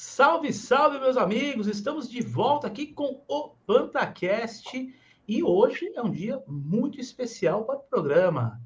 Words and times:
Salve, 0.00 0.52
salve, 0.52 1.00
meus 1.00 1.16
amigos! 1.16 1.66
Estamos 1.66 2.08
de 2.08 2.22
volta 2.22 2.68
aqui 2.68 2.86
com 2.86 3.20
o 3.26 3.48
PantaCast 3.66 4.94
e 5.26 5.42
hoje 5.42 5.90
é 5.92 6.00
um 6.00 6.08
dia 6.08 6.40
muito 6.46 7.00
especial 7.00 7.64
para 7.64 7.78
o 7.78 7.82
programa. 7.82 8.62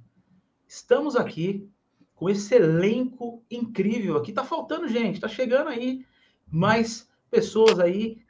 Estamos 0.68 1.16
aqui 1.16 1.66
com 2.14 2.28
esse 2.28 2.54
elenco 2.54 3.42
incrível 3.50 4.18
aqui. 4.18 4.30
Tá 4.30 4.44
faltando 4.44 4.86
gente, 4.86 5.20
tá 5.20 5.26
chegando 5.26 5.68
aí 5.68 6.04
mais 6.46 7.08
pessoas 7.30 7.80
aí. 7.80 8.20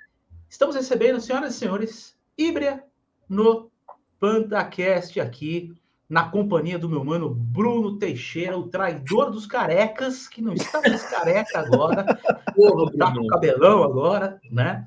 Estamos 0.48 0.76
recebendo, 0.76 1.20
senhoras 1.20 1.56
e 1.56 1.58
senhores, 1.58 2.16
Ibria 2.38 2.84
no 3.28 3.68
PantaCast 4.20 5.18
aqui 5.18 5.74
na 6.12 6.24
companhia 6.24 6.78
do 6.78 6.90
meu 6.90 7.02
mano 7.02 7.30
Bruno 7.30 7.96
Teixeira, 7.96 8.58
o 8.58 8.68
traidor 8.68 9.30
dos 9.30 9.46
carecas, 9.46 10.28
que 10.28 10.42
não 10.42 10.52
está 10.52 10.82
mais 10.82 11.02
careca 11.04 11.58
agora, 11.58 12.04
Porra, 12.54 12.92
tá 12.98 13.14
com 13.14 13.26
cabelão 13.28 13.82
agora, 13.82 14.38
né? 14.50 14.86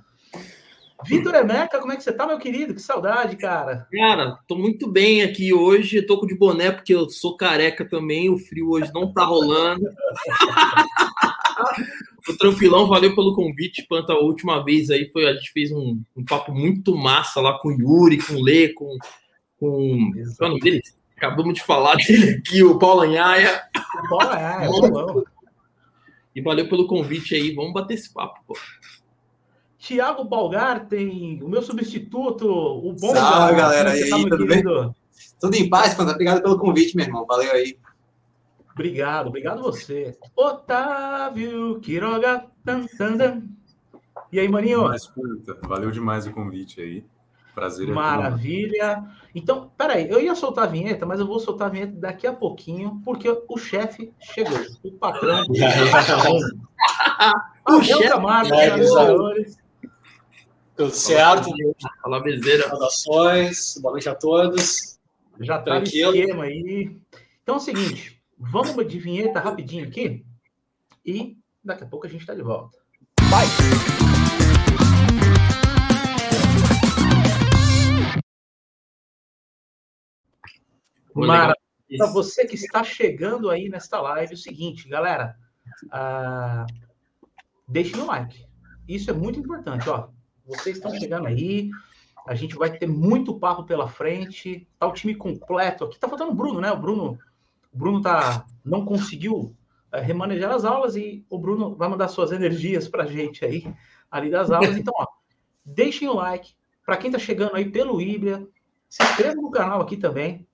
Vitor 1.03 1.33
Emeca, 1.33 1.79
como 1.79 1.91
é 1.91 1.97
que 1.97 2.03
você 2.03 2.13
tá, 2.13 2.27
meu 2.27 2.37
querido? 2.37 2.75
Que 2.75 2.81
saudade, 2.81 3.37
cara. 3.37 3.87
Cara, 3.91 4.37
tô 4.47 4.55
muito 4.55 4.87
bem 4.87 5.23
aqui 5.23 5.51
hoje. 5.51 6.03
Tô 6.03 6.19
com 6.19 6.27
de 6.27 6.37
boné 6.37 6.71
porque 6.71 6.93
eu 6.93 7.09
sou 7.09 7.35
careca 7.35 7.83
também. 7.83 8.29
O 8.29 8.37
frio 8.37 8.69
hoje 8.69 8.91
não 8.93 9.11
tá 9.11 9.25
rolando. 9.25 9.83
o 12.29 12.37
tranquilão, 12.37 12.87
valeu 12.87 13.15
pelo 13.15 13.35
convite. 13.35 13.85
Panta, 13.89 14.13
a 14.13 14.19
última 14.19 14.63
vez 14.63 14.91
aí 14.91 15.09
foi 15.11 15.27
a 15.27 15.33
gente 15.33 15.51
fez 15.51 15.71
um, 15.71 15.99
um 16.15 16.23
papo 16.23 16.53
muito 16.53 16.95
massa 16.95 17.41
lá 17.41 17.57
com 17.59 17.69
o 17.69 17.73
Yuri, 17.73 18.19
com 18.19 18.35
o 18.35 18.43
Lê, 18.43 18.69
com 18.69 18.95
com 19.59 20.11
qual 20.37 20.49
é 20.49 20.49
o 20.49 20.49
nome 20.49 20.61
dele? 20.61 20.81
Acabamos 21.25 21.55
de 21.55 21.63
falar 21.63 21.95
dele 21.95 22.35
aqui, 22.35 22.63
o 22.63 22.77
Paulo 22.77 23.01
Anhaia. 23.01 23.63
Paulo 24.09 24.29
Anhaia, 24.29 24.69
E 26.35 26.41
valeu 26.41 26.69
pelo 26.69 26.87
convite 26.87 27.33
aí, 27.33 27.53
vamos 27.53 27.73
bater 27.73 27.95
esse 27.95 28.13
papo, 28.13 28.39
pô. 28.47 28.55
Tiago 29.77 30.23
Balgar 30.23 30.87
tem 30.87 31.41
o 31.43 31.47
meu 31.47 31.61
substituto, 31.61 32.47
o 32.47 32.93
bom. 32.93 33.13
Salve, 33.13 33.55
galera. 33.55 33.95
E 33.97 34.03
aí, 34.03 34.09
tá, 34.09 34.17
tudo 34.29 34.47
bem? 34.47 34.63
Tudo 35.39 35.55
em 35.55 35.69
paz, 35.69 35.93
Panta. 35.93 36.11
Obrigado 36.11 36.41
pelo 36.41 36.57
convite, 36.57 36.95
meu 36.95 37.05
irmão. 37.05 37.25
Valeu 37.25 37.51
aí. 37.51 37.77
Obrigado, 38.73 39.27
obrigado 39.27 39.61
você. 39.61 40.17
Otávio 40.35 41.79
Quiroga. 41.79 42.45
Tan, 42.63 42.85
tan, 42.97 43.17
tan. 43.17 43.43
E 44.31 44.39
aí, 44.39 44.47
maninho? 44.47 44.89
Valeu 45.63 45.91
demais 45.91 46.25
o 46.25 46.31
convite 46.31 46.81
aí. 46.81 47.05
Prazer. 47.55 47.87
Maravilha. 47.87 49.03
Então, 49.33 49.71
peraí, 49.77 50.09
eu 50.09 50.21
ia 50.21 50.35
soltar 50.35 50.65
a 50.65 50.67
vinheta, 50.67 51.05
mas 51.05 51.21
eu 51.21 51.25
vou 51.25 51.39
soltar 51.39 51.67
a 51.67 51.71
vinheta 51.71 51.93
daqui 51.93 52.27
a 52.27 52.33
pouquinho, 52.33 53.01
porque 53.03 53.29
o 53.29 53.57
chefe 53.57 54.13
chegou. 54.19 54.59
O 54.83 54.91
patrão. 54.91 55.45
o 57.67 57.81
chefe 57.81 58.09
Camargo, 58.09 58.53
senhores. 58.53 59.57
Tudo 60.75 60.91
certo? 60.91 61.49
Fala, 62.03 62.21
bezeira. 62.21 62.67
Saudações, 62.67 63.77
boa 63.81 63.93
noite 63.93 64.09
a 64.09 64.15
todos. 64.15 64.99
Já 65.39 65.57
tá 65.57 65.79
Tranquilo. 65.79 66.11
no 66.11 66.17
esquema 66.17 66.43
aí. 66.43 66.97
Então 67.41 67.55
é 67.55 67.57
o 67.57 67.61
seguinte, 67.61 68.21
vamos 68.37 68.85
de 68.87 68.99
vinheta 68.99 69.39
rapidinho 69.39 69.87
aqui 69.87 70.25
e 71.05 71.37
daqui 71.63 71.83
a 71.83 71.87
pouco 71.87 72.05
a 72.05 72.09
gente 72.09 72.21
está 72.21 72.33
de 72.33 72.41
volta. 72.41 72.77
Vai! 73.29 73.45
Maravilha. 81.15 81.55
Para 81.97 82.07
você 82.07 82.45
que 82.45 82.55
está 82.55 82.83
chegando 82.83 83.49
aí 83.49 83.69
nesta 83.69 84.01
live, 84.01 84.33
é 84.33 84.35
o 84.35 84.39
seguinte, 84.39 84.89
galera, 84.89 85.37
uh, 85.85 86.65
deixe 87.67 87.95
o 87.97 88.05
like. 88.05 88.45
Isso 88.87 89.09
é 89.09 89.13
muito 89.13 89.39
importante, 89.39 89.89
ó. 89.89 90.09
Vocês 90.45 90.77
estão 90.77 90.91
chegando 90.91 91.27
aí, 91.27 91.69
a 92.27 92.35
gente 92.35 92.55
vai 92.55 92.75
ter 92.75 92.87
muito 92.87 93.39
papo 93.39 93.63
pela 93.63 93.87
frente. 93.87 94.67
Tá 94.79 94.87
o 94.87 94.93
time 94.93 95.15
completo 95.15 95.85
aqui. 95.85 95.99
Tá 95.99 96.07
faltando 96.07 96.31
o 96.31 96.35
Bruno, 96.35 96.59
né? 96.59 96.71
O 96.71 96.77
Bruno, 96.77 97.17
o 97.71 97.77
Bruno 97.77 98.01
tá 98.01 98.45
não 98.63 98.83
conseguiu 98.83 99.55
uh, 99.93 100.01
remanejar 100.01 100.51
as 100.51 100.65
aulas 100.65 100.95
e 100.95 101.25
o 101.29 101.37
Bruno 101.37 101.75
vai 101.75 101.87
mandar 101.87 102.07
suas 102.07 102.31
energias 102.31 102.87
para 102.87 103.03
a 103.03 103.07
gente 103.07 103.45
aí 103.45 103.63
ali 104.09 104.29
das 104.29 104.51
aulas. 104.51 104.75
Então, 104.77 104.93
ó, 104.97 105.05
deixem 105.63 106.07
o 106.07 106.13
like. 106.13 106.53
Para 106.85 106.97
quem 106.97 107.11
tá 107.11 107.17
chegando 107.17 107.55
aí 107.55 107.69
pelo 107.69 107.99
Ibria, 107.99 108.47
se 108.89 109.03
inscreva 109.03 109.35
no 109.35 109.49
canal 109.49 109.81
aqui 109.81 109.97
também. 109.97 110.47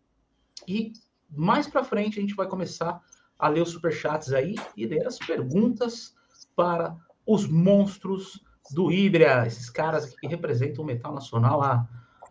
E 0.67 0.93
mais 1.29 1.67
para 1.67 1.83
frente 1.83 2.19
a 2.19 2.21
gente 2.21 2.35
vai 2.35 2.47
começar 2.47 3.01
a 3.37 3.47
ler 3.47 3.61
os 3.61 3.69
superchats 3.69 4.33
aí 4.33 4.55
e 4.77 4.85
ler 4.85 5.07
as 5.07 5.17
perguntas 5.17 6.13
para 6.55 6.95
os 7.25 7.47
monstros 7.47 8.41
do 8.71 8.91
Ibria, 8.91 9.45
esses 9.47 9.69
caras 9.69 10.13
que 10.15 10.27
representam 10.27 10.83
o 10.83 10.87
metal 10.87 11.13
nacional 11.13 11.61
há 11.61 11.87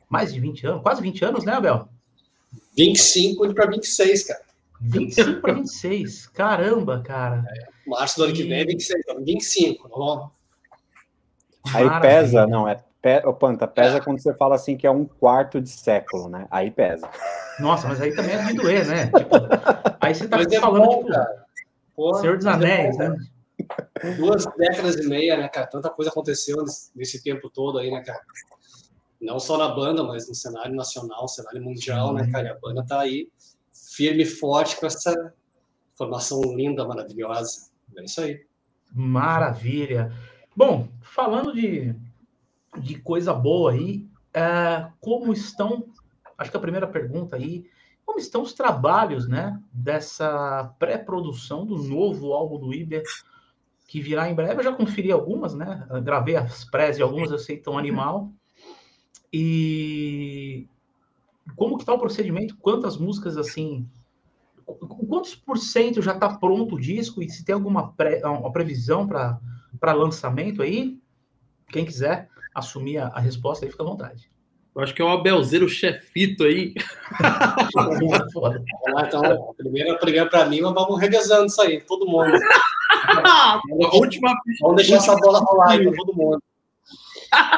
mais 0.08 0.32
de 0.32 0.41
20 0.41 0.66
anos, 0.66 0.82
quase 0.82 1.03
20 1.03 1.25
anos, 1.25 1.44
né, 1.44 1.53
Abel? 1.53 1.88
25 2.76 3.54
para 3.54 3.66
26, 3.66 4.25
cara. 4.25 4.44
25 4.81 5.41
para 5.41 5.52
26, 5.54 6.26
caramba, 6.28 7.02
cara. 7.02 7.44
É, 7.48 7.91
março 7.91 8.16
do 8.16 8.25
ano 8.25 8.32
que 8.32 8.42
vem 8.42 8.60
é 8.60 8.64
26, 8.64 9.04
25. 9.25 9.88
Ó. 9.92 10.31
Aí 11.75 11.84
Maravilha. 11.84 12.00
pesa, 12.00 12.47
não, 12.47 12.66
é 12.66 12.82
Pe... 13.03 13.22
O 13.27 13.33
Panta, 13.33 13.66
pesa 13.66 13.97
é. 13.97 14.00
quando 14.00 14.21
você 14.21 14.34
fala 14.34 14.55
assim 14.55 14.77
que 14.77 14.87
é 14.87 14.91
um 14.91 15.05
quarto 15.05 15.61
de 15.61 15.71
século, 15.71 16.28
né? 16.28 16.47
Aí 16.50 16.71
pesa. 16.71 17.09
Nossa, 17.59 17.88
mas 17.88 18.00
aí 18.00 18.15
também 18.15 18.34
é 18.34 18.44
de 18.44 18.55
doer, 18.55 18.87
né? 18.87 19.06
Tipo, 19.06 19.37
aí 20.00 20.15
você 20.15 20.28
tá 20.28 20.37
mas 20.37 20.53
é 20.53 20.61
falando, 20.61 20.84
bom, 20.84 21.05
tipo, 21.05 21.12
Porra, 21.97 22.21
Senhor 22.21 22.37
dos 22.37 22.47
é 22.47 22.50
Anéis, 22.50 22.99
é 22.99 23.09
né? 23.09 23.16
Duas 24.16 24.47
décadas 24.56 24.97
e 24.97 25.06
meia, 25.06 25.37
né, 25.37 25.49
cara? 25.49 25.66
Tanta 25.66 25.91
coisa 25.91 26.11
aconteceu 26.11 26.62
nesse, 26.62 26.91
nesse, 26.97 27.22
tempo 27.22 27.50
todo 27.50 27.78
aí, 27.78 27.91
né, 27.91 28.03
cara? 28.03 28.21
Não 29.21 29.38
só 29.38 29.59
na 29.59 29.69
banda, 29.69 30.03
mas 30.03 30.27
no 30.27 30.34
cenário 30.34 30.75
nacional, 30.75 31.28
cenário 31.28 31.62
mundial, 31.62 32.15
né, 32.15 32.27
cara? 32.31 32.49
E 32.49 32.50
a 32.50 32.59
banda 32.59 32.84
tá 32.87 33.00
aí 33.00 33.28
firme 33.94 34.22
e 34.22 34.27
forte 34.27 34.77
com 34.78 34.87
essa 34.87 35.34
formação 35.94 36.41
linda, 36.56 36.87
maravilhosa. 36.87 37.71
É 37.97 38.05
isso 38.05 38.22
aí. 38.22 38.47
Maravilha. 38.93 40.11
Bom, 40.56 40.88
falando 41.03 41.53
de 41.53 41.94
de 42.78 42.98
coisa 42.98 43.32
boa 43.32 43.72
aí. 43.72 44.06
É, 44.32 44.86
como 45.00 45.32
estão, 45.32 45.86
acho 46.38 46.50
que 46.50 46.56
a 46.56 46.60
primeira 46.60 46.86
pergunta 46.86 47.36
aí, 47.36 47.69
como 48.04 48.19
estão 48.19 48.42
os 48.42 48.53
trabalhos, 48.53 49.28
né, 49.28 49.60
dessa 49.72 50.75
pré-produção 50.78 51.64
do 51.64 51.76
novo 51.76 52.32
álbum 52.32 52.58
do 52.58 52.75
Iber, 52.75 53.03
que 53.86 54.00
virá 54.00 54.28
em 54.31 54.34
breve? 54.34 54.60
Eu 54.60 54.64
já 54.64 54.72
conferi 54.72 55.10
algumas, 55.10 55.54
né, 55.54 55.86
eu 55.91 56.00
gravei 56.03 56.36
as 56.36 56.64
prés 56.64 56.97
de 56.97 57.03
algumas, 57.03 57.31
eu 57.31 57.38
sei 57.38 57.56
tão 57.56 57.76
animal. 57.78 58.32
E 59.32 60.66
como 61.56 61.78
que 61.78 61.84
tá 61.84 61.92
o 61.92 61.98
procedimento? 61.98 62.56
Quantas 62.56 62.97
músicas, 62.97 63.37
assim, 63.37 63.88
quantos 65.08 65.34
por 65.34 65.58
cento 65.58 66.02
já 66.02 66.14
está 66.14 66.37
pronto 66.37 66.76
o 66.76 66.81
disco? 66.81 67.22
E 67.22 67.28
se 67.28 67.44
tem 67.44 67.54
alguma 67.54 67.92
pré, 67.92 68.25
uma 68.26 68.52
previsão 68.52 69.06
para 69.06 69.92
lançamento 69.92 70.62
aí? 70.62 71.00
Quem 71.69 71.84
quiser 71.84 72.28
assumir 72.55 72.99
a, 72.99 73.09
a 73.09 73.21
resposta, 73.21 73.65
aí 73.65 73.71
fica 73.71 73.83
à 73.83 73.87
vontade. 73.87 74.31
Eu 74.75 74.83
acho 74.83 74.94
que 74.94 75.03
é 75.03 75.05
o 75.05 75.09
Abelzeiro 75.09 75.69
chefito 75.69 76.44
aí. 76.44 76.75
então, 79.06 79.55
primeiro, 79.56 79.99
primeiro 79.99 80.31
para 80.31 80.47
mim, 80.47 80.61
mas 80.61 80.75
vamos 80.75 81.00
revezando 81.00 81.47
isso 81.47 81.61
aí, 81.61 81.81
todo 81.81 82.06
mundo. 82.06 82.38
última, 83.93 84.33
vamos 84.61 84.77
deixar 84.77 84.97
essa 84.97 85.16
bola 85.16 85.41
rolar 85.41 85.72
aí 85.72 85.84
para 85.84 85.97
todo 85.97 86.15
mundo. 86.15 86.41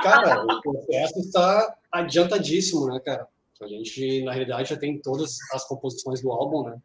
Cara, 0.03 0.43
o 0.49 0.61
processo 0.63 1.19
está 1.21 1.75
adiantadíssimo, 1.91 2.87
né, 2.87 3.01
cara? 3.01 3.27
A 3.61 3.67
gente, 3.69 4.25
na 4.25 4.33
realidade, 4.33 4.71
já 4.71 4.77
tem 4.77 4.99
todas 4.99 5.37
as 5.53 5.65
composições 5.69 6.21
do 6.21 6.33
álbum, 6.33 6.65
né? 6.65 6.77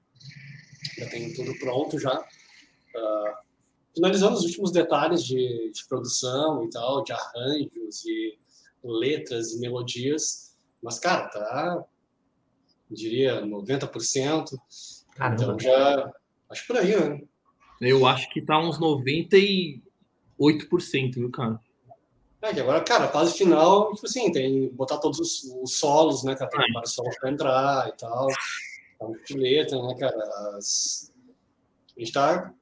Já 0.99 1.09
tem 1.09 1.33
tudo 1.33 1.57
pronto 1.57 1.97
já. 1.99 2.15
Uh, 2.19 3.46
finalizando 3.97 4.35
os 4.35 4.43
últimos 4.43 4.71
detalhes 4.71 5.23
de, 5.23 5.71
de 5.71 5.85
produção 5.87 6.63
e 6.63 6.69
tal, 6.69 7.03
de 7.03 7.11
arranjos 7.11 8.05
e 8.05 8.37
letras 8.83 9.53
e 9.53 9.59
melodias. 9.59 10.55
Mas, 10.81 10.99
cara, 10.99 11.27
tá, 11.27 11.83
diria, 12.89 13.41
90%. 13.41 14.57
Caramba. 15.15 15.43
Então 15.43 15.59
já, 15.59 16.13
acho 16.49 16.67
por 16.67 16.77
aí, 16.77 16.95
né? 16.95 17.21
Eu 17.81 18.05
acho 18.05 18.29
que 18.29 18.41
tá 18.41 18.59
uns 18.59 18.79
98%, 18.79 19.81
viu, 21.15 21.31
cara? 21.31 21.59
É, 22.41 22.53
que 22.53 22.59
agora, 22.59 22.83
cara, 22.83 23.07
fase 23.07 23.35
final, 23.35 23.93
tipo 23.95 24.05
assim, 24.05 24.31
tem 24.31 24.69
botar 24.69 24.99
todos 24.99 25.19
os, 25.19 25.43
os 25.63 25.79
solos, 25.79 26.23
né, 26.23 26.35
cara? 26.35 26.51
Tem 26.51 26.61
ah. 26.61 26.73
vários 26.73 26.93
solos 26.93 27.17
pra 27.17 27.31
entrar 27.31 27.89
e 27.89 27.93
tal. 27.97 28.27
Tá 28.99 29.05
muito 29.05 29.37
letra, 29.37 29.81
né, 29.81 29.95
cara? 29.95 30.23
As... 30.55 31.11
A 31.95 31.99
gente 31.99 32.13
tá 32.13 32.53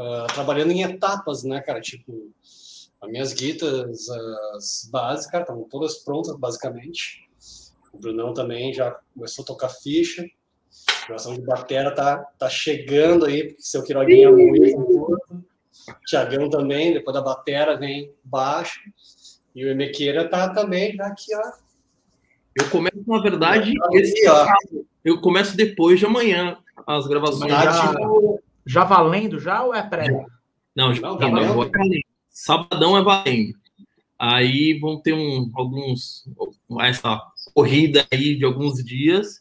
uh, 0.00 0.26
trabalhando 0.32 0.72
em 0.72 0.82
etapas, 0.82 1.44
né, 1.44 1.60
cara? 1.60 1.80
Tipo, 1.80 2.32
as 3.00 3.10
minhas 3.10 3.32
guitas, 3.32 4.08
as 4.54 4.88
bases, 4.90 5.26
cara, 5.26 5.44
estão 5.44 5.62
todas 5.64 5.98
prontas, 5.98 6.36
basicamente. 6.36 7.28
O 7.92 7.98
Brunão 7.98 8.32
também 8.32 8.72
já 8.72 8.98
começou 9.14 9.42
a 9.42 9.46
tocar 9.46 9.68
ficha. 9.68 10.24
A 11.02 11.06
gravação 11.06 11.34
de 11.34 11.40
bateria 11.40 11.94
tá, 11.94 12.18
tá 12.38 12.48
chegando 12.48 13.26
aí, 13.26 13.48
porque 13.48 13.62
seu 13.62 13.82
Quiroguinha 13.82 14.28
é 14.28 14.32
muito. 14.32 15.44
Tiagão 16.06 16.48
também, 16.48 16.92
depois 16.92 17.14
da 17.14 17.22
Batera 17.22 17.76
vem 17.76 18.12
baixo. 18.22 18.80
E 19.54 19.64
o 19.64 19.68
Emequeira 19.68 20.28
tá 20.28 20.50
também 20.50 20.94
já 20.94 21.06
aqui, 21.06 21.34
ó. 21.34 21.52
Eu 22.54 22.68
começo, 22.68 23.02
na 23.06 23.20
verdade, 23.20 23.74
esse, 23.92 24.28
ó. 24.28 24.46
eu 25.04 25.20
começo 25.20 25.56
depois 25.56 25.98
de 25.98 26.06
amanhã 26.06 26.58
as 26.86 27.06
gravações. 27.06 27.50
Já, 27.50 27.92
já, 28.70 28.84
valendo 28.84 29.40
já 29.40 29.62
ou 29.62 29.74
é 29.74 29.82
pré? 29.82 30.06
Não, 30.76 30.94
já, 30.94 31.02
não, 31.02 31.18
valendo. 31.18 31.70
Sabadão 32.30 32.96
é 32.96 33.02
valendo. 33.02 33.54
Aí 34.18 34.78
vão 34.78 35.00
ter 35.00 35.12
um, 35.12 35.50
alguns 35.54 36.28
essa 36.80 37.20
corrida 37.54 38.06
aí 38.12 38.36
de 38.36 38.44
alguns 38.44 38.84
dias 38.84 39.40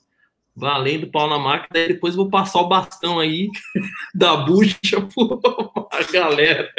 valendo 0.56 1.10
pau 1.10 1.30
na 1.30 1.40
máquina, 1.40 1.80
e 1.80 1.88
depois 1.90 2.16
vou 2.16 2.30
passar 2.30 2.60
o 2.60 2.68
bastão 2.68 3.20
aí 3.20 3.50
da 4.14 4.36
bucha 4.38 5.00
pra 5.90 6.04
galera. 6.12 6.70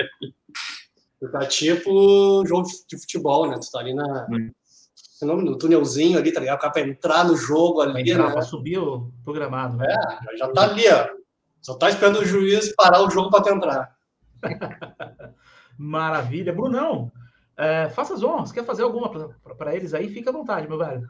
Tá 1.32 1.46
tipo 1.46 2.44
jogo 2.46 2.66
de 2.88 2.98
futebol, 2.98 3.48
né? 3.48 3.58
Tu 3.60 3.70
tá 3.70 3.80
ali 3.80 3.94
na. 3.94 4.26
Hum. 4.30 4.50
No 5.22 5.58
túnelzinho 5.58 6.18
ali, 6.18 6.32
tá 6.32 6.40
ligado? 6.40 6.56
O 6.56 6.60
cara 6.60 6.72
pra 6.72 6.82
entrar 6.82 7.24
no 7.26 7.36
jogo 7.36 7.82
ali. 7.82 7.92
Pra, 7.92 8.00
entrar, 8.00 8.34
né? 8.34 8.42
subir 8.42 8.78
o 8.78 9.12
programado. 9.22 9.76
Né? 9.76 9.86
É, 9.86 10.36
já 10.38 10.48
tá 10.48 10.62
ali, 10.62 10.88
ó. 10.88 11.19
Só 11.62 11.74
tá 11.74 11.90
esperando 11.90 12.20
o 12.20 12.24
juiz 12.24 12.74
parar 12.74 13.02
o 13.02 13.10
jogo 13.10 13.30
pra 13.30 13.42
tu 13.42 13.50
entrar. 13.50 13.96
Maravilha. 15.76 16.52
Brunão, 16.52 17.10
é, 17.56 17.88
faça 17.90 18.14
as 18.14 18.22
honras. 18.22 18.52
Quer 18.52 18.64
fazer 18.64 18.82
alguma 18.82 19.10
para 19.56 19.74
eles 19.74 19.94
aí? 19.94 20.08
Fica 20.08 20.30
à 20.30 20.32
vontade, 20.32 20.68
meu 20.68 20.78
velho. 20.78 21.08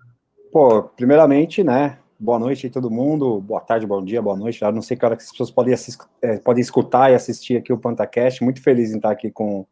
Pô, 0.53 0.83
primeiramente, 0.83 1.63
né? 1.63 1.99
Boa 2.19 2.39
noite 2.39 2.67
aí 2.67 2.71
todo 2.71 2.91
mundo, 2.91 3.41
boa 3.41 3.63
tarde, 3.63 3.87
bom 3.87 4.05
dia, 4.05 4.21
boa 4.21 4.37
noite. 4.37 4.61
Eu 4.61 4.73
não 4.73 4.83
sei 4.83 4.97
que 4.97 5.07
hora 5.07 5.17
que 5.17 5.23
as 5.23 5.31
pessoas 5.31 5.51
podem, 5.51 5.73
assist, 5.73 6.03
é, 6.21 6.39
podem 6.39 6.61
escutar 6.61 7.11
e 7.11 7.15
assistir 7.15 7.57
aqui 7.57 7.73
o 7.73 7.79
PantaCast. 7.79 8.45
Muito 8.45 8.63
feliz 8.63 8.93
em 8.93 8.97
estar 8.97 9.11
aqui 9.11 9.31
com, 9.31 9.65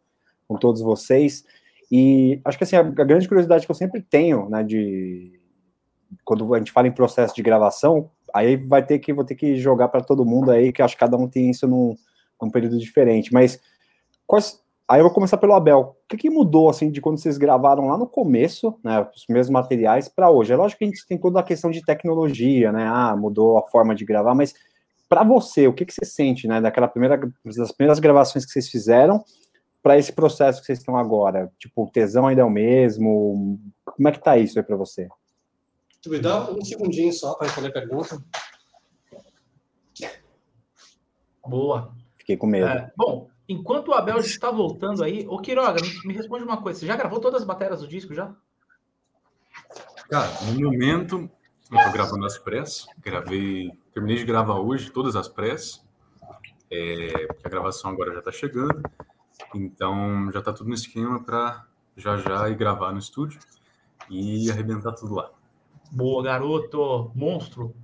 com 0.46 0.56
todos 0.56 0.80
vocês. 0.80 1.44
E 1.90 2.40
acho 2.44 2.56
que 2.56 2.64
assim, 2.64 2.76
a, 2.76 2.80
a, 2.80 2.82
grande 2.82 3.28
curiosidade 3.28 3.66
que 3.66 3.70
eu 3.70 3.74
sempre 3.74 4.00
tenho, 4.00 4.48
né, 4.48 4.62
de 4.62 5.38
quando 6.24 6.54
a 6.54 6.58
gente 6.58 6.72
fala 6.72 6.86
em 6.86 6.92
processo 6.92 7.34
de 7.34 7.42
gravação, 7.42 8.10
aí 8.34 8.56
vai 8.56 8.84
ter 8.84 8.98
que 8.98 9.12
vou 9.12 9.24
ter 9.24 9.34
que 9.34 9.56
jogar 9.56 9.88
para 9.88 10.02
todo 10.02 10.24
mundo 10.24 10.50
aí, 10.50 10.72
que 10.72 10.82
acho 10.82 10.94
que 10.94 11.00
cada 11.00 11.16
um 11.16 11.28
tem 11.28 11.50
isso 11.50 11.66
num, 11.66 11.96
num 12.40 12.50
período 12.50 12.78
diferente. 12.78 13.32
Mas 13.32 13.60
quais 14.26 14.60
Aí 14.88 15.00
eu 15.00 15.04
vou 15.04 15.12
começar 15.12 15.36
pelo 15.36 15.52
Abel. 15.52 15.94
O 16.02 16.08
que, 16.08 16.16
que, 16.16 16.30
mudou 16.30 16.70
assim 16.70 16.90
de 16.90 16.98
quando 16.98 17.18
vocês 17.18 17.36
gravaram 17.36 17.88
lá 17.88 17.98
no 17.98 18.06
começo, 18.06 18.74
né, 18.82 19.06
os 19.14 19.26
mesmos 19.28 19.50
materiais 19.50 20.08
para 20.08 20.30
hoje? 20.30 20.50
É 20.50 20.56
lógico 20.56 20.78
que 20.78 20.84
a 20.86 20.88
gente 20.88 21.06
tem 21.06 21.18
toda 21.18 21.40
a 21.40 21.42
questão 21.42 21.70
de 21.70 21.84
tecnologia, 21.84 22.72
né? 22.72 22.88
Ah, 22.90 23.14
mudou 23.14 23.58
a 23.58 23.66
forma 23.66 23.94
de 23.94 24.06
gravar, 24.06 24.34
mas 24.34 24.54
para 25.06 25.22
você, 25.22 25.68
o 25.68 25.74
que, 25.74 25.84
que 25.84 25.92
você 25.92 26.06
sente, 26.06 26.48
né, 26.48 26.58
daquela 26.58 26.88
primeira 26.88 27.20
das 27.44 27.70
primeiras 27.70 27.98
gravações 27.98 28.46
que 28.46 28.50
vocês 28.50 28.70
fizeram 28.70 29.22
para 29.82 29.98
esse 29.98 30.10
processo 30.10 30.60
que 30.60 30.66
vocês 30.66 30.78
estão 30.78 30.96
agora? 30.96 31.52
Tipo, 31.58 31.84
o 31.84 31.90
tesão 31.90 32.26
ainda 32.26 32.40
é 32.40 32.44
o 32.44 32.50
mesmo? 32.50 33.60
Como 33.84 34.08
é 34.08 34.12
que 34.12 34.22
tá 34.22 34.38
isso 34.38 34.58
aí 34.58 34.64
para 34.64 34.76
você? 34.76 35.06
Tu 36.02 36.10
me 36.10 36.18
dá 36.18 36.50
um 36.50 36.64
segundinho 36.64 37.12
só 37.12 37.34
para 37.34 37.46
responder 37.46 37.68
a 37.68 37.72
pergunta. 37.72 38.22
Boa. 41.46 41.94
Fiquei 42.16 42.36
com 42.36 42.46
medo. 42.46 42.68
É, 42.68 42.92
bom, 42.96 43.28
Enquanto 43.48 43.88
o 43.88 43.94
Abel 43.94 44.18
está 44.18 44.50
voltando 44.50 45.02
aí, 45.02 45.26
ô 45.26 45.40
Quiroga, 45.40 45.80
me, 45.80 46.08
me 46.08 46.12
responde 46.12 46.44
uma 46.44 46.60
coisa. 46.60 46.78
Você 46.78 46.86
já 46.86 46.94
gravou 46.94 47.18
todas 47.18 47.40
as 47.40 47.46
baterias 47.46 47.80
do 47.80 47.88
disco 47.88 48.12
já? 48.12 48.34
Cara, 50.10 50.28
no 50.52 50.60
momento, 50.60 51.30
eu 51.72 51.82
tô 51.82 51.90
gravando 51.90 52.26
as 52.26 52.36
press. 52.36 52.86
Gravei, 52.98 53.72
terminei 53.94 54.18
de 54.18 54.26
gravar 54.26 54.58
hoje 54.58 54.90
todas 54.90 55.16
as 55.16 55.28
press. 55.28 55.82
É, 56.70 57.26
a 57.42 57.48
gravação 57.48 57.90
agora 57.90 58.12
já 58.12 58.18
está 58.18 58.30
chegando. 58.30 58.82
Então 59.54 60.30
já 60.30 60.40
está 60.40 60.52
tudo 60.52 60.68
no 60.68 60.74
esquema 60.74 61.24
para 61.24 61.66
já 61.96 62.18
já 62.18 62.50
ir 62.50 62.54
gravar 62.54 62.92
no 62.92 62.98
estúdio 62.98 63.40
e 64.10 64.50
arrebentar 64.50 64.92
tudo 64.92 65.14
lá. 65.14 65.30
Boa, 65.90 66.22
garoto, 66.22 67.12
monstro, 67.14 67.74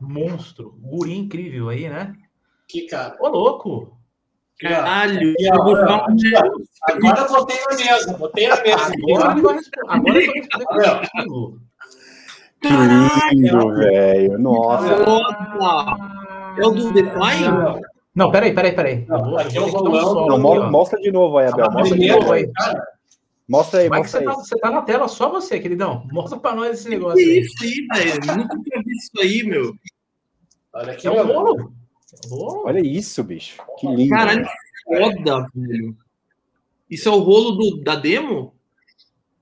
monstro, 0.00 0.74
guri 0.80 1.16
incrível 1.16 1.68
aí, 1.68 1.88
né? 1.88 2.14
Que 2.68 2.86
cara. 2.86 3.16
Ô, 3.20 3.28
louco! 3.28 3.96
Caralho, 4.60 5.34
ó, 5.50 5.54
agora 5.56 7.20
eu 7.20 7.28
botei 7.28 7.56
na 7.68 7.76
mesa, 7.76 8.16
botei 8.16 8.48
na 8.48 8.62
mesa. 8.62 8.92
Agora, 8.92 9.32
agora, 9.32 9.60
agora 9.88 10.20
eu 10.20 10.26
vou 10.26 10.32
responder 10.32 10.96
contigo. 11.10 11.60
Que 12.60 12.68
lindo, 12.68 13.74
velho. 13.74 14.38
Nossa. 14.38 14.92
É 16.58 16.66
o 16.66 16.70
do 16.70 16.92
Flying? 16.92 17.82
Não, 18.14 18.30
peraí, 18.30 18.54
peraí, 18.54 18.72
peraí. 18.72 19.06
Não, 19.08 19.36
aqui 19.36 19.56
é 19.56 19.60
o 19.60 19.66
rolão. 19.66 20.26
Não, 20.28 20.38
mostra, 20.38 20.70
mostra 20.70 21.00
de 21.00 21.10
novo 21.10 21.38
aí, 21.38 21.48
Abel. 21.48 21.70
Mostra 21.72 21.98
de 21.98 22.08
novo 22.08 22.32
aí. 22.32 22.48
Mostra 23.48 23.80
aí, 23.80 23.88
mostra 23.88 24.20
aí. 24.20 24.26
Você 24.26 24.32
tá, 24.32 24.34
você 24.34 24.58
tá 24.58 24.70
na 24.70 24.82
tela, 24.82 25.08
só 25.08 25.30
você, 25.30 25.58
queridão. 25.60 26.06
Mostra 26.12 26.38
pra 26.38 26.54
nós 26.54 26.78
esse 26.78 26.88
negócio 26.88 27.18
aí. 27.18 27.40
Isso 27.40 27.54
aí, 27.62 27.86
velho. 27.92 28.38
Nunca 28.38 28.56
tinha 28.62 28.82
visto 28.82 29.14
isso 29.14 29.20
aí, 29.20 29.42
meu. 29.42 29.74
Olha 30.72 30.92
aqui, 30.92 31.06
é 31.06 31.10
um 31.10 31.26
bolo. 31.26 31.74
Oh. 32.30 32.66
Olha 32.66 32.80
isso, 32.80 33.22
bicho. 33.24 33.62
Que 33.78 33.86
lindo. 33.86 34.10
Caralho, 34.10 34.46
foda, 34.84 35.46
velho. 35.54 35.96
Isso 36.88 37.08
é 37.08 37.12
o 37.12 37.18
rolo 37.18 37.52
do, 37.52 37.82
da 37.82 37.96
demo? 37.96 38.54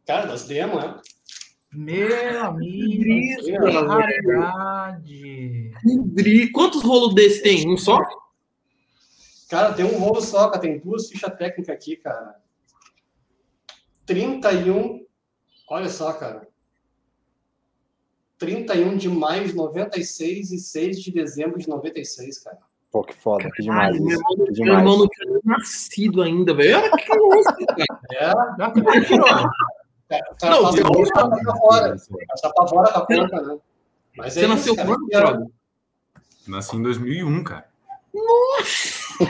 Cara, 0.06 0.26
das 0.26 0.46
demos, 0.46 0.82
né? 0.82 1.00
Meu 1.72 2.42
amigo, 2.42 3.44
que 3.44 3.52
raridade. 3.52 5.00
Quantos 6.52 6.82
rolos 6.82 7.14
desse 7.14 7.42
tem? 7.42 7.68
Um 7.68 7.76
só? 7.76 8.00
Cara, 9.48 9.72
tem 9.72 9.84
um 9.84 9.98
rolo 9.98 10.20
só, 10.20 10.48
cara. 10.48 10.60
Tem 10.60 10.80
duas 10.80 11.08
fichas 11.08 11.32
técnicas 11.36 11.72
aqui, 11.74 11.96
cara. 11.96 12.36
31. 14.10 15.06
Olha 15.68 15.88
só, 15.88 16.12
cara. 16.12 16.48
31 18.38 18.96
de 18.96 19.08
maio 19.08 19.46
de 19.46 19.54
96 19.54 20.50
e 20.50 20.58
6 20.58 21.00
de 21.00 21.12
dezembro 21.12 21.60
de 21.60 21.68
96, 21.68 22.40
cara. 22.40 22.58
Pô, 22.90 23.04
que 23.04 23.14
foda, 23.14 23.48
que 23.52 23.62
demais. 23.62 24.00
Meu 24.00 24.18
irmão, 24.18 24.46
que 24.46 24.52
demais. 24.52 24.58
meu 24.58 24.74
irmão 24.74 24.98
não 24.98 25.06
tinha 25.06 25.40
nascido 25.44 26.22
ainda, 26.22 26.52
velho. 26.52 26.74
Era 26.74 26.90
criança, 26.90 27.56
cara. 27.70 28.00
É, 28.14 28.30
já 28.58 29.04
tirou. 29.06 29.26
Tá, 30.40 30.50
não, 30.50 30.62
faz 30.62 30.74
Deus, 30.74 31.08
tá 31.10 31.28
pra 31.28 31.56
fora. 31.56 31.96
Tá 32.42 32.50
pra 32.52 32.66
fora 32.66 32.92
da 32.92 33.00
conta, 33.06 33.42
né? 33.42 33.58
Mas 34.16 34.32
Você 34.34 34.44
é 34.44 34.48
nasceu 34.48 34.74
quando, 34.74 35.06
cara? 35.08 35.46
Nasci 36.48 36.76
em 36.76 36.82
2001, 36.82 37.44
cara. 37.44 37.70
Nossa! 38.12 39.24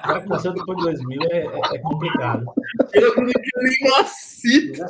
O 0.00 0.02
cara 0.02 0.20
que 0.22 0.28
nasceu 0.28 0.52
depois 0.52 0.78
de 0.78 0.84
2000 0.84 1.22
é, 1.22 1.38
é, 1.38 1.60
é 1.74 1.78
complicado. 1.78 2.46
Eu 2.94 3.16
não 3.16 3.24
nem 3.24 3.90
nascido. 3.90 4.84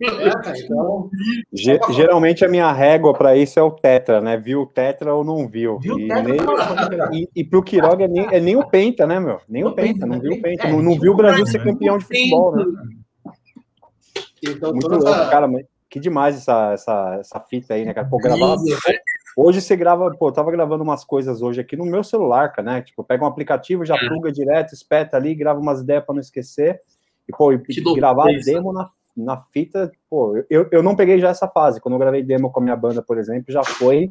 É, 0.00 0.60
então... 0.60 1.10
Geralmente 1.52 2.44
a 2.44 2.48
minha 2.48 2.70
régua 2.72 3.12
para 3.12 3.36
isso 3.36 3.58
é 3.58 3.62
o 3.62 3.70
Tetra, 3.70 4.20
né? 4.20 4.36
Viu 4.36 4.62
o 4.62 4.66
Tetra 4.66 5.12
ou 5.14 5.24
não 5.24 5.48
viu. 5.48 5.78
viu 5.78 5.98
e, 5.98 6.06
nem... 6.06 6.38
e, 7.12 7.28
e 7.34 7.44
pro 7.44 7.62
Quiroga 7.62 8.04
é 8.04 8.08
nem, 8.08 8.26
é 8.30 8.40
nem 8.40 8.56
o 8.56 8.66
Penta, 8.66 9.06
né, 9.06 9.18
meu? 9.18 9.40
Nem 9.48 9.64
o, 9.64 9.72
Penta, 9.72 10.06
não 10.06 10.20
viu 10.20 10.32
o 10.32 10.40
Penta. 10.40 10.68
É, 10.68 10.72
não, 10.72 10.82
não 10.82 10.98
viu 10.98 11.12
o 11.12 11.16
Brasil 11.16 11.46
ser 11.46 11.62
campeão 11.62 11.98
de 11.98 12.04
futebol, 12.04 12.54
né? 12.54 12.64
Então, 14.42 14.72
Muito 14.72 14.88
louco, 14.88 15.30
cara, 15.30 15.48
mas 15.48 15.64
que 15.88 15.98
demais 15.98 16.36
essa, 16.36 16.72
essa, 16.72 17.16
essa 17.20 17.40
fita 17.40 17.74
aí, 17.74 17.84
né, 17.84 17.94
cara? 17.94 18.06
Pô, 18.08 18.18
gravar. 18.18 18.56
Hoje 19.36 19.60
você 19.60 19.76
grava, 19.76 20.10
pô, 20.12 20.28
eu 20.28 20.32
tava 20.32 20.50
gravando 20.50 20.84
umas 20.84 21.04
coisas 21.04 21.42
hoje 21.42 21.60
aqui 21.60 21.76
no 21.76 21.84
meu 21.84 22.04
celular, 22.04 22.52
cara, 22.52 22.72
né? 22.72 22.82
Tipo, 22.82 23.02
pega 23.02 23.24
um 23.24 23.26
aplicativo, 23.26 23.84
já 23.84 23.96
pluga 23.98 24.30
direto, 24.30 24.72
espeta 24.72 25.16
ali, 25.16 25.34
grava 25.34 25.58
umas 25.58 25.80
ideias 25.80 26.04
para 26.04 26.14
não 26.14 26.20
esquecer. 26.20 26.80
E, 27.28 27.32
pô, 27.36 27.52
e, 27.52 27.58
gravar 27.96 28.26
demo 28.44 28.72
na, 28.72 28.90
na 29.16 29.36
fita, 29.36 29.90
pô, 30.08 30.36
eu, 30.48 30.68
eu 30.70 30.82
não 30.82 30.94
peguei 30.94 31.18
já 31.18 31.30
essa 31.30 31.48
fase. 31.48 31.80
Quando 31.80 31.94
eu 31.94 31.98
gravei 31.98 32.22
demo 32.22 32.50
com 32.50 32.60
a 32.60 32.62
minha 32.62 32.76
banda, 32.76 33.02
por 33.02 33.18
exemplo, 33.18 33.52
já 33.52 33.64
foi. 33.64 34.08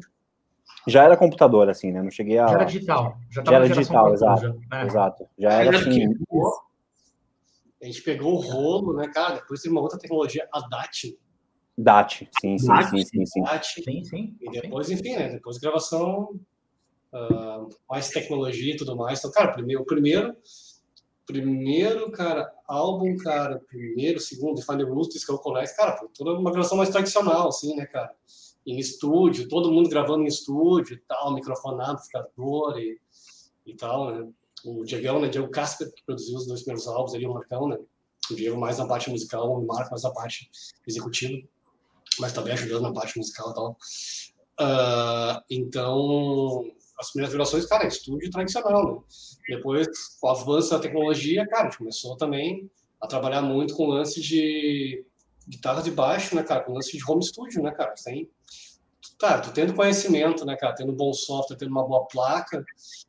Já 0.86 1.04
era 1.04 1.16
computador, 1.16 1.68
assim, 1.70 1.90
né? 1.90 2.02
Não 2.02 2.10
cheguei 2.10 2.38
a. 2.38 2.46
Já 2.46 2.54
era 2.54 2.64
digital. 2.64 3.18
Já, 3.30 3.42
já 3.44 3.54
era 3.54 3.68
digital, 3.68 4.12
exato. 4.12 4.60
Já. 4.70 4.78
É. 4.78 4.84
Exato. 4.84 5.26
Já 5.38 5.52
era 5.52 5.78
assim. 5.78 6.14
A 7.82 7.86
gente 7.86 8.02
pegou 8.02 8.34
o 8.34 8.40
rolo, 8.40 8.94
né, 8.94 9.08
cara? 9.08 9.36
Depois 9.36 9.60
tem 9.60 9.70
uma 9.70 9.80
outra 9.80 9.98
tecnologia, 9.98 10.46
a 10.52 10.60
DAT 10.68 11.18
DAT, 11.76 12.28
sim, 12.40 12.56
sim, 12.56 12.68
DAT, 12.68 12.90
sim, 12.90 13.04
sim, 13.04 13.26
sim. 13.26 13.42
DAT, 13.42 13.66
sim, 13.82 14.04
sim. 14.04 14.36
E 14.40 14.50
depois, 14.50 14.90
enfim, 14.90 15.16
né? 15.16 15.28
Depois 15.28 15.58
gravação, 15.58 16.40
uh, 17.12 17.68
mais 17.90 18.10
tecnologia 18.10 18.74
e 18.74 18.76
tudo 18.76 18.96
mais. 18.96 19.18
Então, 19.18 19.32
cara, 19.32 19.52
primeiro, 19.52 19.84
primeiro, 19.84 20.36
primeiro, 21.26 22.12
cara, 22.12 22.48
álbum, 22.68 23.16
cara, 23.16 23.60
primeiro, 23.68 24.20
segundo, 24.20 24.56
Define 24.56 24.84
the 24.84 24.84
Rules, 24.84 25.08
Disco 25.08 25.36
Collect, 25.38 25.76
cara, 25.76 25.96
foi 25.96 26.08
toda 26.16 26.38
uma 26.38 26.52
gravação 26.52 26.78
mais 26.78 26.90
tradicional, 26.90 27.48
assim, 27.48 27.74
né, 27.74 27.86
cara? 27.86 28.14
Em 28.64 28.78
estúdio, 28.78 29.48
todo 29.48 29.72
mundo 29.72 29.88
gravando 29.88 30.22
em 30.22 30.28
estúdio 30.28 30.94
e 30.94 31.00
tal, 31.08 31.34
microfonado, 31.34 31.92
amplificador 31.92 32.78
e, 32.78 33.00
e 33.66 33.74
tal, 33.74 34.14
né? 34.14 34.28
O 34.64 34.84
Diego, 34.84 35.18
né, 35.18 35.28
Diego 35.28 35.50
Casper, 35.50 35.92
que 35.92 36.04
produziu 36.04 36.36
os 36.36 36.46
dois 36.46 36.62
primeiros 36.62 36.86
álbuns 36.86 37.14
ali, 37.14 37.26
o 37.26 37.34
Marcão, 37.34 37.68
né? 37.68 37.78
O 38.30 38.34
Diego 38.34 38.56
mais 38.56 38.78
na 38.78 38.86
parte 38.86 39.10
musical, 39.10 39.52
o 39.52 39.66
Marco 39.66 39.90
mais 39.90 40.02
na 40.02 40.10
parte 40.10 40.48
executiva 40.86 41.36
mas 42.18 42.32
também 42.32 42.52
ajudando 42.52 42.82
na 42.82 42.92
parte 42.92 43.18
musical 43.18 43.50
e 43.50 43.54
tal. 43.54 43.76
Uh, 44.60 45.42
então, 45.50 46.64
as 46.98 47.10
primeiras 47.10 47.34
gravações, 47.34 47.66
cara, 47.66 47.86
estúdio 47.86 48.30
tradicional, 48.30 48.94
né? 48.94 49.00
Depois, 49.48 49.88
com 50.20 50.28
o 50.28 50.30
avanço 50.30 50.70
da 50.70 50.78
tecnologia, 50.78 51.46
cara, 51.46 51.62
a 51.62 51.70
gente 51.70 51.78
começou 51.78 52.16
também 52.16 52.70
a 53.00 53.06
trabalhar 53.06 53.42
muito 53.42 53.74
com 53.74 53.86
lance 53.86 54.20
de 54.20 55.04
guitarra 55.46 55.82
de 55.82 55.90
baixo, 55.90 56.34
né, 56.34 56.42
cara? 56.42 56.62
Com 56.62 56.72
lance 56.72 56.96
de 56.96 57.04
home 57.06 57.22
studio, 57.22 57.62
né, 57.62 57.70
cara? 57.72 57.94
Tem, 58.02 58.30
tá, 59.18 59.40
tu 59.40 59.52
tendo 59.52 59.74
conhecimento, 59.74 60.44
né, 60.44 60.56
cara? 60.56 60.74
Tendo 60.74 60.92
bom 60.92 61.12
software, 61.12 61.56
tendo 61.56 61.70
uma 61.70 61.86
boa 61.86 62.06
placa, 62.06 62.64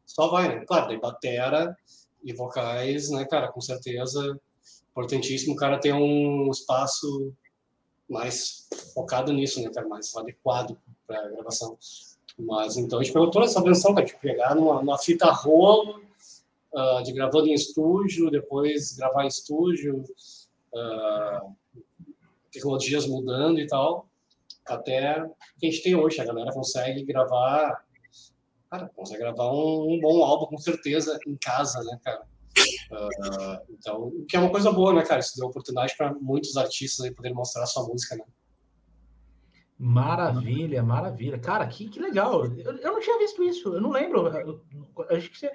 só 0.05 0.29
vai, 0.29 0.47
né? 0.50 0.65
Claro, 0.65 0.88
daí 0.88 1.00
batera 1.00 1.75
e 2.24 2.33
vocais, 2.33 3.09
né, 3.09 3.25
cara? 3.25 3.51
Com 3.51 3.62
certeza, 3.62 4.39
importantíssimo 4.91 5.53
o 5.53 5.57
cara 5.57 5.79
ter 5.79 5.93
um 5.93 6.50
espaço 6.50 7.33
mais 8.09 8.67
focado 8.93 9.33
nisso, 9.33 9.62
né, 9.62 9.69
cara? 9.74 9.88
Mais 9.88 10.15
adequado 10.15 10.77
para 11.07 11.29
gravação. 11.29 11.77
Mas 12.38 12.77
então 12.77 13.00
a 13.00 13.03
gente 13.03 13.13
pegou 13.13 13.31
toda 13.31 13.45
essa 13.45 13.62
versão, 13.62 13.93
cara, 13.93 14.05
de 14.05 14.15
pegar 14.17 14.55
numa, 14.55 14.81
numa 14.81 14.97
fita 14.97 15.31
rolo, 15.31 16.01
uh, 16.74 17.03
de 17.03 17.13
gravando 17.13 17.47
em 17.47 17.53
estúdio, 17.53 18.29
depois 18.29 18.95
gravar 18.97 19.24
em 19.24 19.27
estúdio, 19.27 20.03
uh, 20.74 21.55
tecnologias 22.51 23.07
mudando 23.07 23.59
e 23.59 23.67
tal, 23.67 24.07
até 24.65 25.24
o 25.24 25.59
que 25.59 25.67
a 25.67 25.71
gente 25.71 25.83
tem 25.83 25.95
hoje. 25.95 26.19
A 26.19 26.25
galera 26.25 26.51
consegue 26.51 27.03
gravar, 27.03 27.85
cara, 28.69 28.89
consegue 28.95 29.21
gravar 29.21 29.51
um, 29.51 29.93
um 29.93 30.00
bom 30.01 30.24
álbum 30.24 30.47
com 30.47 30.57
certeza 30.57 31.17
em 31.25 31.38
casa, 31.38 31.81
né, 31.83 32.00
cara? 32.03 32.24
Uh, 32.91 33.57
então, 33.69 34.03
o 34.03 34.25
que 34.25 34.35
é 34.35 34.39
uma 34.39 34.51
coisa 34.51 34.71
boa, 34.71 34.93
né, 34.93 35.03
cara? 35.03 35.19
Isso 35.19 35.38
deu 35.38 35.47
oportunidade 35.47 35.95
para 35.97 36.13
muitos 36.13 36.55
artistas 36.55 37.05
aí 37.05 37.13
poderem 37.13 37.35
mostrar 37.35 37.65
sua 37.65 37.85
música, 37.85 38.15
né? 38.15 38.24
Maravilha, 39.77 40.81
maravilha. 40.81 41.38
Cara, 41.38 41.67
que, 41.67 41.89
que 41.89 42.00
legal. 42.00 42.45
Eu, 42.45 42.77
eu 42.77 42.93
não 42.93 43.00
tinha 43.01 43.17
visto 43.17 43.43
isso, 43.43 43.74
eu 43.74 43.81
não 43.81 43.91
lembro. 43.91 44.27
Eu, 44.27 44.62
eu, 45.09 45.17
acho 45.17 45.29
que 45.29 45.38
você, 45.38 45.51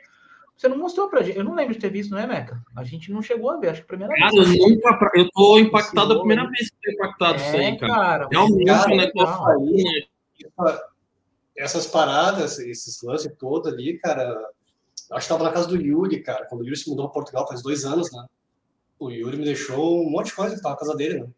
você 0.54 0.68
não 0.68 0.76
mostrou 0.76 1.08
pra 1.08 1.22
gente. 1.22 1.38
Eu 1.38 1.44
não 1.44 1.54
lembro 1.54 1.72
de 1.72 1.80
ter 1.80 1.90
visto, 1.90 2.10
não 2.10 2.18
é, 2.18 2.26
Meca? 2.26 2.62
A 2.76 2.84
gente 2.84 3.10
não 3.10 3.22
chegou 3.22 3.50
a 3.50 3.56
ver, 3.56 3.70
acho 3.70 3.80
que 3.80 3.86
a 3.86 3.96
primeira 3.96 4.14
cara, 4.14 4.30
vez. 4.30 4.58
Eu, 4.58 4.68
nunca, 4.68 5.10
eu 5.14 5.30
tô 5.30 5.58
impactado 5.58 6.12
a 6.12 6.18
primeira 6.18 6.46
vez 6.50 6.68
que 6.68 6.76
tô 6.82 6.92
impactado 6.92 7.40
é, 7.40 7.46
isso 7.46 7.56
aí, 7.56 7.78
cara. 7.78 7.94
cara 7.94 8.28
Realmente, 8.30 8.66
cara, 8.66 8.96
né, 8.96 9.10
aí, 9.56 10.74
essas 11.56 11.86
paradas, 11.86 12.58
esses 12.58 13.02
lances 13.02 13.34
todos 13.38 13.72
ali, 13.72 13.98
cara. 13.98 14.36
Acho 15.10 15.26
que 15.26 15.32
tava 15.32 15.44
na 15.44 15.52
casa 15.52 15.66
do 15.66 15.76
Yuri, 15.76 16.22
cara. 16.22 16.46
Quando 16.46 16.60
o 16.60 16.64
Yuri 16.64 16.76
se 16.76 16.88
mudou 16.88 17.06
para 17.06 17.14
Portugal 17.14 17.48
faz 17.48 17.62
dois 17.62 17.84
anos, 17.84 18.10
né? 18.12 18.24
O 18.98 19.10
Yuri 19.10 19.38
me 19.38 19.44
deixou 19.44 20.06
um 20.06 20.10
monte 20.10 20.26
de 20.26 20.34
coisa 20.34 20.54
que 20.54 20.62
tava 20.62 20.74
na 20.74 20.80
casa 20.80 20.96
dele, 20.96 21.20
né? 21.20 21.28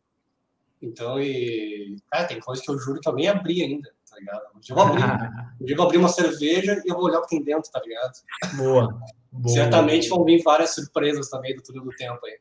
Então, 0.83 1.21
e. 1.21 1.97
Cara, 2.11 2.27
tem 2.27 2.41
coisa 2.41 2.61
que 2.61 2.71
eu 2.71 2.79
juro 2.79 3.01
que 3.01 3.09
eu 3.09 3.15
nem 3.15 3.29
abri 3.29 3.63
ainda, 3.63 3.89
tá 4.11 4.17
ligado? 4.19 4.43
Um 4.55 4.61
dia 4.61 4.73
eu 4.73 4.77
vou 4.77 4.85
abrir, 4.85 5.05
um 5.05 5.65
dia 5.65 5.75
eu 5.75 5.77
vou 5.77 5.87
abrir 5.87 5.99
uma 5.99 6.09
cerveja 6.09 6.83
e 6.85 6.91
eu 6.91 6.97
vou 6.97 7.05
olhar 7.05 7.21
o 7.21 7.23
que 7.23 7.29
tem 7.29 7.43
dentro, 7.43 7.71
tá 7.71 7.81
ligado? 7.81 8.13
Boa. 8.57 9.01
boa. 9.31 9.55
Certamente 9.55 10.09
vão 10.09 10.25
vir 10.25 10.43
várias 10.43 10.75
surpresas 10.75 11.29
também 11.29 11.55
do 11.55 11.63
túnel 11.63 11.85
do 11.85 11.91
tempo 11.91 12.19
aí. 12.27 12.39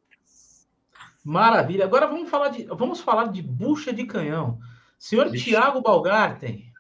Maravilha. 1.24 1.86
Agora 1.86 2.08
vamos 2.08 2.30
falar 2.30 2.50
de, 2.50 2.64
vamos 2.66 3.00
falar 3.00 3.28
de 3.28 3.44
bucha 3.44 3.94
de 3.94 4.06
canhão. 4.06 4.60
Senhor 4.98 5.32
Tiago 5.32 5.82
Balgarten. 5.82 6.72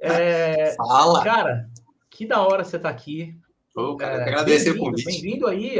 É, 0.00 0.74
Fala. 0.76 1.22
Cara, 1.22 1.70
que 2.18 2.26
da 2.26 2.42
hora 2.42 2.64
você 2.64 2.76
tá 2.76 2.88
aqui. 2.88 3.38
Pô, 3.72 3.96
cara, 3.96 4.16
é, 4.16 4.22
agradecer 4.22 4.72
o 4.72 4.78
convite. 4.78 5.04
Bem-vindo 5.04 5.46
aí 5.46 5.76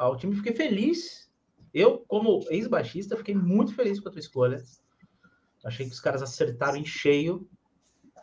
ao 0.00 0.16
time. 0.16 0.34
Fiquei 0.34 0.52
feliz 0.52 1.30
eu, 1.72 2.04
como 2.08 2.44
ex-baixista, 2.50 3.16
fiquei 3.16 3.36
muito 3.36 3.72
feliz 3.72 4.00
com 4.00 4.08
a 4.08 4.10
tua 4.10 4.18
escolha. 4.18 4.60
Achei 5.64 5.86
que 5.86 5.92
os 5.92 6.00
caras 6.00 6.22
acertaram 6.22 6.76
em 6.76 6.84
cheio. 6.84 7.48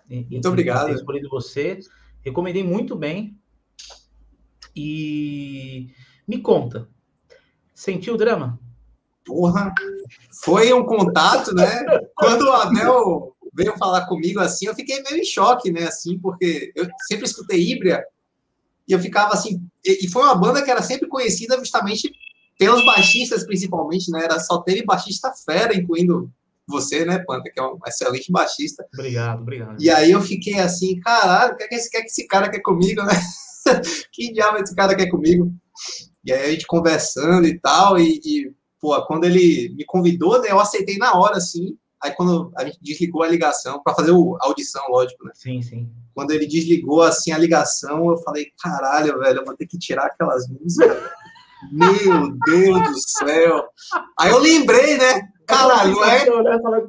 Em, 0.10 0.27
muito 0.29 0.50
obrigado. 0.50 0.88
Ter 0.88 0.96
escolhido 0.96 1.29
você. 1.29 1.79
Recomendei 2.20 2.65
muito 2.65 2.98
bem. 2.98 3.39
E 4.75 5.88
me 6.27 6.39
conta, 6.39 6.89
sentiu 7.74 8.15
o 8.15 8.17
drama? 8.17 8.60
Porra, 9.24 9.74
foi 10.43 10.74
um 10.74 10.86
contato, 10.86 11.55
né? 11.55 11.86
Quando 12.13 12.41
o 12.41 12.51
Abel 12.51 13.33
veio 13.54 13.78
falar 13.78 14.06
comigo 14.08 14.40
assim, 14.40 14.66
eu 14.66 14.76
fiquei 14.76 15.02
meio 15.04 15.18
em 15.18 15.26
choque, 15.26 15.72
né? 15.72 15.84
Assim, 15.86 16.18
porque 16.20 16.72
eu 16.76 16.88
sempre 17.08 17.26
escutei 17.26 17.60
Híbria 17.60 18.04
e 18.88 18.94
eu 18.94 19.00
ficava 19.00 19.34
assim. 19.34 19.62
E 19.86 20.08
foi 20.10 20.24
uma 20.24 20.36
banda 20.36 20.62
que 20.62 20.72
era 20.72 20.82
sempre 20.82 21.08
conhecida 21.08 21.58
justamente 21.58 22.12
pelos 22.58 22.86
baixistas, 22.86 23.46
principalmente, 23.46 24.12
né? 24.12 24.24
Era 24.24 24.40
só 24.40 24.62
teve 24.62 24.84
baixista 24.84 25.32
fera, 25.46 25.76
incluindo 25.76 26.32
você, 26.68 27.06
né, 27.06 27.20
Panta, 27.20 27.50
que 27.52 27.60
é 27.60 27.64
um 27.64 27.78
excelente 27.86 28.32
baixista. 28.32 28.88
Obrigado, 28.94 29.42
obrigado. 29.42 29.82
E 29.82 29.90
aí 29.90 30.12
eu 30.12 30.22
fiquei 30.22 30.60
assim, 30.60 31.00
caralho, 31.00 31.54
o 31.54 31.58
que, 31.58 31.64
é 31.64 31.68
que, 31.68 31.76
esse, 31.76 31.90
que, 31.90 31.98
é 31.98 32.02
que 32.02 32.08
esse 32.08 32.28
cara 32.28 32.50
quer 32.50 32.62
comigo, 32.62 33.04
né? 33.04 33.14
que 34.12 34.32
diabo 34.32 34.58
esse 34.58 34.74
cara 34.74 34.96
quer 34.96 35.10
comigo? 35.10 35.54
E 36.24 36.32
aí 36.32 36.46
a 36.46 36.52
gente 36.52 36.66
conversando 36.66 37.46
e 37.48 37.60
tal, 37.60 38.00
e, 38.00 38.20
e 38.24 38.52
pô, 38.80 39.00
quando 39.06 39.26
ele 39.26 39.74
me 39.76 39.84
convidou, 39.86 40.42
né, 40.42 40.52
eu 40.52 40.60
aceitei 40.60 40.98
na 40.98 41.14
hora, 41.14 41.38
assim. 41.38 41.78
Aí 42.04 42.12
quando 42.12 42.52
a 42.58 42.66
gente 42.66 42.80
desligou 42.82 43.24
a 43.24 43.28
ligação, 43.30 43.82
para 43.82 43.96
fazer 43.96 44.12
a 44.12 44.46
audição, 44.46 44.84
lógico, 44.90 45.24
né? 45.24 45.32
Sim, 45.34 45.62
sim. 45.62 45.90
Quando 46.14 46.32
ele 46.32 46.46
desligou, 46.46 47.02
assim, 47.02 47.32
a 47.32 47.38
ligação, 47.38 48.10
eu 48.10 48.18
falei, 48.18 48.48
caralho, 48.62 49.18
velho, 49.20 49.40
eu 49.40 49.46
vou 49.46 49.56
ter 49.56 49.66
que 49.66 49.80
tirar 49.80 50.08
aquelas 50.08 50.48
músicas. 50.50 50.98
Meu 51.72 52.38
Deus 52.46 52.90
do 52.90 53.00
céu. 53.00 53.70
Aí 54.20 54.32
eu 54.32 54.40
lembrei, 54.40 54.98
né? 54.98 55.30
Caralho, 55.46 56.04
é? 56.04 56.26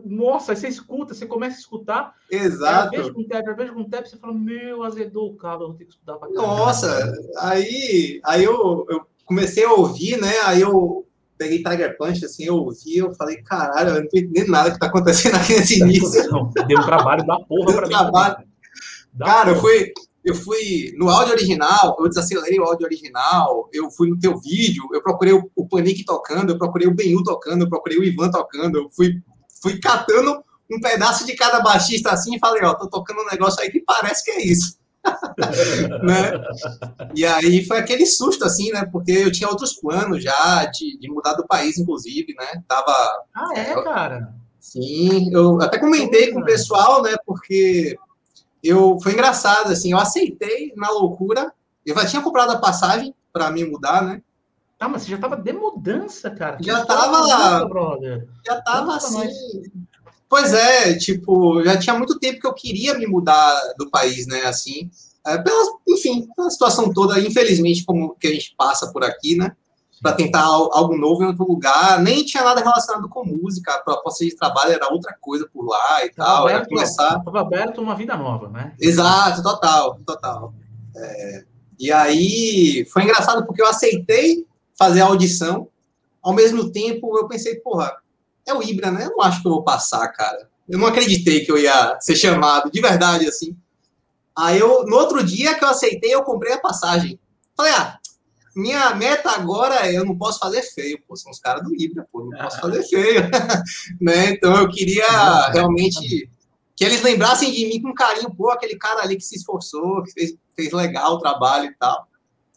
Nossa, 0.04 0.54
você 0.54 0.66
escuta, 0.66 1.14
você 1.14 1.26
começa 1.26 1.56
a 1.56 1.60
escutar. 1.60 2.14
Exato. 2.28 3.12
Com 3.12 3.24
tap, 3.24 3.56
vez 3.56 3.70
com 3.70 3.84
tap, 3.84 4.04
você 4.04 4.16
fala, 4.16 4.34
meu, 4.34 4.82
azedou 4.82 5.30
o 5.30 5.36
cabo, 5.36 5.62
eu 5.62 5.68
vou 5.68 5.76
ter 5.76 5.84
que 5.84 5.92
estudar 5.92 6.16
pra 6.16 6.28
caralho. 6.28 6.48
Nossa, 6.48 7.12
aí, 7.38 8.20
aí 8.24 8.42
eu, 8.42 8.84
eu 8.88 9.06
comecei 9.24 9.64
a 9.64 9.72
ouvir, 9.72 10.20
né? 10.20 10.40
Aí 10.44 10.60
eu 10.60 11.06
peguei 11.36 11.62
Tiger 11.62 11.96
Punch, 11.96 12.24
assim, 12.24 12.44
eu 12.44 12.56
ouvi, 12.56 12.96
eu 12.96 13.14
falei, 13.14 13.42
caralho, 13.42 13.90
eu 13.90 14.02
não 14.02 14.08
tô 14.08 14.18
entendendo 14.18 14.50
nada 14.50 14.70
que 14.70 14.78
tá 14.78 14.86
acontecendo 14.86 15.36
aqui 15.36 15.54
nesse 15.54 15.80
início. 15.80 16.50
Deu 16.66 16.78
um 16.78 16.84
trabalho 16.84 17.26
da 17.26 17.38
porra 17.40 17.66
Deu 17.66 17.76
pra 17.76 17.86
mim. 17.86 17.92
Trabalho. 17.92 18.36
Cara, 19.18 19.50
eu 19.50 19.60
fui, 19.60 19.92
eu 20.24 20.34
fui 20.34 20.94
no 20.96 21.08
áudio 21.08 21.34
original, 21.34 21.96
eu 21.98 22.08
desacelerei 22.08 22.58
o 22.58 22.64
áudio 22.64 22.86
original, 22.86 23.68
eu 23.72 23.90
fui 23.90 24.08
no 24.08 24.18
teu 24.18 24.38
vídeo, 24.38 24.88
eu 24.92 25.02
procurei 25.02 25.32
o, 25.32 25.50
o 25.54 25.68
Panic 25.68 26.04
tocando, 26.04 26.50
eu 26.50 26.58
procurei 26.58 26.88
o 26.88 26.94
Benhu 26.94 27.22
tocando, 27.22 27.64
eu 27.64 27.68
procurei 27.68 27.98
o 27.98 28.04
Ivan 28.04 28.30
tocando, 28.30 28.78
eu 28.78 28.90
fui, 28.90 29.20
fui 29.62 29.78
catando 29.78 30.42
um 30.70 30.80
pedaço 30.80 31.26
de 31.26 31.34
cada 31.34 31.60
baixista 31.60 32.10
assim 32.10 32.36
e 32.36 32.38
falei, 32.38 32.64
ó, 32.64 32.74
tô 32.74 32.88
tocando 32.88 33.20
um 33.20 33.26
negócio 33.26 33.60
aí 33.60 33.70
que 33.70 33.80
parece 33.80 34.24
que 34.24 34.30
é 34.30 34.44
isso. 34.44 34.78
Né? 36.02 36.32
E 37.14 37.24
aí 37.24 37.64
foi 37.64 37.78
aquele 37.78 38.06
susto, 38.06 38.44
assim, 38.44 38.70
né? 38.70 38.84
Porque 38.90 39.12
eu 39.12 39.32
tinha 39.32 39.48
outros 39.48 39.74
planos 39.74 40.22
já 40.22 40.64
de, 40.66 40.98
de 40.98 41.10
mudar 41.10 41.34
do 41.34 41.46
país, 41.46 41.78
inclusive, 41.78 42.34
né? 42.38 42.62
Tava. 42.68 42.92
Ah, 43.34 43.48
é, 43.54 43.82
cara? 43.82 44.34
Sim, 44.58 45.30
eu 45.32 45.60
até 45.60 45.78
comentei 45.78 46.32
com 46.32 46.40
o 46.40 46.44
pessoal, 46.44 47.02
né? 47.02 47.14
Porque 47.26 47.98
eu 48.62 48.98
foi 49.02 49.12
engraçado 49.12 49.70
assim, 49.70 49.92
eu 49.92 49.98
aceitei 49.98 50.72
na 50.76 50.90
loucura. 50.90 51.52
Eu 51.84 51.94
já 51.94 52.06
tinha 52.06 52.22
comprado 52.22 52.52
a 52.52 52.58
passagem 52.58 53.14
para 53.32 53.50
me 53.50 53.64
mudar, 53.64 54.02
né? 54.02 54.22
Ah, 54.80 54.88
mas 54.88 55.02
você 55.02 55.10
já 55.10 55.18
tava 55.18 55.36
de 55.36 55.52
mudança, 55.52 56.30
cara. 56.30 56.58
Já 56.60 56.84
tava 56.84 57.20
lá. 57.20 57.66
Já 58.44 58.60
tava 58.60 58.96
assim. 58.96 59.28
Pois 60.28 60.52
é, 60.52 60.94
tipo, 60.94 61.62
já 61.62 61.78
tinha 61.78 61.96
muito 61.96 62.18
tempo 62.18 62.40
que 62.40 62.46
eu 62.46 62.54
queria 62.54 62.94
me 62.94 63.06
mudar 63.06 63.60
do 63.78 63.90
país, 63.90 64.26
né? 64.26 64.42
Assim, 64.46 64.90
é, 65.26 65.38
pela, 65.38 65.78
enfim, 65.88 66.26
pela 66.34 66.50
situação 66.50 66.92
toda, 66.92 67.20
infelizmente, 67.20 67.84
como 67.84 68.14
que 68.16 68.26
a 68.26 68.32
gente 68.32 68.54
passa 68.56 68.90
por 68.92 69.04
aqui, 69.04 69.36
né? 69.36 69.54
para 70.04 70.12
tentar 70.16 70.42
algo 70.42 70.98
novo 70.98 71.22
em 71.22 71.28
outro 71.28 71.46
lugar. 71.46 71.98
Nem 71.98 72.22
tinha 72.22 72.44
nada 72.44 72.60
relacionado 72.60 73.08
com 73.08 73.24
música, 73.24 73.72
a 73.72 73.80
proposta 73.80 74.22
de 74.22 74.36
trabalho 74.36 74.72
era 74.72 74.92
outra 74.92 75.16
coisa 75.18 75.48
por 75.50 75.64
lá 75.64 76.04
e 76.04 76.10
tal. 76.10 76.42
Aberto, 76.42 76.56
era 76.56 76.68
começar. 76.68 77.18
Estava 77.18 77.40
aberto 77.40 77.80
uma 77.80 77.94
vida 77.94 78.14
nova, 78.14 78.50
né? 78.50 78.74
Exato, 78.78 79.42
total, 79.42 79.98
total. 80.04 80.52
É, 80.94 81.44
e 81.80 81.90
aí 81.90 82.86
foi 82.92 83.04
engraçado 83.04 83.46
porque 83.46 83.62
eu 83.62 83.66
aceitei 83.66 84.46
fazer 84.78 85.00
a 85.00 85.06
audição, 85.06 85.68
ao 86.22 86.34
mesmo 86.34 86.70
tempo 86.70 87.16
eu 87.16 87.26
pensei, 87.26 87.56
porra, 87.56 87.96
é 88.46 88.54
o 88.54 88.62
Ibra, 88.62 88.90
né? 88.90 89.06
Eu 89.06 89.10
não 89.10 89.22
acho 89.22 89.40
que 89.40 89.48
eu 89.48 89.52
vou 89.52 89.64
passar, 89.64 90.06
cara. 90.08 90.48
Eu 90.68 90.78
não 90.78 90.86
acreditei 90.86 91.44
que 91.44 91.52
eu 91.52 91.58
ia 91.58 91.98
ser 92.00 92.16
chamado, 92.16 92.70
de 92.70 92.80
verdade, 92.80 93.26
assim. 93.26 93.56
Aí 94.36 94.58
eu, 94.58 94.84
no 94.84 94.96
outro 94.96 95.22
dia 95.22 95.54
que 95.54 95.64
eu 95.64 95.68
aceitei, 95.68 96.14
eu 96.14 96.22
comprei 96.22 96.52
a 96.52 96.60
passagem. 96.60 97.18
Falei, 97.56 97.72
ah, 97.72 97.98
minha 98.54 98.94
meta 98.94 99.30
agora 99.30 99.86
é 99.86 99.96
eu 99.96 100.04
não 100.04 100.16
posso 100.16 100.38
fazer 100.38 100.62
feio, 100.62 101.00
pô, 101.06 101.16
são 101.16 101.30
os 101.30 101.38
caras 101.38 101.62
do 101.62 101.74
Ibra, 101.74 102.06
pô, 102.10 102.24
não 102.24 102.38
posso 102.38 102.60
fazer 102.60 102.82
feio, 102.84 103.22
né? 104.00 104.30
Então 104.30 104.56
eu 104.56 104.68
queria 104.70 105.06
realmente 105.50 106.28
que 106.76 106.84
eles 106.84 107.02
lembrassem 107.02 107.52
de 107.52 107.66
mim 107.66 107.80
com 107.80 107.94
carinho, 107.94 108.34
pô, 108.34 108.50
aquele 108.50 108.76
cara 108.76 109.02
ali 109.02 109.16
que 109.16 109.24
se 109.24 109.36
esforçou, 109.36 110.02
que 110.02 110.12
fez, 110.12 110.34
fez 110.56 110.72
legal 110.72 111.14
o 111.14 111.18
trabalho 111.18 111.66
e 111.66 111.74
tal. 111.74 112.08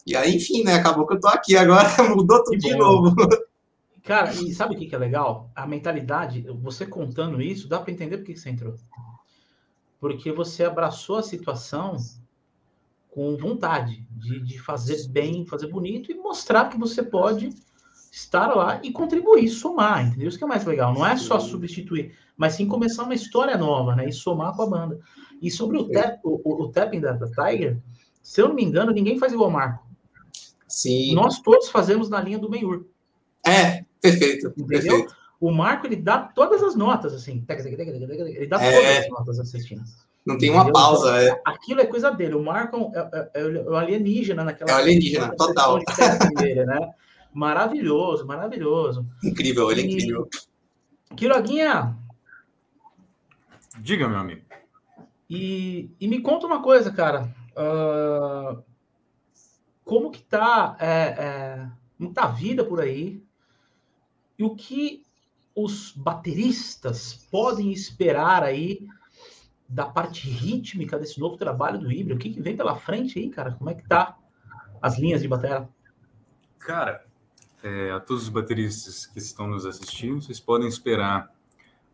E 0.05 0.15
aí, 0.15 0.35
enfim, 0.35 0.63
né? 0.63 0.75
Acabou 0.75 1.05
que 1.05 1.15
eu 1.15 1.19
tô 1.19 1.27
aqui 1.27 1.57
agora, 1.57 1.89
mudou 2.15 2.43
tudo 2.43 2.57
de 2.57 2.75
novo. 2.75 3.13
Cara, 4.07 4.33
e 4.33 4.53
sabe 4.53 4.73
o 4.73 4.79
que, 4.79 4.85
que 4.85 4.95
é 4.95 4.97
legal? 4.97 5.51
A 5.53 5.67
mentalidade, 5.67 6.41
você 6.61 6.85
contando 6.85 7.41
isso, 7.41 7.67
dá 7.67 7.77
para 7.77 7.91
entender 7.91 8.19
por 8.19 8.25
que 8.25 8.37
você 8.37 8.49
entrou. 8.49 8.73
porque 9.99 10.31
você 10.31 10.63
abraçou 10.63 11.17
a 11.17 11.23
situação 11.23 11.97
com 13.09 13.35
vontade 13.35 14.07
de, 14.11 14.39
de 14.39 14.59
fazer 14.59 15.09
bem, 15.09 15.45
fazer 15.45 15.67
bonito 15.67 16.09
e 16.09 16.15
mostrar 16.15 16.69
que 16.69 16.77
você 16.77 17.03
pode 17.03 17.49
estar 18.09 18.55
lá 18.55 18.79
e 18.81 18.93
contribuir, 18.93 19.49
somar, 19.49 20.07
entendeu? 20.07 20.29
Isso 20.29 20.37
que 20.37 20.45
é 20.45 20.47
mais 20.47 20.63
legal. 20.63 20.93
Não 20.93 21.05
é 21.05 21.17
só 21.17 21.37
substituir, 21.37 22.17
mas 22.37 22.53
sim 22.53 22.65
começar 22.65 23.03
uma 23.03 23.13
história 23.13 23.57
nova, 23.57 23.93
né? 23.93 24.07
E 24.07 24.13
somar 24.13 24.55
com 24.55 24.61
a 24.61 24.69
banda. 24.69 25.01
E 25.41 25.51
sobre 25.51 25.79
o, 25.79 25.89
tap, 25.89 26.21
o, 26.23 26.63
o 26.63 26.71
tapping 26.71 27.01
da, 27.01 27.11
da 27.11 27.27
Tiger, 27.27 27.77
se 28.23 28.41
eu 28.41 28.47
não 28.47 28.55
me 28.55 28.63
engano, 28.63 28.93
ninguém 28.93 29.19
faz 29.19 29.33
igual 29.33 29.49
o 29.49 29.53
Marco. 29.53 29.85
Sim. 30.65 31.13
Nós 31.13 31.41
todos 31.41 31.67
fazemos 31.67 32.09
na 32.09 32.21
linha 32.21 32.39
do 32.39 32.49
Benhur. 32.49 32.85
É, 33.45 33.85
perfeito. 34.01 34.47
Entendeu? 34.57 34.67
Perfeito. 34.67 35.15
O 35.39 35.51
Marco, 35.51 35.85
ele 35.85 35.95
dá 35.95 36.17
todas 36.17 36.63
as 36.63 36.75
notas, 36.75 37.13
assim. 37.13 37.45
Ele 37.47 38.47
dá 38.47 38.61
é. 38.61 38.71
todas 38.71 38.97
as 38.97 39.09
notas 39.09 39.39
assistindo. 39.39 39.83
Não 40.25 40.37
tem 40.37 40.49
uma 40.49 40.63
Entendeu? 40.63 40.73
pausa. 40.73 41.21
É. 41.21 41.41
Aquilo 41.45 41.79
é 41.79 41.85
coisa 41.85 42.11
dele. 42.11 42.35
O 42.35 42.43
Marco 42.43 42.91
é, 42.93 42.99
é, 42.99 43.29
é, 43.33 43.41
é 43.41 43.69
o 43.69 43.75
alienígena 43.75 44.43
naquela. 44.43 44.71
É 44.71 44.73
o 44.73 44.77
alienígena, 44.77 45.35
total. 45.35 45.79
Dele, 46.35 46.65
né? 46.65 46.91
Maravilhoso, 47.33 48.25
maravilhoso. 48.25 49.07
Incrível, 49.23 49.71
ele 49.71 49.81
é 49.81 49.85
incrível. 49.85 50.27
Quiroguinha. 51.15 51.95
Diga, 53.79 54.07
meu 54.07 54.17
amigo. 54.17 54.41
E, 55.29 55.91
e 55.99 56.07
me 56.07 56.19
conta 56.19 56.47
uma 56.47 56.61
coisa, 56.61 56.91
cara. 56.91 57.33
Uh, 57.55 58.63
como 59.83 60.11
que 60.11 60.21
tá, 60.23 60.75
é, 60.79 60.89
é, 60.89 61.67
como 61.97 62.11
tá 62.11 62.23
a 62.23 62.31
vida 62.31 62.65
por 62.65 62.81
aí? 62.81 63.23
E 64.37 64.43
o 64.43 64.55
que 64.55 65.03
os 65.55 65.91
bateristas 65.91 67.27
podem 67.31 67.71
esperar 67.71 68.43
aí 68.43 68.87
da 69.67 69.85
parte 69.85 70.29
rítmica 70.29 70.99
desse 70.99 71.19
novo 71.19 71.35
trabalho 71.35 71.79
do 71.79 71.91
Ibra? 71.91 72.15
O 72.15 72.17
que, 72.17 72.29
que 72.29 72.41
vem 72.41 72.55
pela 72.55 72.75
frente 72.75 73.17
aí, 73.17 73.29
cara? 73.29 73.51
Como 73.51 73.69
é 73.69 73.73
que 73.73 73.87
tá 73.87 74.17
as 74.81 74.99
linhas 74.99 75.21
de 75.21 75.27
bateria? 75.27 75.67
Cara, 76.59 77.05
é, 77.63 77.91
a 77.91 77.99
todos 77.99 78.23
os 78.23 78.29
bateristas 78.29 79.05
que 79.07 79.19
estão 79.19 79.47
nos 79.47 79.65
assistindo, 79.65 80.21
vocês 80.21 80.39
podem 80.39 80.67
esperar 80.67 81.31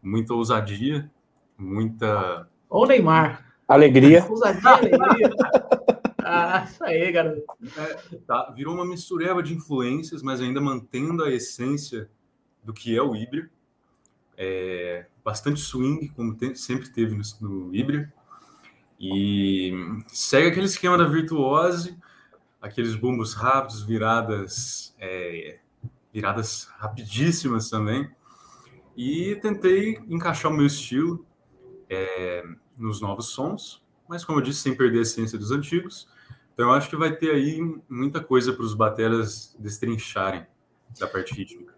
muita 0.02 0.34
ousadia, 0.34 1.10
muita. 1.58 2.50
Ô, 2.70 2.86
Neymar! 2.86 3.54
Alegria. 3.68 4.26
ousadia, 4.30 4.70
alegria. 4.70 5.30
ah, 6.20 6.68
isso 6.70 6.84
aí, 6.84 7.12
garoto. 7.12 7.44
É, 7.78 8.18
tá, 8.28 8.52
virou 8.52 8.76
uma 8.76 8.86
mistureba 8.86 9.42
de 9.42 9.54
influências, 9.54 10.22
mas 10.22 10.42
ainda 10.42 10.60
mantendo 10.60 11.24
a 11.24 11.32
essência 11.32 12.10
do 12.64 12.74
que 12.74 12.96
é 12.96 13.02
o 13.02 13.16
Ibra. 13.16 13.50
É, 14.38 15.06
bastante 15.24 15.60
swing, 15.60 16.10
como 16.10 16.36
te, 16.36 16.56
sempre 16.56 16.90
teve 16.90 17.16
no, 17.16 17.24
no 17.42 17.76
Ibra. 17.76 18.12
E 19.00 19.74
segue 20.08 20.48
aquele 20.48 20.66
esquema 20.66 20.98
da 20.98 21.06
virtuose, 21.06 21.98
aqueles 22.62 22.96
bumbos 22.96 23.34
rápidos, 23.34 23.84
viradas, 23.84 24.96
é, 24.98 25.60
viradas 26.14 26.70
rapidíssimas 26.78 27.70
também. 27.70 28.10
E 28.96 29.36
tentei 29.42 30.00
encaixar 30.08 30.52
o 30.52 30.56
meu 30.56 30.66
estilo 30.66 31.26
é, 31.90 32.44
nos 32.78 33.02
novos 33.02 33.28
sons, 33.28 33.84
mas 34.08 34.24
como 34.24 34.40
eu 34.40 34.44
disse, 34.44 34.62
sem 34.62 34.76
perder 34.76 35.00
a 35.00 35.02
essência 35.02 35.38
dos 35.38 35.52
antigos. 35.52 36.08
Então 36.54 36.68
eu 36.68 36.74
acho 36.74 36.90
que 36.90 36.96
vai 36.96 37.16
ter 37.16 37.32
aí 37.32 37.60
muita 37.90 38.22
coisa 38.24 38.54
para 38.54 38.64
os 38.64 38.74
bateras 38.74 39.56
destrincharem 39.60 40.46
da 41.00 41.08
parte 41.08 41.34
rítmica. 41.34 41.73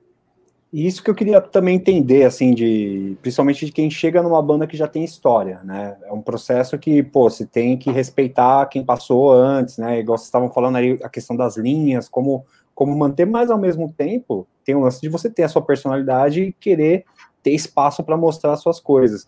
E 0.74 0.86
isso 0.86 1.02
que 1.04 1.10
eu 1.10 1.16
queria 1.16 1.40
também 1.40 1.76
entender, 1.76 2.24
assim, 2.24 2.54
de 2.54 3.18
principalmente 3.22 3.66
de 3.66 3.72
quem 3.72 3.90
chega 3.90 4.22
numa 4.22 4.42
banda 4.42 4.68
que 4.68 4.76
já 4.76 4.88
tem 4.88 5.04
história, 5.04 5.62
né? 5.64 5.96
É 6.04 6.12
um 6.12 6.22
processo 6.22 6.78
que, 6.78 7.02
pô, 7.02 7.30
você 7.30 7.46
tem 7.46 7.78
que 7.78 7.92
respeitar 7.92 8.66
quem 8.66 8.84
passou 8.84 9.32
antes, 9.32 9.78
né? 9.78 10.00
Igual 10.00 10.18
vocês 10.18 10.28
estavam 10.28 10.52
falando 10.52 10.76
aí, 10.76 11.00
a 11.02 11.08
questão 11.08 11.36
das 11.36 11.56
linhas, 11.56 12.10
como, 12.10 12.46
como 12.74 12.98
manter, 12.98 13.26
mas 13.26 13.50
ao 13.50 13.58
mesmo 13.58 13.94
tempo 13.96 14.46
tem 14.66 14.76
o 14.76 14.82
lance 14.82 15.00
de 15.00 15.08
você 15.08 15.30
ter 15.30 15.44
a 15.44 15.50
sua 15.50 15.62
personalidade 15.62 16.42
e 16.42 16.52
querer 16.54 17.06
ter 17.42 17.52
espaço 17.52 18.04
para 18.04 18.18
mostrar 18.18 18.56
suas 18.58 18.80
coisas. 18.80 19.26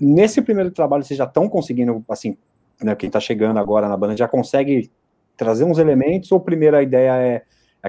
Nesse 0.00 0.40
primeiro 0.40 0.70
trabalho, 0.70 1.02
vocês 1.02 1.18
já 1.18 1.24
estão 1.24 1.48
conseguindo, 1.48 2.02
assim, 2.08 2.36
né, 2.80 2.94
quem 2.94 3.08
está 3.08 3.18
chegando 3.18 3.58
agora 3.58 3.88
na 3.88 3.96
banda 3.96 4.16
já 4.16 4.28
consegue 4.28 4.90
trazer 5.36 5.64
uns 5.64 5.78
elementos, 5.78 6.30
ou 6.32 6.42
a 6.74 6.82
ideia 6.82 7.16
é 7.16 7.42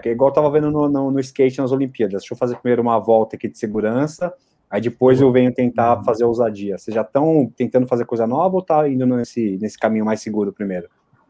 é 0.08 0.12
igual 0.12 0.30
eu 0.30 0.34
tava 0.34 0.50
vendo 0.52 0.72
no, 0.72 0.88
no, 0.88 1.12
no, 1.12 1.20
skate 1.20 1.58
nas 1.58 1.72
Olimpíadas. 1.72 2.22
Deixa 2.22 2.34
eu 2.34 2.38
fazer 2.38 2.56
primeiro 2.58 2.82
uma 2.82 3.00
volta 3.00 3.36
aqui 3.36 3.50
de 3.50 3.58
segurança, 3.58 4.34
aí 4.70 4.80
depois 4.80 5.20
eu 5.20 5.32
venho 5.32 5.54
tentar 5.54 6.04
fazer 6.04 6.24
ousadia. 6.24 6.78
Vocês 6.78 6.96
já 6.96 7.02
estão 7.02 7.52
tentando 7.58 7.88
fazer 7.88 8.06
coisa 8.06 8.26
nova 8.26 8.56
ou 8.56 8.62
tá 8.62 8.88
indo 8.88 9.06
nesse, 9.06 9.58
nesse 9.58 9.78
caminho 9.78 10.06
mais 10.06 10.22
seguro 10.22 10.54
primeiro? 10.54 10.88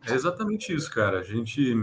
É 0.08 0.14
exatamente 0.14 0.74
isso, 0.74 0.92
cara. 0.94 1.20
A 1.20 1.24
gente, 1.24 1.76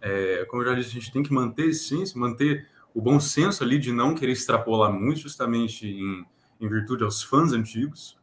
é, 0.00 0.44
como 0.50 0.62
eu 0.62 0.68
já 0.68 0.74
disse, 0.74 0.90
a 0.90 1.00
gente 1.00 1.12
tem 1.12 1.22
que 1.22 1.32
manter 1.32 1.70
essência, 1.70 2.18
manter 2.18 2.66
o 2.94 3.00
bom 3.00 3.20
senso 3.20 3.62
ali 3.62 3.78
de 3.78 3.92
não 3.92 4.14
querer 4.14 4.32
extrapolar 4.32 4.92
muito, 4.92 5.20
justamente 5.20 5.86
em, 5.86 6.24
em 6.60 6.68
virtude 6.68 7.04
aos 7.04 7.22
fãs 7.22 7.52
antigos. 7.52 8.18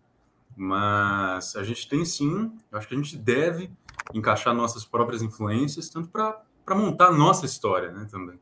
Mas 0.55 1.55
a 1.55 1.63
gente 1.63 1.87
tem 1.87 2.05
sim, 2.05 2.51
eu 2.71 2.77
acho 2.77 2.87
que 2.87 2.93
a 2.93 2.97
gente 2.97 3.17
deve 3.17 3.71
encaixar 4.13 4.53
nossas 4.53 4.85
próprias 4.85 5.21
influências, 5.21 5.89
tanto 5.89 6.09
para 6.09 6.41
para 6.65 6.75
montar 6.75 7.07
a 7.07 7.11
nossa 7.11 7.45
história, 7.45 7.91
né, 7.91 8.07
também. 8.09 8.39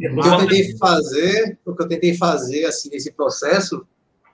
Eu 0.00 0.38
tentei 0.38 0.76
fazer, 0.78 1.58
o 1.64 1.74
que 1.74 1.82
eu 1.82 1.88
tentei 1.88 2.16
fazer 2.16 2.64
assim 2.64 2.88
nesse 2.88 3.12
processo, 3.12 3.86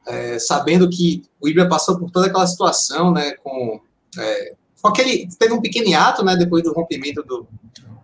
é, 0.06 0.38
sabendo 0.38 0.88
que 0.88 1.22
o 1.40 1.48
Ibra 1.48 1.68
passou 1.68 1.98
por 1.98 2.10
toda 2.10 2.26
aquela 2.26 2.46
situação, 2.46 3.12
né, 3.12 3.32
com, 3.42 3.80
é, 4.18 4.54
com 4.80 4.88
aquele 4.88 5.28
teve 5.38 5.52
um 5.52 5.60
pequeno 5.60 5.94
ato, 5.96 6.24
né, 6.24 6.36
depois 6.36 6.62
do 6.62 6.72
rompimento 6.72 7.22
do, 7.22 7.46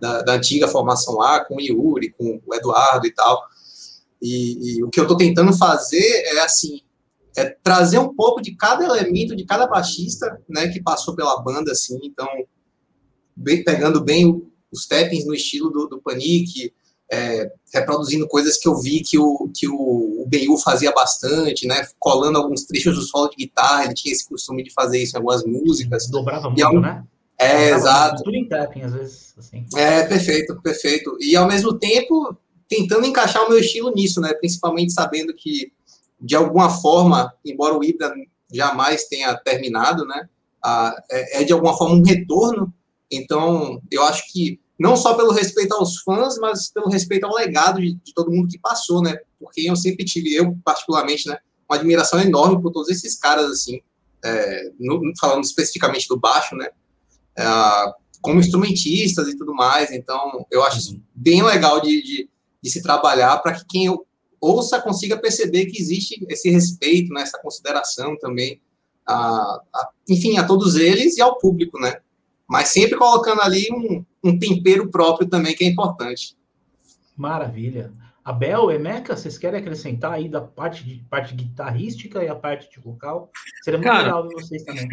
da, 0.00 0.22
da, 0.22 0.32
antiga 0.34 0.68
formação 0.68 1.14
lá, 1.14 1.44
com 1.44 1.56
o 1.56 1.60
Yuri, 1.60 2.10
com 2.10 2.40
o 2.44 2.54
Eduardo 2.54 3.06
e 3.06 3.12
tal. 3.12 3.42
E, 4.20 4.78
e 4.78 4.84
o 4.84 4.90
que 4.90 4.98
eu 4.98 5.04
estou 5.04 5.16
tentando 5.16 5.52
fazer 5.52 6.02
é 6.26 6.40
assim, 6.40 6.80
é 7.36 7.44
trazer 7.62 7.98
um 7.98 8.14
pouco 8.14 8.40
de 8.40 8.54
cada 8.54 8.84
elemento 8.84 9.34
de 9.34 9.44
cada 9.44 9.66
baixista, 9.66 10.40
né, 10.48 10.68
que 10.68 10.82
passou 10.82 11.14
pela 11.14 11.40
banda, 11.42 11.72
assim. 11.72 11.98
Então, 12.02 12.28
bem, 13.36 13.62
pegando 13.64 14.02
bem 14.02 14.42
os 14.72 14.86
tappings 14.86 15.26
no 15.26 15.34
estilo 15.34 15.70
do, 15.70 15.86
do 15.86 16.00
Panic, 16.00 16.72
é, 17.10 17.52
reproduzindo 17.72 18.26
coisas 18.26 18.58
que 18.58 18.66
eu 18.66 18.76
vi 18.80 19.00
que 19.00 19.18
o, 19.18 19.50
que 19.54 19.68
o, 19.68 20.26
o 20.26 20.58
fazia 20.58 20.92
bastante, 20.92 21.66
né? 21.66 21.86
Colando 21.98 22.38
alguns 22.38 22.64
trechos 22.64 22.96
do 22.96 23.02
solo 23.02 23.28
de 23.28 23.36
guitarra, 23.36 23.84
ele 23.84 23.94
tinha 23.94 24.12
esse 24.12 24.28
costume 24.28 24.62
de 24.62 24.72
fazer 24.72 25.02
isso 25.02 25.16
em 25.16 25.18
algumas 25.18 25.44
músicas. 25.44 26.08
Dobrava 26.08 26.48
muito, 26.48 26.64
ao, 26.64 26.80
né? 26.80 27.04
É, 27.38 27.70
Dobrava 27.70 27.76
exato. 27.76 28.22
Tudo 28.24 28.36
em 28.36 28.48
tapping, 28.48 28.82
às 28.82 28.92
vezes, 28.92 29.34
assim. 29.38 29.66
É, 29.76 30.02
perfeito, 30.04 30.60
perfeito. 30.62 31.16
E 31.20 31.36
ao 31.36 31.46
mesmo 31.46 31.78
tempo, 31.78 32.36
tentando 32.68 33.06
encaixar 33.06 33.44
o 33.44 33.48
meu 33.48 33.58
estilo 33.58 33.92
nisso, 33.92 34.20
né? 34.20 34.32
Principalmente 34.34 34.92
sabendo 34.92 35.34
que, 35.34 35.72
de 36.20 36.34
alguma 36.34 36.70
forma, 36.70 37.32
embora 37.44 37.76
o 37.76 37.84
Ibra 37.84 38.12
jamais 38.52 39.04
tenha 39.04 39.34
terminado, 39.36 40.04
né? 40.06 40.28
Ah, 40.62 40.96
é, 41.10 41.42
é 41.42 41.44
de 41.44 41.52
alguma 41.52 41.76
forma 41.76 41.96
um 41.96 42.02
retorno 42.02 42.72
então, 43.10 43.80
eu 43.90 44.02
acho 44.02 44.32
que 44.32 44.60
não 44.78 44.96
só 44.96 45.14
pelo 45.14 45.32
respeito 45.32 45.74
aos 45.74 46.00
fãs, 46.02 46.36
mas 46.38 46.70
pelo 46.70 46.88
respeito 46.88 47.24
ao 47.24 47.34
legado 47.34 47.80
de, 47.80 47.94
de 47.94 48.12
todo 48.12 48.30
mundo 48.30 48.48
que 48.48 48.58
passou, 48.58 49.02
né? 49.02 49.16
Porque 49.38 49.62
eu 49.62 49.76
sempre 49.76 50.04
tive, 50.04 50.34
eu 50.34 50.56
particularmente, 50.64 51.28
né, 51.28 51.38
uma 51.68 51.76
admiração 51.76 52.20
enorme 52.20 52.60
por 52.60 52.72
todos 52.72 52.90
esses 52.90 53.16
caras, 53.16 53.50
assim, 53.50 53.80
é, 54.24 54.70
no, 54.78 55.00
falando 55.18 55.44
especificamente 55.44 56.08
do 56.08 56.18
baixo, 56.18 56.56
né? 56.56 56.68
É, 57.36 57.44
como 58.20 58.40
instrumentistas 58.40 59.28
e 59.28 59.36
tudo 59.36 59.54
mais. 59.54 59.92
Então, 59.92 60.46
eu 60.50 60.62
acho 60.64 60.78
isso 60.78 61.00
bem 61.14 61.42
legal 61.42 61.80
de, 61.80 62.02
de, 62.02 62.30
de 62.62 62.70
se 62.70 62.82
trabalhar 62.82 63.36
para 63.38 63.52
que 63.52 63.64
quem 63.68 63.88
ouça 64.40 64.80
consiga 64.80 65.16
perceber 65.18 65.66
que 65.66 65.80
existe 65.80 66.24
esse 66.28 66.50
respeito, 66.50 67.12
né, 67.12 67.22
essa 67.22 67.38
consideração 67.38 68.16
também, 68.18 68.60
a, 69.06 69.14
a, 69.74 69.88
enfim, 70.08 70.38
a 70.38 70.46
todos 70.46 70.74
eles 70.76 71.16
e 71.16 71.22
ao 71.22 71.38
público, 71.38 71.78
né? 71.78 72.00
Mas 72.48 72.68
sempre 72.68 72.96
colocando 72.96 73.40
ali 73.40 73.68
um, 73.72 74.04
um 74.22 74.38
tempero 74.38 74.90
próprio 74.90 75.28
também, 75.28 75.54
que 75.54 75.64
é 75.64 75.68
importante. 75.68 76.36
Maravilha. 77.16 77.92
Abel, 78.24 78.70
Emeca, 78.70 79.14
vocês 79.14 79.36
querem 79.36 79.60
acrescentar 79.60 80.12
aí 80.12 80.28
da 80.28 80.40
parte 80.40 80.82
de 80.82 81.04
parte 81.10 81.34
guitarrística 81.34 82.24
e 82.24 82.28
a 82.28 82.34
parte 82.34 82.70
de 82.70 82.80
vocal? 82.80 83.30
Seria 83.62 83.78
muito 83.78 83.90
cara, 83.90 84.04
legal 84.04 84.28
ver 84.28 84.34
vocês 84.34 84.62
também. 84.64 84.88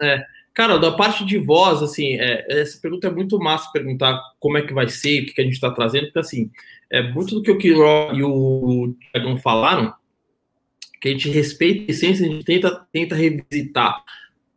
É, 0.00 0.20
cara, 0.52 0.78
da 0.78 0.90
parte 0.90 1.24
de 1.24 1.38
voz, 1.38 1.80
assim, 1.80 2.16
é, 2.18 2.44
essa 2.60 2.80
pergunta 2.80 3.06
é 3.06 3.10
muito 3.10 3.38
massa 3.38 3.70
perguntar 3.72 4.20
como 4.40 4.58
é 4.58 4.62
que 4.62 4.74
vai 4.74 4.88
ser, 4.88 5.22
o 5.22 5.26
que, 5.26 5.34
que 5.34 5.40
a 5.40 5.44
gente 5.44 5.54
está 5.54 5.70
trazendo, 5.70 6.06
porque 6.06 6.18
assim, 6.18 6.50
é 6.90 7.02
muito 7.02 7.36
do 7.36 7.42
que 7.42 7.52
o 7.52 7.58
Kiro 7.58 7.84
e 8.14 8.24
o 8.24 8.94
Tiagão 9.12 9.36
falaram, 9.36 9.94
que 11.00 11.08
a 11.08 11.12
gente 11.12 11.30
respeita 11.30 11.90
a 11.90 11.94
essência, 11.94 12.26
a 12.26 12.28
gente 12.28 12.44
tenta, 12.44 12.86
tenta 12.92 13.14
revisitar 13.14 14.02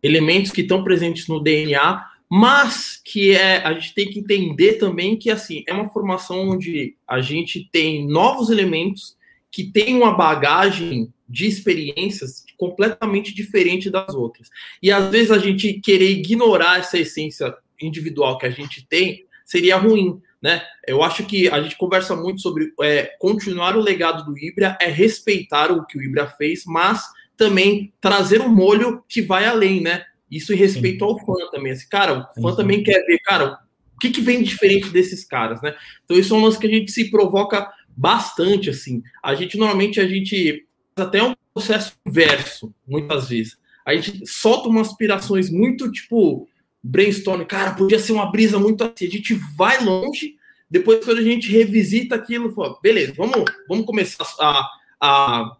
elementos 0.01 0.51
que 0.51 0.62
estão 0.62 0.84
presentes 0.84 1.27
no 1.27 1.39
DNA 1.39 2.03
mas 2.29 3.01
que 3.03 3.31
é 3.31 3.57
a 3.65 3.73
gente 3.73 3.93
tem 3.93 4.09
que 4.09 4.19
entender 4.19 4.73
também 4.73 5.15
que 5.17 5.29
assim 5.29 5.63
é 5.67 5.73
uma 5.73 5.89
formação 5.89 6.49
onde 6.49 6.95
a 7.07 7.21
gente 7.21 7.69
tem 7.71 8.07
novos 8.07 8.49
elementos 8.49 9.15
que 9.51 9.63
tem 9.63 9.95
uma 9.95 10.13
bagagem 10.13 11.13
de 11.27 11.45
experiências 11.45 12.43
completamente 12.57 13.33
diferente 13.33 13.89
das 13.89 14.13
outras. 14.13 14.49
E 14.81 14.91
às 14.91 15.09
vezes 15.09 15.31
a 15.31 15.38
gente 15.38 15.79
querer 15.79 16.11
ignorar 16.11 16.79
essa 16.79 16.97
essência 16.97 17.55
individual 17.81 18.38
que 18.38 18.45
a 18.45 18.49
gente 18.49 18.85
tem 18.88 19.25
seria 19.45 19.77
ruim, 19.77 20.19
né? 20.41 20.61
Eu 20.88 21.03
acho 21.03 21.25
que 21.25 21.47
a 21.49 21.61
gente 21.61 21.77
conversa 21.77 22.15
muito 22.15 22.41
sobre 22.41 22.73
é, 22.81 23.15
continuar 23.19 23.75
o 23.77 23.81
legado 23.81 24.25
do 24.25 24.38
Ibra, 24.38 24.77
é 24.81 24.88
respeitar 24.88 25.71
o 25.71 25.85
que 25.85 25.97
o 25.97 26.03
Ibra 26.03 26.27
fez, 26.27 26.63
mas 26.65 27.03
também 27.38 27.93
trazer 27.99 28.41
um 28.41 28.49
molho 28.49 29.03
que 29.07 29.21
vai 29.21 29.45
além, 29.45 29.81
né? 29.81 30.03
Isso 30.29 30.53
em 30.53 30.57
respeito 30.57 31.05
Sim. 31.05 31.11
ao 31.11 31.19
fã 31.25 31.33
também. 31.51 31.71
Assim, 31.71 31.88
cara, 31.89 32.29
o 32.35 32.41
fã 32.41 32.51
Sim. 32.51 32.57
também 32.57 32.83
quer 32.83 33.05
ver, 33.05 33.19
cara, 33.19 33.59
o 33.95 33.99
que, 33.99 34.09
que 34.09 34.21
vem 34.21 34.43
diferente 34.43 34.89
desses 34.89 35.23
caras, 35.23 35.61
né? 35.61 35.75
Então 36.03 36.17
isso 36.17 36.33
é 36.33 36.38
um 36.38 36.43
lance 36.43 36.59
que 36.59 36.67
a 36.67 36.69
gente 36.69 36.91
se 36.91 37.09
provoca 37.09 37.71
bastante, 37.95 38.69
assim. 38.69 39.01
A 39.23 39.33
gente, 39.35 39.57
normalmente, 39.57 39.99
a 39.99 40.07
gente 40.07 40.65
até 40.95 41.23
um 41.23 41.33
processo 41.53 41.93
inverso, 42.05 42.73
muitas 42.88 43.29
vezes. 43.29 43.57
A 43.85 43.93
gente 43.95 44.25
solta 44.25 44.67
umas 44.67 44.89
aspirações 44.89 45.49
muito, 45.49 45.91
tipo, 45.91 46.47
brainstorm, 46.83 47.43
cara, 47.45 47.73
podia 47.73 47.99
ser 47.99 48.11
uma 48.11 48.31
brisa 48.31 48.59
muito 48.59 48.83
assim. 48.83 49.07
A 49.07 49.09
gente 49.09 49.33
vai 49.55 49.83
longe, 49.83 50.35
depois 50.69 51.03
quando 51.03 51.19
a 51.19 51.23
gente 51.23 51.51
revisita 51.51 52.15
aquilo, 52.15 52.51
fala, 52.53 52.77
beleza, 52.81 53.13
vamos, 53.15 53.45
vamos 53.67 53.85
começar 53.85 54.25
a, 54.39 54.67
a, 54.99 55.57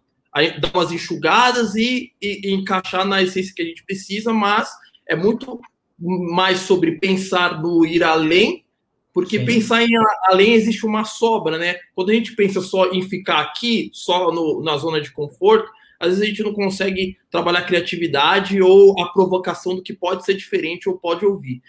dar 0.60 0.70
umas 0.74 0.92
enxugadas 0.92 1.74
e, 1.74 2.12
e, 2.20 2.48
e 2.48 2.54
encaixar 2.54 3.06
na 3.06 3.22
essência 3.22 3.54
que 3.54 3.62
a 3.62 3.66
gente 3.66 3.84
precisa, 3.84 4.32
mas 4.32 4.70
é 5.06 5.16
muito 5.16 5.60
mais 5.98 6.60
sobre 6.60 6.98
pensar 6.98 7.60
no 7.60 7.84
ir 7.86 8.02
além, 8.02 8.64
porque 9.12 9.38
Sim. 9.38 9.46
pensar 9.46 9.82
em 9.82 9.88
além 10.24 10.52
existe 10.52 10.84
uma 10.84 11.04
sobra, 11.04 11.56
né? 11.56 11.76
Quando 11.94 12.10
a 12.10 12.14
gente 12.14 12.34
pensa 12.34 12.60
só 12.60 12.90
em 12.92 13.00
ficar 13.02 13.40
aqui, 13.40 13.90
só 13.92 14.30
no, 14.30 14.62
na 14.62 14.76
zona 14.76 15.00
de 15.00 15.10
conforto, 15.10 15.70
às 15.98 16.08
vezes 16.08 16.22
a 16.22 16.26
gente 16.26 16.42
não 16.42 16.52
consegue 16.52 17.16
trabalhar 17.30 17.60
a 17.60 17.64
criatividade 17.64 18.60
ou 18.60 19.00
a 19.00 19.10
provocação 19.12 19.74
do 19.74 19.82
que 19.82 19.94
pode 19.94 20.24
ser 20.24 20.34
diferente 20.34 20.88
ou 20.88 20.98
pode 20.98 21.24
ouvir. 21.24 21.62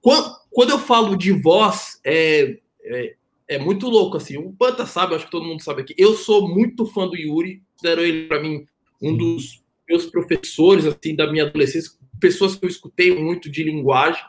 Quando, 0.00 0.34
quando 0.50 0.70
eu 0.70 0.78
falo 0.78 1.16
de 1.16 1.30
voz, 1.30 2.00
é, 2.04 2.58
é, 2.82 3.14
é, 3.46 3.58
muito 3.58 3.88
louco, 3.88 4.16
assim. 4.16 4.36
O 4.36 4.52
Panta 4.52 4.86
sabe, 4.86 5.14
acho 5.14 5.26
que 5.26 5.30
todo 5.30 5.44
mundo 5.44 5.62
sabe 5.62 5.82
aqui. 5.82 5.94
Eu 5.96 6.14
sou 6.14 6.48
muito 6.48 6.86
fã 6.86 7.06
do 7.06 7.16
Yuri, 7.16 7.62
considero 7.80 8.02
ele, 8.02 8.28
para 8.28 8.40
mim, 8.40 8.66
um 9.00 9.16
dos 9.16 9.62
meus 9.88 10.06
professores, 10.06 10.84
assim, 10.84 11.16
da 11.16 11.30
minha 11.30 11.46
adolescência, 11.46 11.92
pessoas 12.20 12.54
que 12.54 12.64
eu 12.64 12.68
escutei 12.68 13.18
muito 13.18 13.50
de 13.50 13.64
linguagem. 13.64 14.22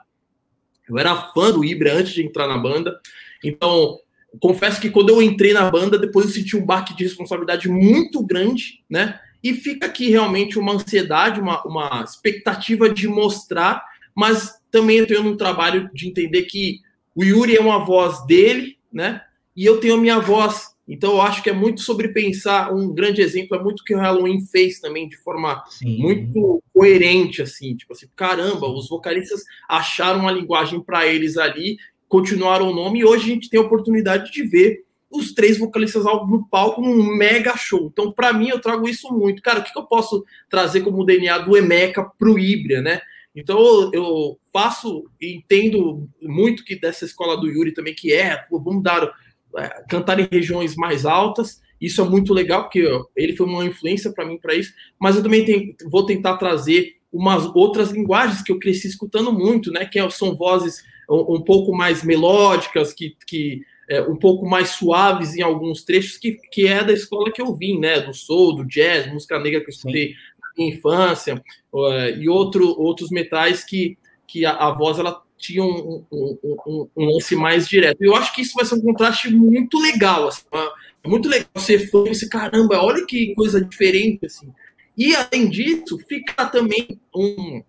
Eu 0.90 0.98
era 0.98 1.32
fã 1.34 1.52
do 1.52 1.64
Ibra 1.64 1.94
antes 1.94 2.14
de 2.14 2.24
entrar 2.24 2.48
na 2.48 2.58
banda. 2.58 3.00
Então, 3.44 4.00
confesso 4.40 4.80
que 4.80 4.90
quando 4.90 5.10
eu 5.10 5.22
entrei 5.22 5.54
na 5.54 5.70
banda, 5.70 5.98
depois 5.98 6.26
eu 6.26 6.32
senti 6.32 6.56
um 6.56 6.66
baque 6.66 6.96
de 6.96 7.04
responsabilidade 7.04 7.68
muito 7.68 8.26
grande, 8.26 8.84
né? 8.90 9.20
E 9.44 9.54
fica 9.54 9.88
aqui 9.88 10.10
realmente 10.10 10.58
uma 10.58 10.74
ansiedade, 10.74 11.42
uma, 11.42 11.62
uma 11.64 12.04
expectativa 12.04 12.90
de 12.90 13.08
mostrar, 13.08 13.84
mas 14.16 14.56
também 14.70 14.98
eu 14.98 15.08
tenho 15.08 15.28
um 15.28 15.38
trabalho 15.38 15.90
de 15.94 16.08
entender 16.08 16.44
que 16.44 16.80
o 17.16 17.24
Yuri 17.24 17.56
é 17.56 17.62
uma 17.62 17.84
voz 17.84 18.26
dele, 18.26 18.78
né? 18.92 19.22
E 19.56 19.66
eu 19.66 19.80
tenho 19.80 19.96
a 19.96 19.98
minha 19.98 20.20
voz 20.20 20.71
então, 20.94 21.14
eu 21.14 21.22
acho 21.22 21.42
que 21.42 21.50
é 21.50 21.54
muito 21.54 21.80
sobre 21.80 22.10
pensar. 22.10 22.74
Um 22.74 22.94
grande 22.94 23.22
exemplo 23.22 23.56
é 23.56 23.64
muito 23.64 23.82
que 23.82 23.96
o 23.96 23.98
Halloween 23.98 24.42
fez 24.42 24.82
também, 24.82 25.08
de 25.08 25.16
forma 25.16 25.64
Sim. 25.70 25.98
muito 26.00 26.62
coerente, 26.74 27.42
assim. 27.42 27.78
Tipo 27.78 27.94
assim, 27.94 28.08
caramba, 28.14 28.68
os 28.68 28.90
vocalistas 28.90 29.42
acharam 29.70 30.20
uma 30.20 30.32
linguagem 30.34 30.82
para 30.82 31.08
eles 31.08 31.38
ali, 31.38 31.78
continuaram 32.10 32.70
o 32.70 32.76
nome, 32.76 33.00
e 33.00 33.06
hoje 33.06 33.24
a 33.24 33.34
gente 33.34 33.50
tem 33.50 33.58
a 33.58 33.64
oportunidade 33.64 34.34
de 34.34 34.44
ver 34.44 34.84
os 35.10 35.34
três 35.34 35.58
vocalistas 35.58 36.04
no 36.04 36.46
palco 36.52 36.82
num 36.82 37.16
mega 37.16 37.56
show. 37.56 37.90
Então, 37.90 38.12
para 38.12 38.34
mim, 38.34 38.50
eu 38.50 38.60
trago 38.60 38.86
isso 38.88 39.14
muito. 39.14 39.42
Cara, 39.42 39.62
o 39.62 39.64
que, 39.64 39.72
eu 39.78 39.84
posso 39.84 40.26
trazer 40.50 40.82
como 40.82 41.06
DNA 41.06 41.38
do 41.38 41.56
Emeca 41.56 42.04
pro 42.20 42.38
Ibria, 42.38 42.82
né? 42.82 43.00
Então, 43.34 43.90
eu 43.94 44.38
faço, 44.52 45.06
entendo 45.22 46.10
muito 46.22 46.66
que 46.66 46.78
dessa 46.78 47.06
escola 47.06 47.38
do 47.38 47.48
Yuri 47.48 47.74
também, 47.74 47.96
que 47.96 48.12
é, 48.12 48.36
pô, 48.36 48.60
vamos 48.60 48.84
dar 48.84 49.10
cantar 49.90 50.20
em 50.20 50.28
regiões 50.32 50.76
mais 50.76 51.06
altas. 51.06 51.62
Isso 51.80 52.02
é 52.02 52.06
muito 52.06 52.34
legal, 52.34 52.64
porque 52.64 52.88
ele 53.16 53.36
foi 53.36 53.48
uma 53.48 53.66
influência 53.66 54.12
para 54.12 54.26
mim 54.26 54.38
para 54.38 54.54
isso. 54.54 54.74
Mas 55.00 55.16
eu 55.16 55.24
também 55.24 55.44
tenho, 55.44 55.76
vou 55.90 56.06
tentar 56.06 56.38
trazer 56.38 56.96
umas 57.12 57.46
outras 57.56 57.92
linguagens 57.92 58.42
que 58.42 58.52
eu 58.52 58.60
cresci 58.60 58.88
escutando 58.88 59.34
muito, 59.34 59.72
né? 59.72 59.86
Que 59.86 60.00
é, 60.00 60.10
são 60.10 60.36
vozes 60.36 60.84
um, 61.10 61.36
um 61.36 61.42
pouco 61.42 61.76
mais 61.76 62.04
melódicas, 62.04 62.94
que, 62.94 63.16
que 63.28 63.62
é, 63.90 64.02
um 64.02 64.16
pouco 64.16 64.48
mais 64.48 64.70
suaves 64.70 65.36
em 65.36 65.42
alguns 65.42 65.84
trechos, 65.84 66.18
que, 66.18 66.38
que 66.52 66.68
é 66.68 66.84
da 66.84 66.94
escola 66.94 67.32
que 67.32 67.42
eu 67.42 67.54
vim, 67.56 67.80
né? 67.80 68.00
Do 68.00 68.14
soul, 68.14 68.56
do 68.56 68.66
jazz, 68.66 69.12
música 69.12 69.40
negra 69.40 69.60
que 69.60 69.68
eu 69.68 69.74
estudei 69.74 70.10
Sim. 70.10 70.14
na 70.42 70.50
minha 70.58 70.76
infância, 70.76 71.44
uh, 71.74 72.10
e 72.18 72.30
outro, 72.30 72.80
outros 72.80 73.10
metais 73.10 73.64
que, 73.64 73.98
que 74.28 74.46
a, 74.46 74.52
a 74.52 74.72
voz 74.72 74.98
ela 75.00 75.22
tinha 75.42 75.64
um, 75.64 76.06
um, 76.12 76.38
um, 76.44 76.88
um, 76.96 77.06
lance 77.06 77.36
mais 77.36 77.68
direto. 77.68 78.02
Eu 78.02 78.16
acho 78.16 78.34
que 78.34 78.42
isso 78.42 78.54
vai 78.56 78.64
ser 78.64 78.76
um 78.76 78.82
contraste 78.82 79.30
muito 79.30 79.80
legal. 79.80 80.28
Assim, 80.28 80.46
é 81.04 81.08
muito 81.08 81.28
legal 81.28 81.50
ser 81.58 81.90
fã 81.90 82.04
e 82.08 82.30
caramba, 82.30 82.82
olha 82.82 83.06
que 83.06 83.34
coisa 83.34 83.60
diferente. 83.60 84.26
Assim. 84.26 84.50
E 84.98 85.16
além 85.16 85.50
disso, 85.50 85.98
fica 86.08 86.46
também 86.46 87.00
um, 87.14 87.62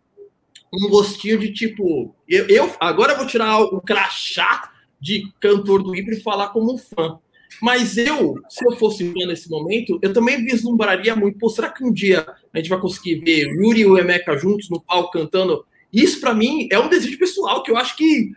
um 0.72 0.88
gostinho 0.90 1.38
de 1.38 1.52
tipo. 1.52 2.14
Eu, 2.28 2.46
eu 2.48 2.76
agora 2.78 3.12
eu 3.12 3.18
vou 3.18 3.26
tirar 3.26 3.61
o 3.61 3.80
crachá 3.80 4.70
de 5.00 5.32
cantor 5.40 5.82
do 5.82 5.96
Ibra 5.96 6.14
e 6.14 6.20
falar 6.20 6.48
como 6.48 6.78
fã. 6.78 7.18
Mas 7.61 7.96
eu, 7.96 8.35
se 8.48 8.64
eu 8.64 8.76
fosse 8.76 9.04
fã 9.12 9.26
nesse 9.26 9.48
momento, 9.50 9.98
eu 10.02 10.12
também 10.12 10.44
vislumbraria 10.44 11.14
muito. 11.14 11.38
Pô, 11.38 11.48
será 11.48 11.70
que 11.70 11.85
um 11.85 11.92
dia 11.92 12.26
a 12.52 12.58
gente 12.58 12.68
vai 12.68 12.80
conseguir 12.80 13.16
ver 13.16 13.48
Yuri 13.48 13.80
e 13.80 13.87
o 13.87 13.98
Emeka 13.98 14.37
juntos 14.37 14.70
no 14.70 14.80
palco 14.80 15.12
cantando 15.12 15.64
isso, 15.92 16.20
para 16.20 16.35
mim, 16.35 16.68
é 16.70 16.78
um 16.78 16.88
desejo 16.88 17.18
pessoal 17.18 17.62
que 17.62 17.70
eu 17.70 17.76
acho 17.76 17.96
que 17.96 18.33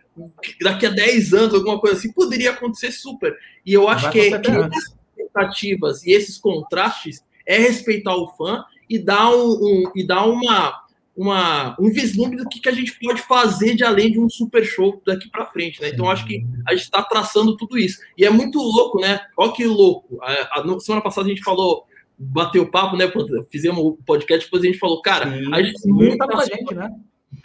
daqui 0.61 0.85
a 0.85 0.89
10 0.89 1.33
anos, 1.33 1.53
alguma 1.53 1.79
coisa 1.79 1.97
assim, 1.97 2.11
poderia 2.11 2.51
acontecer 2.51 2.91
super. 2.91 3.33
E 3.65 3.73
eu 3.73 3.87
acho 3.87 4.09
que, 4.11 4.37
que 4.39 4.51
essas 4.51 4.95
expectativas 5.17 6.03
e 6.05 6.11
esses 6.11 6.37
contrastes 6.37 7.23
é 7.45 7.57
respeitar 7.57 8.15
o 8.15 8.27
fã 8.35 8.63
e 8.89 8.99
dar, 8.99 9.33
um, 9.33 9.51
um, 9.53 9.91
e 9.95 10.05
dar 10.05 10.25
uma, 10.25 10.81
uma, 11.15 11.77
um 11.79 11.89
vislumbre 11.89 12.37
do 12.37 12.49
que, 12.49 12.59
que 12.59 12.67
a 12.67 12.73
gente 12.73 12.99
pode 12.99 13.21
fazer 13.21 13.75
de 13.75 13.85
além 13.85 14.11
de 14.11 14.19
um 14.19 14.29
super 14.29 14.65
show 14.65 15.01
daqui 15.05 15.29
para 15.29 15.45
frente, 15.45 15.81
né? 15.81 15.89
Então, 15.89 16.09
acho 16.09 16.25
que 16.25 16.45
a 16.67 16.71
gente 16.71 16.83
está 16.83 17.01
traçando 17.03 17.55
tudo 17.55 17.77
isso. 17.77 17.99
E 18.17 18.25
é 18.25 18.29
muito 18.29 18.59
louco, 18.59 18.99
né? 18.99 19.21
Olha 19.37 19.53
que 19.53 19.65
louco. 19.65 20.19
A, 20.21 20.59
a, 20.59 20.79
semana 20.79 21.01
passada 21.01 21.27
a 21.27 21.29
gente 21.29 21.43
falou 21.43 21.85
bateu 22.17 22.69
papo, 22.69 22.95
né? 22.95 23.11
Fizemos 23.49 23.79
o 23.83 23.97
podcast, 24.05 24.45
depois 24.45 24.63
a 24.63 24.67
gente 24.67 24.79
falou, 24.79 25.01
cara, 25.01 25.29
Sim, 25.29 25.53
a 25.53 25.61
gente, 25.61 25.87
muita 25.87 26.45
gente, 26.45 26.73
né? 26.73 26.89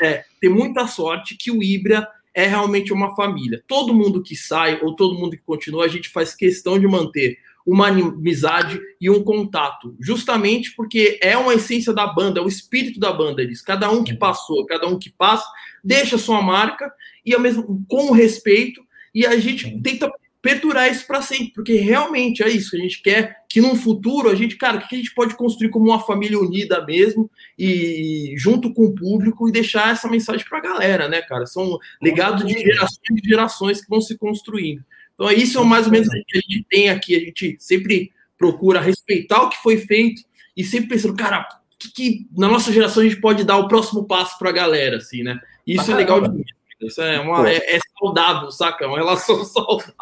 É, 0.00 0.24
ter 0.40 0.48
muita 0.48 0.86
sorte 0.86 1.36
que 1.36 1.50
o 1.50 1.62
Ibra 1.62 2.06
é 2.34 2.46
realmente 2.46 2.92
uma 2.92 3.14
família. 3.14 3.62
Todo 3.66 3.94
mundo 3.94 4.22
que 4.22 4.36
sai 4.36 4.80
ou 4.82 4.94
todo 4.94 5.18
mundo 5.18 5.32
que 5.32 5.42
continua, 5.44 5.84
a 5.84 5.88
gente 5.88 6.08
faz 6.08 6.34
questão 6.34 6.78
de 6.78 6.86
manter 6.86 7.38
uma 7.66 7.88
amizade 7.88 8.80
e 9.00 9.10
um 9.10 9.22
contato, 9.22 9.94
justamente 10.00 10.74
porque 10.74 11.18
é 11.22 11.36
uma 11.36 11.54
essência 11.54 11.92
da 11.92 12.06
banda, 12.06 12.40
é 12.40 12.42
o 12.42 12.48
espírito 12.48 12.98
da 12.98 13.12
banda. 13.12 13.42
Eles, 13.42 13.60
cada 13.60 13.90
um 13.90 14.02
que 14.02 14.14
passou, 14.14 14.64
cada 14.66 14.86
um 14.86 14.98
que 14.98 15.10
passa, 15.10 15.46
deixa 15.84 16.18
sua 16.18 16.40
marca 16.40 16.90
e 17.24 17.34
ao 17.34 17.40
mesmo 17.40 17.84
com 17.86 18.12
respeito 18.12 18.82
e 19.14 19.26
a 19.26 19.36
gente 19.38 19.80
tenta 19.82 20.10
perdurar 20.40 20.90
isso 20.90 21.06
para 21.06 21.20
sempre, 21.20 21.52
porque 21.52 21.74
realmente 21.74 22.42
é 22.42 22.48
isso 22.48 22.70
que 22.70 22.76
a 22.76 22.80
gente 22.80 23.02
quer, 23.02 23.36
que 23.50 23.60
num 23.60 23.74
futuro 23.74 24.30
a 24.30 24.34
gente, 24.36 24.56
cara, 24.56 24.76
o 24.76 24.86
que 24.86 24.94
a 24.94 24.98
gente 24.98 25.12
pode 25.12 25.34
construir 25.34 25.70
como 25.70 25.86
uma 25.86 25.98
família 25.98 26.38
unida 26.38 26.86
mesmo 26.86 27.28
e 27.58 28.32
junto 28.38 28.72
com 28.72 28.84
o 28.84 28.94
público 28.94 29.48
e 29.48 29.52
deixar 29.52 29.90
essa 29.90 30.08
mensagem 30.08 30.46
para 30.48 30.58
a 30.58 30.62
galera, 30.62 31.08
né, 31.08 31.20
cara? 31.20 31.44
São 31.46 31.76
legados 32.00 32.46
de 32.46 32.52
gerações 32.56 33.00
e 33.10 33.28
gerações 33.28 33.80
que 33.80 33.90
vão 33.90 34.00
se 34.00 34.16
construindo. 34.16 34.84
Então, 35.14 35.28
é 35.28 35.34
isso 35.34 35.58
é 35.58 35.64
mais 35.64 35.86
ou 35.86 35.92
menos 35.92 36.06
o 36.06 36.12
que 36.12 36.38
a 36.38 36.40
gente 36.40 36.64
tem 36.70 36.90
aqui, 36.90 37.16
a 37.16 37.18
gente 37.18 37.56
sempre 37.58 38.12
procura 38.38 38.80
respeitar 38.80 39.42
o 39.42 39.50
que 39.50 39.60
foi 39.60 39.78
feito 39.78 40.22
e 40.56 40.62
sempre 40.62 40.90
pensando, 40.90 41.16
cara, 41.16 41.44
que, 41.76 41.92
que 41.92 42.28
na 42.38 42.46
nossa 42.46 42.72
geração 42.72 43.02
a 43.02 43.06
gente 43.06 43.20
pode 43.20 43.42
dar 43.42 43.56
o 43.56 43.66
próximo 43.66 44.06
passo 44.06 44.38
para 44.38 44.50
a 44.50 44.52
galera, 44.52 44.98
assim, 44.98 45.24
né? 45.24 45.40
Isso 45.66 45.90
ah, 45.90 45.94
é 45.94 45.96
legal 45.96 46.20
demais. 46.20 46.46
Isso 46.80 47.02
é, 47.02 47.18
uma, 47.18 47.50
é, 47.50 47.76
é, 47.76 47.78
saudável, 47.98 48.50
saca? 48.52 48.84
É 48.84 48.86
uma 48.86 48.96
relação 48.96 49.42
saudável. 49.44 49.92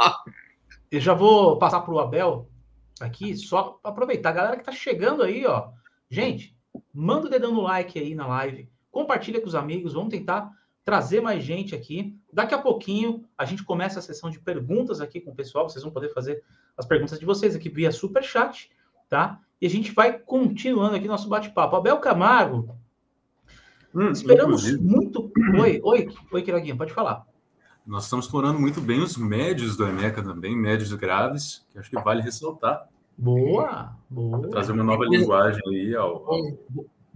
Eu 0.91 1.01
já 1.01 1.15
vou 1.15 1.59
passar 1.59 1.81
para 1.81 1.95
o 1.95 1.99
Abel 1.99 2.47
aqui, 3.05 3.37
só 3.37 3.79
para 3.83 3.91
aproveitar. 3.91 4.31
A 4.31 4.33
galera 4.33 4.57
que 4.57 4.63
está 4.63 4.73
chegando 4.73 5.23
aí, 5.23 5.47
ó. 5.47 5.71
Gente, 6.11 6.57
manda 6.93 7.27
o 7.27 7.31
dedão 7.31 7.53
no 7.53 7.63
like 7.63 7.99
aí 7.99 8.15
na 8.15 8.27
live. 8.27 8.69
Compartilha 8.91 9.41
com 9.41 9.47
os 9.47 9.55
amigos. 9.55 9.93
Vamos 9.93 10.11
tentar 10.11 10.51
trazer 10.85 11.21
mais 11.21 11.43
gente 11.45 11.75
aqui. 11.75 12.17
Daqui 12.33 12.55
a 12.55 12.59
pouquinho 12.59 13.25
a 13.37 13.45
gente 13.45 13.63
começa 13.63 13.99
a 13.99 14.03
sessão 14.03 14.31
de 14.31 14.41
perguntas 14.41 15.01
aqui 15.01 15.21
com 15.21 15.31
o 15.31 15.35
pessoal. 15.35 15.69
Vocês 15.69 15.83
vão 15.83 15.93
poder 15.93 16.13
fazer 16.13 16.43
as 16.77 16.87
perguntas 16.87 17.19
de 17.19 17.27
vocês 17.27 17.55
aqui 17.55 17.69
via 17.69 17.91
super 17.93 18.23
chat, 18.23 18.71
tá? 19.09 19.41
E 19.61 19.67
a 19.67 19.71
gente 19.71 19.93
vai 19.93 20.19
continuando 20.19 20.97
aqui 20.97 21.07
nosso 21.07 21.29
bate-papo. 21.29 21.77
Abel 21.77 21.99
Camargo 21.99 22.77
Hum, 23.95 24.11
Esperamos 24.11 24.67
inclusive. 24.69 24.83
muito. 24.83 25.33
Oi, 25.61 25.81
oi, 25.83 26.09
oi, 26.31 26.43
Quiraguinha, 26.43 26.77
pode 26.77 26.93
falar. 26.93 27.27
Nós 27.89 28.05
estamos 28.05 28.27
explorando 28.27 28.61
muito 28.61 28.83
bem 28.83 29.01
os 29.01 29.17
médios 29.17 29.75
do 29.75 29.89
EMECA 29.89 30.23
também, 30.23 30.55
médios 30.55 30.93
graves, 30.93 31.65
que 31.71 31.79
acho 31.79 31.89
que 31.89 31.99
vale 31.99 32.21
ressaltar. 32.21 32.87
Boa, 33.17 33.97
boa. 34.11 34.47
Trazer 34.51 34.73
uma 34.73 34.85
nova 34.85 35.07
linguagem 35.07 35.63
aí 35.67 35.97
ao. 35.97 36.23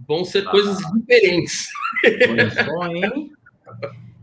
Vão 0.07 0.25
ser 0.25 0.43
coisas 0.45 0.83
ah. 0.83 0.91
diferentes. 0.97 1.67
Olha 2.27 2.49
só, 2.65 2.87
hein? 2.87 3.31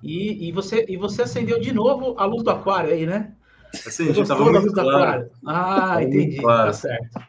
E, 0.02 0.48
e, 0.48 0.50
você, 0.50 0.84
e 0.88 0.96
você 0.96 1.22
acendeu 1.22 1.60
de 1.60 1.72
novo 1.72 2.16
a 2.18 2.24
luz 2.24 2.42
do 2.42 2.50
aquário 2.50 2.90
aí, 2.90 3.06
né? 3.06 3.32
Acendi, 3.72 4.26
tava 4.26 4.50
muito 4.50 4.72
claro. 4.72 5.30
Ah, 5.46 6.02
entendi, 6.02 6.38
claro. 6.38 6.66
tá 6.66 6.72
certo. 6.72 7.20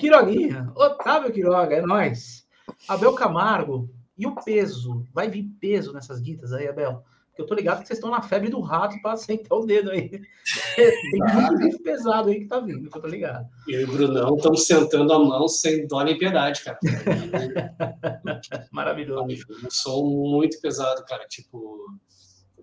Quiroguinha, 0.00 0.72
Otávio 0.74 1.30
Quiroga, 1.30 1.76
é 1.76 1.80
nóis. 1.80 2.44
Abel 2.88 3.14
Camargo, 3.14 3.88
e 4.18 4.26
o 4.26 4.34
peso? 4.34 5.06
Vai 5.14 5.30
vir 5.30 5.44
peso 5.60 5.92
nessas 5.92 6.18
guitas 6.18 6.52
aí, 6.52 6.66
Abel? 6.66 7.04
Porque 7.34 7.42
eu 7.42 7.46
tô 7.46 7.54
ligado 7.56 7.80
que 7.82 7.88
vocês 7.88 7.98
estão 7.98 8.12
na 8.12 8.22
febre 8.22 8.48
do 8.48 8.60
rato 8.60 8.94
para 9.02 9.16
sentar 9.16 9.58
o 9.58 9.66
dedo 9.66 9.90
aí. 9.90 10.08
Tem 10.76 11.20
muito 11.58 11.82
pesado 11.82 12.30
aí 12.30 12.38
que 12.38 12.46
tá 12.46 12.60
vindo, 12.60 12.88
que 12.88 12.96
eu 12.96 13.02
tô 13.02 13.08
ligado. 13.08 13.48
Eu 13.66 13.80
e 13.80 13.84
o 13.84 13.88
Brunão 13.88 14.36
estão 14.36 14.54
sentando 14.54 15.12
a 15.12 15.18
mão 15.18 15.48
sem 15.48 15.84
dó 15.88 16.04
nem 16.04 16.16
piedade, 16.16 16.62
cara. 16.62 16.78
Maravilhoso. 18.70 19.24
Um 19.64 19.68
som 19.68 20.04
muito 20.04 20.60
pesado, 20.60 21.04
cara. 21.06 21.26
Tipo, 21.26 21.84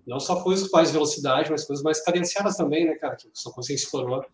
não 0.06 0.18
só 0.18 0.42
coisas 0.42 0.66
com 0.66 0.78
mais 0.78 0.90
velocidade, 0.90 1.50
mas 1.50 1.66
coisas 1.66 1.84
mais 1.84 2.02
cadenciadas 2.02 2.56
também, 2.56 2.86
né, 2.86 2.94
cara? 2.94 3.14
Que 3.16 3.28
são 3.34 3.52
coisas 3.52 3.68
que 3.68 3.78
você 3.78 3.84
explorou. 3.84 4.24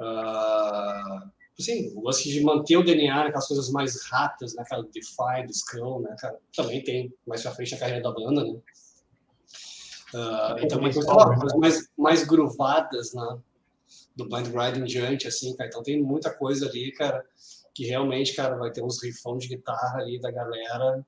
Uh, 0.00 1.28
Sim, 1.60 1.92
o 1.96 2.04
lance 2.04 2.28
de 2.28 2.40
manter 2.40 2.76
o 2.76 2.84
DNA, 2.84 3.26
aquelas 3.26 3.48
coisas 3.48 3.68
mais 3.70 4.00
ratas, 4.04 4.54
né, 4.54 4.62
cara, 4.64 4.80
do 4.80 4.90
DeFi, 4.90 5.44
do 5.44 5.52
Scrum, 5.52 6.00
né, 6.02 6.14
cara, 6.16 6.38
também 6.54 6.84
tem 6.84 7.12
mais 7.26 7.42
pra 7.42 7.50
frente 7.50 7.74
a 7.74 7.78
carreira 7.78 8.00
da 8.00 8.12
banda, 8.12 8.44
né. 8.44 8.60
Uh, 10.14 10.58
e 10.58 10.68
coisas, 10.68 11.04
coisas 11.04 11.58
mais, 11.58 11.88
mais 11.96 12.24
groovadas, 12.24 13.12
né, 13.12 13.38
do 14.16 14.28
Blind 14.28 14.46
Ride 14.46 14.80
em 14.80 14.84
diante, 14.84 15.28
assim, 15.28 15.54
cara, 15.54 15.68
então 15.68 15.82
tem 15.82 16.02
muita 16.02 16.30
coisa 16.30 16.66
ali, 16.66 16.92
cara, 16.92 17.24
que 17.74 17.86
realmente, 17.86 18.34
cara, 18.34 18.56
vai 18.56 18.70
ter 18.72 18.82
uns 18.82 19.02
rifão 19.02 19.36
de 19.36 19.48
guitarra 19.48 19.98
ali 19.98 20.18
da 20.20 20.30
galera 20.30 21.04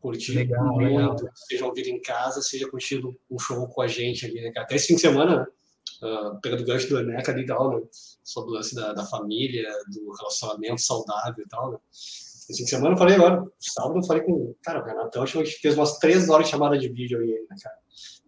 curtir 0.00 0.32
legal, 0.32 0.74
muito, 0.74 1.22
legal. 1.22 1.32
seja 1.34 1.66
ouvir 1.66 1.88
em 1.88 2.00
casa, 2.00 2.40
seja 2.40 2.68
curtindo 2.68 3.16
um 3.30 3.38
show 3.38 3.66
com 3.68 3.82
a 3.82 3.86
gente 3.86 4.24
ali, 4.24 4.40
né, 4.40 4.50
cara. 4.50 4.64
Até 4.64 4.76
esse 4.76 4.88
fim 4.88 4.94
de 4.94 5.00
semana, 5.00 5.46
uh, 6.02 6.40
pegando 6.40 6.62
o 6.62 6.66
gancho 6.66 6.88
do 6.88 6.98
Eneca 6.98 7.30
ali 7.32 7.44
tal, 7.44 7.78
né? 7.78 7.86
Sobre 8.24 8.50
o 8.50 8.54
lance 8.54 8.74
da, 8.74 8.92
da 8.92 9.04
família, 9.04 9.68
do 9.88 10.12
relacionamento 10.12 10.80
saudável 10.80 11.44
e 11.44 11.48
tal, 11.48 11.72
né? 11.72 11.78
Esse 12.50 12.58
fim 12.58 12.64
de 12.64 12.70
semana 12.70 12.94
eu 12.94 12.98
falei 12.98 13.14
agora, 13.14 13.46
sábado 13.60 14.00
eu 14.00 14.02
falei 14.02 14.24
com, 14.24 14.52
cara, 14.60 14.82
o 14.82 14.84
Renatão, 14.84 15.22
acho 15.22 15.34
que 15.34 15.38
a 15.38 15.44
gente 15.44 15.58
fez 15.58 15.76
umas 15.76 15.98
três 15.98 16.28
horas 16.28 16.46
de 16.46 16.50
chamada 16.50 16.76
de 16.76 16.88
vídeo 16.88 17.20
aí, 17.20 17.46
né, 17.48 17.56
cara? 17.62 17.76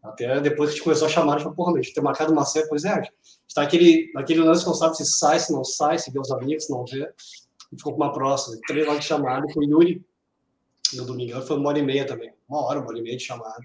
Até 0.05 0.41
depois 0.41 0.71
que 0.71 0.75
a 0.75 0.77
gente 0.77 0.85
começou 0.85 1.07
a 1.09 1.11
chamar, 1.11 1.35
a 1.35 1.39
gente 1.39 1.43
falou, 1.43 1.57
porra, 1.57 1.73
a 1.73 1.83
gente 1.83 1.93
tem 1.93 2.05
marcado 2.05 2.33
uma 2.33 2.45
série, 2.45 2.69
pois 2.69 2.85
é, 2.85 2.91
a 2.91 3.03
gente 3.03 3.13
tá 3.53 3.63
aquele, 3.63 4.13
naquele 4.15 4.41
lance 4.41 4.63
que 4.63 4.69
não 4.69 4.77
sabe 4.77 4.97
se 4.97 5.05
sai, 5.05 5.41
se 5.41 5.53
não 5.53 5.65
sai, 5.65 5.99
se 5.99 6.13
vê 6.13 6.21
os 6.21 6.31
amigos, 6.31 6.67
se 6.67 6.71
não 6.71 6.85
vê, 6.85 7.13
e 7.73 7.77
ficou 7.77 7.95
com 7.95 8.01
uma 8.01 8.13
próxima, 8.13 8.57
três 8.65 8.87
horas 8.87 9.01
de 9.01 9.07
chamada, 9.07 9.45
com 9.53 9.59
o 9.59 9.65
Yuri, 9.65 10.05
no 10.95 11.05
domingo, 11.05 11.43
foi 11.43 11.57
uma 11.57 11.71
hora 11.71 11.81
e 11.81 11.83
meia 11.83 12.07
também, 12.07 12.33
uma 12.49 12.65
hora, 12.65 12.79
uma 12.79 12.89
hora 12.89 12.99
e 12.99 13.03
meia 13.03 13.17
de 13.17 13.25
chamada. 13.25 13.61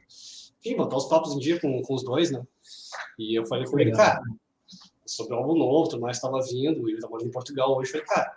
Enfim, 0.60 0.76
botar 0.76 0.98
os 0.98 1.06
papos 1.06 1.34
em 1.34 1.40
dia 1.40 1.60
com, 1.60 1.84
com 1.84 1.94
os 1.94 2.04
dois, 2.04 2.32
né? 2.32 2.42
E 3.20 3.38
eu 3.38 3.46
falei 3.46 3.66
com 3.66 3.80
ele, 3.80 3.92
cara, 3.92 4.22
sobre 5.06 5.36
algo 5.36 5.56
novo, 5.56 5.88
tudo 5.88 6.02
mais 6.02 6.18
estava 6.18 6.42
vindo, 6.42 6.90
ele 6.90 6.98
estava 6.98 7.16
em 7.22 7.30
Portugal 7.30 7.78
hoje. 7.78 7.90
Eu 7.90 7.92
falei, 7.94 8.08
cara, 8.08 8.36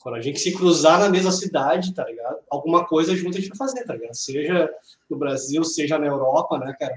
quando 0.00 0.16
a 0.16 0.20
gente 0.20 0.40
se 0.40 0.52
cruzar 0.52 0.98
na 0.98 1.08
mesma 1.10 1.30
cidade, 1.30 1.94
tá 1.94 2.04
ligado? 2.04 2.40
Alguma 2.50 2.84
coisa 2.86 3.14
junto 3.14 3.36
a 3.36 3.40
gente 3.40 3.50
vai 3.50 3.58
fazer, 3.58 3.84
tá 3.84 3.94
ligado? 3.94 4.14
Seja 4.14 4.68
no 5.08 5.16
Brasil, 5.18 5.62
seja 5.62 5.96
na 5.98 6.06
Europa, 6.06 6.58
né, 6.58 6.74
cara? 6.78 6.94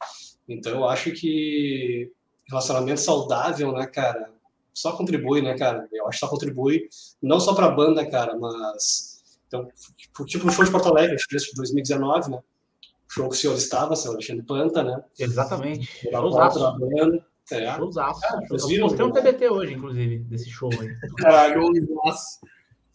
Então 0.48 0.72
eu 0.72 0.88
acho 0.88 1.10
que 1.12 2.12
relacionamento 2.48 3.00
saudável, 3.00 3.72
né, 3.72 3.86
cara, 3.86 4.30
só 4.74 4.92
contribui, 4.96 5.40
né, 5.40 5.56
cara? 5.56 5.88
Eu 5.92 6.06
acho 6.08 6.18
que 6.18 6.26
só 6.26 6.28
contribui, 6.28 6.88
não 7.22 7.38
só 7.38 7.54
pra 7.54 7.70
banda, 7.70 8.04
cara, 8.08 8.36
mas. 8.36 9.22
Então, 9.46 9.68
tipo, 9.96 10.24
tipo 10.24 10.48
o 10.48 10.50
show 10.50 10.64
de 10.64 10.70
Porto 10.70 10.88
Alegre, 10.88 11.14
a 11.14 11.16
gente 11.16 11.28
fez 11.28 11.44
de 11.44 11.54
2019, 11.54 12.30
né? 12.30 12.38
O 12.38 13.12
show 13.12 13.28
que 13.28 13.36
o 13.36 13.38
senhor 13.38 13.54
estava, 13.54 13.94
seu 13.94 14.12
Alexandre 14.12 14.42
Planta, 14.42 14.82
né? 14.82 15.02
Exatamente. 15.18 16.10
Volta 16.10 16.58
da 16.58 16.72
banda. 16.72 17.24
É. 17.50 17.74
Showzaço. 17.76 18.20
Ah, 18.24 18.40
eu 18.50 18.80
mostrei 18.80 19.06
um 19.06 19.12
TBT 19.12 19.48
hoje, 19.50 19.74
inclusive, 19.74 20.18
desse 20.24 20.48
show 20.48 20.70
aí. 20.80 20.88
Caralho, 21.18 21.62
nossa. 21.90 22.40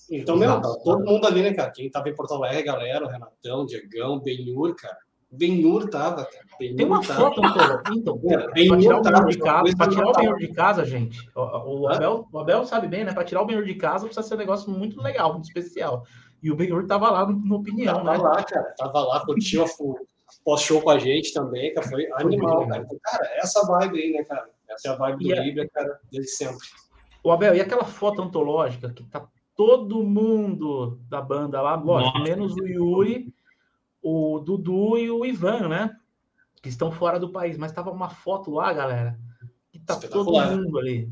Então, 0.09 0.35
meu, 0.35 0.59
tá 0.59 0.73
todo 0.83 1.05
mundo 1.05 1.27
ali, 1.27 1.43
né, 1.43 1.53
cara? 1.53 1.69
Quem 1.69 1.89
tava 1.89 2.09
em 2.09 2.15
Porto 2.15 2.33
Alegre, 2.33 2.63
galera, 2.63 3.05
o 3.05 3.07
Renatão, 3.07 3.65
Diegão, 3.65 4.19
Benhur, 4.19 4.75
cara. 4.75 4.97
Benhur 5.31 5.89
tava, 5.89 6.25
cara. 6.25 6.45
Tem 6.57 6.85
uma 6.85 7.01
tava. 7.01 7.19
foto, 7.19 7.41
então. 7.95 8.19
É, 8.25 8.67
pra 8.67 8.77
tirar 8.77 8.97
o 8.97 9.01
Benhur 9.01 9.27
de 9.27 9.37
casa, 9.37 9.77
pra 9.77 9.87
tirar 9.87 10.07
o 10.07 10.13
Benhur 10.13 10.37
de 10.37 10.47
casa, 10.53 10.85
gente, 10.85 11.29
o, 11.35 11.81
o, 11.81 11.87
Abel, 11.87 12.27
o 12.31 12.39
Abel 12.39 12.65
sabe 12.65 12.87
bem, 12.87 13.03
né? 13.03 13.13
Pra 13.13 13.23
tirar 13.23 13.41
o 13.41 13.45
Benhur 13.45 13.63
de 13.63 13.75
casa 13.75 14.05
precisa 14.05 14.27
ser 14.27 14.35
um 14.35 14.39
negócio 14.39 14.71
muito 14.71 15.01
legal, 15.01 15.33
muito 15.33 15.45
especial. 15.45 16.03
E 16.41 16.51
o 16.51 16.55
Benhur 16.55 16.85
tava 16.87 17.11
lá, 17.11 17.25
no, 17.25 17.55
opinião, 17.55 17.95
tava 17.95 18.11
né? 18.11 18.17
Tava 18.17 18.29
lá, 18.29 18.43
cara. 18.43 18.73
Tava 18.77 18.99
lá, 19.01 19.25
curtiu 19.25 19.65
o 19.79 19.95
pós-show 20.43 20.81
com 20.81 20.89
a 20.89 20.97
gente 20.97 21.33
também, 21.33 21.73
cara. 21.73 21.87
Foi 21.87 22.07
animal, 22.13 22.67
cara. 22.67 22.83
Então, 22.83 22.97
cara, 23.03 23.29
essa 23.35 23.65
vibe 23.65 24.01
aí, 24.01 24.11
né, 24.13 24.23
cara? 24.23 24.49
Essa 24.69 24.89
é 24.89 24.91
a 24.91 24.95
vibe 24.95 25.23
do 25.23 25.41
Libra, 25.41 25.69
cara, 25.69 25.99
desde 26.11 26.31
sempre. 26.31 26.67
O 27.23 27.31
Abel, 27.31 27.55
e 27.55 27.61
aquela 27.61 27.83
foto 27.83 28.21
antológica 28.21 28.89
que 28.89 29.03
tá 29.03 29.27
todo 29.55 30.03
mundo 30.03 30.99
da 31.09 31.21
banda 31.21 31.61
lá, 31.61 31.75
lógico, 31.75 32.17
Nossa. 32.17 32.29
menos 32.29 32.55
o 32.55 32.65
Yuri, 32.65 33.33
o 34.01 34.39
Dudu 34.39 34.97
e 34.97 35.09
o 35.09 35.25
Ivan, 35.25 35.67
né? 35.67 35.95
Que 36.61 36.69
estão 36.69 36.91
fora 36.91 37.19
do 37.19 37.31
país. 37.31 37.57
Mas 37.57 37.71
tava 37.71 37.91
uma 37.91 38.09
foto 38.09 38.51
lá, 38.51 38.71
galera, 38.73 39.19
que 39.71 39.79
tá 39.79 39.95
todo 39.95 40.31
mundo 40.31 40.77
ali. 40.77 41.11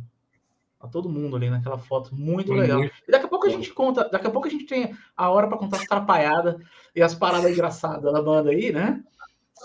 Tá 0.79 0.87
todo 0.87 1.09
mundo 1.09 1.35
ali 1.35 1.49
naquela 1.49 1.79
foto, 1.79 2.15
muito 2.15 2.49
Foi 2.49 2.61
legal. 2.61 2.77
Muito... 2.79 2.93
E 3.07 3.11
daqui 3.11 3.25
a 3.25 3.29
pouco 3.29 3.47
a 3.47 3.49
gente 3.49 3.73
conta, 3.73 4.07
daqui 4.09 4.27
a 4.27 4.29
pouco 4.29 4.47
a 4.47 4.51
gente 4.51 4.65
tem 4.65 4.95
a 5.15 5.29
hora 5.29 5.47
para 5.47 5.57
contar 5.57 5.77
as 5.77 5.85
trapalhadas 5.85 6.55
e 6.95 7.01
as 7.01 7.15
paradas 7.15 7.51
engraçadas 7.51 8.13
da 8.13 8.21
banda 8.21 8.51
aí, 8.51 8.71
né? 8.71 9.03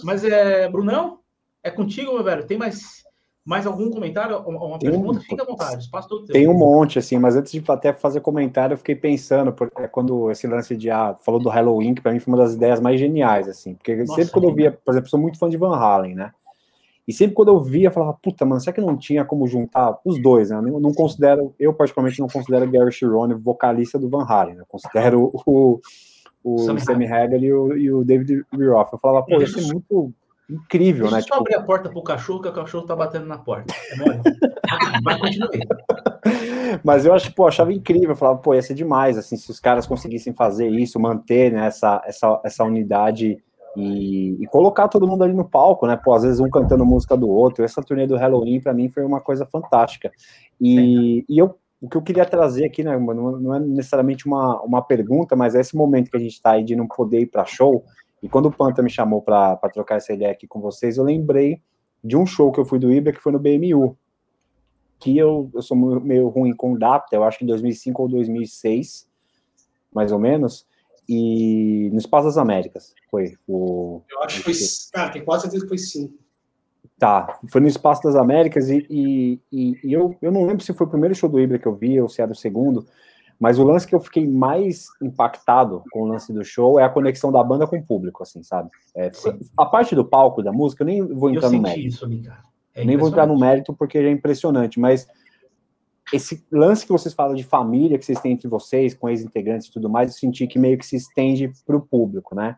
Mas 0.03 0.25
é, 0.25 0.71
Brunão, 0.71 1.21
é 1.63 1.71
contigo, 1.71 2.15
meu 2.15 2.25
velho. 2.25 2.47
Tem 2.47 2.57
mais 2.57 3.05
mais 3.45 3.67
algum 3.67 3.91
comentário? 3.91 4.39
Uma 4.39 4.79
tem 4.79 4.91
pergunta? 4.91 5.19
Um, 5.19 5.23
Fica 5.23 5.43
à 5.43 5.47
vontade, 5.47 5.83
espaço 5.83 6.09
todo 6.09 6.27
Tem 6.27 6.49
um 6.49 6.55
monte, 6.55 6.99
assim, 6.99 7.19
mas 7.19 7.35
antes 7.37 7.51
de 7.51 7.63
até 7.69 7.93
fazer 7.93 8.21
comentário, 8.21 8.75
eu 8.75 8.79
fiquei 8.79 8.95
pensando, 8.95 9.53
porque 9.53 9.83
é 9.83 9.89
quando 9.89 10.31
esse 10.31 10.47
lance 10.47 10.77
de, 10.77 10.91
ah, 10.91 11.17
falou 11.21 11.41
do 11.41 11.49
Halloween, 11.49 11.95
que 11.95 12.01
pra 12.01 12.13
mim 12.13 12.21
foi 12.21 12.33
uma 12.33 12.43
das 12.43 12.55
ideias 12.55 12.81
mais 12.81 13.01
geniais, 13.01 13.49
assim, 13.49 13.75
porque 13.75 13.97
Nossa, 13.97 14.15
sempre 14.15 14.33
quando 14.33 14.49
eu 14.49 14.55
via, 14.55 14.73
por 14.73 14.93
exemplo, 14.93 15.11
sou 15.11 15.19
muito 15.19 15.39
fã 15.39 15.49
de 15.49 15.57
Van 15.57 15.77
Halen, 15.77 16.15
né? 16.15 16.33
E 17.07 17.13
sempre 17.13 17.35
quando 17.35 17.49
eu 17.49 17.61
via, 17.61 17.89
eu 17.89 17.93
falava, 17.93 18.17
puta, 18.23 18.45
mano, 18.45 18.61
será 18.61 18.73
que 18.73 18.81
não 18.81 18.97
tinha 18.97 19.25
como 19.25 19.47
juntar 19.49 19.99
os 20.05 20.23
dois, 20.23 20.51
né? 20.51 20.57
Eu 20.59 20.79
não 20.79 20.95
considero, 20.95 21.53
eu 21.59 21.75
particularmente 21.75 22.21
não 22.21 22.29
considero 22.29 22.71
Gary 22.71 22.93
Cherone 22.93 23.35
vocalista 23.35 23.99
do 23.99 24.09
Van 24.09 24.25
Halen, 24.25 24.55
né? 24.55 24.61
Eu 24.61 24.67
considero 24.67 25.33
o, 25.45 25.81
o, 26.45 26.55
o 26.55 26.59
Sammy 26.79 27.07
Hagar 27.07 27.43
e 27.43 27.53
o, 27.53 27.77
e 27.77 27.93
o 27.93 28.05
David 28.05 28.45
Roth. 28.53 28.93
Eu 28.93 28.99
falava, 29.01 29.27
pô, 29.27 29.41
ia 29.41 29.49
ser 29.49 29.63
muito 29.63 30.15
incrível, 30.49 31.05
Deixa 31.05 31.17
né? 31.17 31.23
Só 31.23 31.27
tipo... 31.27 31.41
abrir 31.41 31.55
a 31.55 31.63
porta 31.63 31.89
pro 31.89 32.03
cachorro, 32.03 32.43
que 32.43 32.49
o 32.49 32.53
cachorro 32.53 32.87
tá 32.87 32.97
batendo 32.97 33.27
na 33.27 33.39
porta. 33.39 33.75
Vai 35.03 35.19
continuar. 35.19 35.51
Mas 36.85 37.05
eu 37.05 37.13
acho, 37.13 37.35
pô, 37.35 37.47
achava 37.47 37.73
incrível, 37.73 38.11
eu 38.11 38.17
falava, 38.17 38.39
pô, 38.39 38.55
ia 38.55 38.63
ser 38.63 38.75
demais, 38.75 39.19
assim, 39.19 39.37
se 39.37 39.51
os 39.51 39.61
caras 39.61 39.87
conseguissem 39.87 40.33
fazer 40.33 40.69
isso, 40.69 41.01
manter 41.01 41.53
né, 41.53 41.67
essa, 41.67 42.03
essa, 42.07 42.41
essa 42.45 42.65
unidade 42.65 43.39
e, 43.77 44.37
e, 44.43 44.47
colocar 44.47 44.89
todo 44.89 45.07
mundo 45.07 45.25
ali 45.25 45.33
no 45.33 45.49
palco, 45.49 45.87
né? 45.87 45.97
Pô, 45.97 46.13
às 46.13 46.23
vezes 46.23 46.41
um 46.41 46.51
cantando 46.51 46.85
música 46.85 47.17
do 47.17 47.29
outro. 47.29 47.65
Essa 47.65 47.83
turnê 47.83 48.07
do 48.07 48.17
Halloween, 48.17 48.61
para 48.61 48.75
mim, 48.75 48.89
foi 48.89 49.03
uma 49.03 49.21
coisa 49.21 49.47
fantástica. 49.47 50.11
E, 50.61 51.25
e 51.29 51.39
eu, 51.39 51.57
o 51.81 51.89
que 51.89 51.97
eu 51.97 52.03
queria 52.03 52.27
trazer 52.27 52.67
aqui, 52.67 52.85
né, 52.85 52.99
não 52.99 53.55
é 53.55 53.59
necessariamente 53.61 54.27
uma, 54.27 54.61
uma 54.61 54.83
pergunta, 54.83 55.35
mas 55.35 55.55
é 55.55 55.61
esse 55.61 55.75
momento 55.75 56.11
que 56.11 56.17
a 56.17 56.21
gente 56.21 56.35
está 56.35 56.53
aí 56.53 56.65
de 56.65 56.77
não 56.77 56.87
poder 56.87 57.21
ir 57.21 57.27
para 57.27 57.47
show, 57.47 57.85
e 58.23 58.29
quando 58.29 58.47
o 58.47 58.53
Panta 58.53 58.83
me 58.83 58.91
chamou 58.91 59.21
para 59.21 59.57
trocar 59.73 59.97
essa 59.97 60.13
ideia 60.13 60.31
aqui 60.31 60.47
com 60.47 60.61
vocês, 60.61 60.97
eu 60.97 61.05
lembrei 61.05 61.61
de 62.03 62.17
um 62.17 62.25
show 62.25 62.53
que 62.53 62.61
eu 62.61 62.65
fui 62.65 62.79
do 62.79 62.93
Ibra, 62.93 63.13
que 63.13 63.21
foi 63.21 63.33
no 63.33 63.39
BMU, 63.39 63.97
que 64.99 65.19
eu, 65.19 65.51
eu 65.53 65.63
sou 65.63 65.77
meio 65.77 66.29
ruim 66.29 66.55
com 66.55 66.79
data, 66.79 67.15
eu 67.15 67.25
acho 67.25 67.39
que 67.39 67.45
em 67.45 67.49
2005 67.49 68.01
ou 68.01 68.09
2006, 68.09 69.09
mais 69.93 70.13
ou 70.13 70.19
menos, 70.19 70.65
e 71.09 71.91
no 71.93 71.99
Espaço 71.99 72.27
das 72.27 72.39
Américas, 72.39 72.95
foi 73.11 73.37
o... 73.49 74.01
Eu 74.09 74.23
acho 74.23 74.39
que 74.39 74.45
foi, 74.45 74.55
cara, 74.93 75.11
tem 75.11 75.25
quase 75.25 75.43
certeza 75.43 75.65
que 75.65 75.69
foi 75.69 75.79
sim. 75.79 76.17
Tá, 76.99 77.41
foi 77.51 77.61
no 77.61 77.67
Espaço 77.67 78.05
das 78.05 78.15
Américas 78.15 78.69
e, 78.69 78.87
e, 78.89 79.41
e, 79.51 79.81
e, 79.83 79.93
eu, 79.93 80.17
eu 80.23 80.31
não 80.31 80.47
lembro 80.47 80.63
se 80.63 80.73
foi 80.73 80.87
o 80.87 80.91
primeiro 80.91 81.17
show 81.17 81.29
do 81.29 81.41
Ibra 81.41 81.59
que 81.59 81.67
eu 81.67 81.75
vi 81.75 82.01
ou 82.01 82.09
se 82.09 82.23
era 82.23 82.31
o 82.31 82.37
segundo, 82.37 82.87
Mas 83.43 83.59
o 83.59 83.65
lance 83.65 83.85
que 83.85 83.93
eu 83.93 83.99
fiquei 83.99 84.25
mais 84.25 84.87
impactado 85.03 85.83
com 85.91 86.03
o 86.03 86.07
lance 86.07 86.33
do 86.33 86.45
show 86.45 86.79
é 86.79 86.85
a 86.85 86.89
conexão 86.89 87.33
da 87.33 87.43
banda 87.43 87.67
com 87.67 87.77
o 87.77 87.83
público, 87.83 88.23
assim, 88.23 88.41
sabe? 88.45 88.71
É, 88.95 89.11
a 89.59 89.67
parte 89.67 89.97
do 89.97 90.05
palco 90.05 90.45
da 90.45 90.53
música, 90.53 90.85
eu 90.85 90.87
nem 90.87 91.05
vou 91.05 91.29
entrar 91.29 91.51
no 91.51 91.61
mérito. 91.61 91.89
Isso. 91.89 92.31
É 92.73 92.85
nem 92.85 92.97
vou 92.97 93.09
entrar 93.09 93.27
no 93.27 93.37
mérito 93.37 93.75
porque 93.75 93.99
é 93.99 94.13
impressionante, 94.13 94.79
mas 94.79 95.09
esse 96.13 96.47
lance 96.53 96.87
que 96.87 96.93
vocês 96.93 97.13
falam 97.13 97.35
de 97.35 97.43
família 97.43 97.99
que 97.99 98.05
vocês 98.05 98.21
têm 98.21 98.31
entre 98.31 98.47
vocês, 98.47 98.95
com 98.95 99.09
ex-integrantes 99.09 99.67
e 99.67 99.73
tudo 99.73 99.91
mais, 99.91 100.13
eu 100.13 100.17
senti 100.17 100.47
que 100.47 100.57
meio 100.57 100.79
que 100.79 100.87
se 100.87 100.95
estende 100.95 101.51
para 101.67 101.77
o 101.77 101.81
público, 101.83 102.37
né? 102.37 102.55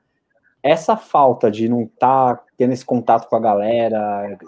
Essa 0.63 0.99
falta 0.99 1.51
de 1.51 1.67
não 1.67 1.85
estar 1.85 2.37
tá 2.37 2.45
tendo 2.59 2.75
esse 2.75 2.85
contato 2.85 3.27
com 3.31 3.37
a 3.37 3.41
galera, 3.41 4.39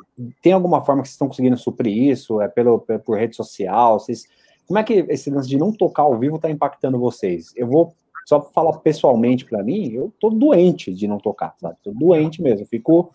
tem 0.42 0.52
alguma 0.52 0.84
forma 0.84 1.00
que 1.00 1.08
vocês 1.08 1.14
estão 1.14 1.28
conseguindo 1.28 1.56
suprir 1.56 2.10
isso? 2.10 2.42
É 2.42 2.48
pelo, 2.48 2.78
por 2.78 3.16
rede 3.16 3.34
social? 3.34 3.98
Vocês, 3.98 4.26
como 4.66 4.78
é 4.78 4.82
que 4.82 5.06
esse 5.08 5.30
lance 5.30 5.48
de 5.48 5.56
não 5.56 5.72
tocar 5.72 6.02
ao 6.02 6.18
vivo 6.18 6.36
está 6.36 6.50
impactando 6.50 6.98
vocês? 6.98 7.52
Eu 7.56 7.66
vou 7.66 7.94
só 8.26 8.40
falar 8.40 8.72
pessoalmente 8.78 9.44
para 9.44 9.62
mim, 9.62 9.92
eu 9.92 10.12
tô 10.20 10.30
doente 10.30 10.92
de 10.92 11.06
não 11.06 11.18
tocar, 11.18 11.54
sabe? 11.58 11.76
Tô 11.82 11.92
doente 11.92 12.42
mesmo, 12.42 12.66
fico 12.66 13.12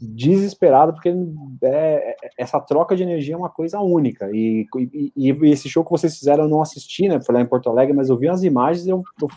desesperado 0.00 0.94
porque 0.94 1.14
é, 1.62 2.16
essa 2.38 2.58
troca 2.58 2.96
de 2.96 3.02
energia 3.02 3.34
é 3.34 3.36
uma 3.36 3.50
coisa 3.50 3.80
única 3.80 4.30
e, 4.32 4.66
e, 4.78 5.12
e, 5.14 5.50
esse 5.50 5.68
show 5.68 5.84
que 5.84 5.90
vocês 5.90 6.16
fizeram 6.18 6.44
eu 6.44 6.48
não 6.48 6.62
assisti, 6.62 7.06
né? 7.06 7.20
Foi 7.20 7.34
lá 7.34 7.42
em 7.42 7.46
Porto 7.46 7.68
Alegre, 7.68 7.94
mas 7.94 8.08
eu 8.08 8.16
vi 8.16 8.28
as 8.28 8.42
imagens 8.42 8.86
eu, 8.86 9.02
eu, 9.20 9.28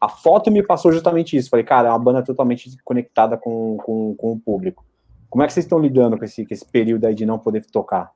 a 0.00 0.08
foto 0.08 0.50
me 0.50 0.62
passou 0.62 0.92
justamente 0.92 1.36
isso. 1.36 1.50
Falei, 1.50 1.64
cara, 1.64 1.88
é 1.88 1.90
uma 1.90 1.98
banda 1.98 2.22
totalmente 2.22 2.70
conectada 2.84 3.36
com, 3.36 3.76
com, 3.78 4.14
com 4.14 4.32
o 4.32 4.38
público. 4.38 4.84
Como 5.28 5.42
é 5.42 5.46
que 5.46 5.52
vocês 5.52 5.64
estão 5.64 5.78
lidando 5.78 6.16
com 6.18 6.24
esse, 6.24 6.46
com 6.46 6.54
esse 6.54 6.64
período 6.64 7.06
aí 7.06 7.14
de 7.14 7.26
não 7.26 7.38
poder 7.38 7.64
tocar? 7.66 8.10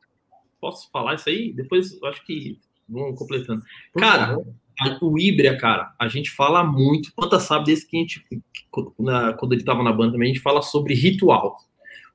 Posso 0.60 0.90
falar 0.90 1.14
isso 1.14 1.28
aí? 1.28 1.52
Depois 1.52 2.00
eu 2.00 2.08
acho 2.08 2.24
que 2.24 2.58
vamos 2.88 3.18
completando. 3.18 3.62
Cara, 3.96 4.38
o 5.00 5.18
Ibria, 5.18 5.56
cara, 5.56 5.94
a 5.98 6.08
gente 6.08 6.30
fala 6.30 6.64
muito. 6.64 7.12
Quanta 7.14 7.38
sabe 7.40 7.66
desse 7.66 7.86
que 7.86 7.96
a 7.96 8.00
gente, 8.00 8.24
na, 8.98 9.32
quando 9.34 9.52
ele 9.52 9.62
estava 9.62 9.82
na 9.82 9.92
banda 9.92 10.12
também, 10.12 10.30
a 10.30 10.34
gente 10.34 10.42
fala 10.42 10.62
sobre 10.62 10.94
ritual. 10.94 11.56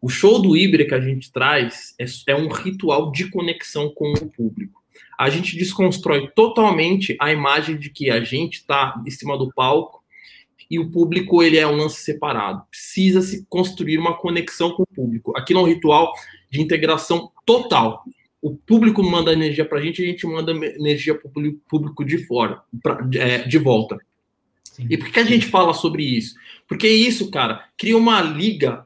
O 0.02 0.10
show 0.10 0.42
do 0.42 0.58
Ibra 0.58 0.86
que 0.86 0.94
a 0.94 1.00
gente 1.00 1.32
traz 1.32 1.96
é, 2.00 2.06
é 2.28 2.36
um 2.36 2.50
ritual 2.50 3.12
de 3.12 3.30
conexão 3.30 3.90
com 3.90 4.12
o 4.12 4.30
público. 4.30 4.84
A 5.18 5.30
gente 5.30 5.56
desconstrói 5.56 6.28
totalmente 6.36 7.16
a 7.22 7.32
imagem 7.32 7.78
de 7.78 7.90
que 7.90 8.10
a 8.10 8.22
gente 8.22 8.56
está 8.56 9.02
em 9.06 9.10
cima 9.10 9.38
do 9.38 9.52
palco 9.54 10.04
e 10.70 10.80
o 10.80 10.90
público 10.92 11.42
ele 11.42 11.58
é 11.58 11.68
um 11.68 11.76
lance 11.76 12.02
separado. 12.02 12.64
Precisa 12.70 13.22
se 13.22 13.46
construir 13.48 13.98
uma 13.98 14.18
conexão 14.18 14.72
com 14.72 14.84
o 14.84 14.88
público. 14.88 15.32
Aqui 15.38 15.54
é 15.54 15.58
um 15.58 15.64
ritual 15.64 16.12
de 16.50 16.62
integração 16.62 17.32
total. 17.46 18.04
O 18.44 18.54
público 18.58 19.02
manda 19.02 19.32
energia 19.32 19.64
para 19.64 19.80
a 19.80 19.82
gente, 19.82 20.04
a 20.04 20.06
gente 20.06 20.28
manda 20.28 20.52
energia 20.52 21.16
para 21.16 21.30
o 21.30 21.54
público 21.70 22.04
de 22.04 22.28
fora, 22.28 22.62
pra, 22.84 23.00
é, 23.16 23.38
de 23.38 23.58
volta. 23.58 23.98
Sim. 24.66 24.86
E 24.90 24.98
por 24.98 25.10
que 25.10 25.20
a 25.22 25.24
gente 25.24 25.46
fala 25.46 25.74
sobre 25.74 26.04
isso? 26.04 26.36
Porque 26.68 26.86
isso, 26.86 27.32
cara, 27.32 27.64
cria 27.78 27.98
uma 27.98 28.22
liga 28.22 28.84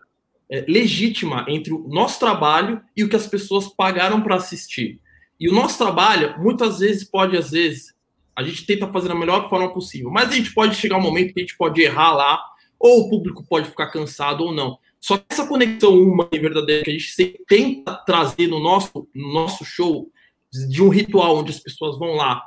é, 0.48 0.64
legítima 0.68 1.44
entre 1.48 1.74
o 1.74 1.88
nosso 1.88 2.20
trabalho 2.20 2.80
e 2.96 3.04
o 3.04 3.10
que 3.10 3.16
as 3.16 3.26
pessoas 3.26 3.68
pagaram 3.68 4.22
para 4.22 4.36
assistir. 4.36 5.00
E 5.40 5.50
o 5.50 5.54
nosso 5.54 5.76
trabalho, 5.80 6.36
muitas 6.38 6.78
vezes, 6.78 7.04
pode, 7.04 7.36
às 7.36 7.50
vezes, 7.50 7.96
a 8.36 8.44
gente 8.44 8.64
tenta 8.64 8.86
fazer 8.86 9.08
da 9.08 9.16
melhor 9.16 9.50
forma 9.50 9.74
possível, 9.74 10.12
mas 10.12 10.30
a 10.30 10.36
gente 10.36 10.54
pode 10.54 10.76
chegar 10.76 10.98
um 10.98 11.02
momento 11.02 11.34
que 11.34 11.40
a 11.40 11.44
gente 11.44 11.58
pode 11.58 11.82
errar 11.82 12.12
lá, 12.14 12.40
ou 12.80 13.02
o 13.02 13.10
público 13.10 13.44
pode 13.44 13.68
ficar 13.68 13.88
cansado 13.88 14.44
ou 14.44 14.54
não. 14.54 14.78
Só 15.08 15.18
que 15.18 15.26
essa 15.30 15.48
conexão 15.48 15.98
humana 15.98 16.30
e 16.34 16.38
verdadeira 16.38 16.84
que 16.84 16.90
a 16.90 16.94
gente 16.94 17.46
tenta 17.48 17.96
trazer 18.06 18.48
no 18.48 18.60
nosso, 18.60 19.08
no 19.16 19.32
nosso 19.32 19.64
show, 19.64 20.12
de 20.52 20.84
um 20.84 20.90
ritual 20.90 21.38
onde 21.38 21.52
as 21.52 21.60
pessoas 21.62 21.98
vão 21.98 22.16
lá 22.16 22.44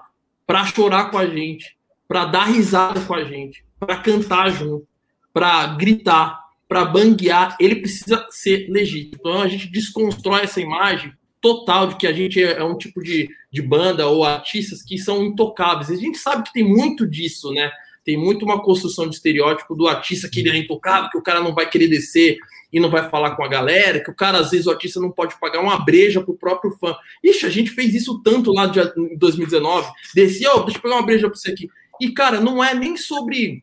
para 0.46 0.66
chorar 0.66 1.10
com 1.10 1.16
a 1.16 1.24
gente, 1.24 1.74
para 2.06 2.26
dar 2.26 2.44
risada 2.44 3.00
com 3.00 3.14
a 3.14 3.24
gente, 3.24 3.64
para 3.78 3.96
cantar 3.96 4.50
junto, 4.50 4.86
para 5.32 5.68
gritar, 5.68 6.38
para 6.68 6.84
banguear, 6.84 7.56
ele 7.58 7.76
precisa 7.76 8.26
ser 8.28 8.68
legítimo. 8.68 9.16
Então 9.20 9.40
a 9.40 9.48
gente 9.48 9.66
desconstrói 9.66 10.42
essa 10.42 10.60
imagem 10.60 11.14
total 11.40 11.86
de 11.86 11.96
que 11.96 12.06
a 12.06 12.12
gente 12.12 12.42
é 12.42 12.62
um 12.62 12.76
tipo 12.76 13.00
de, 13.00 13.30
de 13.50 13.62
banda 13.62 14.06
ou 14.06 14.22
artistas 14.22 14.82
que 14.82 14.98
são 14.98 15.24
intocáveis. 15.24 15.90
A 15.90 15.96
gente 15.96 16.18
sabe 16.18 16.42
que 16.42 16.52
tem 16.52 16.68
muito 16.68 17.08
disso, 17.08 17.50
né? 17.52 17.72
Tem 18.10 18.18
muito 18.18 18.44
uma 18.44 18.60
construção 18.60 19.08
de 19.08 19.14
estereótipo 19.14 19.72
do 19.72 19.86
artista 19.86 20.28
que 20.28 20.40
ele 20.40 20.50
é 20.50 20.56
intocável, 20.56 21.08
que 21.08 21.16
o 21.16 21.22
cara 21.22 21.38
não 21.38 21.54
vai 21.54 21.70
querer 21.70 21.86
descer 21.86 22.38
e 22.72 22.80
não 22.80 22.90
vai 22.90 23.08
falar 23.08 23.36
com 23.36 23.44
a 23.44 23.46
galera, 23.46 24.02
que 24.02 24.10
o 24.10 24.14
cara, 24.16 24.38
às 24.38 24.50
vezes, 24.50 24.66
o 24.66 24.70
artista 24.72 24.98
não 24.98 25.12
pode 25.12 25.38
pagar 25.38 25.60
uma 25.60 25.78
breja 25.78 26.20
pro 26.20 26.36
próprio 26.36 26.72
fã. 26.72 26.92
Ixi, 27.22 27.46
a 27.46 27.50
gente 27.50 27.70
fez 27.70 27.94
isso 27.94 28.20
tanto 28.20 28.52
lá 28.52 28.66
de, 28.66 28.80
em 28.80 29.16
2019. 29.16 29.92
Descia, 30.12 30.50
ó, 30.50 30.56
oh, 30.56 30.62
deixa 30.64 30.78
eu 30.78 30.82
pegar 30.82 30.96
uma 30.96 31.06
breja 31.06 31.30
pra 31.30 31.38
você 31.38 31.52
aqui. 31.52 31.68
E, 32.00 32.10
cara, 32.10 32.40
não 32.40 32.64
é 32.64 32.74
nem 32.74 32.96
sobre 32.96 33.62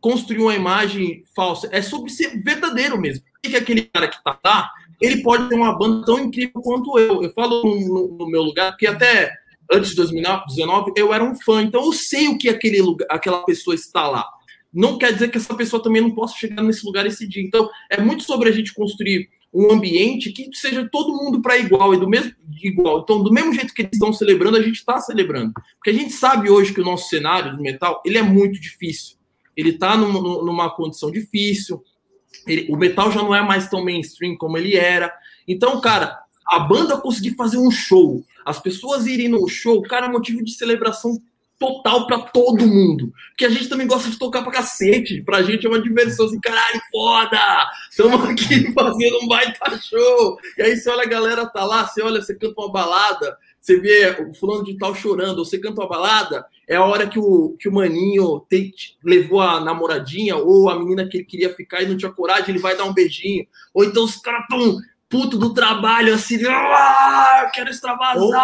construir 0.00 0.38
uma 0.38 0.54
imagem 0.54 1.24
falsa, 1.34 1.68
é 1.72 1.82
sobre 1.82 2.12
ser 2.12 2.40
verdadeiro 2.40 3.00
mesmo. 3.00 3.24
que 3.42 3.56
aquele 3.56 3.82
cara 3.82 4.06
que 4.06 4.22
tá 4.22 4.38
lá, 4.44 4.70
ele 5.00 5.24
pode 5.24 5.48
ter 5.48 5.56
uma 5.56 5.76
banda 5.76 6.06
tão 6.06 6.20
incrível 6.20 6.62
quanto 6.62 6.96
eu. 7.00 7.24
Eu 7.24 7.32
falo 7.32 7.64
no, 7.64 8.16
no 8.16 8.30
meu 8.30 8.44
lugar, 8.44 8.70
porque 8.70 8.86
até 8.86 9.32
antes 9.70 9.90
de 9.90 9.96
2019 9.96 10.92
eu 10.96 11.12
era 11.12 11.22
um 11.24 11.34
fã, 11.34 11.62
então 11.62 11.84
eu 11.84 11.92
sei 11.92 12.28
o 12.28 12.38
que 12.38 12.48
aquele 12.48 12.80
lugar, 12.80 13.06
aquela 13.10 13.44
pessoa 13.44 13.74
está 13.74 14.08
lá. 14.08 14.26
Não 14.72 14.98
quer 14.98 15.12
dizer 15.12 15.30
que 15.30 15.38
essa 15.38 15.54
pessoa 15.54 15.82
também 15.82 16.02
não 16.02 16.10
possa 16.10 16.36
chegar 16.36 16.62
nesse 16.62 16.84
lugar 16.84 17.06
esse 17.06 17.26
dia. 17.26 17.42
Então, 17.42 17.70
é 17.90 17.98
muito 18.00 18.24
sobre 18.24 18.50
a 18.50 18.52
gente 18.52 18.74
construir 18.74 19.28
um 19.52 19.72
ambiente 19.72 20.30
que 20.30 20.50
seja 20.52 20.86
todo 20.92 21.16
mundo 21.16 21.40
para 21.40 21.56
igual 21.56 21.94
e 21.94 21.98
do 21.98 22.06
mesmo 22.06 22.32
igual. 22.62 23.00
Então, 23.00 23.22
do 23.22 23.32
mesmo 23.32 23.54
jeito 23.54 23.72
que 23.72 23.80
eles 23.80 23.94
estão 23.94 24.12
celebrando, 24.12 24.58
a 24.58 24.62
gente 24.62 24.76
está 24.76 25.00
celebrando. 25.00 25.54
Porque 25.76 25.88
a 25.88 25.92
gente 25.94 26.12
sabe 26.12 26.50
hoje 26.50 26.74
que 26.74 26.82
o 26.82 26.84
nosso 26.84 27.08
cenário 27.08 27.56
do 27.56 27.62
metal, 27.62 28.02
ele 28.04 28.18
é 28.18 28.22
muito 28.22 28.60
difícil 28.60 29.18
ele 29.58 29.70
está 29.70 29.96
num, 29.96 30.12
numa 30.44 30.70
condição 30.70 31.10
difícil, 31.10 31.82
ele, 32.46 32.72
o 32.72 32.76
metal 32.76 33.10
já 33.10 33.20
não 33.20 33.34
é 33.34 33.42
mais 33.42 33.68
tão 33.68 33.84
mainstream 33.84 34.36
como 34.36 34.56
ele 34.56 34.76
era. 34.76 35.12
Então, 35.48 35.80
cara, 35.80 36.16
a 36.48 36.60
banda 36.60 36.96
conseguir 36.96 37.34
fazer 37.36 37.58
um 37.58 37.70
show, 37.70 38.24
as 38.44 38.58
pessoas 38.58 39.06
irem 39.06 39.28
no 39.28 39.46
show, 39.46 39.82
cara, 39.82 40.06
é 40.06 40.08
motivo 40.08 40.42
de 40.42 40.52
celebração 40.52 41.20
total 41.58 42.06
para 42.06 42.20
todo 42.20 42.66
mundo. 42.66 43.12
Porque 43.30 43.44
a 43.44 43.50
gente 43.50 43.68
também 43.68 43.86
gosta 43.86 44.08
de 44.08 44.18
tocar 44.18 44.42
pra 44.42 44.52
cacete. 44.52 45.22
Pra 45.22 45.42
gente 45.42 45.66
é 45.66 45.68
uma 45.68 45.82
diversão 45.82 46.26
assim, 46.26 46.40
caralho, 46.40 46.80
foda! 46.90 47.70
Estamos 47.90 48.24
aqui 48.24 48.70
fazendo 48.72 49.18
um 49.22 49.28
baita 49.28 49.78
show. 49.78 50.38
E 50.56 50.62
aí 50.62 50.76
você 50.76 50.88
olha 50.88 51.02
a 51.02 51.08
galera 51.08 51.46
tá 51.46 51.64
lá, 51.64 51.86
você 51.86 52.00
olha, 52.00 52.22
você 52.22 52.34
canta 52.34 52.60
uma 52.60 52.70
balada, 52.70 53.36
você 53.60 53.80
vê 53.80 54.16
o 54.22 54.32
fulano 54.34 54.64
de 54.64 54.78
tal 54.78 54.94
chorando, 54.94 55.44
você 55.44 55.58
canta 55.58 55.80
uma 55.80 55.88
balada, 55.88 56.46
é 56.66 56.76
a 56.76 56.84
hora 56.84 57.08
que 57.08 57.18
o, 57.18 57.56
que 57.58 57.68
o 57.68 57.72
maninho 57.72 58.46
levou 59.02 59.40
a 59.40 59.60
namoradinha 59.60 60.36
ou 60.36 60.70
a 60.70 60.78
menina 60.78 61.08
que 61.08 61.18
ele 61.18 61.24
queria 61.24 61.54
ficar 61.54 61.82
e 61.82 61.86
não 61.86 61.96
tinha 61.96 62.12
coragem, 62.12 62.50
ele 62.50 62.58
vai 62.58 62.76
dar 62.76 62.84
um 62.84 62.94
beijinho. 62.94 63.46
Ou 63.74 63.84
então 63.84 64.04
os 64.04 64.16
caras 64.16 64.46
tão 64.48 64.78
puto 65.08 65.38
do 65.38 65.54
trabalho, 65.54 66.14
assim, 66.14 66.38
ah, 66.46 67.50
quero 67.52 67.70
extravasar. 67.70 68.22
Ou, 68.22 68.34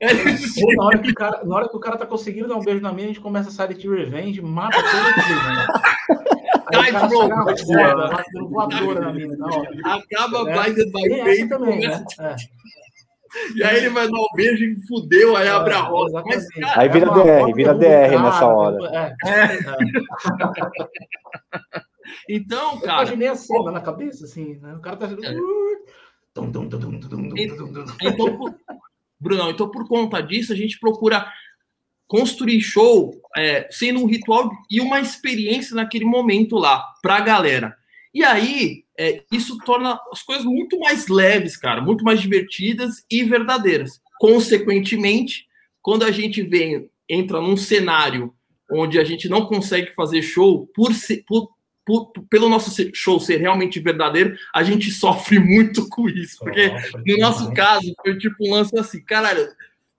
é 0.00 0.12
ou 0.62 0.76
na, 0.76 0.84
hora 0.84 0.98
que 0.98 1.10
o 1.10 1.14
cara, 1.14 1.44
na 1.44 1.56
hora 1.56 1.68
que 1.68 1.76
o 1.76 1.80
cara 1.80 1.96
tá 1.96 2.06
conseguindo 2.06 2.48
dar 2.48 2.56
um 2.56 2.62
beijo 2.62 2.80
na 2.80 2.92
mina, 2.92 3.06
a 3.06 3.08
gente 3.08 3.20
começa 3.20 3.48
a 3.48 3.52
sair 3.52 3.74
de 3.74 3.88
revenge, 3.88 4.40
mata 4.40 4.80
todo 4.80 4.92
mundo, 4.94 5.42
né? 5.42 5.66
Aí 6.74 6.92
Cai, 6.92 7.00
Acaba 9.84 10.50
é. 10.50 10.52
Blinded 10.52 10.92
by 10.92 11.48
também, 11.48 11.88
né? 11.88 12.04
É. 12.20 12.36
E 13.54 13.62
aí 13.62 13.76
ele 13.78 13.90
vai 13.90 14.06
dar 14.06 14.18
um 14.18 14.28
beijo 14.34 14.64
e 14.64 14.86
fudeu, 14.86 15.36
aí 15.36 15.48
abre 15.48 15.74
a 15.74 15.80
roda. 15.80 16.22
Mas, 16.24 16.48
cara, 16.48 16.80
aí 16.80 16.88
vira 16.88 17.06
é 17.06 17.10
DR, 17.10 17.54
vira 17.54 17.74
DR 17.74 18.22
nessa 18.22 18.46
hora. 18.46 18.78
É. 18.94 19.14
Então, 22.28 22.80
cara. 22.80 23.02
Eu 23.02 23.14
imaginei 23.14 23.28
a 23.28 23.34
cena 23.34 23.72
na 23.72 23.80
cabeça, 23.80 24.24
assim, 24.24 24.54
né? 24.60 24.74
O 24.74 24.80
cara 24.80 24.96
tá. 24.96 25.06
É. 25.06 25.34
Então, 26.30 26.50
por... 28.36 28.54
Brunão, 29.20 29.50
então 29.50 29.68
por 29.68 29.88
conta 29.88 30.20
disso, 30.20 30.52
a 30.52 30.56
gente 30.56 30.78
procura 30.78 31.26
construir 32.06 32.60
show 32.60 33.12
é, 33.36 33.68
sendo 33.70 34.00
um 34.00 34.06
ritual 34.06 34.50
e 34.70 34.80
uma 34.80 35.00
experiência 35.00 35.74
naquele 35.74 36.04
momento 36.04 36.56
lá, 36.56 36.84
pra 37.02 37.20
galera. 37.20 37.76
E 38.14 38.24
aí, 38.24 38.84
é, 38.98 39.22
isso 39.30 39.58
torna 39.58 39.98
as 40.10 40.22
coisas 40.22 40.44
muito 40.44 40.78
mais 40.78 41.08
leves, 41.08 41.56
cara, 41.56 41.82
muito 41.82 42.02
mais 42.02 42.20
divertidas 42.20 43.04
e 43.10 43.22
verdadeiras. 43.22 44.00
Consequentemente, 44.18 45.46
quando 45.82 46.04
a 46.04 46.10
gente 46.10 46.42
vem, 46.42 46.88
entra 47.08 47.40
num 47.40 47.56
cenário 47.56 48.32
onde 48.70 48.98
a 48.98 49.04
gente 49.04 49.28
não 49.28 49.46
consegue 49.46 49.94
fazer 49.94 50.22
show 50.22 50.66
por, 50.74 50.90
por, 51.26 51.50
por, 51.88 52.12
pelo 52.28 52.50
nosso 52.50 52.70
show 52.92 53.18
ser 53.18 53.38
realmente 53.38 53.80
verdadeiro, 53.80 54.36
a 54.54 54.62
gente 54.62 54.90
sofre 54.90 55.38
muito 55.38 55.88
com 55.88 56.06
isso. 56.06 56.36
Porque 56.44 56.70
no 57.06 57.16
nosso 57.16 57.50
caso, 57.54 57.90
foi 58.02 58.18
tipo 58.18 58.36
um 58.46 58.52
lance 58.52 58.78
assim, 58.78 59.00
caralho, 59.00 59.48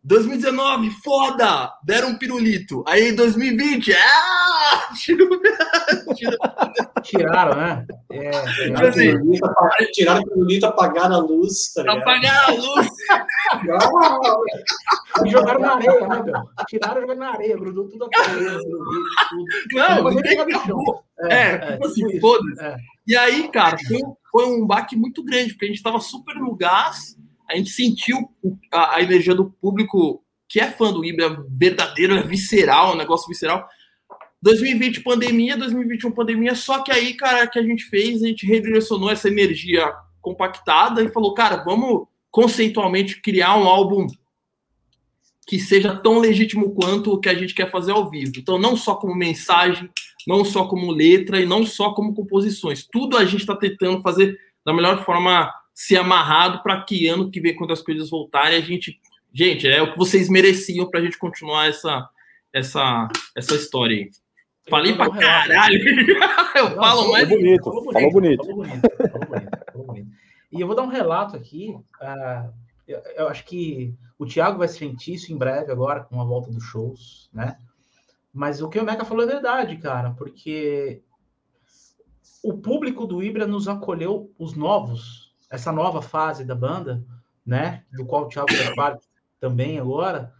2019, 0.03 0.91
foda! 1.03 1.71
Deram 1.83 2.09
um 2.09 2.17
pirulito. 2.17 2.83
Aí 2.87 3.11
2020, 3.11 3.93
ah! 3.93 4.89
Tira, 4.95 5.25
tira, 6.15 6.37
Tiraram, 7.03 7.57
né? 7.57 7.85
É, 8.11 8.27
é. 8.27 8.87
Assim, 8.87 9.13
tiraram 9.93 10.21
o 10.21 10.39
bonito, 10.39 10.65
apagaram 10.65 11.15
a 11.15 11.19
luz. 11.19 11.73
Tá 11.73 11.81
apagaram 11.81 12.47
a 12.47 12.51
luz. 12.51 12.87
e 15.25 15.29
jogaram 15.29 15.59
na 15.59 15.75
areia, 15.75 16.07
né, 16.07 16.23
meu? 16.23 16.33
Tiraram 16.67 16.97
e 16.97 17.01
jogaram 17.01 17.19
na 17.19 17.29
areia, 17.31 17.57
grudou 17.57 17.89
tudo 17.89 18.05
a 18.05 18.19
areia. 18.19 18.59
Não, 19.73 20.03
não 20.03 20.11
ninguém 20.11 20.39
acabou. 20.39 21.03
É, 21.23 21.35
é, 21.35 21.51
é 21.51 21.71
tipo 21.73 21.85
assim, 21.85 22.19
foda-se. 22.19 22.63
É. 22.63 22.75
E 23.05 23.17
aí, 23.17 23.49
cara, 23.49 23.77
foi, 23.87 23.99
foi 24.31 24.45
um 24.45 24.65
baque 24.65 24.95
muito 24.95 25.23
grande, 25.23 25.53
porque 25.53 25.65
a 25.65 25.69
gente 25.69 25.83
tava 25.83 25.99
super 25.99 26.35
no 26.35 26.55
gás, 26.55 27.17
a 27.49 27.55
gente 27.55 27.71
sentiu 27.71 28.29
a, 28.71 28.97
a 28.97 29.01
energia 29.01 29.33
do 29.33 29.49
público 29.49 30.23
que 30.47 30.59
é 30.59 30.69
fã 30.69 30.91
do 30.91 31.05
Ibra 31.05 31.43
verdadeiro, 31.49 32.15
é 32.15 32.23
visceral, 32.23 32.93
um 32.93 32.97
negócio 32.97 33.27
visceral. 33.27 33.67
2020 34.41 35.01
pandemia, 35.01 35.57
2021 35.57 36.11
pandemia, 36.11 36.55
só 36.55 36.81
que 36.81 36.91
aí, 36.91 37.13
cara, 37.13 37.45
que 37.47 37.59
a 37.59 37.63
gente 37.63 37.83
fez, 37.85 38.23
a 38.23 38.27
gente 38.27 38.45
redirecionou 38.45 39.11
essa 39.11 39.27
energia 39.27 39.91
compactada 40.21 41.03
e 41.03 41.11
falou, 41.11 41.33
cara, 41.33 41.57
vamos 41.63 42.07
conceitualmente 42.31 43.21
criar 43.21 43.57
um 43.57 43.67
álbum 43.67 44.07
que 45.47 45.59
seja 45.59 45.95
tão 45.95 46.19
legítimo 46.19 46.73
quanto 46.75 47.11
o 47.11 47.19
que 47.19 47.27
a 47.27 47.33
gente 47.33 47.55
quer 47.55 47.71
fazer 47.71 47.91
ao 47.91 48.09
vivo. 48.09 48.33
Então, 48.37 48.59
não 48.59 48.77
só 48.77 48.95
como 48.95 49.15
mensagem, 49.15 49.89
não 50.27 50.45
só 50.45 50.65
como 50.65 50.91
letra 50.91 51.41
e 51.41 51.45
não 51.45 51.65
só 51.65 51.91
como 51.91 52.13
composições. 52.13 52.87
Tudo 52.89 53.17
a 53.17 53.25
gente 53.25 53.41
está 53.41 53.55
tentando 53.55 54.01
fazer 54.01 54.37
da 54.63 54.73
melhor 54.73 55.03
forma 55.03 55.51
se 55.79 55.95
amarrado 55.95 56.61
para 56.61 56.83
que 56.83 57.07
ano 57.07 57.31
que 57.31 57.39
vem, 57.39 57.55
quando 57.55 57.71
as 57.71 57.81
coisas 57.81 58.09
voltarem, 58.09 58.57
a 58.57 58.61
gente. 58.61 58.99
Gente, 59.33 59.65
é 59.65 59.81
o 59.81 59.93
que 59.93 59.97
vocês 59.97 60.27
mereciam 60.27 60.89
para 60.89 60.99
a 60.99 61.03
gente 61.03 61.17
continuar 61.17 61.69
essa, 61.69 62.09
essa, 62.51 63.07
essa 63.33 63.55
história 63.55 63.95
aí. 63.95 64.09
Falei 64.69 64.93
pra 64.93 65.09
caralho. 65.09 65.79
eu 66.57 66.69
não, 66.71 66.75
falo 66.75 67.11
mais. 67.13 67.29
Bonito, 67.29 67.63
falou 67.63 67.85
bonito, 67.85 67.93
falou 67.93 68.11
bonito. 68.11 68.43
Falou 68.43 68.55
bonito, 68.57 68.83
falou 69.09 69.25
bonito, 69.25 69.71
falou 69.71 69.87
bonito. 69.87 70.09
E 70.51 70.59
eu 70.59 70.67
vou 70.67 70.75
dar 70.75 70.83
um 70.83 70.89
relato 70.89 71.37
aqui. 71.37 71.69
Uh, 72.01 72.53
eu, 72.85 73.01
eu, 73.15 73.27
acho 73.29 73.45
que 73.45 73.95
o 74.17 74.25
Thiago 74.25 74.57
vai 74.57 74.67
sentir 74.67 75.13
isso 75.13 75.31
em 75.31 75.37
breve 75.37 75.71
agora, 75.71 76.03
com 76.03 76.19
a 76.19 76.25
volta 76.25 76.51
dos 76.51 76.63
shows, 76.63 77.29
né? 77.31 77.57
Mas 78.33 78.61
o 78.61 78.67
que 78.67 78.79
o 78.79 78.83
Meca 78.83 79.05
falou 79.05 79.23
é 79.23 79.27
verdade, 79.27 79.77
cara, 79.77 80.11
porque 80.11 81.01
o 82.43 82.57
público 82.57 83.07
do 83.07 83.23
Ibra 83.23 83.47
nos 83.47 83.69
acolheu, 83.69 84.29
os 84.37 84.55
novos, 84.55 85.28
essa 85.49 85.71
nova 85.71 86.01
fase 86.01 86.45
da 86.45 86.55
banda, 86.55 87.03
né? 87.45 87.83
Do 87.91 88.05
qual 88.05 88.25
o 88.25 88.27
Thiago 88.27 88.53
faz 88.53 88.75
parte 88.75 89.07
também 89.39 89.79
agora 89.79 90.33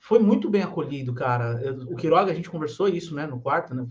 foi 0.00 0.18
muito 0.18 0.48
bem 0.48 0.62
acolhido, 0.62 1.12
cara. 1.12 1.60
O 1.88 1.94
Quiroga, 1.94 2.32
a 2.32 2.34
gente 2.34 2.50
conversou 2.50 2.88
isso, 2.88 3.14
né, 3.14 3.26
no 3.26 3.38
quarto, 3.38 3.74
né? 3.74 3.86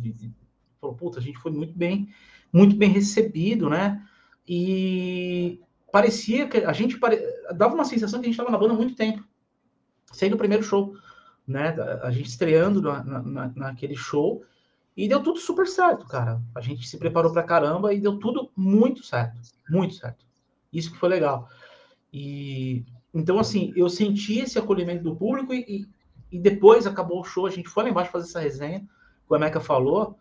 De, 0.00 0.12
de, 0.12 0.34
falou, 0.80 0.96
puta, 0.96 1.20
a 1.20 1.22
gente 1.22 1.38
foi 1.38 1.52
muito 1.52 1.76
bem, 1.76 2.08
muito 2.52 2.74
bem 2.74 2.90
recebido, 2.90 3.68
né? 3.68 4.02
E 4.48 5.60
parecia 5.92 6.48
que 6.48 6.58
a 6.58 6.72
gente 6.72 6.98
pare... 6.98 7.20
dava 7.54 7.74
uma 7.74 7.84
sensação 7.84 8.18
que 8.18 8.26
a 8.26 8.28
gente 8.28 8.34
estava 8.34 8.50
na 8.50 8.58
banda 8.58 8.72
há 8.72 8.76
muito 8.76 8.96
tempo, 8.96 9.22
sendo 10.10 10.34
o 10.34 10.38
primeiro 10.38 10.64
show, 10.64 10.96
né? 11.46 11.76
A 12.02 12.10
gente 12.10 12.30
estreando 12.30 12.80
na, 12.80 13.04
na, 13.04 13.52
naquele 13.54 13.94
show 13.94 14.42
e 14.96 15.08
deu 15.08 15.22
tudo 15.22 15.38
super 15.38 15.66
certo, 15.66 16.06
cara. 16.06 16.40
A 16.54 16.60
gente 16.60 16.86
se 16.86 16.98
preparou 16.98 17.32
pra 17.32 17.42
caramba 17.42 17.94
e 17.94 18.00
deu 18.00 18.18
tudo 18.18 18.50
muito 18.56 19.02
certo, 19.02 19.40
muito 19.68 19.94
certo. 19.94 20.26
Isso 20.72 20.92
que 20.92 20.98
foi 20.98 21.08
legal. 21.08 21.48
E 22.12 22.84
então, 23.14 23.38
assim, 23.38 23.72
eu 23.76 23.88
senti 23.90 24.38
esse 24.38 24.58
acolhimento 24.58 25.04
do 25.04 25.14
público 25.14 25.52
e, 25.52 25.86
e, 26.30 26.38
depois 26.38 26.86
acabou 26.86 27.20
o 27.20 27.24
show, 27.24 27.46
a 27.46 27.50
gente 27.50 27.68
foi 27.68 27.84
lá 27.84 27.90
embaixo 27.90 28.10
fazer 28.10 28.28
essa 28.28 28.40
resenha, 28.40 28.86
como 29.26 29.36
a 29.36 29.46
Meca 29.46 29.60
falou, 29.60 30.18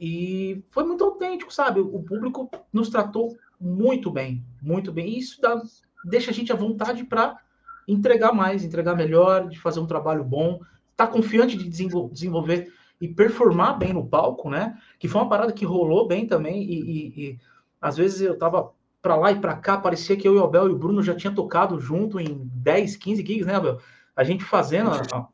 e 0.00 0.62
foi 0.70 0.84
muito 0.84 1.04
autêntico, 1.04 1.52
sabe? 1.52 1.80
O 1.80 2.02
público 2.02 2.50
nos 2.72 2.88
tratou 2.88 3.36
muito 3.60 4.10
bem, 4.10 4.42
muito 4.62 4.92
bem. 4.92 5.08
E 5.08 5.18
isso 5.18 5.40
dá, 5.40 5.60
deixa 6.04 6.30
a 6.30 6.34
gente 6.34 6.52
à 6.52 6.56
vontade 6.56 7.04
para 7.04 7.38
entregar 7.86 8.32
mais, 8.32 8.64
entregar 8.64 8.94
melhor, 8.94 9.48
de 9.48 9.58
fazer 9.58 9.80
um 9.80 9.86
trabalho 9.86 10.24
bom, 10.24 10.60
tá 10.96 11.06
confiante 11.06 11.56
de 11.56 11.68
desenvolver 11.68 12.72
e 13.00 13.08
performar 13.08 13.78
bem 13.78 13.92
no 13.92 14.06
palco, 14.06 14.48
né? 14.50 14.78
Que 14.98 15.08
foi 15.08 15.20
uma 15.20 15.28
parada 15.28 15.52
que 15.52 15.64
rolou 15.64 16.06
bem 16.06 16.26
também 16.26 16.62
e, 16.62 16.80
e, 16.80 17.24
e 17.24 17.38
às 17.80 17.96
vezes 17.96 18.20
eu 18.20 18.38
tava 18.38 18.72
para 19.02 19.16
lá 19.16 19.30
e 19.30 19.38
para 19.38 19.54
cá, 19.56 19.78
parecia 19.78 20.16
que 20.16 20.26
eu 20.26 20.34
e 20.34 20.38
o 20.38 20.44
Abel 20.44 20.68
e 20.68 20.72
o 20.72 20.78
Bruno 20.78 21.02
já 21.02 21.14
tinha 21.14 21.32
tocado 21.32 21.78
junto 21.78 22.18
em 22.18 22.50
10, 22.54 22.96
15 22.96 23.24
gigs, 23.24 23.46
né, 23.46 23.54
Abel? 23.54 23.78
A 24.16 24.24
gente 24.24 24.42
fazendo 24.42 24.90
a, 24.90 25.00
a, 25.12 25.28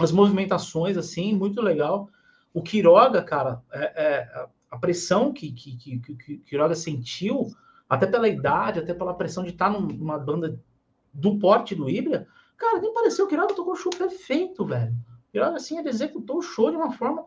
as 0.00 0.12
movimentações 0.12 0.96
assim, 0.96 1.34
muito 1.34 1.60
legal. 1.60 2.08
O 2.54 2.62
Quiroga, 2.62 3.22
cara, 3.22 3.60
é, 3.70 3.92
é, 3.96 4.46
a 4.70 4.78
pressão 4.78 5.32
que, 5.32 5.52
que, 5.52 5.76
que, 5.76 5.98
que 5.98 6.34
o 6.34 6.38
Quiroga 6.40 6.74
sentiu, 6.74 7.48
até 7.88 8.06
pela 8.06 8.28
idade, 8.28 8.78
até 8.78 8.94
pela 8.94 9.12
pressão 9.12 9.42
de 9.42 9.50
estar 9.50 9.68
numa 9.68 10.18
banda 10.18 10.58
do 11.12 11.38
porte 11.38 11.74
do 11.74 11.90
Ibra, 11.90 12.26
cara, 12.56 12.80
nem 12.80 12.94
pareceu. 12.94 13.26
O 13.26 13.28
Quiroga 13.28 13.54
tocou 13.54 13.74
o 13.74 13.76
show 13.76 13.90
perfeito, 13.90 14.64
velho. 14.64 14.94
Quiroga, 15.30 15.56
assim, 15.56 15.78
ele 15.78 15.88
executou 15.88 16.38
o 16.38 16.42
show 16.42 16.70
de 16.70 16.76
uma 16.76 16.92
forma 16.92 17.24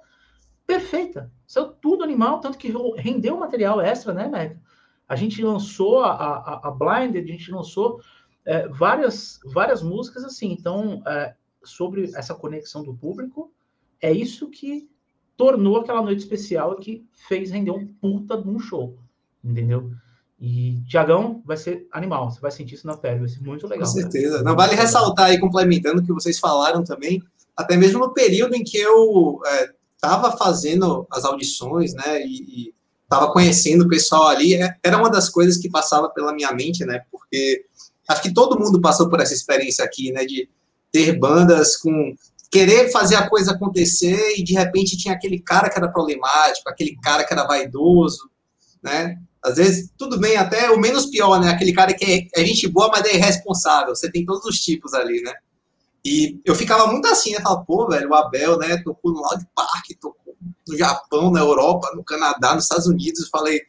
perfeita. 0.66 1.32
Saiu 1.46 1.68
tudo 1.68 2.04
animal, 2.04 2.40
tanto 2.40 2.58
que 2.58 2.74
rendeu 2.98 3.38
material 3.38 3.82
extra, 3.82 4.14
né, 4.14 4.28
Mega? 4.28 4.60
A 5.08 5.16
gente 5.16 5.44
lançou 5.44 6.04
a, 6.04 6.12
a, 6.12 6.68
a 6.68 6.72
Blinded, 6.72 7.30
a 7.30 7.34
gente 7.34 7.52
lançou 7.52 8.02
é, 8.46 8.68
várias, 8.70 9.40
várias 9.46 9.84
músicas 9.84 10.24
assim. 10.24 10.52
Então, 10.52 11.04
é, 11.06 11.36
sobre 11.64 12.12
essa 12.16 12.34
conexão 12.34 12.84
do 12.84 12.94
público, 12.94 13.52
é 14.00 14.12
isso 14.12 14.50
que 14.50 14.90
tornou 15.36 15.78
aquela 15.78 16.02
noite 16.02 16.20
especial 16.20 16.76
que 16.76 17.06
fez 17.28 17.52
render 17.52 17.72
um 17.72 17.88
puta 17.88 18.42
de 18.42 18.48
um 18.48 18.60
show, 18.60 18.98
entendeu? 19.44 19.92
E 20.40 20.82
Tiagão 20.88 21.42
vai 21.46 21.58
ser 21.58 21.88
animal, 21.92 22.32
você 22.32 22.40
vai 22.40 22.52
sentir 22.52 22.76
isso 22.76 22.88
na 22.88 22.98
pele, 22.98 23.20
vai 23.20 23.28
ser 23.28 23.42
muito 23.42 23.68
legal. 23.68 23.86
Com 23.86 23.94
certeza. 23.94 24.38
Cara. 24.38 24.44
Não 24.44 24.56
vale 24.56 24.76
ressaltar 24.76 25.28
aí, 25.28 25.40
complementando 25.40 26.02
o 26.02 26.06
que 26.06 26.14
vocês 26.14 26.40
falaram 26.40 26.84
também, 26.84 27.22
até 27.56 27.78
mesmo 27.78 28.00
no 28.00 28.14
período 28.14 28.56
em 28.56 28.64
que 28.64 28.78
eu 28.78 29.40
estava 29.96 30.30
é, 30.30 30.38
fazendo 30.38 31.08
as 31.12 31.26
audições, 31.26 31.94
né, 31.94 32.26
e, 32.26 32.74
estava 33.12 33.32
conhecendo 33.34 33.84
o 33.84 33.90
pessoal 33.90 34.28
ali, 34.30 34.54
é, 34.54 34.74
era 34.82 34.98
uma 34.98 35.10
das 35.10 35.28
coisas 35.28 35.58
que 35.58 35.70
passava 35.70 36.10
pela 36.10 36.34
minha 36.34 36.54
mente, 36.54 36.86
né? 36.86 37.02
Porque 37.12 37.66
acho 38.08 38.22
que 38.22 38.34
todo 38.34 38.58
mundo 38.58 38.80
passou 38.80 39.10
por 39.10 39.20
essa 39.20 39.34
experiência 39.34 39.84
aqui, 39.84 40.14
né? 40.14 40.24
De 40.24 40.48
ter 40.94 41.20
bandas 41.20 41.76
com 41.76 42.16
querer 42.50 42.90
fazer 42.90 43.16
a 43.16 43.30
coisa 43.30 43.52
acontecer 43.52 44.36
e 44.38 44.44
de 44.44 44.54
repente 44.54 44.98
tinha 44.98 45.14
aquele 45.14 45.40
cara 45.40 45.70
que 45.70 45.78
era 45.78 45.90
problemático, 45.90 46.70
aquele 46.70 46.98
cara 47.02 47.26
que 47.26 47.34
era 47.34 47.46
vaidoso, 47.46 48.30
né? 48.82 49.18
Às 49.44 49.56
vezes, 49.56 49.90
tudo 49.98 50.20
bem, 50.20 50.38
até 50.38 50.70
o 50.70 50.80
menos 50.80 51.08
pior, 51.08 51.40
né? 51.40 51.50
Aquele 51.50 51.74
cara 51.74 51.94
que 51.94 52.06
é, 52.06 52.42
é 52.42 52.46
gente 52.46 52.68
boa, 52.68 52.90
mas 52.90 53.06
é 53.06 53.16
irresponsável. 53.16 53.94
Você 53.96 54.10
tem 54.10 54.26
todos 54.26 54.46
os 54.46 54.60
tipos 54.60 54.94
ali, 54.94 55.22
né? 55.22 55.34
E 56.04 56.42
eu 56.44 56.56
ficava 56.56 56.88
muito 56.88 57.08
assim, 57.08 57.32
né? 57.32 57.42
Falava, 57.42 57.64
pô, 57.64 57.88
velho, 57.88 58.10
o 58.10 58.16
Abel, 58.16 58.58
né? 58.58 58.78
Tocou 58.84 59.12
no 59.12 59.22
Loud 59.22 59.46
Park, 59.56 59.86
tocou 60.00 60.36
no 60.68 60.78
Japão, 60.78 61.32
na 61.32 61.40
Europa, 61.40 61.92
no 61.96 62.04
Canadá, 62.04 62.56
nos 62.56 62.64
Estados 62.64 62.88
Unidos. 62.88 63.30
Falei, 63.30 63.62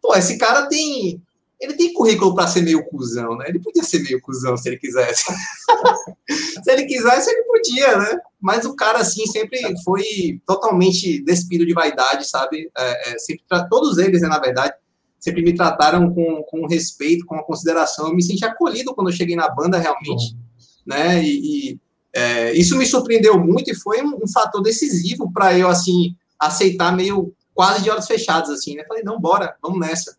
pô, 0.00 0.14
esse 0.14 0.38
cara 0.38 0.66
tem. 0.68 1.20
Ele 1.60 1.74
tem 1.74 1.92
currículo 1.92 2.34
para 2.34 2.46
ser 2.46 2.60
meio 2.62 2.84
cuzão, 2.84 3.36
né? 3.36 3.46
Ele 3.48 3.58
podia 3.58 3.82
ser 3.82 4.02
meio 4.02 4.20
cuzão 4.20 4.56
se 4.56 4.68
ele 4.68 4.76
quisesse. 4.76 5.24
se 6.28 6.70
ele 6.70 6.84
quisesse, 6.84 7.30
ele 7.30 7.42
podia, 7.44 7.96
né? 7.96 8.18
Mas 8.40 8.64
o 8.66 8.76
cara, 8.76 8.98
assim, 8.98 9.26
sempre 9.26 9.58
foi 9.82 10.04
totalmente 10.46 11.24
despido 11.24 11.64
de 11.64 11.72
vaidade, 11.72 12.28
sabe? 12.28 12.70
É, 12.76 13.12
é, 13.12 13.18
sempre, 13.18 13.44
todos 13.70 13.98
eles, 13.98 14.20
né, 14.20 14.28
na 14.28 14.38
verdade, 14.38 14.74
sempre 15.18 15.42
me 15.42 15.54
trataram 15.54 16.12
com, 16.12 16.42
com 16.42 16.66
respeito, 16.66 17.24
com 17.24 17.38
consideração. 17.42 18.08
Eu 18.08 18.14
me 18.14 18.22
senti 18.22 18.44
acolhido 18.44 18.94
quando 18.94 19.08
eu 19.08 19.16
cheguei 19.16 19.34
na 19.34 19.48
banda, 19.48 19.78
realmente, 19.78 20.36
né? 20.86 21.22
E, 21.22 21.72
e 21.72 21.80
é, 22.12 22.52
isso 22.52 22.76
me 22.76 22.86
surpreendeu 22.86 23.38
muito 23.38 23.70
e 23.70 23.74
foi 23.74 24.02
um, 24.02 24.18
um 24.22 24.28
fator 24.28 24.62
decisivo 24.62 25.32
para 25.32 25.58
eu, 25.58 25.68
assim, 25.68 26.14
aceitar 26.38 26.94
meio 26.94 27.34
quase 27.54 27.82
de 27.82 27.90
olhos 27.90 28.06
fechados, 28.06 28.50
assim, 28.50 28.74
né? 28.74 28.84
Falei, 28.86 29.02
não, 29.02 29.20
bora, 29.20 29.56
vamos 29.62 29.78
nessa, 29.78 30.16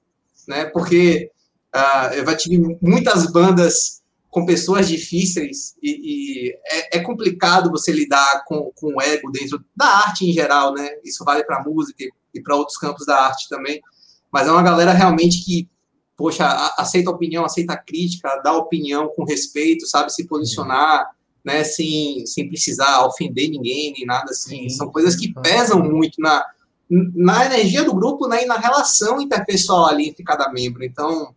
né? 0.47 0.65
Porque 0.65 1.29
uh, 1.75 2.13
eu 2.13 2.25
já 2.25 2.35
tive 2.35 2.77
muitas 2.81 3.31
bandas 3.31 4.01
com 4.29 4.45
pessoas 4.45 4.87
difíceis 4.89 5.75
e, 5.81 6.49
e 6.49 6.59
é, 6.69 6.97
é, 6.97 6.99
complicado 6.99 7.71
você 7.71 7.89
lidar 7.91 8.43
com, 8.45 8.69
com 8.75 8.95
o 8.95 9.01
ego 9.01 9.31
dentro 9.31 9.63
da 9.73 9.85
arte 9.85 10.25
em 10.25 10.33
geral, 10.33 10.73
né? 10.73 10.89
Isso 11.05 11.23
vale 11.23 11.43
para 11.45 11.63
música 11.63 12.03
e 12.33 12.41
para 12.41 12.55
outros 12.55 12.77
campos 12.77 13.05
da 13.05 13.17
arte 13.17 13.47
também. 13.47 13.81
Mas 14.29 14.47
é 14.47 14.51
uma 14.51 14.61
galera 14.61 14.91
realmente 14.91 15.41
que, 15.43 15.69
poxa, 16.17 16.45
aceita 16.77 17.09
a 17.09 17.13
opinião, 17.13 17.45
aceita 17.45 17.73
a 17.73 17.77
crítica, 17.77 18.41
dá 18.43 18.53
opinião 18.53 19.09
com 19.09 19.25
respeito, 19.25 19.87
sabe 19.87 20.13
se 20.13 20.27
posicionar, 20.27 21.09
né, 21.43 21.63
sem, 21.63 22.25
sem 22.25 22.47
precisar 22.47 23.05
ofender 23.05 23.49
ninguém, 23.49 23.93
nem 23.93 24.05
nada 24.05 24.31
assim. 24.31 24.67
Sim, 24.67 24.69
São 24.69 24.91
coisas 24.91 25.15
que 25.15 25.33
pesam 25.41 25.79
muito 25.79 26.19
na, 26.19 26.43
na 26.89 27.45
energia 27.45 27.83
do 27.83 27.93
grupo 27.93 28.27
né, 28.27 28.43
e 28.43 28.45
na 28.45 28.57
relação 28.57 29.21
interpessoal 29.21 29.87
ali 29.87 30.09
entre 30.09 30.23
cada 30.23 30.51
membro. 30.51 30.83
Então, 30.83 31.35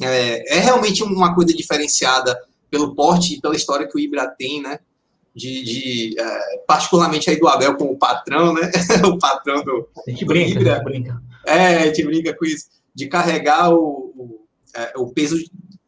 é, 0.00 0.56
é 0.56 0.60
realmente 0.60 1.02
uma 1.02 1.34
coisa 1.34 1.54
diferenciada 1.54 2.36
pelo 2.70 2.94
porte 2.94 3.34
e 3.34 3.40
pela 3.40 3.54
história 3.54 3.86
que 3.86 3.96
o 3.96 4.00
Ibra 4.00 4.26
tem, 4.28 4.60
né? 4.60 4.80
de, 5.36 5.62
de 5.62 6.14
é, 6.18 6.58
particularmente 6.66 7.28
aí 7.28 7.38
do 7.38 7.46
Abel 7.46 7.76
como 7.76 7.98
patrão, 7.98 8.54
né? 8.54 8.70
o 9.04 9.18
patrão 9.18 9.62
do. 9.62 9.86
A 10.06 10.10
gente 10.10 10.24
brinca, 10.24 10.78
do 10.78 10.84
brinca. 10.84 11.22
É, 11.44 11.76
a 11.76 11.86
gente 11.86 12.04
brinca 12.04 12.34
com 12.34 12.46
isso, 12.46 12.64
de 12.96 13.06
carregar 13.08 13.70
o, 13.74 14.12
o, 14.16 14.46
é, 14.74 14.94
o 14.96 15.08
peso 15.08 15.36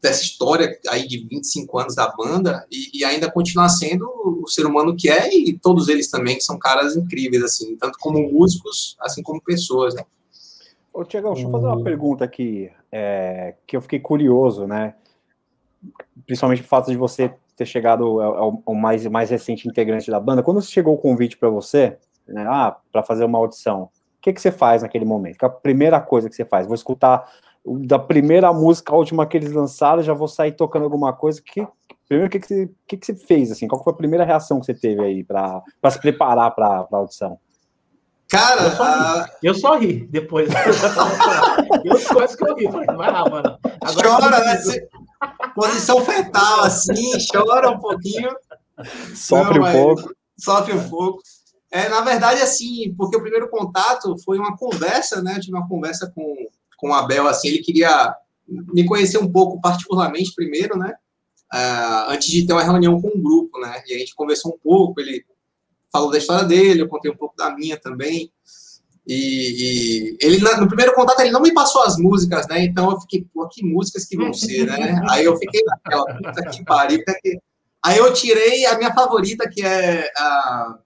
dessa 0.00 0.22
história 0.22 0.78
aí 0.88 1.09
de 1.09 1.26
25 1.26 1.78
anos 1.78 1.94
da 1.94 2.14
banda 2.14 2.66
e, 2.70 3.00
e, 3.00 3.04
ainda 3.04 3.32
continuar 3.32 3.70
sendo 3.70 4.06
o 4.44 4.46
ser 4.46 4.66
humano 4.66 4.94
que 4.94 5.09
é 5.09 5.34
e 5.34 5.59
todos 5.59 5.88
eles 5.88 6.09
também 6.11 6.36
que 6.36 6.44
são 6.44 6.59
caras 6.59 6.96
incríveis 6.96 7.42
assim, 7.42 7.76
tanto 7.76 7.98
como 7.98 8.30
músicos, 8.30 8.94
assim 9.00 9.22
como 9.22 9.42
pessoas, 9.42 9.94
né? 9.94 10.04
Ô, 10.92 11.02
Tiagão, 11.04 11.32
deixa 11.32 11.48
eu 11.48 11.52
fazer 11.52 11.66
uma 11.66 11.82
pergunta 11.82 12.24
aqui, 12.24 12.70
é, 12.92 13.54
que 13.66 13.76
eu 13.76 13.80
fiquei 13.80 13.98
curioso, 13.98 14.66
né? 14.66 14.94
Principalmente 16.26 16.61
o 16.61 16.66
fato 16.66 16.90
de 16.90 16.96
você 16.96 17.32
ter 17.56 17.66
chegado 17.66 18.20
ao, 18.20 18.62
ao 18.64 18.74
mais, 18.74 19.06
mais 19.06 19.30
recente 19.30 19.66
integrante 19.66 20.11
da 20.11 20.20
banda. 20.20 20.42
Quando 20.42 20.61
chegou 20.62 20.94
o 20.94 20.98
convite 20.98 21.36
para 21.36 21.48
você, 21.48 21.96
né, 22.26 22.44
ah, 22.46 22.76
para 22.92 23.02
fazer 23.02 23.24
uma 23.24 23.38
audição, 23.38 23.90
o 24.18 24.20
que, 24.20 24.32
que 24.32 24.40
você 24.40 24.50
faz 24.50 24.82
naquele 24.82 25.04
momento? 25.04 25.38
Que 25.38 25.44
é 25.44 25.48
a 25.48 25.50
primeira 25.50 26.00
coisa 26.00 26.28
que 26.28 26.34
você 26.34 26.44
faz? 26.44 26.66
Vou 26.66 26.74
escutar 26.74 27.30
da 27.64 27.98
primeira 27.98 28.52
música 28.52 28.92
à 28.92 28.96
última 28.96 29.26
que 29.26 29.36
eles 29.36 29.52
lançaram, 29.52 30.02
já 30.02 30.12
vou 30.12 30.28
sair 30.28 30.52
tocando 30.52 30.84
alguma 30.84 31.12
coisa. 31.12 31.40
Que, 31.40 31.66
primeiro, 32.08 32.28
o 32.28 32.30
que, 32.30 32.40
que, 32.40 32.46
você, 32.46 32.70
que, 32.86 32.96
que 32.96 33.06
você 33.06 33.14
fez? 33.14 33.52
Assim? 33.52 33.68
Qual 33.68 33.82
foi 33.82 33.92
a 33.92 33.96
primeira 33.96 34.24
reação 34.24 34.58
que 34.58 34.66
você 34.66 34.74
teve 34.74 35.02
aí 35.02 35.24
para 35.24 35.62
se 35.90 36.00
preparar 36.00 36.50
para 36.54 36.66
a 36.66 36.96
audição? 36.96 37.38
Cara, 38.28 38.62
eu 38.62 38.74
só 38.74 38.84
ri, 38.84 39.30
eu 39.42 39.54
só 39.54 39.78
ri 39.78 40.06
depois. 40.08 40.50
eu 41.84 42.14
quase 42.14 42.36
que 42.36 42.44
eu 42.44 42.54
ri. 42.56 42.70
Falei, 42.70 42.86
vai 42.86 43.10
lá, 43.10 43.28
mano. 43.28 43.58
Agora 43.80 44.08
chora, 44.08 44.44
né? 44.44 44.56
Você... 44.56 44.88
Posição 45.54 46.04
fetal, 46.04 46.60
assim, 46.64 47.12
chora 47.32 47.70
um 47.70 47.78
pouquinho. 47.78 48.30
Sofre 49.14 49.58
Não, 49.58 49.68
um 49.68 49.72
pouco. 49.72 50.14
Sofre 50.38 50.74
um 50.74 50.88
pouco. 50.88 51.22
É, 51.70 51.88
na 51.88 52.00
verdade, 52.00 52.40
assim, 52.40 52.94
porque 52.96 53.16
o 53.16 53.20
primeiro 53.20 53.48
contato 53.48 54.16
foi 54.24 54.38
uma 54.38 54.56
conversa, 54.56 55.22
né? 55.22 55.36
Eu 55.36 55.40
tive 55.40 55.56
uma 55.56 55.68
conversa 55.68 56.10
com, 56.14 56.34
com 56.76 56.90
o 56.90 56.94
Abel, 56.94 57.28
assim, 57.28 57.48
ele 57.48 57.58
queria 57.58 58.14
me 58.46 58.86
conhecer 58.86 59.18
um 59.18 59.30
pouco 59.30 59.60
particularmente 59.60 60.34
primeiro, 60.34 60.78
né? 60.78 60.94
Uh, 61.52 62.10
antes 62.10 62.28
de 62.28 62.46
ter 62.46 62.52
uma 62.52 62.62
reunião 62.62 63.00
com 63.00 63.08
o 63.08 63.18
um 63.18 63.22
grupo, 63.22 63.58
né? 63.60 63.82
E 63.86 63.94
a 63.94 63.98
gente 63.98 64.14
conversou 64.14 64.54
um 64.54 64.58
pouco, 64.58 65.00
ele 65.00 65.24
falou 65.92 66.10
da 66.10 66.18
história 66.18 66.44
dele, 66.44 66.82
eu 66.82 66.88
contei 66.88 67.10
um 67.10 67.16
pouco 67.16 67.36
da 67.36 67.54
minha 67.54 67.78
também. 67.78 68.32
E, 69.06 69.14
e, 69.14 70.18
ele, 70.20 70.38
no 70.38 70.68
primeiro 70.68 70.94
contato, 70.94 71.20
ele 71.20 71.30
não 71.30 71.40
me 71.40 71.52
passou 71.52 71.82
as 71.82 71.96
músicas, 71.96 72.46
né? 72.48 72.64
Então 72.64 72.90
eu 72.90 73.00
fiquei, 73.00 73.26
pô, 73.32 73.46
que 73.48 73.64
músicas 73.64 74.06
que 74.06 74.16
vão 74.16 74.32
ser, 74.32 74.66
né? 74.66 75.02
Aí 75.08 75.24
eu 75.24 75.36
fiquei 75.36 75.62
naquela, 75.64 76.04
puta 76.04 76.50
que 76.50 76.64
pariu. 76.64 77.02
Que... 77.04 77.38
Aí 77.82 77.98
eu 77.98 78.12
tirei 78.12 78.66
a 78.66 78.76
minha 78.76 78.92
favorita, 78.92 79.48
que 79.48 79.62
é 79.62 80.10
a 80.16 80.78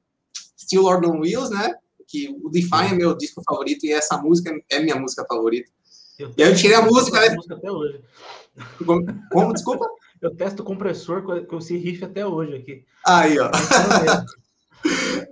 Still 0.62 0.82
Lord 0.82 1.06
on 1.06 1.20
Wheels, 1.20 1.50
né? 1.50 1.74
Que 2.06 2.28
o 2.42 2.48
Define 2.48 2.92
é 2.92 2.94
meu 2.94 3.16
disco 3.16 3.42
favorito 3.44 3.84
e 3.84 3.92
essa 3.92 4.16
música 4.18 4.52
é 4.70 4.80
minha 4.80 4.96
música 4.96 5.24
favorita. 5.28 5.70
Eu 6.18 6.32
e 6.36 6.42
aí 6.42 6.50
eu 6.50 6.56
tirei 6.56 6.76
a 6.76 6.82
música. 6.82 7.20
Né? 7.20 7.34
música 7.34 7.54
até 7.54 7.70
hoje. 7.70 8.00
Como, 8.84 9.06
como, 9.30 9.52
desculpa? 9.52 9.86
Eu 10.20 10.34
testo 10.36 10.62
o 10.62 10.64
compressor 10.64 11.22
com 11.46 11.58
esse 11.58 11.76
riff 11.76 12.04
até 12.04 12.24
hoje 12.24 12.54
aqui. 12.54 12.84
Aí, 13.06 13.38
ó. 13.38 13.50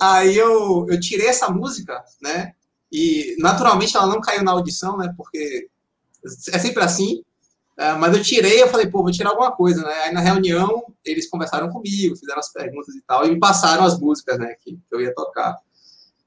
Aí 0.01 0.37
eu, 0.37 0.87
eu 0.89 1.01
tirei 1.01 1.29
essa 1.29 1.49
música, 1.51 2.03
né? 2.21 2.53
E 2.91 3.37
naturalmente 3.39 3.97
ela 3.97 4.07
não 4.07 4.21
caiu 4.21 4.43
na 4.43 4.53
audição, 4.53 4.97
né? 4.97 5.13
Porque 5.17 5.69
é 6.53 6.59
sempre 6.59 6.83
assim. 6.83 7.23
É, 7.79 7.93
mas 7.95 8.15
eu 8.15 8.23
tirei, 8.23 8.63
eu 8.63 8.69
falei, 8.69 8.87
pô, 8.87 9.03
vou 9.03 9.11
tirar 9.11 9.31
alguma 9.31 9.53
coisa, 9.53 9.83
né? 9.83 9.93
Aí 10.05 10.13
na 10.13 10.21
reunião 10.21 10.85
eles 11.05 11.29
conversaram 11.29 11.71
comigo, 11.71 12.17
fizeram 12.17 12.41
as 12.41 12.53
perguntas 12.53 12.95
e 12.95 13.03
tal, 13.03 13.27
e 13.27 13.31
me 13.31 13.39
passaram 13.39 13.85
as 13.85 13.99
músicas, 13.99 14.39
né? 14.39 14.55
Que, 14.63 14.73
que 14.73 14.95
eu 14.95 15.01
ia 15.01 15.15
tocar. 15.15 15.57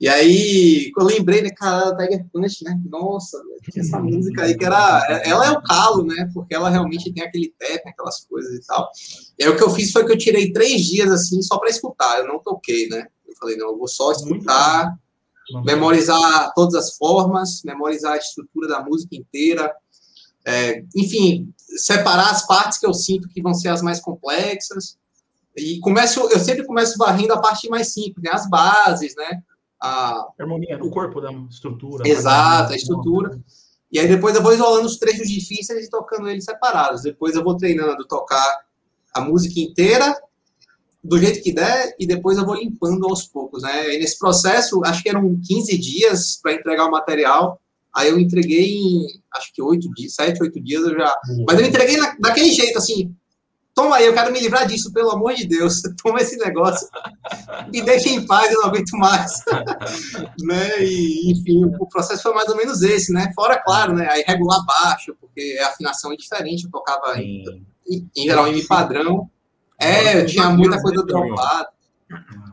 E 0.04 0.10
aí, 0.10 0.92
eu 0.98 1.06
lembrei, 1.06 1.42
né, 1.42 1.50
cara, 1.50 1.96
Tiger 1.96 2.26
Punch, 2.30 2.64
né? 2.64 2.78
Nossa, 2.90 3.38
tinha 3.72 3.86
essa 3.86 4.00
música 4.00 4.44
aí 4.44 4.58
que 4.58 4.66
era. 4.66 5.22
Ela 5.24 5.48
é 5.48 5.52
o 5.52 5.62
calo, 5.62 6.04
né? 6.04 6.30
Porque 6.34 6.54
ela 6.54 6.70
realmente 6.70 7.14
tem 7.14 7.24
aquele 7.24 7.54
tap, 7.58 7.88
aquelas 7.88 8.26
coisas 8.26 8.54
e 8.54 8.68
tal. 8.68 8.90
E 9.40 9.46
aí 9.46 9.50
o 9.50 9.56
que 9.56 9.64
eu 9.64 9.70
fiz 9.70 9.94
foi 9.94 10.06
que 10.06 10.12
eu 10.12 10.18
tirei 10.18 10.52
três 10.52 10.82
dias 10.82 11.10
assim 11.10 11.42
só 11.42 11.58
para 11.58 11.70
escutar, 11.70 12.20
eu 12.20 12.28
não 12.28 12.40
toquei, 12.40 12.90
né? 12.90 13.08
Eu 13.26 13.34
falei, 13.38 13.56
não, 13.56 13.70
eu 13.70 13.78
vou 13.78 13.88
só 13.88 14.12
escutar, 14.12 14.94
memorizar 15.64 16.52
todas 16.54 16.76
as 16.76 16.98
formas, 16.98 17.62
memorizar 17.64 18.14
a 18.14 18.18
estrutura 18.18 18.68
da 18.68 18.84
música 18.84 19.16
inteira. 19.16 19.74
É, 20.46 20.84
enfim, 20.96 21.54
separar 21.58 22.32
as 22.32 22.46
partes 22.46 22.78
que 22.78 22.86
eu 22.86 22.94
sinto 22.94 23.30
que 23.30 23.42
vão 23.42 23.54
ser 23.54 23.70
as 23.70 23.82
mais 23.82 24.00
complexas. 24.00 24.98
E 25.56 25.80
começo, 25.80 26.20
eu 26.32 26.40
sempre 26.40 26.66
começo 26.66 26.98
varrendo 26.98 27.34
a 27.34 27.42
parte 27.42 27.70
mais 27.70 27.94
simples, 27.94 28.24
né? 28.24 28.32
As 28.34 28.50
bases, 28.50 29.16
né? 29.16 29.42
a 29.84 30.30
harmonia 30.40 30.78
no 30.78 30.90
corpo 30.90 31.20
da 31.20 31.30
estrutura. 31.50 32.08
Exato, 32.08 32.72
a 32.72 32.76
estrutura. 32.76 33.38
E 33.92 34.00
aí 34.00 34.08
depois 34.08 34.34
eu 34.34 34.42
vou 34.42 34.54
isolando 34.54 34.86
os 34.86 34.98
trechos 34.98 35.28
difíceis 35.28 35.86
e 35.86 35.90
tocando 35.90 36.30
eles 36.30 36.46
separados. 36.46 37.02
Depois 37.02 37.36
eu 37.36 37.44
vou 37.44 37.58
treinando 37.58 38.08
tocar 38.08 38.62
a 39.14 39.20
música 39.20 39.60
inteira 39.60 40.18
do 41.04 41.20
jeito 41.20 41.44
que 41.44 41.52
der 41.52 41.94
e 42.00 42.08
depois 42.08 42.38
eu 42.38 42.46
vou 42.46 42.56
limpando 42.56 43.06
aos 43.06 43.28
poucos, 43.28 43.62
né? 43.62 43.94
E 43.94 44.00
nesse 44.00 44.18
processo, 44.18 44.82
acho 44.86 45.04
que 45.04 45.10
eram 45.10 45.38
15 45.46 45.78
dias 45.78 46.40
para 46.42 46.54
entregar 46.54 46.86
o 46.86 46.92
material. 46.92 47.60
Aí 47.96 48.10
eu 48.10 48.20
entreguei 48.20 48.76
em, 48.76 49.06
acho 49.36 49.54
que 49.54 49.62
8 49.62 49.90
dias, 49.94 50.16
7, 50.16 50.42
8 50.42 50.62
dias 50.62 50.84
eu 50.84 50.94
já. 50.94 51.16
Mas 51.48 51.60
eu 51.60 51.66
entreguei 51.66 51.98
na, 51.98 52.16
daquele 52.20 52.52
jeito, 52.52 52.78
assim, 52.78 53.16
Toma 53.76 53.96
aí, 53.96 54.06
eu 54.06 54.14
quero 54.14 54.32
me 54.32 54.40
livrar 54.40 54.68
disso, 54.68 54.94
pelo 54.94 55.10
amor 55.10 55.34
de 55.34 55.48
Deus. 55.48 55.82
Toma 56.02 56.22
esse 56.22 56.38
negócio. 56.38 56.88
Me 57.72 57.82
deixa 57.82 58.10
em 58.10 58.26
paz, 58.26 58.52
eu 58.52 58.62
não 58.62 58.68
aguento 58.68 58.92
mais. 58.98 59.44
né? 60.44 60.84
E, 60.84 61.32
enfim, 61.32 61.66
o 61.80 61.88
processo 61.88 62.22
foi 62.22 62.34
mais 62.36 62.48
ou 62.50 62.56
menos 62.56 62.84
esse, 62.84 63.12
né? 63.12 63.32
Fora, 63.34 63.60
claro, 63.60 63.94
né? 63.94 64.08
Aí 64.12 64.24
regular 64.28 64.64
baixo, 64.66 65.16
porque 65.20 65.58
a 65.60 65.70
afinação 65.70 66.14
é 66.14 66.16
diferente. 66.16 66.66
Eu 66.66 66.72
tocava 66.72 67.20
em, 67.20 67.44
em, 67.90 68.10
em 68.16 68.24
geral 68.26 68.48
em 68.48 68.66
padrão. 68.68 69.28
É, 69.80 70.22
eu 70.22 70.26
tinha 70.28 70.50
muita 70.52 70.80
coisa 70.80 71.02
né, 71.02 71.08
dropada. 71.08 71.70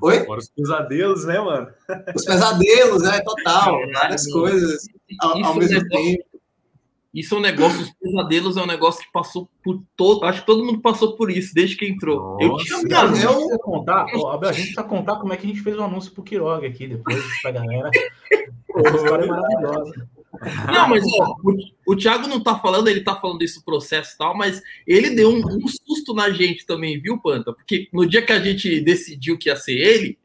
Oi? 0.01 0.25
Fora 0.25 0.41
os 0.41 0.49
pesadelos, 0.49 1.25
né, 1.27 1.39
mano? 1.39 1.69
Os 2.15 2.25
pesadelos, 2.25 3.05
é, 3.05 3.21
total. 3.21 3.79
Várias 3.93 4.27
coisas 4.33 4.87
ao, 5.21 5.45
ao 5.45 5.55
mesmo 5.57 5.87
tempo. 5.89 6.31
Isso 7.13 7.35
é 7.35 7.39
um 7.39 7.41
negócio, 7.41 7.83
os 7.83 7.91
pesadelos 7.91 8.57
é 8.57 8.63
um 8.63 8.67
negócio 8.67 9.03
que 9.03 9.11
passou 9.11 9.49
por 9.65 9.83
todo. 9.97 10.25
Acho 10.25 10.41
que 10.41 10.47
todo 10.47 10.65
mundo 10.65 10.81
passou 10.81 11.17
por 11.17 11.29
isso 11.29 11.53
desde 11.53 11.77
que 11.77 11.85
entrou. 11.85 12.39
Nossa, 12.41 12.45
eu 12.45 12.57
tinha 12.57 12.89
cara, 12.89 13.17
eu... 13.17 13.59
contar, 13.59 14.07
ó, 14.15 14.39
a 14.39 14.53
gente 14.53 14.63
precisa 14.63 14.85
contar 14.85 15.17
como 15.17 15.33
é 15.33 15.37
que 15.37 15.45
a 15.45 15.49
gente 15.49 15.61
fez 15.61 15.77
o 15.77 15.81
um 15.81 15.85
anúncio 15.85 16.13
pro 16.13 16.23
Quiroga 16.23 16.69
aqui 16.69 16.87
depois 16.87 17.21
pra 17.43 17.51
galera. 17.51 17.91
a 18.77 18.97
história 18.97 19.25
é 19.25 19.27
maravilhosa. 19.27 20.09
Não, 20.73 20.89
mas 20.89 21.03
ó, 21.19 21.35
o, 21.43 21.93
o 21.93 21.97
Thiago 21.97 22.29
não 22.29 22.41
tá 22.41 22.57
falando, 22.61 22.87
ele 22.87 23.01
tá 23.01 23.17
falando 23.17 23.39
desse 23.39 23.65
processo 23.65 24.15
e 24.15 24.19
tal, 24.19 24.37
mas 24.37 24.63
ele 24.87 25.11
deu 25.11 25.31
um, 25.31 25.43
um 25.45 25.67
susto 25.67 26.15
na 26.15 26.31
gente 26.31 26.65
também, 26.65 27.01
viu, 27.01 27.19
Panta? 27.19 27.53
Porque 27.53 27.89
no 27.93 28.07
dia 28.07 28.23
que 28.23 28.33
a 28.33 28.41
gente 28.41 28.81
decidiu 28.81 29.37
que 29.37 29.49
ia 29.49 29.57
ser 29.57 29.73
ele, 29.73 30.17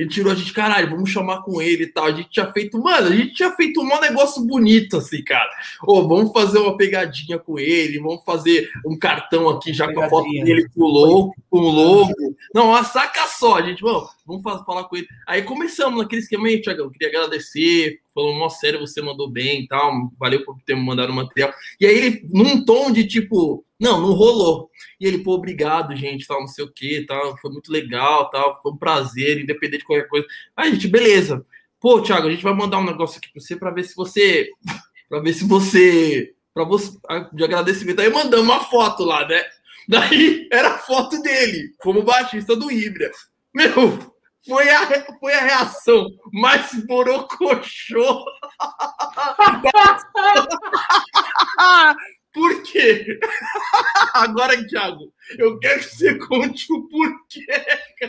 ele 0.00 0.08
tirou 0.08 0.32
a 0.32 0.34
gente, 0.34 0.52
caralho, 0.54 0.88
vamos 0.88 1.10
chamar 1.10 1.42
com 1.42 1.60
ele 1.60 1.84
e 1.84 1.86
tal. 1.86 2.06
A 2.06 2.12
gente 2.12 2.30
tinha 2.30 2.50
feito, 2.50 2.82
mano, 2.82 3.08
a 3.08 3.14
gente 3.14 3.34
tinha 3.34 3.50
feito 3.52 3.82
um 3.82 4.00
negócio 4.00 4.42
bonito, 4.46 4.96
assim, 4.96 5.22
cara. 5.22 5.50
Ô, 5.82 6.08
vamos 6.08 6.32
fazer 6.32 6.58
uma 6.58 6.74
pegadinha 6.74 7.38
com 7.38 7.58
ele, 7.58 7.98
vamos 7.98 8.24
fazer 8.24 8.70
um 8.86 8.98
cartão 8.98 9.46
aqui 9.50 9.74
já 9.74 9.92
com 9.92 10.00
a 10.00 10.08
foto 10.08 10.30
dele 10.30 10.66
com 10.74 10.84
o 10.84 10.88
logo, 10.88 11.34
com 11.50 11.58
o 11.58 11.70
logo. 11.70 12.14
Não, 12.54 12.68
uma 12.68 12.82
saca 12.82 13.26
só, 13.26 13.56
a 13.56 13.62
gente, 13.62 13.82
vamos, 13.82 14.08
vamos 14.38 14.64
falar 14.64 14.84
com 14.84 14.96
ele. 14.96 15.06
Aí 15.26 15.42
começamos 15.42 15.98
naquele 15.98 16.22
esquema 16.22 16.46
aí, 16.46 16.60
Thiago. 16.60 16.90
Queria 16.90 17.08
agradecer, 17.08 18.00
falou, 18.14 18.38
nossa, 18.38 18.60
sério, 18.60 18.80
você 18.80 19.00
mandou 19.00 19.30
bem 19.30 19.62
e 19.62 19.68
tal, 19.68 20.10
valeu 20.18 20.44
por 20.44 20.56
ter 20.64 20.74
me 20.74 20.82
mandado 20.84 21.10
o 21.12 21.14
material. 21.14 21.52
E 21.80 21.86
aí 21.86 21.96
ele, 21.96 22.28
num 22.32 22.64
tom 22.64 22.90
de 22.90 23.06
tipo, 23.06 23.64
não, 23.78 24.00
não 24.00 24.12
rolou. 24.12 24.70
E 25.00 25.06
ele, 25.06 25.18
pô, 25.18 25.32
obrigado, 25.32 25.96
gente, 25.96 26.26
tal, 26.26 26.40
não 26.40 26.48
sei 26.48 26.64
o 26.64 26.72
que, 26.72 27.06
tal, 27.06 27.36
foi 27.38 27.50
muito 27.50 27.72
legal, 27.72 28.28
tal, 28.30 28.60
foi 28.62 28.72
um 28.72 28.76
prazer, 28.76 29.40
independente 29.40 29.80
de 29.80 29.86
qualquer 29.86 30.08
coisa. 30.08 30.26
Aí, 30.56 30.72
gente, 30.72 30.86
beleza. 30.86 31.44
Pô, 31.80 32.02
Thiago, 32.02 32.28
a 32.28 32.30
gente 32.30 32.42
vai 32.42 32.52
mandar 32.52 32.78
um 32.78 32.84
negócio 32.84 33.18
aqui 33.18 33.32
para 33.32 33.40
você 33.40 33.56
para 33.56 33.70
ver 33.70 33.84
se 33.84 33.94
você, 33.96 34.50
para 35.08 35.20
ver 35.20 35.32
se 35.32 35.46
você, 35.46 36.34
para 36.52 36.64
você, 36.64 36.98
de 37.32 37.42
agradecimento. 37.42 38.00
Aí 38.00 38.10
mandamos 38.10 38.46
uma 38.46 38.60
foto 38.64 39.02
lá, 39.02 39.26
né? 39.26 39.42
Daí 39.88 40.46
era 40.52 40.74
a 40.74 40.78
foto 40.78 41.20
dele, 41.22 41.72
como 41.78 42.02
baixista 42.02 42.54
do 42.54 42.70
Ibra. 42.70 43.10
Meu, 43.54 44.14
foi 44.46 44.70
a, 44.70 45.04
foi 45.18 45.34
a 45.34 45.40
reação 45.40 46.06
mais 46.32 46.72
borocochô. 46.86 48.24
Por 52.32 52.62
quê? 52.62 53.18
Agora, 54.14 54.56
Thiago, 54.68 55.12
eu 55.36 55.58
quero 55.58 55.80
que 55.80 55.96
você 55.96 56.16
conte 56.18 56.72
o 56.72 56.88
porquê. 56.88 57.44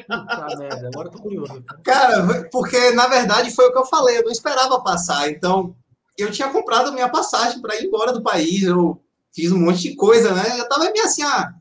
Cara. 0.07 0.57
merda, 0.57 0.89
agora 0.89 1.07
eu 1.07 1.11
tô 1.11 1.19
curioso. 1.19 1.63
Cara, 1.83 2.47
porque 2.51 2.91
na 2.91 3.07
verdade 3.07 3.49
foi 3.49 3.65
o 3.65 3.71
que 3.71 3.79
eu 3.79 3.85
falei, 3.85 4.19
eu 4.19 4.23
não 4.23 4.31
esperava 4.31 4.83
passar. 4.83 5.31
Então, 5.31 5.75
eu 6.17 6.31
tinha 6.31 6.49
comprado 6.49 6.93
minha 6.93 7.09
passagem 7.09 7.59
para 7.61 7.75
ir 7.75 7.85
embora 7.85 8.13
do 8.13 8.21
país, 8.21 8.61
eu 8.61 9.01
fiz 9.33 9.51
um 9.51 9.59
monte 9.59 9.89
de 9.89 9.95
coisa, 9.95 10.33
né? 10.33 10.59
Eu 10.59 10.69
tava 10.69 10.91
meio 10.91 11.03
assim, 11.03 11.23
ah, 11.23 11.51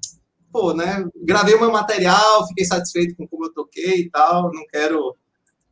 pô, 0.52 0.72
né? 0.74 1.04
Gravei 1.16 1.54
o 1.54 1.60
meu 1.60 1.70
material, 1.70 2.46
fiquei 2.48 2.64
satisfeito 2.64 3.16
com 3.16 3.26
como 3.26 3.46
eu 3.46 3.52
toquei 3.52 4.00
e 4.00 4.10
tal. 4.10 4.52
Não 4.52 4.66
quero. 4.66 5.16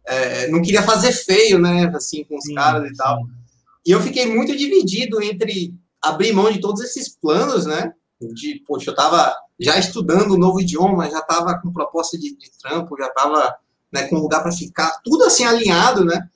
É, 0.07 0.49
não 0.49 0.62
queria 0.62 0.83
fazer 0.83 1.12
feio, 1.12 1.59
né? 1.59 1.91
Assim, 1.95 2.24
com 2.24 2.37
os 2.37 2.45
sim, 2.45 2.55
caras 2.55 2.85
e 2.87 2.89
sim. 2.89 2.97
tal. 2.97 3.26
E 3.87 3.91
eu 3.91 4.01
fiquei 4.01 4.26
muito 4.26 4.57
dividido 4.57 5.22
entre 5.22 5.74
abrir 6.03 6.33
mão 6.33 6.51
de 6.51 6.61
todos 6.61 6.83
esses 6.83 7.09
planos, 7.09 7.66
né? 7.66 7.93
De, 8.20 8.62
poxa, 8.66 8.91
eu 8.91 8.95
tava 8.95 9.35
já 9.61 9.79
estudando 9.79 10.35
um 10.35 10.39
novo 10.39 10.61
idioma, 10.61 11.11
já 11.11 11.20
tava 11.20 11.59
com 11.61 11.72
proposta 11.72 12.18
de, 12.18 12.37
de 12.37 12.51
trampo, 12.61 12.97
já 12.99 13.09
tava 13.11 13.57
né, 13.93 14.07
com 14.09 14.16
lugar 14.18 14.43
para 14.43 14.53
ficar, 14.53 14.91
tudo 15.03 15.24
assim 15.24 15.45
alinhado, 15.45 16.05
né? 16.05 16.29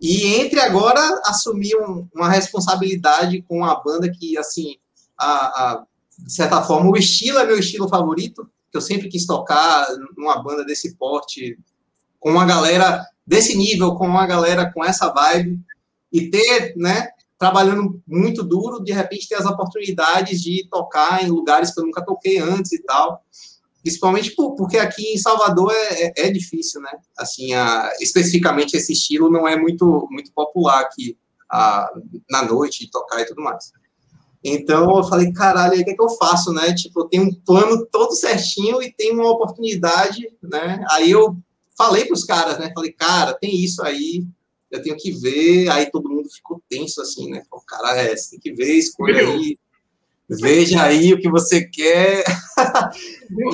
E 0.00 0.34
entre 0.34 0.60
agora 0.60 1.20
assumir 1.24 1.76
um, 1.76 2.08
uma 2.14 2.28
responsabilidade 2.28 3.40
com 3.42 3.64
a 3.64 3.80
banda 3.80 4.10
que, 4.10 4.36
assim, 4.36 4.76
a, 5.18 5.26
a, 5.26 5.84
de 6.24 6.32
certa 6.32 6.62
forma, 6.62 6.90
o 6.90 6.96
estilo 6.96 7.38
é 7.38 7.46
meu 7.46 7.58
estilo 7.58 7.88
favorito, 7.88 8.48
que 8.70 8.76
eu 8.76 8.80
sempre 8.80 9.08
quis 9.08 9.26
tocar 9.26 9.86
numa 10.16 10.42
banda 10.42 10.64
desse 10.64 10.96
porte, 10.96 11.58
com 12.18 12.30
uma 12.30 12.46
galera 12.46 13.04
desse 13.26 13.56
nível, 13.56 13.94
com 13.94 14.06
uma 14.06 14.26
galera 14.26 14.72
com 14.72 14.84
essa 14.84 15.12
vibe, 15.12 15.60
e 16.12 16.30
ter, 16.30 16.74
né, 16.76 17.08
trabalhando 17.38 18.00
muito 18.06 18.42
duro, 18.42 18.82
de 18.82 18.92
repente 18.92 19.28
ter 19.28 19.34
as 19.34 19.46
oportunidades 19.46 20.40
de 20.40 20.66
tocar 20.70 21.24
em 21.24 21.28
lugares 21.28 21.74
que 21.74 21.80
eu 21.80 21.84
nunca 21.84 22.04
toquei 22.04 22.38
antes 22.38 22.72
e 22.72 22.82
tal. 22.82 23.24
Principalmente 23.82 24.32
porque 24.36 24.78
aqui 24.78 25.12
em 25.12 25.18
Salvador 25.18 25.72
é, 25.72 26.04
é, 26.04 26.12
é 26.28 26.30
difícil, 26.30 26.80
né? 26.80 26.92
Assim, 27.18 27.52
a, 27.52 27.90
especificamente 28.00 28.76
esse 28.76 28.92
estilo 28.92 29.28
não 29.28 29.48
é 29.48 29.56
muito, 29.56 30.06
muito 30.08 30.32
popular 30.32 30.82
aqui 30.82 31.18
a, 31.50 31.90
na 32.30 32.44
noite, 32.44 32.88
tocar 32.90 33.20
e 33.20 33.26
tudo 33.26 33.42
mais. 33.42 33.72
Então 34.44 34.96
eu 34.96 35.04
falei, 35.04 35.32
caralho, 35.32 35.80
o 35.80 35.84
que 35.84 35.90
é 35.90 35.94
que 35.94 36.02
eu 36.02 36.08
faço, 36.10 36.52
né? 36.52 36.74
Tipo, 36.74 37.00
eu 37.00 37.04
tenho 37.04 37.24
um 37.24 37.34
plano 37.34 37.86
todo 37.86 38.14
certinho 38.14 38.82
e 38.82 38.92
tenho 38.92 39.14
uma 39.14 39.30
oportunidade, 39.30 40.28
né? 40.42 40.84
Aí 40.90 41.10
eu 41.10 41.36
falei 41.76 42.04
para 42.04 42.14
os 42.14 42.24
caras, 42.24 42.58
né? 42.58 42.72
Falei, 42.74 42.92
cara, 42.92 43.34
tem 43.34 43.54
isso 43.62 43.82
aí, 43.82 44.24
eu 44.70 44.82
tenho 44.82 44.96
que 44.96 45.12
ver. 45.12 45.68
Aí 45.68 45.90
todo 45.90 46.08
mundo 46.08 46.28
ficou 46.28 46.60
tenso 46.68 47.00
assim, 47.00 47.30
né? 47.30 47.42
O 47.52 47.60
cara, 47.60 47.96
é, 47.96 48.16
você 48.16 48.30
tem 48.30 48.40
que 48.40 48.52
ver, 48.52 48.74
escolha 48.74 49.20
aí. 49.20 49.56
Veja 50.28 50.82
aí 50.82 51.12
o 51.12 51.20
que 51.20 51.30
você 51.30 51.64
quer. 51.64 52.24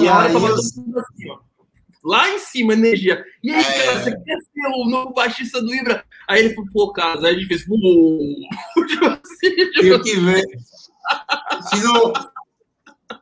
e 0.00 0.08
aí, 0.08 0.32
Lá 2.04 2.30
em 2.30 2.38
cima, 2.38 2.72
energia. 2.72 3.22
E 3.42 3.50
aí, 3.50 3.60
é... 3.60 3.84
cara, 3.84 4.04
você 4.04 4.10
quer 4.12 4.38
ser 4.38 4.66
o 4.76 4.88
novo 4.88 5.12
baixista 5.12 5.60
do 5.60 5.74
Ibra? 5.74 6.04
Aí 6.28 6.40
ele 6.40 6.54
falou, 6.54 6.70
pô, 6.72 6.92
cara, 6.92 7.18
aí 7.26 7.34
a 7.34 7.38
gente 7.38 7.46
fez. 7.48 7.62
tipo 7.62 9.04
assim, 9.04 9.56
tipo 9.56 9.80
Tenho 9.80 10.02
que 10.02 10.20
ver. 10.20 10.44
Fiz 11.70 11.84
um... 11.84 12.12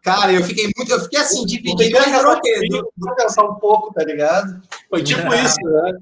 Cara, 0.02 0.32
eu 0.32 0.42
fiquei 0.44 0.70
muito. 0.76 0.90
Eu 0.90 1.00
fiquei 1.00 1.18
assim, 1.20 1.44
dividido. 1.44 1.98
Vou 2.96 3.14
pensar 3.16 3.44
um 3.44 3.54
pouco, 3.56 3.92
tá 3.92 4.04
ligado? 4.04 4.62
Foi 4.88 5.02
tipo 5.02 5.20
é. 5.32 5.44
isso, 5.44 5.56
né? 5.64 5.98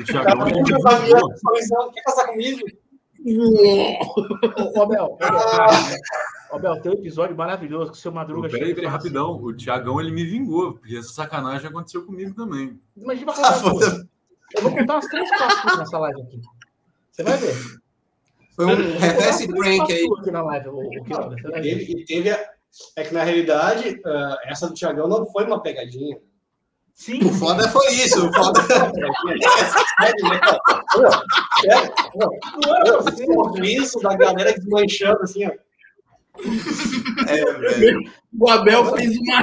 O 0.00 0.12
cara 0.12 0.34
não 0.34 0.80
sabia, 0.80 1.16
quer 1.94 2.02
casar 2.02 2.26
comigo? 2.28 2.60
Ô, 4.74 4.82
Abel, 4.82 5.18
Ô, 6.50 6.56
Abel, 6.56 6.80
tem 6.80 6.92
um 6.92 6.94
episódio 6.94 7.36
maravilhoso 7.36 7.92
que 7.92 7.98
o 7.98 8.00
seu 8.00 8.10
Madruga 8.10 8.48
chega. 8.48 8.60
Peraí, 8.60 8.74
peraí, 8.74 8.90
rapidão. 8.90 9.36
Assim. 9.36 9.44
O 9.44 9.52
Tiagão 9.54 10.00
ele 10.00 10.10
me 10.10 10.24
vingou, 10.24 10.72
porque 10.72 10.96
essa 10.96 11.12
sacanagem 11.12 11.68
aconteceu 11.68 12.04
comigo 12.04 12.34
também. 12.34 12.80
Imagina 12.96 13.32
ah, 13.36 13.60
Eu 14.56 14.62
vou 14.62 14.74
contar 14.74 14.94
umas 14.94 15.06
três 15.06 15.28
coisas 15.30 15.78
nessa 15.78 15.98
live 15.98 16.20
aqui. 16.22 16.40
Você 17.10 17.22
vai 17.22 17.36
ver. 17.36 17.81
Foi 18.54 18.66
um 18.66 18.98
reverse 18.98 19.48
prank 19.48 19.92
aí. 19.92 20.06
Aqui 20.18 20.30
na 20.30 20.42
live, 20.42 20.68
o, 20.68 20.76
o 20.76 21.56
Ele 21.56 22.04
teve. 22.04 22.30
É 22.96 23.04
que 23.04 23.12
na 23.12 23.22
realidade, 23.22 24.00
uh, 24.04 24.36
essa 24.44 24.66
do 24.66 24.74
Tiagão 24.74 25.06
não 25.06 25.26
foi 25.26 25.44
uma 25.44 25.60
pegadinha. 25.60 26.18
Sim. 26.94 27.18
O 27.24 27.32
foda 27.32 27.68
foi 27.68 27.86
isso. 27.92 28.28
O 28.28 28.32
foda. 28.32 28.60
Não, 33.26 33.64
isso 33.64 33.98
da 34.00 34.16
galera 34.16 34.52
desmanchando 34.52 35.22
assim, 35.22 35.46
ó. 35.46 35.52
É, 37.28 37.52
velho. 37.58 38.10
O 38.38 38.48
Abel 38.48 38.94
fez 38.96 39.18
uma. 39.18 39.42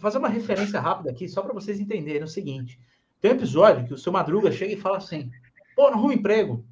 Fazer 0.00 0.18
uma 0.18 0.28
referência 0.28 0.80
rápida 0.80 1.10
aqui, 1.10 1.28
só 1.28 1.42
para 1.42 1.54
vocês 1.54 1.80
entenderem 1.80 2.22
é 2.22 2.24
o 2.24 2.28
seguinte: 2.28 2.78
tem 3.20 3.30
um 3.30 3.34
episódio 3.34 3.86
que 3.86 3.94
o 3.94 3.98
seu 3.98 4.12
Madruga 4.12 4.50
chega 4.50 4.72
e 4.74 4.80
fala 4.80 4.98
assim: 4.98 5.30
pô, 5.74 5.90
não 5.90 5.98
arruma 5.98 6.14
emprego. 6.14 6.64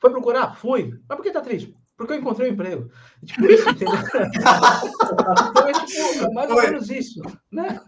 Foi 0.00 0.10
procurar? 0.10 0.54
Fui. 0.56 0.92
Mas 1.08 1.16
por 1.16 1.22
que 1.22 1.30
tá 1.30 1.40
triste? 1.40 1.74
Porque 1.96 2.12
eu 2.12 2.18
encontrei 2.18 2.50
um 2.50 2.52
emprego. 2.52 2.90
Tipo 3.24 3.46
isso, 3.46 3.70
entendeu? 3.70 3.94
então 5.50 5.68
é 5.68 5.72
tipo, 5.72 6.34
mais 6.34 6.50
ou 6.50 6.56
menos 6.56 6.90
isso, 6.90 7.22
né? 7.50 7.80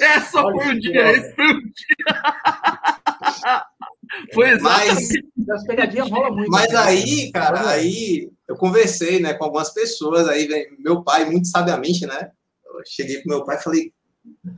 Essa 0.00 0.42
Olha, 0.42 0.62
foi 0.62 0.74
o 0.74 0.80
dia, 0.80 1.12
esse 1.12 1.34
foi 1.36 1.46
o 1.46 1.60
dia. 1.60 1.74
Foi 4.32 4.50
exatamente. 4.50 5.24
Mas, 5.36 5.48
as 5.50 5.66
pegadinhas 5.66 6.10
rolam 6.10 6.34
muito. 6.34 6.50
Mas 6.50 6.72
né? 6.72 6.78
aí, 6.78 7.30
cara, 7.30 7.68
aí 7.68 8.30
eu 8.48 8.56
conversei, 8.56 9.20
né, 9.20 9.34
com 9.34 9.44
algumas 9.44 9.70
pessoas, 9.72 10.26
aí 10.26 10.48
meu 10.78 11.04
pai, 11.04 11.24
muito 11.26 11.46
sabiamente, 11.48 12.06
né, 12.06 12.32
eu 12.64 12.82
cheguei 12.86 13.18
pro 13.18 13.28
meu 13.28 13.44
pai 13.44 13.56
e 13.56 13.62
falei, 13.62 13.92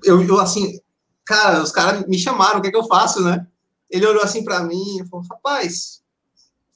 eu, 0.05 0.23
eu 0.23 0.39
assim, 0.41 0.79
cara, 1.31 1.63
os 1.63 1.71
caras 1.71 2.05
me 2.07 2.19
chamaram, 2.19 2.59
o 2.59 2.63
que 2.63 2.69
é 2.69 2.71
que 2.73 2.77
eu 2.77 2.89
faço, 2.89 3.23
né? 3.23 3.47
Ele 3.89 4.05
olhou 4.05 4.23
assim 4.23 4.43
para 4.43 4.65
mim 4.65 4.99
e 4.99 5.09
falou, 5.09 5.25
rapaz, 5.31 6.03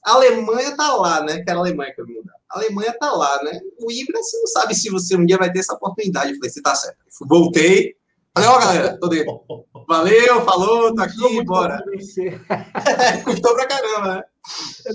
a 0.01 0.13
Alemanha 0.13 0.77
tá 0.77 0.95
lá, 0.95 1.21
né? 1.21 1.43
Que 1.43 1.49
era 1.49 1.59
a 1.59 1.61
Alemanha 1.61 1.93
que 1.93 1.99
eu 1.99 2.07
me 2.07 2.15
mudar. 2.15 2.35
A 2.49 2.59
Alemanha 2.59 2.95
tá 2.97 3.11
lá, 3.11 3.43
né? 3.43 3.59
O 3.77 3.91
Ibra, 3.91 4.21
você 4.21 4.39
não 4.39 4.47
sabe 4.47 4.73
se 4.73 4.89
você 4.89 5.17
um 5.17 5.25
dia 5.25 5.37
vai 5.37 5.51
ter 5.51 5.59
essa 5.59 5.73
oportunidade. 5.73 6.31
Eu 6.31 6.37
falei, 6.37 6.49
você 6.49 6.61
tá 6.61 6.73
certo. 6.73 6.97
Voltei. 7.21 7.95
Falei, 8.33 8.49
ó, 8.49 8.59
galera, 8.59 8.97
tô 8.97 9.09
dentro. 9.09 9.43
Valeu, 9.87 10.41
falou, 10.45 10.95
tá 10.95 11.03
aqui, 11.03 11.43
bora. 11.43 11.83
Custou 13.25 13.55
pra 13.55 13.67
caramba, 13.67 14.15
né? 14.15 14.23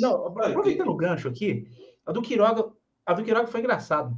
Não, 0.00 0.26
aproveitando 0.26 0.88
o 0.88 0.96
gancho 0.96 1.28
aqui, 1.28 1.66
a 2.06 2.12
do 2.12 2.22
Quiroga, 2.22 2.66
a 3.04 3.12
do 3.12 3.22
Quiroga 3.22 3.46
foi 3.46 3.60
engraçado. 3.60 4.16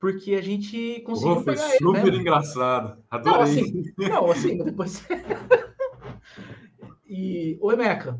Porque 0.00 0.34
a 0.34 0.40
gente 0.40 1.02
conseguiu 1.02 1.36
oh, 1.36 1.40
foi 1.42 1.54
pegar 1.54 1.68
super 1.76 2.06
ele, 2.06 2.16
né? 2.16 2.22
engraçado. 2.22 3.04
Adorei. 3.10 3.36
Não, 3.36 3.42
assim, 3.42 3.92
não, 3.98 4.30
assim 4.30 4.64
depois... 4.64 5.06
e, 7.06 7.58
o 7.60 7.70
Emeca, 7.70 8.18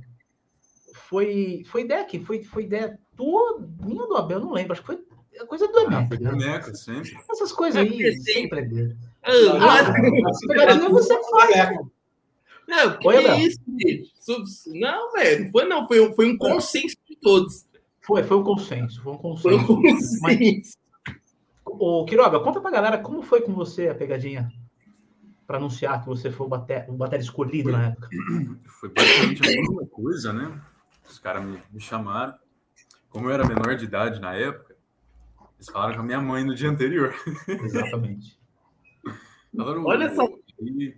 foi, 1.08 1.64
foi 1.66 1.80
ideia 1.82 2.02
aqui, 2.02 2.20
foi, 2.20 2.44
foi 2.44 2.64
ideia 2.64 2.98
tua, 3.16 3.66
minha 3.82 4.06
do 4.06 4.16
Abel, 4.16 4.40
não 4.40 4.52
lembro, 4.52 4.72
acho 4.72 4.82
que 4.82 4.86
foi 4.86 5.00
coisa 5.46 5.66
do 5.68 5.78
Emeca. 5.80 5.98
Ah, 5.98 6.06
foi 6.06 6.18
do 6.18 6.28
Emeca, 6.28 6.74
sempre. 6.74 7.16
Essas 7.30 7.50
coisas 7.50 7.80
aí 7.80 8.02
é 8.02 8.12
sempre 8.12 8.60
é 8.60 8.64
dele. 8.64 8.96
Ah, 9.22 10.88
você 10.90 11.18
faz. 11.30 11.78
Não, 12.68 12.98
que 12.98 13.08
Oi, 13.08 13.16
é 13.16 13.40
isso, 13.40 13.58
gente? 13.66 14.12
Não, 14.78 15.12
velho, 15.12 15.50
foi 15.50 15.64
não, 15.64 15.88
foi, 15.88 16.14
foi 16.14 16.30
um 16.30 16.38
consenso 16.38 16.96
de 17.08 17.16
todos. 17.16 17.66
Foi, 18.00 18.22
foi 18.22 18.36
um 18.36 18.44
consenso, 18.44 19.02
foi 19.02 19.12
um 19.12 19.18
consenso. 19.18 19.42
Foi 19.42 19.54
um 19.56 19.82
consenso. 19.82 20.20
Mas, 20.22 20.76
ô, 21.80 22.04
Quiroga, 22.04 22.40
conta 22.40 22.60
pra 22.60 22.70
galera 22.70 22.98
como 22.98 23.22
foi 23.22 23.40
com 23.40 23.54
você 23.54 23.88
a 23.88 23.94
pegadinha 23.94 24.52
para 25.46 25.56
anunciar 25.56 26.00
que 26.00 26.06
você 26.06 26.30
foi 26.30 26.46
o 26.46 26.50
bater, 26.50 26.88
o 26.88 26.92
bater 26.92 27.18
escolhido 27.18 27.70
foi, 27.70 27.78
na 27.78 27.86
época. 27.88 28.08
Foi 28.78 28.88
basicamente 28.90 29.42
a 29.42 29.60
mesma 29.60 29.86
coisa, 29.86 30.32
né? 30.32 30.60
Os 31.08 31.18
caras 31.18 31.44
me, 31.44 31.60
me 31.72 31.80
chamaram. 31.80 32.34
Como 33.08 33.26
eu 33.26 33.32
era 33.32 33.44
menor 33.44 33.74
de 33.74 33.84
idade 33.84 34.20
na 34.20 34.34
época, 34.34 34.76
eles 35.56 35.68
falaram 35.68 35.94
com 35.94 36.02
a 36.02 36.04
minha 36.04 36.20
mãe 36.20 36.44
no 36.44 36.54
dia 36.54 36.70
anterior. 36.70 37.12
Exatamente. 37.48 38.38
Falaram, 39.56 39.84
Olha 39.84 40.14
só. 40.14 40.28
E 40.60 40.96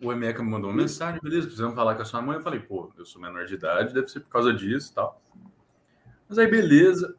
o 0.00 0.12
Emeca 0.12 0.42
me 0.42 0.50
mandou 0.50 0.70
uma 0.70 0.76
mensagem, 0.76 1.20
beleza, 1.20 1.46
precisamos 1.46 1.74
falar 1.74 1.96
com 1.96 2.02
a 2.02 2.04
sua 2.04 2.22
mãe. 2.22 2.36
Eu 2.36 2.42
falei, 2.42 2.60
pô, 2.60 2.92
eu 2.96 3.04
sou 3.04 3.20
menor 3.20 3.46
de 3.46 3.54
idade, 3.54 3.92
deve 3.92 4.06
ser 4.06 4.20
por 4.20 4.28
causa 4.28 4.54
disso 4.54 4.92
e 4.92 4.94
tal. 4.94 5.20
Mas 6.28 6.38
aí, 6.38 6.46
beleza, 6.46 7.16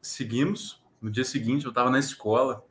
seguimos. 0.00 0.81
No 1.02 1.10
dia 1.10 1.24
seguinte, 1.24 1.64
eu 1.64 1.70
estava 1.70 1.90
na 1.90 1.98
escola. 1.98 2.64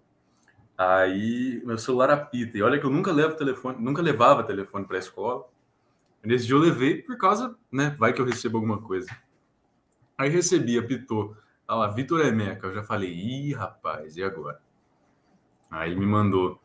Aí, 0.78 1.62
meu 1.66 1.78
celular 1.78 2.10
apita. 2.10 2.58
E 2.58 2.62
olha 2.64 2.80
que 2.80 2.86
eu 2.86 2.90
nunca 2.90 3.12
levo 3.12 3.36
telefone, 3.36 3.84
nunca 3.84 4.02
levava 4.02 4.44
telefone 4.44 4.86
para 4.86 4.96
a 4.96 5.00
escola. 5.00 5.46
Nesse 6.24 6.46
dia 6.46 6.56
eu 6.56 6.60
levei 6.60 7.02
por 7.02 7.18
causa, 7.18 7.56
né? 7.72 7.96
Vai 8.00 8.14
que 8.14 8.22
eu 8.22 8.26
recebo 8.26 8.58
alguma 8.58 8.82
coisa. 8.82 9.10
Aí 10.18 10.30
recebi, 10.30 10.78
apitou. 10.78 11.36
Olha 11.68 11.80
lá, 11.80 11.88
Vitor 11.88 12.22
Emeca. 12.22 12.68
Eu 12.68 12.74
já 12.74 12.84
falei, 12.84 13.12
ih, 13.12 13.54
rapaz, 13.54 14.16
e 14.16 14.24
agora? 14.24 14.62
Aí 15.70 15.96
me 15.96 16.06
mandou. 16.06 16.60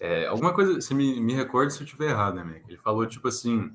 É, 0.00 0.26
alguma 0.26 0.52
coisa, 0.54 0.74
você 0.80 0.94
me, 0.94 1.20
me 1.20 1.34
recorda 1.34 1.70
se 1.70 1.80
eu 1.80 1.84
estiver 1.84 2.10
errado, 2.10 2.36
né, 2.36 2.62
Ele 2.66 2.76
falou 2.78 3.06
tipo 3.06 3.28
assim: 3.28 3.74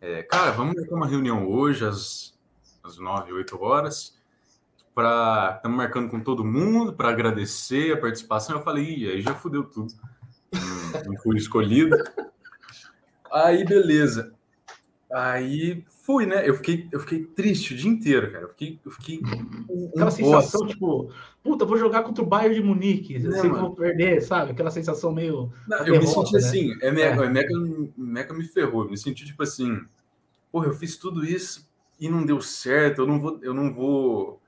é, 0.00 0.22
cara, 0.22 0.50
vamos 0.52 0.74
ter 0.74 0.94
uma 0.94 1.06
reunião 1.06 1.46
hoje 1.46 1.84
às, 1.84 2.38
às 2.82 2.98
9, 2.98 3.32
8 3.32 3.62
horas. 3.62 4.15
Estamos 5.56 5.76
marcando 5.76 6.08
com 6.08 6.20
todo 6.20 6.44
mundo 6.44 6.92
para 6.92 7.10
agradecer 7.10 7.92
a 7.92 8.00
participação. 8.00 8.56
Eu 8.56 8.62
falei, 8.62 8.84
ih, 8.84 9.10
aí 9.10 9.22
já 9.22 9.34
fudeu 9.34 9.64
tudo. 9.64 9.92
Não, 10.52 11.12
não 11.12 11.22
fui 11.22 11.36
escolhido. 11.36 11.96
Aí, 13.30 13.64
beleza. 13.64 14.32
Aí 15.12 15.84
fui, 16.02 16.26
né? 16.26 16.48
Eu 16.48 16.54
fiquei, 16.54 16.88
eu 16.90 17.00
fiquei 17.00 17.24
triste 17.24 17.74
o 17.74 17.76
dia 17.76 17.90
inteiro, 17.90 18.30
cara. 18.32 18.44
Eu 18.44 18.48
fiquei. 18.48 18.80
Eu 18.84 18.90
fiquei 18.90 19.20
um, 19.68 19.88
Aquela 19.88 20.10
sensação, 20.10 20.66
tipo, 20.66 21.12
puta, 21.42 21.64
vou 21.64 21.76
jogar 21.76 22.02
contra 22.02 22.24
o 22.24 22.26
Bayern 22.26 22.54
de 22.54 22.62
Munique, 22.62 23.18
não, 23.18 23.40
que 23.40 23.48
vou 23.48 23.74
perder, 23.74 24.20
sabe? 24.20 24.52
Aquela 24.52 24.70
sensação 24.70 25.12
meio. 25.12 25.52
Não, 25.68 25.78
eu 25.78 25.98
derrota, 25.98 26.00
me 26.00 26.06
senti 26.06 26.32
né? 26.32 26.38
assim, 26.38 26.78
é, 26.80 26.90
Meca, 26.90 27.24
é. 27.24 27.28
Meca, 27.28 27.52
Meca 27.96 28.34
me 28.34 28.44
ferrou. 28.44 28.84
Eu 28.84 28.90
me 28.90 28.98
senti 28.98 29.24
tipo 29.24 29.42
assim, 29.42 29.80
porra, 30.50 30.66
eu 30.66 30.74
fiz 30.74 30.96
tudo 30.96 31.24
isso 31.24 31.68
e 32.00 32.08
não 32.08 32.24
deu 32.24 32.40
certo, 32.40 33.02
eu 33.02 33.06
não 33.06 33.20
vou, 33.20 33.38
eu 33.42 33.54
não 33.54 33.72
vou. 33.72 34.40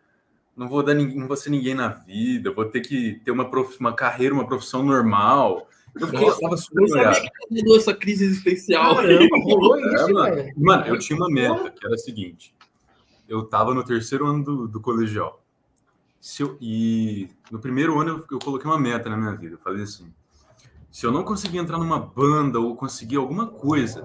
Não 0.59 0.69
vou 0.69 0.83
dar 0.83 0.93
não 0.93 1.29
vou 1.29 1.37
ser 1.37 1.51
ninguém 1.51 1.73
na 1.73 1.87
vida, 1.89 2.51
vou 2.51 2.65
ter 2.65 2.81
que 2.81 3.21
ter 3.25 3.31
uma, 3.31 3.49
prof, 3.49 3.79
uma 3.79 3.93
carreira, 3.93 4.35
uma 4.35 4.45
profissão 4.45 4.83
normal. 4.83 5.69
Eu 5.95 6.09
fiquei, 6.09 6.27
Nossa, 6.27 6.41
tava 6.41 6.57
super 6.57 6.83
eu 6.83 6.89
sabia 6.89 7.23
que 7.23 7.55
mudou 7.55 7.77
essa 7.77 7.95
crise 7.95 8.25
existencial. 8.25 8.97
Caramba, 8.97 9.39
rolou 9.45 9.79
isso, 9.95 10.13
mano. 10.13 10.53
mano, 10.57 10.87
eu 10.87 10.99
tinha 10.99 11.17
uma 11.17 11.31
meta, 11.31 11.71
que 11.71 11.87
era 11.87 11.95
a 11.95 11.99
seguinte. 11.99 12.53
Eu 13.29 13.45
tava 13.45 13.73
no 13.73 13.85
terceiro 13.85 14.27
ano 14.27 14.43
do, 14.43 14.67
do 14.67 14.81
colegial. 14.81 15.45
Se 16.21 16.43
eu, 16.43 16.59
e 16.61 17.29
no 17.53 17.61
primeiro 17.61 17.99
ano 18.01 18.11
eu, 18.11 18.27
eu 18.33 18.39
coloquei 18.41 18.69
uma 18.69 18.81
meta 18.81 19.09
na 19.09 19.17
minha 19.17 19.37
vida. 19.37 19.55
Eu 19.55 19.59
falei 19.59 19.85
assim, 19.85 20.13
se 20.91 21.07
eu 21.07 21.13
não 21.13 21.23
conseguir 21.23 21.59
entrar 21.59 21.79
numa 21.79 22.01
banda 22.01 22.59
ou 22.59 22.75
conseguir 22.75 23.17
alguma 23.17 23.47
coisa 23.47 24.03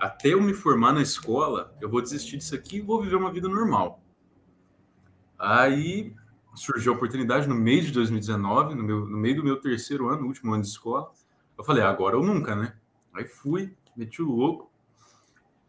até 0.00 0.28
eu 0.28 0.40
me 0.40 0.54
formar 0.54 0.94
na 0.94 1.02
escola, 1.02 1.76
eu 1.80 1.90
vou 1.90 2.00
desistir 2.00 2.38
disso 2.38 2.54
aqui 2.54 2.78
e 2.78 2.80
vou 2.80 3.02
viver 3.02 3.16
uma 3.16 3.30
vida 3.30 3.46
normal. 3.46 3.99
Aí 5.40 6.14
surgiu 6.54 6.92
a 6.92 6.96
oportunidade 6.96 7.48
no 7.48 7.54
mês 7.54 7.86
de 7.86 7.92
2019, 7.92 8.74
no, 8.74 8.82
meu, 8.82 9.06
no 9.06 9.16
meio 9.16 9.36
do 9.36 9.42
meu 9.42 9.56
terceiro 9.56 10.10
ano, 10.10 10.26
último 10.26 10.52
ano 10.52 10.62
de 10.62 10.68
escola. 10.68 11.10
Eu 11.56 11.64
falei, 11.64 11.82
agora 11.82 12.18
ou 12.18 12.22
nunca, 12.22 12.54
né? 12.54 12.74
Aí 13.14 13.24
fui, 13.24 13.74
meti 13.96 14.20
o 14.20 14.30
louco. 14.30 14.70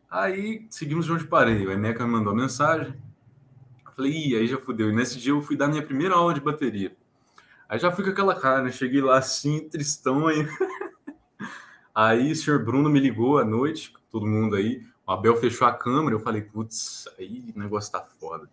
Aí 0.09 0.67
seguimos 0.69 1.05
de 1.05 1.13
onde 1.13 1.25
parei. 1.25 1.65
O 1.65 1.71
Eneca 1.71 2.05
me 2.05 2.11
mandou 2.11 2.35
mensagem. 2.35 2.93
Eu 3.85 3.91
falei, 3.93 4.11
ih, 4.11 4.35
aí 4.35 4.45
já 4.45 4.57
fudeu. 4.57 4.89
E 4.89 4.93
nesse 4.93 5.17
dia 5.17 5.31
eu 5.31 5.41
fui 5.41 5.55
dar 5.55 5.69
minha 5.69 5.81
primeira 5.81 6.15
aula 6.15 6.33
de 6.33 6.41
bateria. 6.41 6.93
Aí 7.69 7.79
já 7.79 7.89
fui 7.89 8.03
com 8.03 8.09
aquela 8.09 8.35
cara, 8.35 8.61
né? 8.61 8.71
Cheguei 8.71 9.01
lá 9.01 9.17
assim, 9.17 9.69
tristão 9.69 10.27
aí. 10.27 10.45
aí 11.95 12.33
o 12.33 12.35
senhor 12.35 12.65
Bruno 12.65 12.89
me 12.89 12.99
ligou 12.99 13.39
à 13.39 13.45
noite, 13.45 13.93
todo 14.11 14.27
mundo 14.27 14.57
aí. 14.57 14.85
O 15.07 15.11
Abel 15.13 15.37
fechou 15.37 15.65
a 15.65 15.71
câmera. 15.71 16.13
Eu 16.13 16.19
falei, 16.19 16.41
putz, 16.41 17.07
aí 17.17 17.53
o 17.55 17.59
negócio 17.59 17.89
tá 17.89 18.01
foda. 18.01 18.49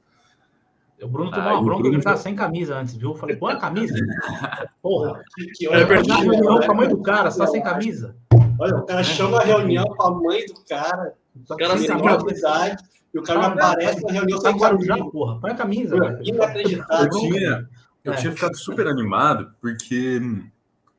O 1.03 1.09
Bruno 1.09 1.31
tomou 1.31 1.53
uma 1.53 1.63
bronca, 1.63 1.89
ele 1.89 2.03
tava 2.03 2.17
sem 2.17 2.35
camisa 2.35 2.77
antes, 2.77 2.97
viu? 2.97 3.11
Eu 3.11 3.17
falei, 3.17 3.37
põe 3.37 3.55
a 3.55 3.57
camisa. 3.57 3.95
Porra. 4.83 5.23
Que, 5.57 5.69
é 5.69 5.85
verdade. 5.85 6.23
Reunião 6.23 6.61
com 6.61 6.73
a 6.73 6.75
mãe 6.75 6.89
do 6.89 7.03
cara, 7.03 7.31
você 7.31 7.39
tá 7.39 7.47
sem 7.47 7.63
camisa. 7.63 8.17
Olha, 8.59 8.77
o 8.77 8.87
cara 8.87 9.05
chama 9.05 9.39
a 9.39 9.45
reunião 9.45 9.85
com 9.85 10.03
a 10.03 10.11
mãe 10.11 10.45
do 10.47 10.55
cara. 10.69 11.15
O 11.49 11.57
cara 11.57 11.79
sem 11.79 11.87
camisa. 11.87 12.77
E 13.15 13.19
o 13.19 13.23
cara 13.23 13.41
não 13.41 13.49
aparece 13.49 14.03
na 14.03 14.13
reunião 14.13 14.41
sem 14.41 14.59
camisa. 14.59 14.97
Porra, 15.11 15.41
põe 15.41 15.51
a 15.53 15.55
camisa. 15.55 16.21
Inacreditável. 16.23 17.05
Eu 17.05 17.11
tinha, 17.11 17.69
eu 18.05 18.17
tinha 18.17 18.33
ficado 18.33 18.57
super 18.57 18.87
animado, 18.89 19.53
porque 19.61 20.21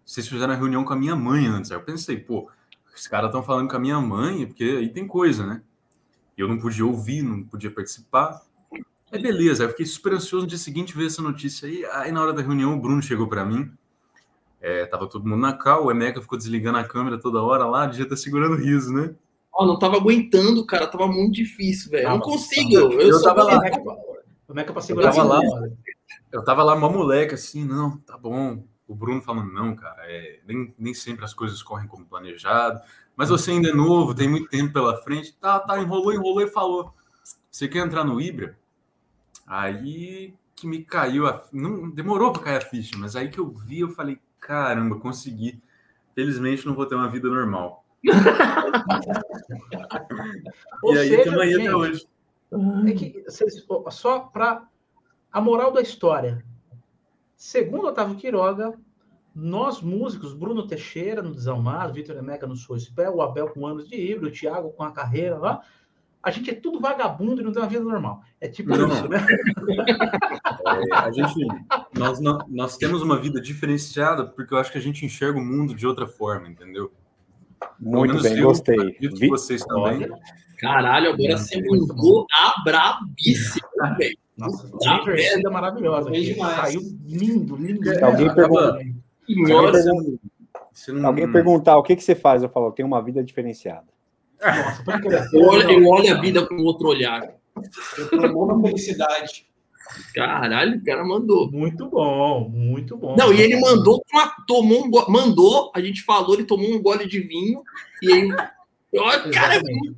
vocês 0.05 0.27
fizeram 0.27 0.53
a 0.53 0.55
reunião 0.55 0.83
com 0.83 0.93
a 0.93 0.95
minha 0.95 1.15
mãe 1.15 1.45
antes. 1.45 1.71
Aí 1.71 1.77
eu 1.77 1.83
pensei, 1.83 2.17
pô, 2.17 2.49
os 2.95 3.07
caras 3.07 3.27
estão 3.27 3.43
falando 3.43 3.69
com 3.69 3.75
a 3.75 3.79
minha 3.79 3.99
mãe, 3.99 4.47
porque 4.47 4.63
aí 4.63 4.89
tem 4.89 5.05
coisa, 5.05 5.45
né? 5.45 5.61
Eu 6.37 6.47
não 6.47 6.57
podia 6.57 6.85
ouvir, 6.85 7.21
não 7.21 7.43
podia 7.43 7.69
participar. 7.69 8.41
É 9.11 9.17
beleza, 9.17 9.63
eu 9.63 9.69
fiquei 9.69 9.85
super 9.85 10.13
ansioso 10.13 10.45
no 10.45 10.49
dia 10.49 10.57
seguinte 10.57 10.95
ver 10.95 11.07
essa 11.07 11.21
notícia 11.21 11.67
aí. 11.67 11.85
Aí 11.93 12.11
na 12.11 12.21
hora 12.21 12.33
da 12.33 12.41
reunião 12.41 12.73
o 12.73 12.79
Bruno 12.79 13.01
chegou 13.01 13.27
para 13.27 13.45
mim. 13.45 13.71
É, 14.61 14.85
tava 14.85 15.07
todo 15.07 15.27
mundo 15.27 15.41
na 15.41 15.53
cal, 15.53 15.85
o 15.85 15.91
Emeca 15.91 16.21
ficou 16.21 16.37
desligando 16.37 16.77
a 16.77 16.83
câmera 16.83 17.17
toda 17.17 17.41
hora 17.41 17.65
lá, 17.65 17.85
devia 17.85 18.03
estar 18.03 18.15
tá 18.15 18.21
segurando 18.21 18.55
riso, 18.55 18.93
né? 18.93 19.15
Ó, 19.53 19.63
oh, 19.63 19.65
não 19.65 19.79
tava 19.79 19.95
aguentando, 19.95 20.65
cara, 20.65 20.85
tava 20.85 21.07
muito 21.07 21.33
difícil, 21.33 21.91
velho. 21.91 22.09
Não 22.09 22.19
consigo. 22.19 22.73
Eu, 22.73 22.99
eu 22.99 23.23
tava 23.23 23.43
lá. 23.43 23.59
O 24.47 24.53
Meca 24.53 24.73
pra 24.73 24.81
segurar 24.81 25.09
eu 25.09 25.15
tava 25.15 25.27
lá. 25.27 25.41
Eu 26.31 26.43
tava 26.43 26.63
lá, 26.63 26.75
uma 26.75 26.89
moleque, 26.89 27.35
assim, 27.35 27.63
não, 27.63 27.97
tá 27.97 28.17
bom. 28.17 28.63
O 28.87 28.95
Bruno 28.95 29.21
falando, 29.21 29.51
não, 29.51 29.75
cara, 29.75 30.01
é, 30.05 30.39
nem, 30.47 30.73
nem 30.77 30.93
sempre 30.93 31.23
as 31.23 31.33
coisas 31.33 31.61
correm 31.61 31.87
como 31.87 32.05
planejado, 32.05 32.81
mas 33.15 33.29
você 33.29 33.51
ainda 33.51 33.69
é 33.69 33.73
novo, 33.73 34.15
tem 34.15 34.27
muito 34.27 34.49
tempo 34.49 34.73
pela 34.73 34.97
frente. 34.97 35.33
Tá, 35.33 35.59
tá, 35.59 35.79
enrolou, 35.79 36.13
enrolou 36.13 36.41
e 36.41 36.47
falou. 36.47 36.93
Você 37.49 37.67
quer 37.67 37.85
entrar 37.85 38.03
no 38.03 38.19
Ibra? 38.19 38.57
Aí 39.49 40.35
que 40.55 40.67
me 40.67 40.83
caiu 40.83 41.25
a. 41.25 41.43
Não 41.51 41.89
demorou 41.89 42.31
para 42.31 42.43
cair 42.43 42.57
a 42.57 42.61
ficha, 42.61 42.95
mas 42.95 43.15
aí 43.15 43.29
que 43.29 43.39
eu 43.39 43.49
vi, 43.49 43.79
eu 43.79 43.89
falei, 43.89 44.19
caramba, 44.39 44.99
consegui. 44.99 45.59
Felizmente 46.13 46.67
não 46.67 46.75
vou 46.75 46.85
ter 46.85 46.93
uma 46.93 47.09
vida 47.09 47.27
normal. 47.27 47.83
e 48.03 48.11
aí 50.97 51.09
seja, 51.09 51.31
amanhã 51.31 51.57
até 51.57 51.75
hoje. 51.75 52.07
É 52.87 52.91
que, 52.91 53.25
só 53.89 54.19
para 54.19 54.67
a 55.31 55.41
moral 55.41 55.71
da 55.71 55.81
história. 55.81 56.45
Segundo 57.35 57.87
Otávio 57.87 58.17
Quiroga, 58.17 58.77
nós 59.33 59.81
músicos, 59.81 60.33
Bruno 60.33 60.67
Teixeira 60.67 61.23
no 61.23 61.33
Desalmado, 61.33 61.93
Vitor 61.93 62.17
Emeca 62.17 62.45
no 62.45 62.55
Soispé, 62.55 63.09
o 63.09 63.21
Abel 63.21 63.49
com 63.49 63.65
anos 63.65 63.87
de 63.87 63.95
híbrido, 63.95 64.27
o 64.27 64.31
Thiago 64.31 64.71
com 64.73 64.83
a 64.83 64.91
carreira 64.91 65.37
lá, 65.37 65.63
a 66.21 66.31
gente 66.31 66.49
é 66.49 66.53
tudo 66.53 66.79
vagabundo 66.79 67.41
e 67.41 67.43
não 67.43 67.51
tem 67.51 67.61
uma 67.61 67.69
vida 67.69 67.83
normal. 67.83 68.21
É 68.41 68.47
tipo 68.47 68.69
não. 68.69 68.87
isso, 68.87 69.07
né? 69.07 69.25
É, 70.65 70.95
a 70.95 71.11
gente, 71.11 71.47
nós, 71.97 72.19
nós 72.47 72.77
temos 72.77 73.01
uma 73.01 73.17
vida 73.17 73.39
diferenciada 73.39 74.25
porque 74.25 74.53
eu 74.53 74.57
acho 74.57 74.71
que 74.71 74.77
a 74.77 74.81
gente 74.81 75.05
enxerga 75.05 75.39
o 75.39 75.43
mundo 75.43 75.73
de 75.73 75.87
outra 75.87 76.05
forma, 76.05 76.47
entendeu? 76.47 76.91
Muito 77.79 78.21
bem, 78.21 78.37
eu, 78.37 78.47
gostei. 78.47 78.97
Vi 78.99 79.27
vocês 79.29 79.63
também. 79.63 80.09
Caralho, 80.57 81.13
agora 81.13 81.37
você 81.37 81.61
mudou 81.61 82.25
a 82.33 82.61
brabíssima, 82.63 83.67
velho. 83.97 84.17
Nossa, 84.37 84.69
a 84.85 85.11
é 85.11 85.49
maravilhosa. 85.49 86.09
Saiu 86.37 86.81
lindo, 87.05 87.57
lindo. 87.57 87.83
Se 87.83 88.01
alguém, 88.01 88.33
pergunta, 88.33 88.79
se 90.71 90.91
alguém 91.05 91.29
perguntar 91.29 91.77
o 91.77 91.83
que, 91.83 91.95
que 91.95 92.03
você 92.03 92.15
faz, 92.15 92.41
eu 92.41 92.47
falo, 92.47 92.67
eu 92.67 92.71
tenho 92.71 92.87
uma 92.87 93.01
vida 93.01 93.21
diferenciada. 93.21 93.87
Nossa, 94.41 94.83
eu, 95.33 95.41
olho, 95.41 95.71
eu 95.71 95.87
olho 95.87 96.15
a 96.15 96.19
vida 96.19 96.45
com 96.45 96.55
outro 96.63 96.87
olhar. 96.87 97.21
Eu 97.97 98.07
promovo 98.07 98.67
a 98.67 98.69
felicidade. 98.69 99.49
Caralho, 100.13 100.77
o 100.77 100.83
cara 100.83 101.03
mandou. 101.03 101.51
Muito 101.51 101.89
bom, 101.89 102.47
muito 102.49 102.95
bom. 102.95 103.15
Não, 103.17 103.33
e 103.33 103.41
ele 103.41 103.59
mandou, 103.59 104.03
tomou 104.47 104.85
um, 104.85 105.11
mandou, 105.11 105.71
a 105.75 105.81
gente 105.81 106.03
falou, 106.03 106.35
ele 106.35 106.43
tomou 106.43 106.71
um 106.71 106.81
gole 106.81 107.07
de 107.07 107.19
vinho, 107.19 107.63
e 108.01 108.11
aí. 108.11 108.31
Olha, 108.97 109.29
cara, 109.29 109.55
é 109.55 109.61
muito 109.61 109.97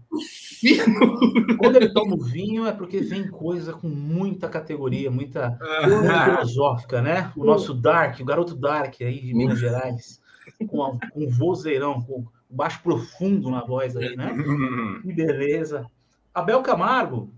fino. 0.59 1.57
Quando 1.57 1.77
ele 1.77 1.93
toma 1.93 2.15
o 2.15 2.21
vinho 2.21 2.65
é 2.65 2.73
porque 2.73 2.99
vem 2.99 3.29
coisa 3.29 3.71
com 3.71 3.87
muita 3.87 4.49
categoria, 4.49 5.09
muita, 5.09 5.57
muita 5.87 6.25
filosófica, 6.25 7.01
né? 7.01 7.31
O 7.37 7.45
nosso 7.45 7.73
Dark, 7.73 8.19
o 8.19 8.25
garoto 8.25 8.53
Dark 8.53 8.95
aí 9.01 9.21
de 9.21 9.33
Minas 9.33 9.59
Gerais, 9.59 10.19
com, 10.67 10.83
a, 10.83 10.91
com 11.09 11.23
um 11.23 11.29
vozeirão, 11.29 12.01
com 12.01 12.25
baixo 12.51 12.81
profundo 12.83 13.49
na 13.49 13.63
voz 13.63 13.95
aí, 13.95 14.15
né? 14.15 14.33
que 15.01 15.13
beleza. 15.13 15.89
Abel 16.33 16.61
Camargo. 16.61 17.33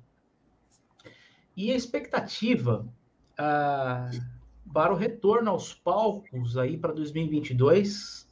E 1.55 1.71
a 1.71 1.75
expectativa 1.75 2.87
ah, 3.37 4.09
para 4.73 4.91
o 4.91 4.95
retorno 4.95 5.51
aos 5.51 5.73
palcos 5.73 6.57
aí 6.57 6.77
para 6.77 6.91
2022? 6.93 8.27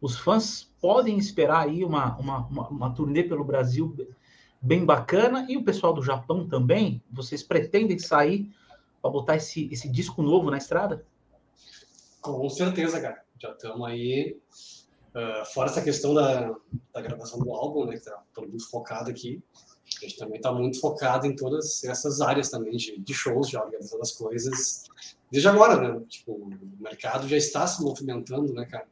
Os 0.00 0.18
fãs 0.18 0.70
podem 0.80 1.16
esperar 1.16 1.64
aí 1.64 1.84
uma, 1.84 2.16
uma, 2.18 2.46
uma, 2.46 2.68
uma 2.68 2.90
turnê 2.90 3.22
pelo 3.22 3.44
Brasil 3.44 3.96
bem 4.60 4.84
bacana 4.84 5.46
e 5.48 5.56
o 5.56 5.64
pessoal 5.64 5.92
do 5.94 6.02
Japão 6.02 6.46
também? 6.46 7.02
Vocês 7.10 7.42
pretendem 7.42 7.98
sair 7.98 8.50
para 9.00 9.10
botar 9.10 9.36
esse, 9.36 9.68
esse 9.72 9.88
disco 9.88 10.22
novo 10.22 10.50
na 10.50 10.58
estrada? 10.58 11.04
Com 12.20 12.48
certeza, 12.50 13.00
cara. 13.00 13.22
Já 13.38 13.52
estamos 13.52 13.86
aí 13.86 14.38
Uh, 15.16 15.46
fora 15.46 15.70
essa 15.70 15.80
questão 15.80 16.12
da, 16.12 16.54
da 16.92 17.00
gravação 17.00 17.38
do 17.38 17.50
álbum, 17.50 17.86
né, 17.86 17.92
que 17.92 18.00
está 18.00 18.22
todo 18.34 18.50
mundo 18.50 18.62
focado 18.62 19.10
aqui, 19.10 19.42
a 20.02 20.04
gente 20.04 20.18
também 20.18 20.36
está 20.36 20.52
muito 20.52 20.78
focado 20.78 21.26
em 21.26 21.34
todas 21.34 21.82
essas 21.84 22.20
áreas 22.20 22.50
também 22.50 22.76
de, 22.76 22.98
de 22.98 23.14
shows, 23.14 23.48
de 23.48 23.56
organizando 23.56 24.02
as 24.02 24.12
coisas 24.12 24.84
desde 25.30 25.48
agora, 25.48 25.80
né? 25.80 26.04
Tipo, 26.06 26.32
o 26.32 26.50
mercado 26.78 27.26
já 27.28 27.36
está 27.36 27.66
se 27.66 27.82
movimentando, 27.82 28.52
né, 28.52 28.66
cara? 28.66 28.86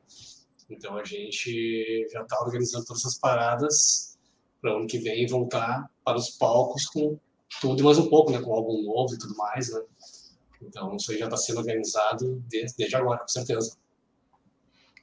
Então 0.70 0.97
a 0.97 1.05
gente 1.05 2.09
já 2.11 2.22
está 2.22 2.41
organizando 2.41 2.87
todas 2.87 3.03
essas 3.03 3.18
paradas 3.18 4.16
para 4.62 4.72
o 4.72 4.77
ano 4.79 4.87
que 4.87 4.99
vem 4.99 5.27
voltar 5.27 5.91
para 6.03 6.16
os 6.16 6.31
palcos 6.31 6.87
com 6.87 7.18
tudo 7.61 7.81
e 7.81 7.85
mais 7.85 7.99
um 7.99 8.09
pouco, 8.09 8.31
né? 8.31 8.41
Com 8.41 8.55
álbum 8.55 8.83
novo 8.83 9.14
e 9.14 9.18
tudo 9.18 9.37
mais, 9.37 9.70
né? 9.70 9.83
Então 10.62 10.97
isso 10.97 11.12
aí 11.12 11.18
já 11.18 11.27
está 11.27 11.37
sendo 11.37 11.59
organizado 11.59 12.43
desde, 12.49 12.79
desde 12.79 12.97
agora, 12.97 13.18
com 13.18 13.29
certeza. 13.29 13.77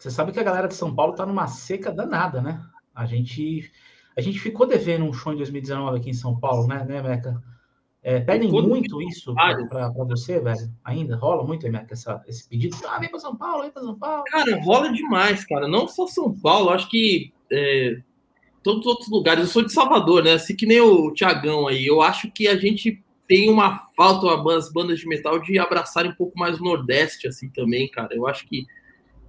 Você 0.02 0.10
sabe 0.10 0.32
que 0.32 0.40
a 0.40 0.44
galera 0.44 0.68
de 0.68 0.74
São 0.74 0.96
Paulo 0.96 1.14
tá 1.14 1.28
numa 1.28 1.46
seca 1.46 1.92
danada, 1.92 2.42
né? 2.42 2.60
A 2.94 3.06
gente, 3.06 3.72
a 4.18 4.22
gente 4.22 4.40
ficou 4.40 4.66
devendo 4.66 5.06
um 5.06 5.14
show 5.14 5.32
em 5.32 5.38
2019 5.38 6.00
aqui 6.00 6.10
em 6.10 6.14
São 6.14 6.40
Paulo, 6.40 6.66
né, 6.66 6.84
né 6.84 7.04
Meca? 7.04 7.40
É, 8.02 8.20
pedem 8.20 8.50
muito 8.50 9.00
isso 9.00 9.32
para 9.36 9.90
você, 9.90 10.40
velho? 10.40 10.74
Ainda? 10.84 11.16
Rola 11.16 11.46
muito, 11.46 11.72
Meca, 11.72 11.94
essa, 11.94 12.20
esse 12.28 12.50
pedido? 12.50 12.76
Ah, 12.88 12.98
vem 12.98 13.12
para 13.12 13.20
São 13.20 13.36
Paulo, 13.36 13.62
vem 13.62 13.70
para 13.70 13.84
São 13.84 13.96
Paulo. 13.96 14.24
Cara, 14.24 14.60
rola 14.64 14.92
demais, 14.92 15.46
cara. 15.46 15.68
Não 15.68 15.88
só 15.88 16.08
São 16.08 16.34
Paulo, 16.34 16.72
acho 16.72 16.90
que 16.90 17.32
é, 17.52 18.02
todos 18.64 18.80
os 18.80 18.88
outros 18.88 19.08
lugares. 19.08 19.44
Eu 19.44 19.52
sou 19.52 19.62
de 19.64 19.72
Salvador, 19.72 20.24
né? 20.24 20.34
Assim 20.34 20.56
que 20.56 20.66
nem 20.66 20.82
o 20.82 21.14
Tiagão 21.14 21.68
aí. 21.68 21.86
Eu 21.86 22.02
acho 22.02 22.32
que 22.32 22.48
a 22.48 22.58
gente 22.58 23.04
tem 23.28 23.52
uma 23.52 23.88
falta, 23.96 24.28
as 24.58 24.74
bandas 24.74 25.00
de 25.00 25.08
metal, 25.08 25.38
de 25.38 25.60
abraçarem 25.60 26.10
um 26.10 26.16
pouco 26.16 26.40
mais 26.40 26.60
o 26.60 26.64
Nordeste, 26.64 27.28
assim, 27.28 27.50
também, 27.50 27.88
cara. 27.88 28.16
Eu 28.16 28.26
acho 28.28 28.48
que 28.48 28.66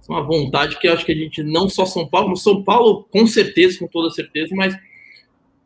uma 0.09 0.21
vontade 0.21 0.77
que 0.79 0.87
acho 0.87 1.05
que 1.05 1.11
a 1.11 1.15
gente, 1.15 1.41
não 1.43 1.69
só 1.69 1.85
São 1.85 2.07
Paulo, 2.07 2.29
no 2.29 2.37
São 2.37 2.63
Paulo, 2.63 3.07
com 3.09 3.25
certeza, 3.25 3.79
com 3.79 3.87
toda 3.87 4.09
certeza, 4.09 4.53
mas 4.55 4.75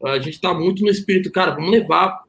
a 0.03 0.19
gente 0.19 0.39
tá 0.39 0.53
muito 0.53 0.83
no 0.83 0.89
espírito, 0.89 1.31
cara, 1.31 1.51
vamos 1.51 1.71
levar 1.71 2.23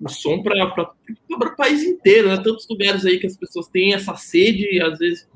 o 0.00 0.08
som 0.08 0.42
para 0.42 0.54
o 0.54 1.56
país 1.56 1.82
inteiro, 1.82 2.28
né? 2.28 2.36
Tantos 2.36 2.66
lugares 2.68 3.04
aí 3.04 3.18
que 3.18 3.26
as 3.26 3.36
pessoas 3.36 3.68
têm 3.68 3.94
essa 3.94 4.16
sede 4.16 4.68
e 4.74 4.80
às 4.80 4.98
vezes 4.98 5.28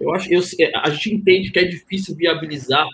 eu 0.00 0.14
acho 0.14 0.32
eu, 0.32 0.42
a 0.82 0.90
gente 0.90 1.14
entende 1.14 1.50
que 1.50 1.58
é 1.58 1.64
difícil 1.64 2.14
viabilizar 2.14 2.86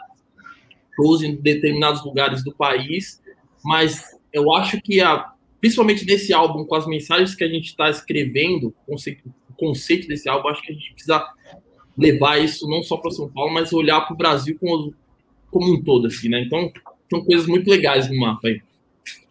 shows 0.95 1.23
em 1.23 1.35
determinados 1.37 2.05
lugares 2.05 2.45
do 2.45 2.53
país, 2.53 3.21
mas 3.65 4.19
eu 4.33 4.53
acho 4.53 4.81
que 4.81 5.01
a, 5.01 5.33
principalmente 5.61 6.05
desse 6.05 6.33
álbum 6.33 6.65
com 6.65 6.75
as 6.75 6.87
mensagens 6.87 7.35
que 7.35 7.45
a 7.45 7.49
gente 7.49 7.67
está 7.67 7.89
escrevendo, 7.89 8.69
o 8.69 8.93
conceito, 8.93 9.35
o 9.49 9.55
conceito 9.55 10.09
desse 10.09 10.29
álbum, 10.29 10.49
acho 10.49 10.63
que 10.63 10.73
a 10.73 10.75
gente 10.75 10.93
precisa 10.93 11.25
levar 11.97 12.39
isso 12.39 12.69
não 12.69 12.83
só 12.83 12.97
para 12.97 13.11
São 13.11 13.29
Paulo, 13.29 13.53
mas 13.53 13.73
olhar 13.73 14.01
para 14.03 14.15
o 14.15 14.17
Brasil 14.17 14.57
como, 14.59 14.95
como 15.51 15.75
um 15.75 15.83
todo, 15.83 16.07
assim, 16.07 16.29
né? 16.29 16.43
Então, 16.43 16.71
são 17.11 17.25
coisas 17.25 17.47
muito 17.47 17.69
legais 17.69 18.09
no 18.09 18.19
mapa 18.19 18.49
aí. 18.49 18.61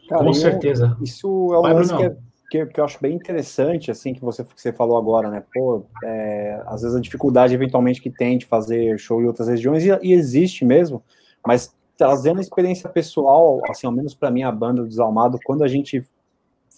Cara, 0.08 0.24
Com 0.24 0.34
certeza. 0.34 0.98
isso 1.02 1.28
é 1.54 1.58
um 1.58 1.62
lance 1.62 1.96
que, 1.96 2.04
é, 2.04 2.18
que, 2.52 2.66
que, 2.66 2.80
eu 2.80 2.86
acho 2.86 3.00
bem 3.02 3.16
interessante, 3.16 3.90
assim, 3.90 4.14
que 4.14 4.22
você, 4.22 4.44
que 4.44 4.62
você 4.62 4.74
falou 4.74 4.98
agora, 4.98 5.30
né? 5.30 5.44
Pô, 5.54 5.86
é, 6.04 6.62
às 6.68 6.82
vezes 6.82 6.96
a 6.96 7.02
dificuldade, 7.02 7.54
eventualmente, 7.54 8.02
que 8.02 8.10
tem 8.10 8.38
de 8.38 8.46
fazer 8.46 9.00
show 9.00 9.22
em 9.22 9.26
outras 9.26 9.48
regiões, 9.48 9.86
e, 9.86 9.90
e 10.04 10.14
existe 10.14 10.66
mesmo, 10.66 11.02
mas 11.46 11.74
trazendo 11.98 12.40
a 12.40 12.42
experiência 12.42 12.90
pessoal, 12.90 13.62
assim, 13.70 13.88
ao 13.88 13.94
menos 13.94 14.14
para 14.14 14.32
mim, 14.32 14.44
a 14.44 14.52
banda 14.52 14.82
do 14.82 14.88
Desalmado, 14.88 15.40
quando 15.46 15.64
a 15.64 15.68
gente 15.68 16.04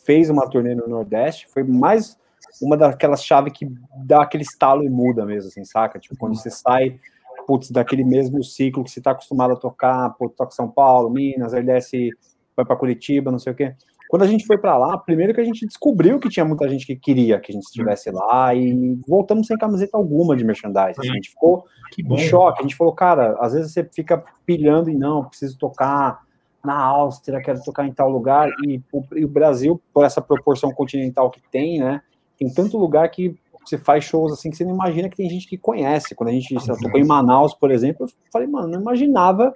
fez 0.06 0.30
uma 0.30 0.48
turnê 0.50 0.76
no 0.76 0.88
Nordeste, 0.88 1.48
foi 1.48 1.64
mais 1.64 2.18
uma 2.62 2.78
daquelas 2.78 3.24
chaves 3.24 3.54
que 3.54 3.68
dá 4.06 4.22
aquele 4.22 4.43
estalo 4.43 4.84
e 4.84 4.89
muda 4.89 5.26
mesmo, 5.26 5.49
assim, 5.49 5.64
saca? 5.64 5.99
Tipo, 5.99 6.16
quando 6.18 6.36
você 6.36 6.49
sai, 6.49 6.99
putz, 7.47 7.72
daquele 7.72 8.04
mesmo 8.04 8.43
ciclo 8.43 8.84
que 8.84 8.91
você 8.91 8.99
está 8.99 9.12
acostumado 9.12 9.54
a 9.54 9.58
tocar, 9.58 10.10
pô, 10.12 10.30
toca 10.30 10.51
São 10.51 10.70
Paulo, 10.70 11.10
Minas, 11.10 11.54
aí 11.54 11.64
desce 11.64 12.10
vai 12.56 12.66
para 12.66 12.76
Curitiba, 12.76 13.32
não 13.32 13.39
sei 13.39 13.51
o 13.51 13.56
quê. 13.56 13.74
Quando 14.10 14.22
a 14.24 14.28
gente 14.28 14.45
foi 14.45 14.60
para 14.60 14.78
lá, 14.78 14.95
primeiro 14.95 15.34
que 15.34 15.41
a 15.41 15.43
gente 15.43 15.66
descobriu 15.66 16.20
que 16.20 16.30
tinha 16.30 16.45
muita 16.45 16.70
gente 16.70 16.86
que 16.86 16.95
queria 16.95 17.39
que 17.39 17.51
a 17.51 17.56
gente 17.56 17.64
estivesse 17.64 18.12
lá 18.12 18.54
e 18.54 18.95
voltamos 19.08 19.47
sem 19.47 19.58
camiseta 19.58 19.97
alguma 19.97 20.36
de 20.36 20.43
merchandising. 20.43 20.99
Assim, 20.99 21.10
a 21.10 21.16
gente 21.16 21.32
ficou 21.32 21.66
em 21.97 22.18
choque. 22.20 22.60
A 22.60 22.62
gente 22.62 22.76
falou, 22.76 22.93
cara, 22.93 23.36
às 23.39 23.54
vezes 23.54 23.72
você 23.72 23.84
fica 23.84 24.24
pilhando 24.45 24.91
e 24.91 24.93
não, 24.93 25.26
preciso 25.26 25.58
tocar 25.58 26.22
na 26.64 26.80
Áustria, 26.80 27.41
quero 27.41 27.64
tocar 27.64 27.88
em 27.88 27.91
tal 27.91 28.08
lugar. 28.08 28.49
E, 28.64 28.80
e 29.16 29.26
o 29.26 29.28
Brasil, 29.28 29.82
por 29.91 30.06
essa 30.06 30.22
proporção 30.22 30.72
continental 30.72 31.32
que 31.32 31.41
tem, 31.51 31.80
né, 31.80 31.99
tem 32.44 32.54
tanto 32.54 32.78
lugar 32.78 33.10
que 33.10 33.36
você 33.66 33.78
faz 33.78 34.04
shows 34.04 34.34
assim 34.34 34.50
que 34.50 34.58
você 34.58 34.66
não 34.66 34.74
imagina 34.74 35.10
que 35.10 35.16
tem 35.16 35.30
gente 35.30 35.48
que 35.48 35.58
conhece. 35.58 36.16
Quando 36.16 36.30
a 36.30 36.34
gente 36.34 36.54
lá, 36.54 36.76
tocou 36.76 37.00
em 37.00 37.06
Manaus, 37.06 37.54
por 37.54 37.72
exemplo, 37.72 38.06
eu 38.06 38.14
falei, 38.32 38.48
mano, 38.48 38.68
não 38.68 38.82
imaginava 38.82 39.54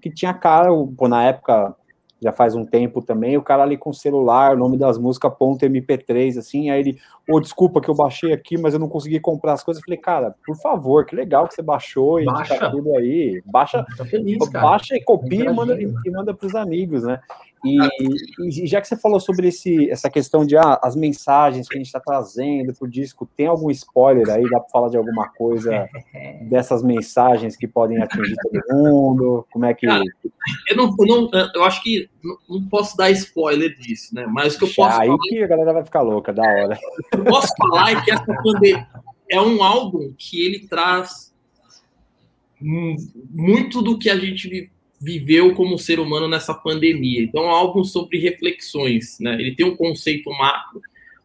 que 0.00 0.10
tinha 0.10 0.32
cara, 0.32 0.68
pô, 0.96 1.08
na 1.08 1.24
época 1.24 1.74
já 2.20 2.32
faz 2.32 2.54
um 2.54 2.64
tempo 2.64 3.00
também, 3.00 3.36
o 3.36 3.42
cara 3.42 3.62
ali 3.62 3.76
com 3.76 3.90
o 3.90 3.94
celular, 3.94 4.54
o 4.54 4.58
nome 4.58 4.76
das 4.76 4.98
músicas, 4.98 5.32
ponto 5.38 5.64
MP3, 5.64 6.36
assim, 6.36 6.68
aí 6.68 6.80
ele, 6.80 6.98
ô, 7.28 7.36
oh, 7.36 7.40
desculpa 7.40 7.80
que 7.80 7.88
eu 7.88 7.94
baixei 7.94 8.32
aqui, 8.32 8.58
mas 8.58 8.74
eu 8.74 8.80
não 8.80 8.88
consegui 8.88 9.20
comprar 9.20 9.52
as 9.52 9.62
coisas. 9.62 9.80
Eu 9.80 9.84
falei, 9.84 10.00
cara, 10.00 10.34
por 10.44 10.56
favor, 10.56 11.06
que 11.06 11.14
legal 11.14 11.46
que 11.46 11.54
você 11.54 11.62
baixou 11.62 12.20
e 12.20 12.24
baixa. 12.24 12.58
tá 12.58 12.70
tudo 12.70 12.92
aí. 12.96 13.40
Baixa, 13.46 13.86
feliz, 14.10 14.38
baixa 14.50 14.96
e 14.96 15.02
copia 15.02 15.44
e 15.44 15.52
manda, 15.52 15.80
e 15.80 16.10
manda 16.10 16.34
pros 16.34 16.56
amigos, 16.56 17.04
né? 17.04 17.20
E, 17.64 17.78
e, 18.62 18.66
já 18.66 18.80
que 18.80 18.86
você 18.86 18.96
falou 18.96 19.18
sobre 19.18 19.48
esse, 19.48 19.90
essa 19.90 20.08
questão 20.08 20.46
de 20.46 20.56
ah, 20.56 20.78
as 20.82 20.94
mensagens 20.94 21.68
que 21.68 21.74
a 21.74 21.78
gente 21.78 21.86
está 21.86 22.00
trazendo 22.00 22.72
pro 22.72 22.88
disco, 22.88 23.28
tem 23.36 23.46
algum 23.46 23.70
spoiler 23.70 24.28
aí? 24.30 24.42
Dá 24.48 24.60
para 24.60 24.70
falar 24.70 24.88
de 24.88 24.96
alguma 24.96 25.28
coisa 25.28 25.88
dessas 26.48 26.82
mensagens 26.82 27.56
que 27.56 27.66
podem 27.66 28.00
atingir 28.00 28.36
todo 28.36 28.76
mundo? 28.76 29.46
Como 29.50 29.64
é 29.64 29.74
que. 29.74 29.86
Cara, 29.86 30.04
eu, 30.70 30.76
não, 30.76 30.94
eu, 30.98 31.06
não, 31.06 31.50
eu 31.54 31.64
acho 31.64 31.82
que 31.82 32.08
não, 32.48 32.68
posso 32.68 32.96
dar 32.96 33.10
spoiler 33.10 33.76
disso, 33.78 34.14
né? 34.14 34.26
Mas 34.26 34.54
o 34.54 34.58
que 34.58 34.64
eu 34.64 34.74
posso. 34.74 35.00
Aí 35.00 35.08
falar... 35.08 35.18
que 35.22 35.42
a 35.42 35.46
galera 35.46 35.72
vai 35.72 35.84
ficar 35.84 36.02
louca, 36.02 36.32
da 36.32 36.42
hora. 36.42 36.78
Eu 37.12 37.24
posso 37.24 37.52
falar 37.56 37.90
é 37.92 38.04
que 38.04 38.10
essa 38.10 38.34
pandemia 38.42 38.86
é 39.30 39.40
um 39.40 39.62
álbum 39.62 40.14
que 40.16 40.44
ele 40.44 40.66
traz 40.66 41.34
muito 42.60 43.82
do 43.82 43.98
que 43.98 44.10
a 44.10 44.16
gente 44.16 44.70
viveu 45.00 45.54
como 45.54 45.78
ser 45.78 46.00
humano 46.00 46.28
nessa 46.28 46.52
pandemia. 46.52 47.22
Então, 47.22 47.44
é 47.44 47.46
um 47.46 47.50
álbum 47.50 47.84
sobre 47.84 48.18
reflexões, 48.18 49.18
né? 49.20 49.34
Ele 49.34 49.54
tem 49.54 49.64
um 49.64 49.76
conceito 49.76 50.30
macro, 50.30 50.80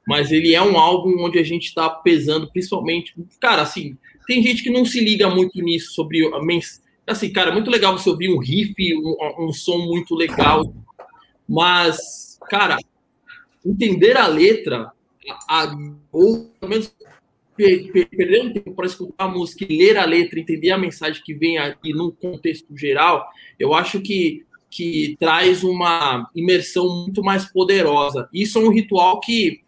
mas 0.07 0.31
ele 0.31 0.53
é 0.53 0.61
um 0.61 0.77
álbum 0.77 1.23
onde 1.23 1.39
a 1.39 1.43
gente 1.43 1.65
está 1.65 1.89
pesando, 1.89 2.51
principalmente, 2.51 3.15
cara, 3.39 3.61
assim, 3.61 3.97
tem 4.27 4.43
gente 4.43 4.63
que 4.63 4.69
não 4.69 4.85
se 4.85 4.99
liga 4.99 5.29
muito 5.29 5.61
nisso 5.61 5.93
sobre 5.93 6.29
assim, 7.05 7.31
cara, 7.31 7.49
é 7.49 7.53
muito 7.53 7.71
legal 7.71 7.97
você 7.97 8.09
ouvir 8.09 8.29
um 8.29 8.39
riff, 8.39 8.73
um, 8.95 9.47
um 9.47 9.53
som 9.53 9.79
muito 9.79 10.15
legal, 10.15 10.73
mas, 11.47 12.39
cara, 12.49 12.77
entender 13.65 14.17
a 14.17 14.27
letra, 14.27 14.91
a, 15.47 15.63
a, 15.63 15.77
ou 16.11 16.45
pelo 16.59 16.69
menos 16.69 16.93
perder 17.55 18.41
um 18.43 18.53
tempo 18.53 18.73
para 18.73 18.85
escutar 18.85 19.25
a 19.25 19.27
música 19.27 19.65
e 19.67 19.77
ler 19.77 19.97
a 19.97 20.05
letra, 20.05 20.39
entender 20.39 20.71
a 20.71 20.77
mensagem 20.77 21.21
que 21.23 21.33
vem 21.33 21.57
aqui 21.57 21.93
no 21.93 22.11
contexto 22.11 22.75
geral, 22.77 23.25
eu 23.59 23.73
acho 23.73 24.01
que, 24.01 24.45
que 24.69 25.15
traz 25.19 25.63
uma 25.63 26.29
imersão 26.35 27.03
muito 27.03 27.21
mais 27.21 27.45
poderosa. 27.45 28.27
Isso 28.33 28.59
é 28.59 28.61
um 28.61 28.71
ritual 28.71 29.19
que 29.19 29.61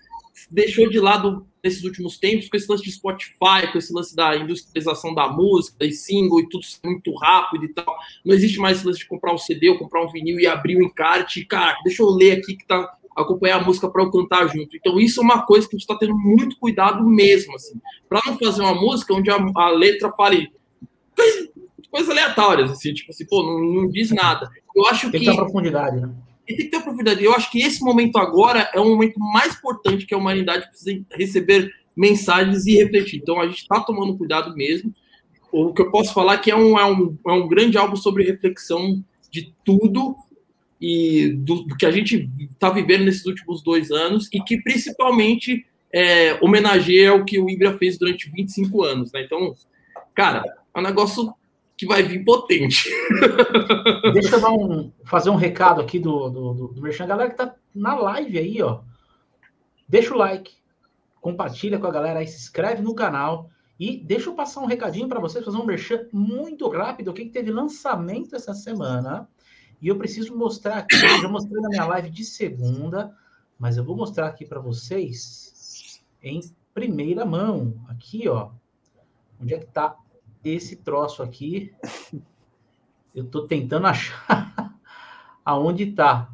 deixou 0.52 0.90
de 0.90 1.00
lado 1.00 1.46
nesses 1.64 1.84
últimos 1.84 2.18
tempos, 2.20 2.48
com 2.48 2.58
esse 2.58 2.70
lance 2.70 2.84
de 2.84 2.92
Spotify, 2.92 3.72
com 3.72 3.78
esse 3.80 3.92
lance 3.92 4.16
da 4.16 4.38
industrialização 4.38 5.16
da 5.16 5.28
música, 5.28 5.84
e 5.84 5.92
single 5.92 6.40
e 6.40 6.50
tudo 6.50 6.64
muito 6.84 7.14
rápido 7.16 7.66
e 7.66 7.70
tal. 7.70 7.98
Não 8.24 8.36
existe 8.36 8.60
mais 8.60 8.78
esse 8.78 8.86
lance 8.86 9.00
de 9.00 9.08
comprar 9.08 9.34
um 9.34 9.38
CD 9.38 9.70
ou 9.70 9.78
comprar 9.80 10.04
um 10.04 10.12
vinil 10.12 10.40
e 10.40 10.46
abrir 10.46 10.76
o 10.76 10.80
um 10.80 10.84
encarte. 10.84 11.44
Cara, 11.46 11.76
deixa 11.84 12.04
eu 12.04 12.10
ler 12.10 12.34
aqui 12.34 12.56
que 12.56 12.68
tá 12.68 12.96
acompanhar 13.16 13.62
a 13.62 13.64
música 13.64 13.90
para 13.90 14.04
eu 14.04 14.12
cantar 14.12 14.48
junto. 14.48 14.76
Então, 14.76 15.00
isso 15.00 15.22
é 15.22 15.24
uma 15.24 15.46
coisa 15.46 15.68
que 15.68 15.76
a 15.76 15.78
gente 15.78 15.90
está 15.90 15.98
tendo 15.98 16.18
muito 16.18 16.58
cuidado 16.58 17.04
mesmo, 17.08 17.56
assim, 17.56 17.80
para 18.10 18.22
não 18.26 18.38
fazer 18.38 18.62
uma 18.62 18.76
música 18.76 19.14
onde 19.14 19.30
a, 19.30 19.38
a 19.56 19.70
letra 19.70 20.12
fale 20.12 20.52
coisas, 21.16 21.50
coisas 21.90 22.10
aleatórias, 22.10 22.72
assim, 22.72 22.94
tipo 22.94 23.12
assim, 23.12 23.26
pô, 23.26 23.42
não, 23.42 23.60
não 23.60 23.90
diz 23.90 24.12
nada. 24.12 24.50
Eu 24.76 24.86
acho 24.88 25.10
tem 25.10 25.22
que. 25.22 25.28
Tem 25.28 25.36
profundidade, 25.36 26.02
né? 26.02 26.14
E 26.48 26.56
tem 26.56 26.66
que 26.66 26.72
ter 26.72 26.84
profundidade. 26.84 27.24
Eu 27.24 27.34
acho 27.34 27.50
que 27.50 27.60
esse 27.60 27.82
momento 27.84 28.18
agora 28.18 28.70
é 28.74 28.80
o 28.80 28.86
momento 28.86 29.18
mais 29.20 29.56
importante 29.56 30.06
que 30.06 30.14
a 30.14 30.18
humanidade 30.18 30.68
precisa 30.68 31.04
receber 31.12 31.72
mensagens 31.96 32.66
e 32.68 32.76
refletir. 32.76 33.20
Então, 33.22 33.40
a 33.40 33.48
gente 33.48 33.62
está 33.62 33.80
tomando 33.80 34.18
cuidado 34.18 34.54
mesmo. 34.56 34.94
O 35.52 35.74
que 35.74 35.82
eu 35.82 35.90
posso 35.90 36.14
falar 36.14 36.34
é 36.34 36.38
que 36.38 36.52
é 36.52 36.56
um, 36.56 36.78
é 36.78 36.86
um, 36.86 37.18
é 37.26 37.32
um 37.32 37.48
grande 37.48 37.78
álbum 37.78 37.96
sobre 37.96 38.26
reflexão 38.26 39.04
de 39.32 39.54
tudo 39.64 40.16
e 40.80 41.30
do, 41.30 41.64
do 41.64 41.76
que 41.76 41.86
a 41.86 41.92
gente 41.92 42.30
está 42.52 42.70
vivendo 42.70 43.06
nesses 43.06 43.26
últimos 43.26 43.64
dois 43.64 43.92
anos 43.92 44.28
e 44.34 44.42
que 44.42 44.62
principalmente 44.62 45.66
é, 45.94 46.34
homenageia 46.44 47.14
o 47.14 47.24
que 47.24 47.40
o 47.40 47.50
Ibra 47.50 47.78
fez 47.78 47.98
durante 47.98 48.30
25 48.30 48.84
anos, 48.84 49.12
né? 49.12 49.24
Então, 49.24 49.56
cara, 50.14 50.44
é 50.74 50.80
um 50.80 50.84
negócio 50.84 51.34
que 51.78 51.86
vai 51.86 52.04
vir 52.04 52.24
potente. 52.24 52.90
Deixa 54.14 54.36
eu 54.36 54.54
um, 54.54 54.92
fazer 55.06 55.30
um 55.30 55.36
recado 55.36 55.82
aqui 55.82 56.00
do, 56.00 56.30
do, 56.30 56.54
do, 56.54 56.68
do 56.70 56.82
Merchan. 56.82 57.08
Galera 57.08 57.30
que 57.30 57.38
tá 57.38 57.56
na 57.74 57.96
live 57.96 58.38
aí, 58.38 58.62
ó. 58.62 58.82
Deixa 59.88 60.14
o 60.14 60.18
like, 60.18 60.54
compartilha 61.22 61.78
com 61.78 61.88
a 61.88 61.92
galera 61.92 62.20
aí, 62.20 62.28
se 62.28 62.38
inscreve 62.38 62.82
no 62.82 62.96
canal. 62.96 63.50
E 63.78 63.98
deixa 63.98 64.30
eu 64.30 64.36
passar 64.36 64.62
um 64.62 64.66
recadinho 64.66 65.08
para 65.08 65.20
vocês, 65.20 65.44
fazer 65.44 65.58
um 65.58 65.66
merchan 65.66 66.08
muito 66.12 66.68
rápido. 66.70 67.10
O 67.10 67.14
que, 67.14 67.26
que 67.26 67.32
teve 67.32 67.52
lançamento 67.52 68.36
essa 68.36 68.54
semana? 68.54 69.28
E 69.86 69.88
eu 69.88 70.00
preciso 70.00 70.36
mostrar 70.36 70.80
aqui, 70.80 70.96
eu 70.96 71.22
já 71.22 71.30
mostrei 71.30 71.62
na 71.62 71.70
minha 71.70 71.86
live 71.86 72.10
de 72.10 72.26
segunda, 72.26 73.16
mas 73.60 73.78
eu 73.78 73.84
vou 73.84 73.96
mostrar 73.96 74.26
aqui 74.26 74.44
para 74.44 74.60
vocês 74.60 76.04
em 76.24 76.42
primeira 76.74 77.24
mão. 77.24 77.76
Aqui, 77.88 78.28
ó. 78.28 78.50
Onde 79.40 79.54
é 79.54 79.60
que 79.60 79.68
tá 79.68 79.96
esse 80.44 80.78
troço 80.78 81.22
aqui? 81.22 81.72
Eu 83.14 83.26
tô 83.26 83.46
tentando 83.46 83.86
achar 83.86 84.76
aonde 85.46 85.92
tá. 85.92 86.34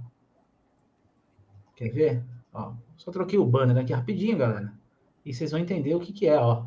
Quer 1.75 1.89
ver? 1.89 2.23
Ó, 2.53 2.71
só 2.95 3.11
troquei 3.11 3.37
o 3.37 3.45
banner 3.45 3.77
aqui 3.77 3.91
rapidinho, 3.91 4.37
galera. 4.37 4.73
E 5.25 5.33
vocês 5.33 5.51
vão 5.51 5.59
entender 5.59 5.93
o 5.93 5.99
que 5.99 6.13
que 6.13 6.25
é, 6.25 6.39
ó. 6.39 6.63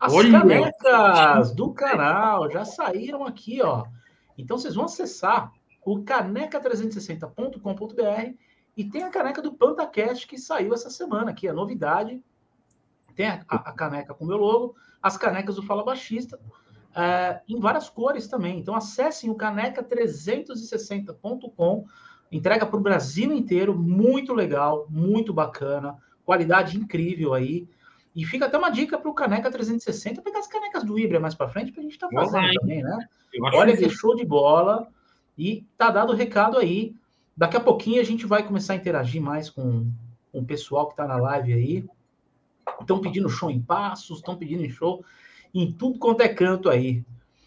As 0.00 0.12
Olha, 0.12 0.40
canecas 0.40 1.54
do 1.54 1.72
canal 1.72 2.50
já 2.50 2.64
saíram 2.64 3.24
aqui, 3.24 3.62
ó. 3.62 3.86
Então 4.36 4.58
vocês 4.58 4.74
vão 4.74 4.86
acessar 4.86 5.52
o 5.84 6.02
caneca360.com.br 6.02 8.34
e 8.76 8.84
tem 8.84 9.04
a 9.04 9.10
caneca 9.10 9.40
do 9.40 9.52
PantaCast 9.52 10.26
que 10.26 10.36
saiu 10.38 10.74
essa 10.74 10.90
semana, 10.90 11.32
que 11.32 11.46
é 11.46 11.52
novidade. 11.52 12.20
Tem 13.14 13.28
a, 13.28 13.44
a, 13.48 13.70
caneca 13.72 14.12
com 14.12 14.24
meu 14.24 14.36
logo, 14.36 14.74
as 15.00 15.16
canecas 15.16 15.54
do 15.56 15.62
Fala 15.62 15.84
Baixista. 15.84 16.36
uh, 16.36 17.38
em 17.48 17.60
várias 17.60 17.88
cores 17.88 18.26
também. 18.26 18.58
Então 18.58 18.74
acessem 18.74 19.30
o 19.30 19.36
caneca360.com, 19.36 21.86
entrega 22.32 22.66
para 22.66 22.76
o 22.76 22.82
Brasil 22.82 23.32
inteiro, 23.32 23.78
muito 23.78 24.34
legal, 24.34 24.88
muito 24.90 25.32
bacana, 25.32 25.96
qualidade 26.24 26.76
incrível 26.76 27.34
aí. 27.34 27.68
E 28.14 28.24
fica 28.24 28.46
até 28.46 28.56
uma 28.56 28.70
dica 28.70 28.96
para 28.96 29.10
o 29.10 29.14
Caneca 29.14 29.50
360 29.50 30.22
pegar 30.22 30.38
as 30.38 30.46
canecas 30.46 30.84
do 30.84 30.96
Ibra 30.96 31.18
mais 31.18 31.34
para 31.34 31.48
frente 31.48 31.72
para 31.72 31.80
a 31.80 31.82
gente 31.82 31.94
estar 31.94 32.06
tá 32.06 32.14
fazendo 32.14 32.48
também, 32.60 32.80
né? 32.80 32.96
Olha 33.54 33.76
que 33.76 33.90
show 33.90 34.14
de 34.14 34.24
bola. 34.24 34.86
E 35.36 35.66
tá 35.76 35.90
dado 35.90 36.12
o 36.12 36.16
recado 36.16 36.58
aí. 36.58 36.94
Daqui 37.36 37.56
a 37.56 37.60
pouquinho 37.60 38.00
a 38.00 38.04
gente 38.04 38.26
vai 38.26 38.42
começar 38.42 38.74
a 38.74 38.76
interagir 38.76 39.20
mais 39.20 39.50
com, 39.50 39.86
com 40.32 40.38
o 40.38 40.44
pessoal 40.44 40.86
que 40.86 40.92
está 40.92 41.06
na 41.06 41.16
live 41.16 41.52
aí. 41.52 41.84
Estão 42.80 43.00
pedindo 43.00 43.28
show 43.28 43.50
em 43.50 43.60
passos, 43.60 44.18
estão 44.18 44.36
pedindo 44.36 44.68
show 44.70 45.04
em 45.54 45.70
tudo 45.70 45.98
quanto 45.98 46.22
é 46.22 46.28
canto 46.28 46.68
aí. 46.68 47.02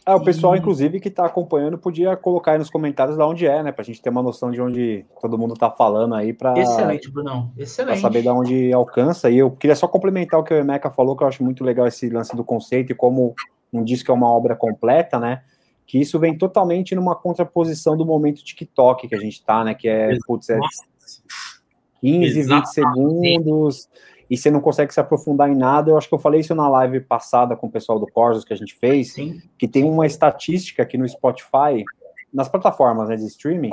É, 0.08 0.16
o 0.16 0.24
pessoal, 0.24 0.56
e... 0.56 0.60
inclusive, 0.60 1.02
que 1.02 1.10
está 1.10 1.26
acompanhando, 1.26 1.78
podia 1.78 2.16
colocar 2.16 2.54
aí 2.54 2.58
nos 2.58 2.70
comentários 2.70 3.18
de 3.18 3.24
onde 3.24 3.46
é, 3.46 3.62
né? 3.62 3.74
Para 3.74 3.82
a 3.82 3.86
gente 3.86 4.02
ter 4.02 4.10
uma 4.10 4.24
noção 4.24 4.50
de 4.50 4.62
onde 4.62 5.06
todo 5.20 5.38
mundo 5.38 5.54
está 5.54 5.70
falando 5.70 6.16
aí. 6.16 6.32
Pra... 6.32 6.58
Excelente, 6.58 7.12
Brunão. 7.12 7.52
Excelente. 7.58 8.00
Para 8.00 8.02
saber 8.02 8.22
de 8.22 8.30
onde 8.30 8.72
alcança. 8.72 9.30
E 9.30 9.38
eu 9.38 9.52
queria 9.52 9.76
só 9.76 9.86
complementar 9.86 10.40
o 10.40 10.46
que 10.46 10.54
o 10.54 10.58
Emeca 10.58 10.90
falou, 10.90 11.14
que 11.18 11.24
eu 11.24 11.28
acho 11.28 11.44
muito 11.44 11.62
legal 11.62 11.86
esse 11.86 12.10
lance 12.10 12.34
do 12.38 12.44
conceito 12.44 12.94
e 12.94 12.96
como 12.96 13.36
um 13.74 13.84
disco 13.84 14.10
é 14.10 14.14
uma 14.14 14.30
obra 14.30 14.56
completa, 14.56 15.20
né? 15.20 15.42
Que 15.88 15.98
isso 15.98 16.20
vem 16.20 16.38
totalmente 16.38 16.94
numa 16.94 17.16
contraposição 17.16 17.98
do 17.98 18.06
momento 18.06 18.44
TikTok 18.44 19.08
que 19.08 19.16
a 19.16 19.20
gente 19.20 19.40
está, 19.40 19.64
né? 19.64 19.74
Que 19.74 19.88
é, 19.88 20.16
putz, 20.28 20.50
é 20.50 20.60
15, 22.02 22.40
Exatamente. 22.40 22.66
20 22.66 22.74
segundos 22.74 23.90
e 24.30 24.38
você 24.38 24.52
não 24.52 24.60
consegue 24.60 24.94
se 24.94 25.00
aprofundar 25.00 25.50
em 25.50 25.56
nada. 25.56 25.90
Eu 25.90 25.98
acho 25.98 26.08
que 26.08 26.14
eu 26.14 26.20
falei 26.20 26.42
isso 26.42 26.54
na 26.54 26.68
live 26.68 27.00
passada 27.02 27.56
com 27.56 27.68
o 27.68 27.72
pessoal 27.72 28.00
do 28.00 28.08
Corsos 28.08 28.44
que 28.44 28.54
a 28.54 28.58
gente 28.58 28.76
fez, 28.76 29.14
Sim. 29.14 29.42
que 29.58 29.68
tem 29.68 29.84
uma 29.84 30.06
estatística 30.06 30.84
aqui 30.84 30.98
no 30.98 31.08
Spotify, 31.08 31.84
nas 32.34 32.50
plataformas 32.50 33.10
né, 33.10 33.16
de 33.16 33.26
streaming, 33.26 33.72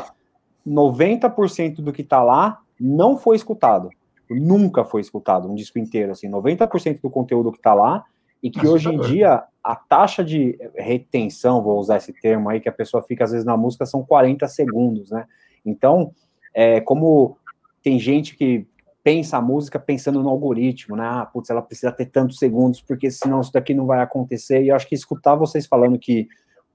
90% 0.66 1.76
do 1.76 1.92
que 1.92 2.02
está 2.02 2.22
lá 2.22 2.60
não 2.80 3.16
foi 3.16 3.36
escutado. 3.36 3.90
Nunca 4.30 4.84
foi 4.84 5.00
escutado, 5.00 5.50
um 5.50 5.54
disco 5.54 5.78
inteiro, 5.78 6.12
assim, 6.12 6.30
90% 6.30 7.00
do 7.02 7.10
conteúdo 7.10 7.52
que 7.52 7.58
está 7.58 7.74
lá, 7.74 8.04
e 8.42 8.50
que 8.50 8.66
hoje 8.66 8.88
em 8.88 9.00
dia 9.00 9.42
a 9.64 9.74
taxa 9.74 10.22
de 10.22 10.58
retenção, 10.76 11.62
vou 11.62 11.78
usar 11.78 11.96
esse 11.96 12.12
termo 12.12 12.50
aí, 12.50 12.60
que 12.60 12.68
a 12.68 12.72
pessoa 12.72 13.02
fica 13.02 13.24
às 13.24 13.30
vezes 13.30 13.46
na 13.46 13.56
música, 13.56 13.86
são 13.86 14.04
40 14.04 14.46
segundos, 14.46 15.10
né? 15.10 15.26
Então, 15.64 16.12
é, 16.52 16.82
como 16.82 17.38
tem 17.82 17.98
gente 17.98 18.36
que 18.36 18.66
pensa 19.02 19.38
a 19.38 19.42
música 19.42 19.78
pensando 19.78 20.22
no 20.22 20.28
algoritmo, 20.28 20.96
né? 20.96 21.04
Ah, 21.06 21.26
putz, 21.26 21.48
ela 21.48 21.62
precisa 21.62 21.90
ter 21.90 22.06
tantos 22.06 22.38
segundos, 22.38 22.82
porque 22.82 23.10
senão 23.10 23.40
isso 23.40 23.52
daqui 23.52 23.74
não 23.74 23.86
vai 23.86 24.00
acontecer. 24.00 24.62
E 24.62 24.68
eu 24.68 24.76
acho 24.76 24.86
que 24.86 24.94
escutar 24.94 25.34
vocês 25.34 25.66
falando 25.66 25.98
que 25.98 26.28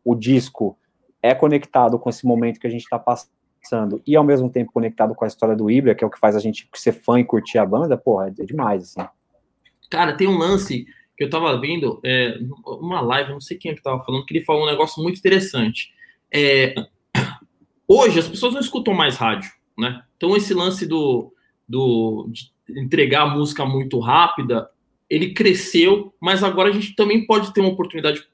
o 0.04 0.16
disco 0.16 0.78
é 1.22 1.36
conectado 1.36 2.00
com 2.00 2.10
esse 2.10 2.26
momento 2.26 2.60
que 2.60 2.68
a 2.68 2.70
gente 2.70 2.84
está 2.84 2.98
passando 2.98 4.02
e 4.06 4.16
ao 4.16 4.24
mesmo 4.24 4.50
tempo 4.50 4.72
conectado 4.72 5.14
com 5.14 5.26
a 5.26 5.28
história 5.28 5.56
do 5.56 5.70
Ibra, 5.70 5.94
que 5.94 6.04
é 6.04 6.08
o 6.08 6.10
que 6.10 6.20
faz 6.20 6.36
a 6.36 6.40
gente 6.40 6.70
ser 6.76 6.94
fã 6.94 7.20
e 7.20 7.26
curtir 7.26 7.58
a 7.58 7.66
banda, 7.66 7.98
porra, 7.98 8.28
é 8.28 8.46
demais, 8.46 8.84
assim. 8.84 9.08
Cara, 9.90 10.16
tem 10.16 10.28
um 10.28 10.38
lance 10.38 10.86
que 11.20 11.26
eu 11.26 11.30
tava 11.30 11.59
vendo, 11.59 11.99
é, 12.01 12.39
uma 12.65 13.01
live, 13.01 13.34
não 13.34 13.41
sei 13.41 13.57
quem 13.57 13.72
é 13.72 13.76
que 13.76 13.84
tava 13.84 14.01
falando, 14.05 14.26
que 14.26 14.34
ele 14.34 14.45
falou 14.45 14.63
um 14.63 14.72
negócio 14.72 15.03
muito 15.03 15.20
interessante. 15.20 15.91
É, 16.34 16.74
hoje 17.86 18.20
as 18.20 18.28
pessoas 18.30 18.53
não 18.53 18.61
escutam 18.61 18.93
mais 18.93 19.17
rádio, 19.17 19.51
né? 19.78 20.01
Então 20.15 20.34
esse 20.38 20.53
lance 20.53 20.86
do 20.86 21.34
do, 21.67 22.32
entregar 22.70 23.24
a 23.24 23.36
música 23.36 23.65
muito 23.65 23.99
rápida, 23.99 24.70
ele 25.09 25.34
cresceu, 25.34 26.13
mas 26.22 26.41
agora 26.41 26.70
a 26.70 26.72
gente 26.72 26.95
também 26.95 27.26
pode 27.26 27.53
ter 27.53 27.59
uma 27.59 27.72
oportunidade 27.72 28.26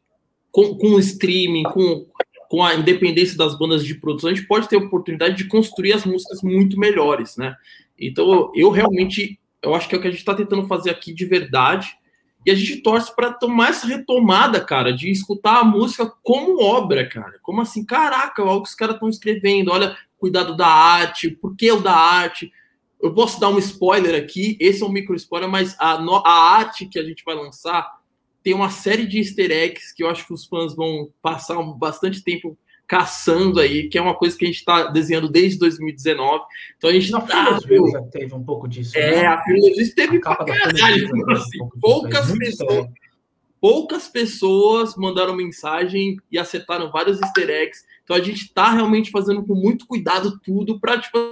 com, 0.51 0.75
com 0.75 0.89
o 0.89 0.99
streaming, 0.99 1.63
com, 1.63 2.05
com 2.47 2.63
a 2.63 2.75
independência 2.75 3.36
das 3.36 3.57
bandas 3.57 3.83
de 3.83 3.95
produção, 3.95 4.29
a 4.29 4.33
gente 4.36 4.47
pode 4.47 4.69
ter 4.69 4.75
a 4.75 4.79
oportunidade 4.79 5.36
de 5.36 5.47
construir 5.47 5.93
as 5.93 6.05
músicas 6.05 6.43
muito 6.43 6.79
melhores, 6.79 7.36
né? 7.36 7.55
Então, 7.99 8.51
eu 8.53 8.69
realmente, 8.69 9.39
eu 9.59 9.73
acho 9.73 9.89
que 9.89 9.95
é 9.95 9.97
o 9.97 10.01
que 10.01 10.07
a 10.07 10.11
gente 10.11 10.19
está 10.19 10.36
tentando 10.36 10.67
fazer 10.67 10.91
aqui 10.91 11.11
de 11.11 11.25
verdade, 11.25 11.97
e 12.45 12.51
a 12.51 12.55
gente 12.55 12.77
torce 12.77 13.13
para 13.15 13.33
tomar 13.33 13.69
essa 13.69 13.87
retomada, 13.87 14.63
cara, 14.63 14.93
de 14.93 15.09
escutar 15.09 15.59
a 15.59 15.63
música 15.63 16.05
como 16.21 16.61
obra, 16.61 17.07
cara. 17.09 17.39
Como 17.41 17.59
assim, 17.61 17.83
caraca, 17.83 18.43
olha 18.43 18.53
o 18.53 18.61
que 18.61 18.69
os 18.69 18.75
caras 18.75 18.95
estão 18.95 19.09
escrevendo, 19.09 19.71
olha, 19.71 19.97
cuidado 20.17 20.55
da 20.55 20.67
arte, 20.67 21.31
por 21.31 21.55
que 21.55 21.71
o 21.71 21.79
da 21.79 21.95
arte? 21.95 22.51
Eu 23.01 23.13
posso 23.13 23.39
dar 23.39 23.49
um 23.49 23.57
spoiler 23.57 24.21
aqui, 24.21 24.57
esse 24.59 24.83
é 24.83 24.85
um 24.85 24.91
micro 24.91 25.15
spoiler, 25.15 25.49
mas 25.49 25.75
a, 25.79 25.93
a 25.93 26.55
arte 26.57 26.85
que 26.85 26.99
a 26.99 27.03
gente 27.03 27.23
vai 27.25 27.35
lançar 27.35 27.99
tem 28.43 28.53
uma 28.53 28.69
série 28.69 29.07
de 29.07 29.17
easter 29.17 29.49
eggs 29.49 29.91
que 29.95 30.03
eu 30.03 30.09
acho 30.09 30.27
que 30.27 30.33
os 30.33 30.45
fãs 30.45 30.75
vão 30.75 31.09
passar 31.21 31.59
bastante 31.73 32.23
tempo 32.23 32.55
caçando 32.88 33.59
aí, 33.59 33.89
que 33.89 33.97
é 33.97 34.01
uma 34.01 34.15
coisa 34.15 34.38
que 34.38 34.45
a 34.45 34.47
gente 34.47 34.57
está 34.57 34.88
desenhando 34.88 35.29
desde 35.29 35.59
2019. 35.59 36.43
Então 36.77 36.89
a 36.89 36.93
gente 36.93 37.11
Na 37.11 37.21
tá, 37.21 37.59
já 37.91 38.01
teve 38.03 38.33
um 38.33 38.43
pouco 38.43 38.67
disso. 38.67 38.97
É, 38.97 39.21
né? 39.21 39.27
a 39.27 39.43
Filosofia 39.43 39.95
teve 39.95 40.19
pra 40.19 40.36
caralho. 40.36 41.31
Assim, 41.31 41.61
um 41.61 41.69
poucas 41.79 42.31
pessoas. 42.38 42.88
Poucas 43.59 44.07
pessoas 44.07 44.95
mandaram 44.95 45.36
mensagem 45.36 46.17
e 46.31 46.38
acertaram 46.38 46.91
vários 46.91 47.19
easter 47.21 47.49
eggs. 47.49 47.83
Então 48.03 48.15
a 48.15 48.21
gente 48.21 48.43
está 48.43 48.69
realmente 48.71 49.09
fazendo 49.09 49.43
com 49.43 49.55
muito 49.55 49.88
cuidado 49.88 50.39
tudo 50.43 50.79
para 50.79 50.99
tipo, 50.99 51.31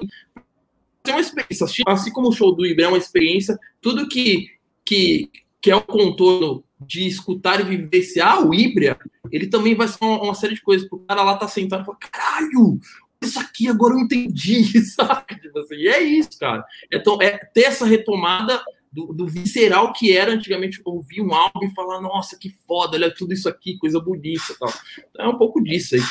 uma 1.07 1.19
experiência. 1.19 1.67
Assim 1.85 2.11
como 2.11 2.29
o 2.29 2.31
show 2.31 2.55
do 2.55 2.65
Ibra 2.65 2.85
é 2.85 2.87
uma 2.87 2.97
experiência, 2.97 3.59
tudo 3.79 4.07
que, 4.07 4.47
que, 4.83 5.29
que 5.63 5.71
é 5.71 5.75
o 5.77 5.81
contorno 5.81 6.61
de 6.77 7.07
escutar 7.07 7.61
e 7.61 7.63
vivenciar 7.63 8.45
o 8.45 8.53
Ibra, 8.53 8.99
ele 9.31 9.47
também 9.47 9.73
vai 9.73 9.87
ser 9.87 10.03
uma, 10.03 10.21
uma 10.21 10.35
série 10.35 10.55
de 10.55 10.61
coisas. 10.61 10.85
O 10.91 10.99
cara 10.99 11.23
lá 11.23 11.37
tá 11.37 11.47
sentado 11.47 11.83
e 11.83 11.85
fala: 11.85 11.97
caralho, 11.97 12.81
isso 13.21 13.39
aqui 13.39 13.69
agora 13.69 13.93
eu 13.93 13.99
entendi, 13.99 14.77
sabe? 14.83 15.39
Tipo 15.39 15.59
assim, 15.59 15.75
e 15.75 15.87
é 15.87 16.01
isso, 16.01 16.37
cara. 16.37 16.65
Então, 16.91 17.17
é 17.21 17.37
ter 17.37 17.61
essa 17.61 17.85
retomada 17.85 18.61
do, 18.91 19.13
do, 19.13 19.25
visceral 19.25 19.93
que 19.93 20.15
era 20.15 20.33
antigamente 20.33 20.81
ouvir 20.83 21.21
um 21.21 21.33
álbum 21.33 21.63
e 21.63 21.73
falar, 21.73 22.01
nossa, 22.01 22.37
que 22.37 22.53
foda, 22.67 22.97
olha 22.97 23.15
tudo 23.15 23.33
isso 23.33 23.47
aqui, 23.47 23.77
coisa 23.77 24.01
bonita 24.01 24.53
tal. 24.59 24.73
Então, 25.11 25.25
é 25.25 25.29
um 25.29 25.37
pouco 25.37 25.63
disso 25.63 25.95
aí. 25.95 26.01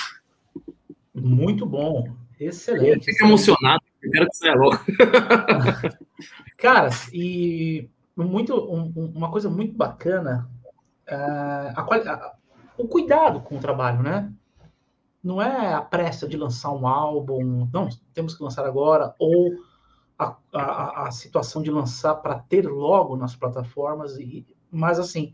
Muito 1.15 1.67
bom. 1.67 2.09
Excelente. 2.41 3.05
Fica 3.05 3.27
emocionado, 3.27 3.83
quero 4.11 4.27
que 4.29 4.37
saia 4.37 4.55
logo. 4.55 4.81
Cara, 6.57 6.89
e 7.13 7.89
muito, 8.17 8.55
um, 8.55 9.13
uma 9.15 9.31
coisa 9.31 9.49
muito 9.49 9.75
bacana, 9.75 10.51
uh, 11.09 11.73
a, 11.75 11.81
a, 11.81 12.35
o 12.77 12.87
cuidado 12.87 13.41
com 13.41 13.57
o 13.57 13.61
trabalho, 13.61 14.03
né? 14.03 14.33
Não 15.23 15.41
é 15.41 15.73
a 15.73 15.81
pressa 15.81 16.27
de 16.27 16.37
lançar 16.37 16.73
um 16.73 16.87
álbum, 16.87 17.69
não, 17.73 17.89
temos 18.13 18.35
que 18.35 18.43
lançar 18.43 18.67
agora, 18.67 19.15
ou 19.19 19.53
a, 20.19 20.37
a, 20.53 21.09
a 21.09 21.11
situação 21.11 21.63
de 21.63 21.71
lançar 21.71 22.17
para 22.17 22.39
ter 22.39 22.69
logo 22.69 23.17
nas 23.17 23.37
plataformas, 23.37 24.19
e, 24.19 24.47
mas 24.71 24.99
assim, 24.99 25.33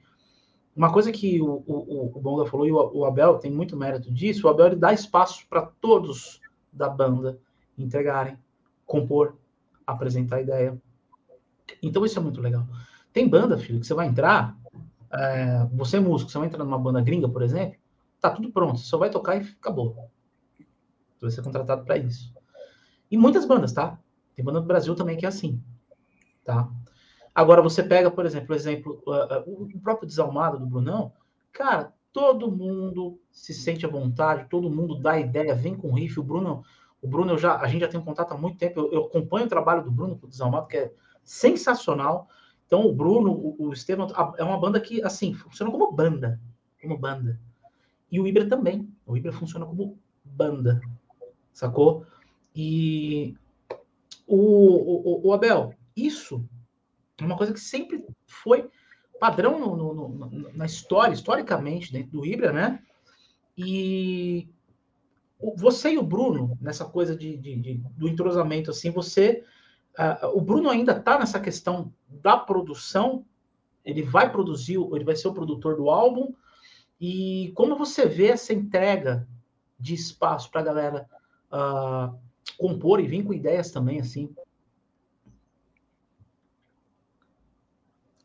uma 0.77 0.93
coisa 0.93 1.11
que 1.11 1.41
o, 1.41 1.65
o, 1.67 2.13
o 2.15 2.21
Bonga 2.21 2.49
falou 2.49 2.67
e 2.67 2.73
o, 2.73 2.99
o 2.99 3.05
Abel 3.05 3.39
tem 3.39 3.51
muito 3.51 3.77
mérito 3.77 4.13
disso, 4.13 4.47
o 4.47 4.51
Abel 4.51 4.67
ele 4.67 4.77
dá 4.77 4.93
espaço 4.93 5.47
para 5.49 5.63
todos 5.63 6.41
da 6.73 6.89
banda 6.89 7.39
entregarem, 7.77 8.39
compor, 8.87 9.37
apresentar 9.87 10.41
ideia. 10.41 10.81
Então 11.83 12.05
isso 12.05 12.19
é 12.19 12.23
muito 12.23 12.41
legal. 12.41 12.67
Tem 13.13 13.29
banda, 13.29 13.59
filho, 13.59 13.81
que 13.81 13.87
você 13.87 13.95
vai 13.95 14.07
entrar, 14.07 14.57
é, 15.13 15.67
você 15.73 15.97
é 15.97 16.01
músico, 16.01 16.31
você 16.31 16.39
vai 16.39 16.47
entrar 16.47 16.65
numa 16.65 16.79
banda 16.79 17.01
gringa, 17.01 17.29
por 17.29 17.43
exemplo, 17.43 17.79
tá 18.21 18.31
tudo 18.31 18.51
pronto, 18.51 18.79
só 18.79 18.99
vai 18.99 19.11
tocar 19.11 19.37
e 19.37 19.41
acabou. 19.41 20.11
Você 21.17 21.23
vai 21.23 21.31
ser 21.31 21.43
contratado 21.43 21.85
para 21.85 21.97
isso. 21.97 22.33
E 23.11 23.17
muitas 23.17 23.45
bandas, 23.45 23.73
tá? 23.73 23.99
Tem 24.35 24.45
banda 24.45 24.61
do 24.61 24.67
Brasil 24.67 24.95
também 24.95 25.17
que 25.17 25.25
é 25.25 25.29
assim, 25.29 25.63
tá? 26.45 26.71
Agora 27.35 27.63
você 27.63 27.83
pega, 27.83 28.11
por 28.11 28.27
exemplo, 28.27 28.53
o 28.53 28.57
exemplo, 28.57 29.03
o 29.07 29.81
próprio 29.81 30.09
Desalmado 30.09 30.59
do 30.59 30.67
Brunão, 30.67 31.13
cara, 31.53 31.93
todo 32.13 32.51
mundo 32.51 33.21
se 33.31 33.55
sente 33.55 33.87
à 33.87 33.89
vontade, 33.89 34.49
todo 34.49 34.71
mundo 34.71 34.99
dá 34.99 35.19
ideia, 35.19 35.55
vem 35.55 35.77
com 35.77 35.93
riff. 35.93 36.19
O 36.19 36.23
Bruno, 36.23 36.65
o 37.01 37.07
Bruno, 37.07 37.39
já, 37.39 37.57
a 37.59 37.69
gente 37.69 37.83
já 37.83 37.89
tem 37.89 38.01
um 38.01 38.05
contato 38.05 38.33
há 38.33 38.37
muito 38.37 38.59
tempo. 38.59 38.81
Eu, 38.81 38.93
eu 38.93 39.05
acompanho 39.05 39.47
o 39.47 39.49
trabalho 39.49 39.85
do 39.85 39.91
Bruno 39.91 40.19
com 40.19 40.27
o 40.27 40.29
Desalmado, 40.29 40.67
que 40.67 40.77
é 40.77 40.93
sensacional. 41.29 42.29
Então, 42.67 42.87
o 42.87 42.95
Bruno, 42.95 43.33
o, 43.33 43.69
o 43.69 43.73
Estevam, 43.73 44.09
é 44.37 44.45
uma 44.45 44.59
banda 44.59 44.81
que, 44.81 45.03
assim, 45.03 45.35
funciona 45.35 45.71
como 45.71 45.93
banda. 45.93 46.41
Como 46.81 46.97
banda. 46.97 47.39
E 48.11 48.19
o 48.19 48.27
Ibra 48.27 48.49
também. 48.49 48.89
O 49.07 49.17
Ibra 49.17 49.33
funciona 49.33 49.67
como 49.67 49.99
banda. 50.25 50.81
Sacou? 51.53 52.07
E 52.55 53.37
o, 54.27 54.37
o, 54.37 55.29
o 55.29 55.33
Abel, 55.33 55.75
isso 55.97 56.45
é 57.19 57.25
uma 57.25 57.37
coisa 57.37 57.53
que 57.53 57.61
sempre 57.61 58.05
foi 58.27 58.71
padrão 59.21 59.59
no, 59.59 59.77
no, 59.77 60.09
no, 60.09 60.53
na 60.55 60.65
história, 60.65 61.13
historicamente, 61.13 61.93
dentro 61.93 62.13
do 62.13 62.27
Ibra, 62.27 62.53
né? 62.53 62.83
E 63.57 64.49
você 65.57 65.93
e 65.93 65.99
o 65.99 66.03
Bruno, 66.03 66.57
nessa 66.61 66.85
coisa 66.85 67.17
de, 67.17 67.37
de, 67.37 67.57
de 67.57 67.75
do 67.97 68.09
entrosamento, 68.09 68.71
assim, 68.71 68.91
você. 68.91 69.45
Uh, 69.99 70.39
o 70.39 70.41
Bruno 70.41 70.71
ainda 70.71 70.93
está 70.93 71.19
nessa 71.19 71.41
questão 71.41 71.93
da 72.09 72.37
produção, 72.37 73.25
ele 73.85 74.03
vai 74.03 74.31
produzir, 74.31 74.79
ele 74.93 75.05
vai 75.05 75.17
ser 75.17 75.27
o 75.27 75.35
produtor 75.35 75.77
do 75.77 75.91
álbum, 75.91 76.33
E 77.01 77.53
como 77.55 77.77
você 77.77 78.07
vê 78.07 78.29
essa 78.29 78.53
entrega 78.53 79.27
de 79.79 79.95
espaço 79.95 80.51
para 80.51 80.61
a 80.61 80.65
galera 80.65 81.09
uh, 81.53 82.19
compor 82.57 83.01
e 83.01 83.07
vir 83.07 83.25
com 83.25 83.33
ideias 83.33 83.71
também, 83.71 84.01
assim? 84.01 84.35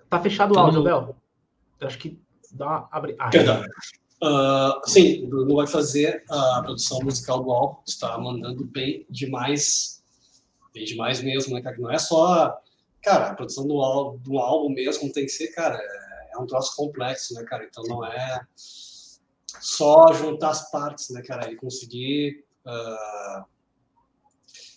Tá 0.10 0.20
fechado 0.20 0.56
o 0.56 0.60
áudio, 0.60 0.84
Bel? 0.84 1.16
Acho 1.82 1.98
que 1.98 2.20
dá 2.52 2.88
abre. 2.92 3.16
Ah, 3.20 3.30
Perdão. 3.30 3.64
Uh, 4.22 4.88
sim, 4.88 5.24
o 5.26 5.28
Bruno 5.28 5.56
vai 5.56 5.68
fazer 5.68 6.24
a 6.30 6.62
produção 6.64 7.00
musical 7.04 7.44
do 7.44 7.52
álbum, 7.52 7.82
está 7.86 8.18
mandando 8.18 8.64
bem 8.64 9.06
demais, 9.10 10.03
bem 10.74 10.86
demais 10.86 11.22
mesmo, 11.22 11.54
né, 11.54 11.62
cara? 11.62 11.78
Não 11.78 11.92
é 11.92 12.00
só, 12.00 12.60
cara, 13.02 13.30
a 13.30 13.36
produção 13.36 13.68
do 13.68 13.82
álbum, 13.82 14.18
do 14.18 14.40
álbum 14.40 14.70
mesmo 14.70 15.12
tem 15.12 15.26
que 15.26 15.32
ser, 15.32 15.50
cara, 15.50 15.78
é, 15.80 16.34
é 16.34 16.38
um 16.38 16.48
troço 16.48 16.76
complexo, 16.76 17.34
né, 17.36 17.44
cara? 17.44 17.66
Então 17.66 17.84
não 17.84 18.06
é 18.06 18.42
só 18.56 20.12
juntar 20.14 20.50
as 20.50 20.70
partes, 20.72 21.10
né, 21.10 21.22
cara? 21.22 21.52
E 21.52 21.56
conseguir 21.56 22.44
uh, 22.66 23.46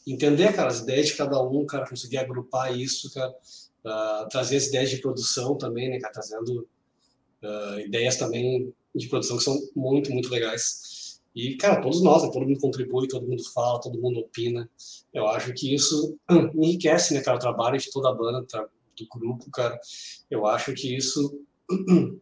entender, 0.06 0.54
cara, 0.54 0.68
as 0.68 0.80
ideias 0.80 1.08
de 1.08 1.16
cada 1.16 1.42
um, 1.42 1.66
cara, 1.66 1.88
conseguir 1.88 2.18
agrupar 2.18 2.76
isso, 2.76 3.12
cara, 3.12 3.30
uh, 3.30 4.28
trazer 4.28 4.56
as 4.56 4.66
ideias 4.66 4.90
de 4.90 4.98
produção 4.98 5.56
também, 5.56 5.90
né, 5.90 5.98
cara? 5.98 6.12
Trazendo 6.12 6.68
uh, 7.42 7.80
ideias 7.80 8.16
também 8.16 8.72
de 8.94 9.08
produção 9.08 9.36
que 9.36 9.44
são 9.44 9.58
muito, 9.74 10.12
muito 10.12 10.30
legais. 10.30 10.95
E, 11.36 11.54
cara, 11.56 11.82
todos 11.82 12.02
nós, 12.02 12.22
né, 12.22 12.30
todo 12.32 12.46
mundo 12.46 12.58
contribui, 12.58 13.06
todo 13.06 13.28
mundo 13.28 13.44
fala, 13.52 13.80
todo 13.80 14.00
mundo 14.00 14.20
opina. 14.20 14.68
Eu 15.12 15.26
acho 15.28 15.52
que 15.52 15.74
isso 15.74 16.18
enriquece, 16.54 17.14
né, 17.14 17.20
cara, 17.20 17.36
o 17.36 17.40
trabalho 17.40 17.78
de 17.78 17.90
toda 17.90 18.08
a 18.08 18.14
banda, 18.14 18.44
do 18.98 19.06
grupo, 19.18 19.50
cara. 19.50 19.78
Eu 20.30 20.46
acho 20.46 20.72
que 20.72 20.96
isso 20.96 21.38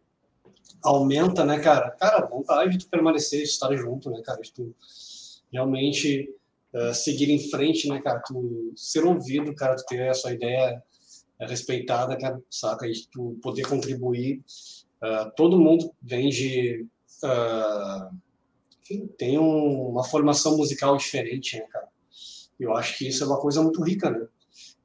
aumenta, 0.83 1.45
né, 1.45 1.59
cara? 1.59 1.91
Cara, 1.91 2.27
vontade 2.27 2.77
de 2.77 2.85
permanecer, 2.85 3.43
de 3.43 3.47
estar 3.47 3.73
junto, 3.75 4.11
né, 4.11 4.21
cara? 4.21 4.41
De 4.41 4.51
tu 4.51 4.75
realmente 5.49 6.29
uh, 6.73 6.93
seguir 6.93 7.31
em 7.31 7.49
frente, 7.49 7.87
né, 7.87 8.01
cara? 8.01 8.21
Tu 8.27 8.73
ser 8.75 9.05
ouvido, 9.05 9.55
cara, 9.55 9.77
tu 9.77 9.85
ter 9.85 10.09
a 10.09 10.13
sua 10.13 10.33
ideia 10.33 10.83
respeitada, 11.39 12.17
cara, 12.17 12.41
saca? 12.49 12.85
E 12.85 12.93
tu 13.09 13.39
poder 13.41 13.65
contribuir 13.65 14.43
Uh, 15.05 15.31
todo 15.35 15.59
mundo 15.59 15.93
vem 16.01 16.29
de. 16.29 16.87
Uh, 17.23 18.24
enfim, 18.85 19.07
tem 19.17 19.39
um, 19.39 19.89
uma 19.89 20.03
formação 20.03 20.55
musical 20.57 20.95
diferente, 20.95 21.57
né, 21.57 21.65
cara? 21.71 21.87
Eu 22.59 22.75
acho 22.75 22.97
que 22.97 23.07
isso 23.07 23.23
é 23.23 23.27
uma 23.27 23.39
coisa 23.39 23.61
muito 23.61 23.83
rica, 23.83 24.09
né? 24.09 24.27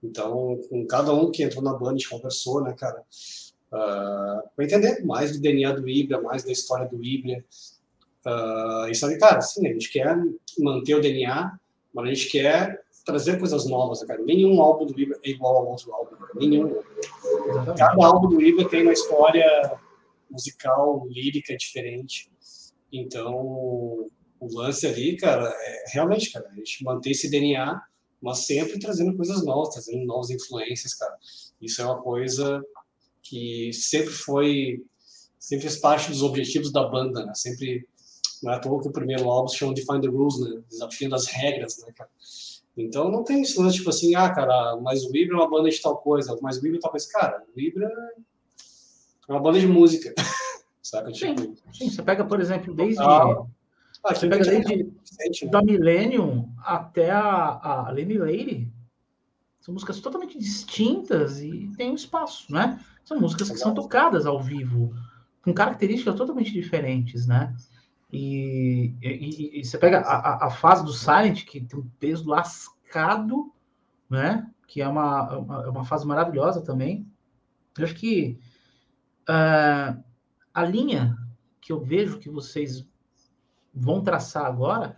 Então, 0.02 0.58
com 0.68 0.86
cada 0.86 1.12
um 1.12 1.30
que 1.30 1.42
entrou 1.42 1.62
na 1.62 1.74
banda, 1.74 1.90
a 1.90 1.92
gente 1.92 2.08
conversou, 2.08 2.62
né, 2.62 2.74
cara? 2.76 3.02
Uh, 3.70 4.48
para 4.56 4.64
entender 4.64 5.04
mais 5.04 5.32
do 5.32 5.40
DNA 5.40 5.72
do 5.72 5.88
Ibra, 5.88 6.20
mais 6.20 6.42
da 6.42 6.50
história 6.50 6.88
do 6.88 7.02
Ibra. 7.04 7.44
Uh, 8.26 8.88
e 8.90 8.94
sabe, 8.94 9.18
cara, 9.18 9.38
assim, 9.38 9.66
a 9.68 9.72
gente 9.72 9.90
quer 9.90 10.16
manter 10.58 10.94
o 10.94 11.00
DNA, 11.00 11.58
mas 11.94 12.04
a 12.06 12.14
gente 12.14 12.28
quer 12.30 12.82
trazer 13.04 13.38
coisas 13.38 13.66
novas, 13.66 14.00
né, 14.00 14.06
cara. 14.06 14.22
Nenhum 14.22 14.60
álbum 14.60 14.86
do 14.86 14.98
Ibra 14.98 15.18
é 15.22 15.30
igual 15.30 15.56
ao 15.58 15.68
outro 15.68 15.92
álbum, 15.92 16.16
cara. 16.16 16.32
nenhum. 16.34 16.74
Cada 17.76 18.06
álbum 18.06 18.28
do 18.28 18.40
Ibra 18.40 18.68
tem 18.68 18.82
uma 18.82 18.92
história 18.92 19.78
musical, 20.30 21.06
lírica 21.08 21.56
diferente. 21.56 22.30
Então, 22.92 24.08
o 24.40 24.48
lance 24.52 24.86
ali, 24.86 25.16
cara, 25.16 25.48
é 25.48 25.84
realmente, 25.92 26.32
cara, 26.32 26.48
a 26.48 26.54
gente 26.54 26.82
manter 26.82 27.10
esse 27.10 27.30
DNA, 27.30 27.80
mas 28.20 28.46
sempre 28.46 28.78
trazendo 28.78 29.16
coisas 29.16 29.44
novas, 29.44 29.74
trazendo 29.74 30.04
novas 30.04 30.30
influências, 30.30 30.94
cara. 30.94 31.14
Isso 31.60 31.80
é 31.80 31.84
uma 31.84 32.02
coisa 32.02 32.62
que 33.22 33.70
sempre 33.72 34.10
foi, 34.10 34.82
sempre 35.38 35.62
fez 35.62 35.78
parte 35.78 36.10
dos 36.10 36.22
objetivos 36.22 36.72
da 36.72 36.88
banda, 36.88 37.24
né? 37.24 37.32
Sempre, 37.34 37.86
não 38.42 38.52
é 38.52 38.56
à 38.56 38.58
toa 38.58 38.80
que 38.80 38.88
o 38.88 38.92
primeiro 38.92 39.28
álbum 39.28 39.48
se 39.48 39.56
chama 39.56 39.74
Define 39.74 40.00
the 40.00 40.08
Rules, 40.08 40.40
né? 40.40 40.62
Desafiando 40.68 41.14
as 41.14 41.26
regras, 41.26 41.78
né, 41.78 41.92
cara? 41.94 42.10
Então 42.76 43.10
não 43.10 43.22
tem 43.24 43.42
isso, 43.42 43.62
né? 43.62 43.70
tipo 43.70 43.90
assim, 43.90 44.14
ah, 44.14 44.30
cara, 44.32 44.76
mas 44.80 45.04
o 45.04 45.14
Ibra 45.14 45.36
é 45.36 45.40
uma 45.40 45.50
banda 45.50 45.68
de 45.68 45.80
tal 45.80 45.98
coisa, 45.98 46.36
mas 46.40 46.56
o 46.56 46.66
Ibra 46.66 46.78
é 46.78 46.80
tal 46.80 46.90
coisa. 46.90 47.08
Cara, 47.10 47.44
o 47.54 47.60
Ibra 47.60 47.90
é 49.28 49.32
uma 49.32 49.40
banda 49.40 49.60
de 49.60 49.66
música. 49.66 50.14
Saca? 50.82 51.12
Tipo, 51.12 51.54
sim, 51.72 51.90
você 51.90 52.02
pega, 52.02 52.24
por 52.24 52.40
exemplo, 52.40 52.74
desde. 52.74 53.02
Ah, 53.02 53.44
você 54.08 54.28
pega 54.28 54.44
desde 54.44 54.84
né? 54.84 55.50
da 55.50 55.62
Millennium 55.62 56.52
até 56.58 57.10
a, 57.10 57.60
a 57.62 57.90
Lady 57.90 58.18
Lady. 58.18 58.72
São 59.60 59.74
músicas 59.74 60.00
totalmente 60.00 60.38
distintas 60.38 61.40
e 61.40 61.70
tem 61.76 61.90
um 61.90 61.94
espaço, 61.94 62.50
né? 62.52 62.82
São 63.04 63.20
músicas 63.20 63.50
que 63.50 63.58
são 63.58 63.74
tocadas 63.74 64.24
ao 64.24 64.40
vivo, 64.40 64.94
com 65.42 65.52
características 65.52 66.14
totalmente 66.14 66.52
diferentes, 66.52 67.26
né? 67.26 67.54
E, 68.10 68.94
e, 69.02 69.60
e 69.60 69.64
você 69.64 69.76
pega 69.76 70.00
a, 70.00 70.46
a, 70.46 70.50
fase 70.50 70.84
do 70.84 70.92
Silent, 70.92 71.44
que 71.44 71.60
tem 71.60 71.78
um 71.78 71.88
peso 72.00 72.28
lascado, 72.28 73.52
né? 74.08 74.50
Que 74.66 74.80
é 74.80 74.88
uma, 74.88 75.36
uma, 75.36 75.68
uma 75.68 75.84
fase 75.84 76.06
maravilhosa 76.06 76.62
também. 76.62 77.06
Eu 77.78 77.84
acho 77.84 77.94
que 77.94 78.38
uh, 79.28 80.02
a 80.52 80.64
linha 80.64 81.16
que 81.60 81.72
eu 81.72 81.80
vejo 81.80 82.18
que 82.18 82.28
vocês 82.28 82.86
vão 83.72 84.02
traçar 84.02 84.46
agora 84.46 84.96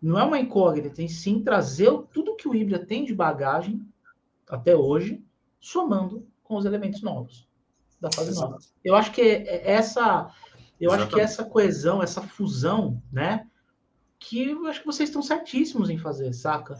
não 0.00 0.18
é 0.18 0.24
uma 0.24 0.38
incógnita, 0.38 0.90
tem 0.90 1.08
sim 1.08 1.42
trazer 1.42 1.90
tudo 2.12 2.36
que 2.36 2.48
o 2.48 2.54
Híbrida 2.54 2.84
tem 2.84 3.04
de 3.04 3.14
bagagem 3.14 3.84
até 4.48 4.74
hoje, 4.74 5.22
somando 5.60 6.26
com 6.42 6.56
os 6.56 6.64
elementos 6.64 7.02
novos 7.02 7.48
da 8.00 8.10
fase 8.12 8.30
Exato. 8.30 8.52
nova. 8.52 8.64
Eu 8.84 8.94
acho 8.94 9.12
que 9.12 9.20
é, 9.20 9.42
é 9.42 9.72
essa, 9.72 10.32
eu 10.80 10.90
Exatamente. 10.90 11.02
acho 11.02 11.08
que 11.08 11.20
essa 11.20 11.44
coesão, 11.44 12.02
essa 12.02 12.22
fusão, 12.22 13.02
né, 13.12 13.46
que 14.18 14.50
eu 14.50 14.66
acho 14.66 14.80
que 14.80 14.86
vocês 14.86 15.08
estão 15.08 15.22
certíssimos 15.22 15.90
em 15.90 15.98
fazer, 15.98 16.32
saca? 16.32 16.78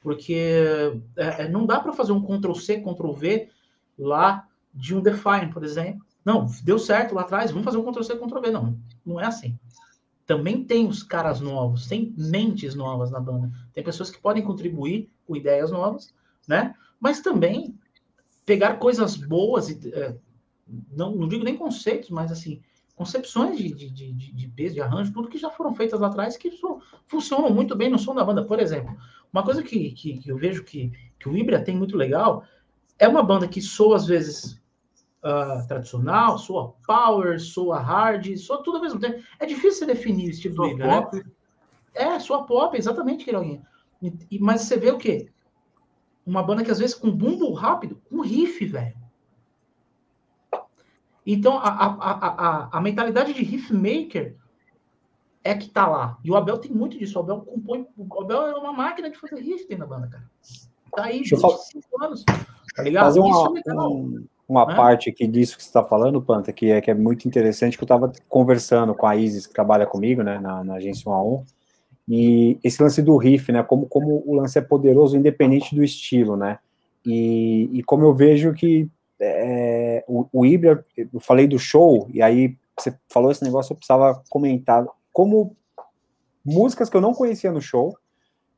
Porque 0.00 0.92
é, 1.16 1.48
não 1.48 1.66
dá 1.66 1.80
para 1.80 1.92
fazer 1.92 2.12
um 2.12 2.22
Ctrl 2.22 2.54
C, 2.54 2.80
Ctrl 2.80 3.12
V 3.12 3.50
lá 3.98 4.48
de 4.72 4.94
um 4.94 5.02
Define, 5.02 5.52
por 5.52 5.64
exemplo, 5.64 6.06
não, 6.24 6.46
deu 6.62 6.78
certo 6.78 7.14
lá 7.14 7.22
atrás, 7.22 7.50
vamos 7.50 7.64
fazer 7.64 7.78
um 7.78 7.84
Ctrl-C, 7.84 8.16
Ctrl-V. 8.16 8.50
Não, 8.50 8.78
não 9.04 9.20
é 9.20 9.26
assim. 9.26 9.58
Também 10.26 10.62
tem 10.62 10.86
os 10.86 11.02
caras 11.02 11.40
novos, 11.40 11.86
tem 11.86 12.14
mentes 12.16 12.74
novas 12.74 13.10
na 13.10 13.18
banda. 13.18 13.50
Tem 13.72 13.82
pessoas 13.82 14.10
que 14.10 14.20
podem 14.20 14.42
contribuir 14.42 15.10
com 15.26 15.34
ideias 15.34 15.70
novas, 15.70 16.14
né? 16.46 16.74
Mas 17.00 17.20
também 17.20 17.74
pegar 18.44 18.76
coisas 18.76 19.16
boas, 19.16 19.68
e, 19.70 19.80
é, 19.92 20.14
não, 20.92 21.16
não 21.16 21.28
digo 21.28 21.44
nem 21.44 21.56
conceitos, 21.56 22.10
mas 22.10 22.30
assim, 22.30 22.62
concepções 22.94 23.56
de, 23.56 23.72
de, 23.72 23.90
de, 23.90 24.12
de 24.12 24.48
peso, 24.48 24.74
de 24.74 24.80
arranjo, 24.80 25.12
tudo 25.12 25.28
que 25.28 25.38
já 25.38 25.50
foram 25.50 25.74
feitas 25.74 25.98
lá 25.98 26.08
atrás, 26.08 26.36
que 26.36 26.50
so, 26.50 26.80
funcionam 27.06 27.50
muito 27.50 27.74
bem 27.74 27.88
no 27.88 27.98
som 27.98 28.14
da 28.14 28.22
banda. 28.22 28.44
Por 28.44 28.60
exemplo, 28.60 28.96
uma 29.32 29.42
coisa 29.42 29.62
que, 29.62 29.90
que, 29.92 30.18
que 30.18 30.30
eu 30.30 30.36
vejo 30.36 30.64
que, 30.64 30.92
que 31.18 31.28
o 31.28 31.36
Ibra 31.36 31.64
tem 31.64 31.74
muito 31.74 31.96
legal 31.96 32.44
é 32.98 33.08
uma 33.08 33.22
banda 33.22 33.48
que 33.48 33.62
soa 33.62 33.96
às 33.96 34.06
vezes 34.06 34.60
uh, 35.24 35.66
tradicional, 35.66 36.38
sua 36.38 36.74
power, 36.86 37.40
sua 37.40 37.78
hard, 37.78 38.36
sua 38.36 38.62
tudo 38.62 38.76
ao 38.76 38.82
mesmo 38.82 39.00
tempo. 39.00 39.22
É 39.38 39.46
difícil 39.46 39.80
você 39.80 39.86
definir 39.86 40.30
esse 40.30 40.42
tipo 40.42 40.62
de 40.62 40.70
liga, 40.70 40.86
né? 40.86 41.22
É, 41.94 42.18
sua 42.18 42.44
pop, 42.44 42.76
exatamente, 42.76 43.24
Queiroguinha. 43.24 43.62
Mas 44.40 44.62
você 44.62 44.76
vê 44.76 44.90
o 44.90 44.98
quê? 44.98 45.30
Uma 46.24 46.42
banda 46.42 46.64
que 46.64 46.70
às 46.70 46.78
vezes 46.78 46.94
com 46.94 47.10
bumbo 47.10 47.52
rápido, 47.52 48.00
com 48.08 48.20
riff, 48.20 48.64
velho. 48.64 48.96
Então, 51.26 51.58
a, 51.58 51.68
a, 51.68 52.12
a, 52.16 52.78
a, 52.78 52.80
mentalidade 52.80 53.32
de 53.32 53.42
riff 53.42 53.72
maker 53.72 54.36
é 55.44 55.54
que 55.54 55.68
tá 55.68 55.86
lá. 55.86 56.18
E 56.24 56.30
o 56.30 56.36
Abel 56.36 56.58
tem 56.58 56.70
muito 56.70 56.98
disso. 56.98 57.18
O 57.18 57.22
Abel 57.22 57.40
compõe. 57.42 57.86
O 57.96 58.22
Abel 58.22 58.46
é 58.46 58.54
uma 58.54 58.72
máquina 58.72 59.10
de 59.10 59.18
fazer 59.18 59.40
riff 59.40 59.66
dentro 59.68 59.86
da 59.86 59.94
banda, 59.94 60.08
cara. 60.08 60.30
Tá 60.92 61.04
aí, 61.04 61.20
25 61.20 62.02
anos. 62.02 62.24
Tá 62.74 62.82
ligado? 62.82 63.04
Fazer 63.04 63.20
uma, 63.20 63.58
Isso 63.58 63.70
é 63.70 63.74
um, 63.74 64.26
uma 64.50 64.66
parte 64.66 65.08
aqui 65.08 65.28
disso 65.28 65.56
que 65.56 65.62
você 65.62 65.68
está 65.68 65.84
falando, 65.84 66.20
Panta, 66.20 66.52
que 66.52 66.72
é, 66.72 66.80
que 66.80 66.90
é 66.90 66.94
muito 66.94 67.28
interessante, 67.28 67.78
que 67.78 67.84
eu 67.84 67.86
estava 67.86 68.12
conversando 68.28 68.96
com 68.96 69.06
a 69.06 69.14
Isis, 69.14 69.46
que 69.46 69.54
trabalha 69.54 69.86
comigo, 69.86 70.24
né, 70.24 70.40
na, 70.40 70.64
na 70.64 70.74
agência 70.74 71.08
1 71.08 71.14
a 71.14 71.22
1, 71.22 71.44
e 72.08 72.58
esse 72.64 72.82
lance 72.82 73.00
do 73.00 73.16
riff, 73.16 73.52
né, 73.52 73.62
como, 73.62 73.86
como 73.86 74.24
o 74.26 74.34
lance 74.34 74.58
é 74.58 74.60
poderoso 74.60 75.16
independente 75.16 75.72
do 75.72 75.84
estilo, 75.84 76.36
né, 76.36 76.58
e, 77.06 77.70
e 77.72 77.82
como 77.84 78.02
eu 78.02 78.12
vejo 78.12 78.52
que 78.52 78.88
é, 79.20 80.04
o, 80.08 80.26
o 80.32 80.44
Ibra, 80.44 80.84
eu 80.96 81.20
falei 81.20 81.46
do 81.46 81.58
show, 81.58 82.08
e 82.12 82.20
aí 82.20 82.56
você 82.76 82.92
falou 83.08 83.30
esse 83.30 83.44
negócio, 83.44 83.72
eu 83.72 83.76
precisava 83.76 84.20
comentar, 84.28 84.84
como 85.12 85.54
músicas 86.44 86.90
que 86.90 86.96
eu 86.96 87.00
não 87.00 87.14
conhecia 87.14 87.52
no 87.52 87.62
show, 87.62 87.96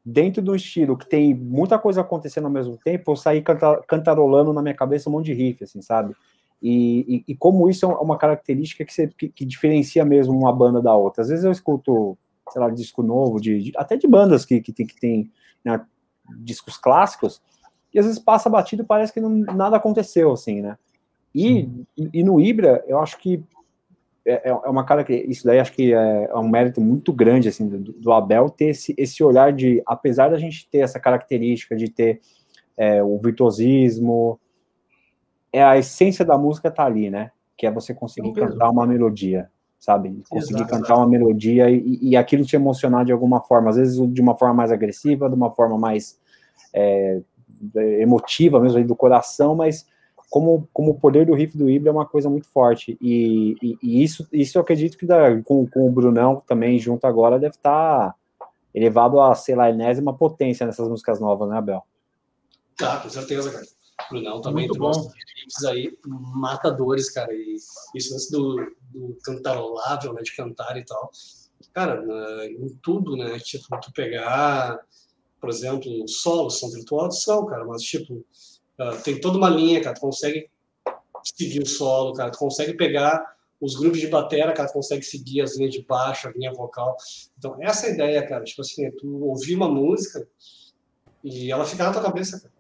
dentro 0.05 0.43
do 0.43 0.55
estilo 0.55 0.97
que 0.97 1.09
tem 1.09 1.35
muita 1.35 1.79
coisa 1.79 2.01
acontecendo 2.01 2.45
ao 2.45 2.51
mesmo 2.51 2.77
tempo, 2.77 3.13
eu 3.13 3.17
saí 3.17 3.43
cantarolando 3.87 4.53
na 4.53 4.63
minha 4.63 4.75
cabeça 4.75 5.09
um 5.09 5.13
monte 5.13 5.27
de 5.27 5.35
riff, 5.35 5.63
assim, 5.63 5.81
sabe? 5.81 6.15
E, 6.61 7.25
e, 7.27 7.33
e 7.33 7.37
como 7.37 7.69
isso 7.69 7.85
é 7.85 7.89
uma 7.89 8.17
característica 8.17 8.85
que, 8.85 8.93
você, 8.93 9.09
que, 9.09 9.29
que, 9.29 9.45
diferencia 9.45 10.05
mesmo 10.05 10.39
uma 10.39 10.53
banda 10.53 10.81
da 10.81 10.95
outra. 10.95 11.23
Às 11.23 11.29
vezes 11.29 11.45
eu 11.45 11.51
escuto, 11.51 12.17
sei 12.51 12.61
lá, 12.61 12.71
disco 12.71 13.03
novo, 13.03 13.41
de, 13.41 13.61
de 13.61 13.73
até 13.77 13.97
de 13.97 14.07
bandas 14.07 14.45
que, 14.45 14.61
que 14.61 14.73
tem, 14.73 14.87
que 14.87 15.01
tem 15.01 15.31
né, 15.65 15.85
discos 16.39 16.77
clássicos, 16.77 17.43
e 17.93 17.99
às 17.99 18.07
vezes 18.07 18.21
passa 18.21 18.49
batido 18.49 18.83
e 18.83 18.87
parece 18.87 19.13
que 19.13 19.21
não, 19.21 19.29
nada 19.29 19.77
aconteceu, 19.77 20.33
assim, 20.33 20.63
né? 20.63 20.79
E, 21.35 21.69
e, 21.97 22.23
no 22.23 22.41
Ibra, 22.41 22.85
eu 22.87 22.99
acho 23.01 23.19
que 23.19 23.43
é, 24.25 24.49
é 24.49 24.71
uma 24.71 24.85
cara 24.85 25.03
que 25.03 25.13
isso 25.13 25.45
daí 25.45 25.59
acho 25.59 25.73
que 25.73 25.93
é, 25.93 26.25
é 26.31 26.37
um 26.37 26.49
mérito 26.49 26.81
muito 26.81 27.13
grande 27.13 27.49
assim 27.49 27.69
do, 27.69 27.93
do, 27.93 28.13
Abel 28.13 28.49
ter 28.49 28.67
esse, 28.67 28.95
esse 28.97 29.23
olhar 29.23 29.53
de 29.53 29.83
apesar 29.85 30.31
da 30.31 30.39
gente 30.39 30.69
ter 30.71 30.79
essa 30.79 31.01
característica 31.01 31.75
de 31.75 31.91
ter 31.91 32.21
é, 32.77 33.03
o 33.03 33.19
virtuosismo 33.19 34.39
é 35.53 35.63
a 35.63 35.77
essência 35.77 36.25
da 36.25 36.39
música 36.39 36.71
tá 36.71 36.85
ali 36.85 37.11
né? 37.11 37.33
Que 37.57 37.67
é 37.67 37.71
você 37.71 37.93
conseguir 37.93 38.33
cantar 38.33 38.71
uma 38.71 38.87
melodia 38.87 39.51
sabe? 39.79 40.23
Conseguir 40.31 40.63
exato, 40.63 40.71
cantar 40.71 40.97
uma 40.97 41.09
melodia 41.09 41.69
e, 41.69 41.99
e, 42.01 42.17
aquilo 42.17 42.45
te 42.45 42.55
emocionar 42.55 43.05
de 43.05 43.11
alguma 43.11 43.41
forma 43.41 43.71
às 43.71 43.77
vezes 43.77 43.97
de 44.13 44.21
uma 44.21 44.37
forma 44.37 44.55
mais 44.55 44.71
agressiva 44.71 45.29
de 45.29 45.35
uma 45.35 45.51
forma 45.51 45.77
mais 45.77 46.21
é, 46.73 47.21
emotiva 47.75 48.61
mesmo 48.61 48.85
do 48.85 48.95
coração 48.95 49.57
mas 49.57 49.85
como, 50.33 50.67
como 50.73 50.93
o 50.93 50.99
poder 50.99 51.27
do 51.27 51.35
riff 51.35 51.59
do 51.59 51.69
Ibra 51.69 51.91
é 51.91 51.93
uma 51.93 52.07
coisa 52.07 52.31
muito 52.31 52.49
forte. 52.49 52.97
E, 53.03 53.55
e, 53.63 53.79
e 53.83 54.03
isso, 54.03 54.27
isso 54.33 54.57
eu 54.57 54.63
acredito 54.63 54.97
que 54.97 55.05
dá, 55.05 55.39
com, 55.43 55.69
com 55.69 55.87
o 55.87 55.93
Brunão 55.93 56.43
também 56.47 56.79
junto 56.79 57.07
agora 57.07 57.39
deve 57.39 57.55
estar 57.55 58.13
tá 58.13 58.15
elevado 58.75 59.21
a, 59.21 59.35
sei 59.35 59.55
lá, 59.55 59.69
enésima 59.69 60.17
potência 60.17 60.65
nessas 60.65 60.89
músicas 60.89 61.21
novas, 61.21 61.51
né, 61.51 61.59
Abel? 61.59 61.85
Tá, 62.79 62.97
com 63.01 63.11
certeza, 63.11 63.53
cara. 63.53 63.67
O 64.07 64.15
Brunão 64.15 64.41
também 64.41 64.67
muito 64.67 64.79
trouxe 64.79 65.11
riffs 65.37 65.65
aí 65.67 65.99
matadores, 66.03 67.11
cara. 67.11 67.31
E 67.35 67.57
isso 67.95 68.15
antes 68.15 68.31
do, 68.31 68.57
do 68.91 69.19
cantarolável, 69.23 70.15
né, 70.15 70.23
de 70.23 70.35
cantar 70.35 70.79
e 70.79 70.85
tal. 70.87 71.11
Cara, 71.75 72.03
em 72.47 72.71
tudo, 72.83 73.19
né? 73.19 73.39
Tipo, 73.39 73.67
tu 73.83 73.93
pegar, 73.93 74.81
por 75.39 75.51
exemplo, 75.51 76.09
solos 76.09 76.59
são 76.59 76.71
virtuosos, 76.71 77.23
são, 77.23 77.45
cara, 77.45 77.67
mas 77.67 77.83
tipo 77.83 78.25
Uh, 78.83 79.03
tem 79.03 79.21
toda 79.21 79.39
uma 79.39 79.49
linha, 79.49 79.81
cara. 79.81 79.95
Tu 79.95 80.01
consegue 80.01 80.51
seguir 81.23 81.63
o 81.63 81.67
solo, 81.67 82.13
cara. 82.15 82.31
Tu 82.31 82.39
consegue 82.39 82.75
pegar 82.75 83.37
os 83.61 83.77
grupos 83.77 84.01
de 84.01 84.09
batera, 84.09 84.53
cara. 84.53 84.69
Tu 84.69 84.73
consegue 84.73 85.03
seguir 85.03 85.43
as 85.43 85.57
linhas 85.57 85.73
de 85.73 85.83
baixo, 85.83 86.29
a 86.29 86.33
linha 86.33 86.53
vocal. 86.53 86.97
Então, 87.39 87.57
essa 87.61 87.87
é 87.87 87.91
a 87.91 87.95
ideia, 87.95 88.27
cara. 88.27 88.45
Tipo 88.45 88.63
assim, 88.63 88.87
é 88.87 88.91
tu 88.91 89.25
ouvir 89.25 89.55
uma 89.55 89.69
música 89.69 90.27
e 91.23 91.53
ela 91.53 91.65
fica 91.65 91.85
na 91.85 91.93
tua 91.93 92.03
cabeça, 92.03 92.41
cara. 92.41 92.53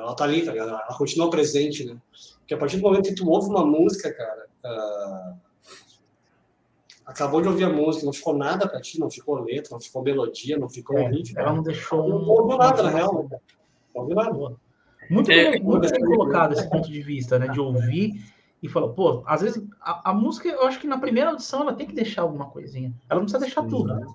Ela 0.00 0.14
tá 0.14 0.24
ali, 0.24 0.44
tá 0.44 0.52
ligado? 0.52 0.70
Ela 0.70 0.96
continua 0.96 1.30
presente, 1.30 1.84
né? 1.84 2.00
Porque 2.38 2.54
a 2.54 2.58
partir 2.58 2.76
do 2.76 2.82
momento 2.82 3.08
que 3.08 3.14
tu 3.14 3.28
ouve 3.28 3.48
uma 3.48 3.64
música, 3.64 4.12
cara, 4.12 4.46
uh, 4.64 5.40
acabou 7.06 7.40
de 7.40 7.48
ouvir 7.48 7.64
a 7.64 7.68
música, 7.70 8.04
não 8.04 8.12
ficou 8.12 8.34
nada 8.34 8.68
pra 8.68 8.80
ti, 8.80 9.00
não 9.00 9.10
ficou 9.10 9.40
letra, 9.40 9.72
não 9.72 9.80
ficou 9.80 10.02
melodia, 10.02 10.58
não 10.58 10.68
ficou 10.68 10.98
é, 10.98 11.08
riff. 11.08 11.36
Ela 11.36 11.54
não 11.54 11.62
deixou. 11.62 12.08
Não 12.08 12.28
ouviu 12.28 12.56
nada, 12.56 12.82
na 12.82 12.90
real, 12.90 13.26
né? 13.28 13.38
Não 13.94 14.02
ouviu 14.02 14.16
nada. 14.16 14.56
Muito, 15.12 15.30
é, 15.30 15.52
bem, 15.52 15.62
muito 15.62 15.90
bem 15.90 16.04
colocado 16.04 16.52
esse 16.52 16.68
ponto 16.68 16.90
de 16.90 17.02
vista, 17.02 17.38
né? 17.38 17.48
De 17.48 17.60
ouvir 17.60 18.14
e 18.62 18.68
falar, 18.68 18.88
pô, 18.88 19.22
às 19.26 19.42
vezes 19.42 19.66
a, 19.80 20.10
a, 20.10 20.14
música, 20.14 20.48
eu 20.48 20.66
acho 20.66 20.78
que 20.78 20.86
na 20.86 20.98
primeira 20.98 21.30
audição 21.30 21.62
ela 21.62 21.74
tem 21.74 21.86
que 21.86 21.94
deixar 21.94 22.22
alguma 22.22 22.48
coisinha. 22.48 22.94
Ela 23.10 23.20
não 23.20 23.26
precisa 23.26 23.44
deixar 23.44 23.62
Sim, 23.62 23.68
tudo. 23.68 23.94
Né? 23.94 24.06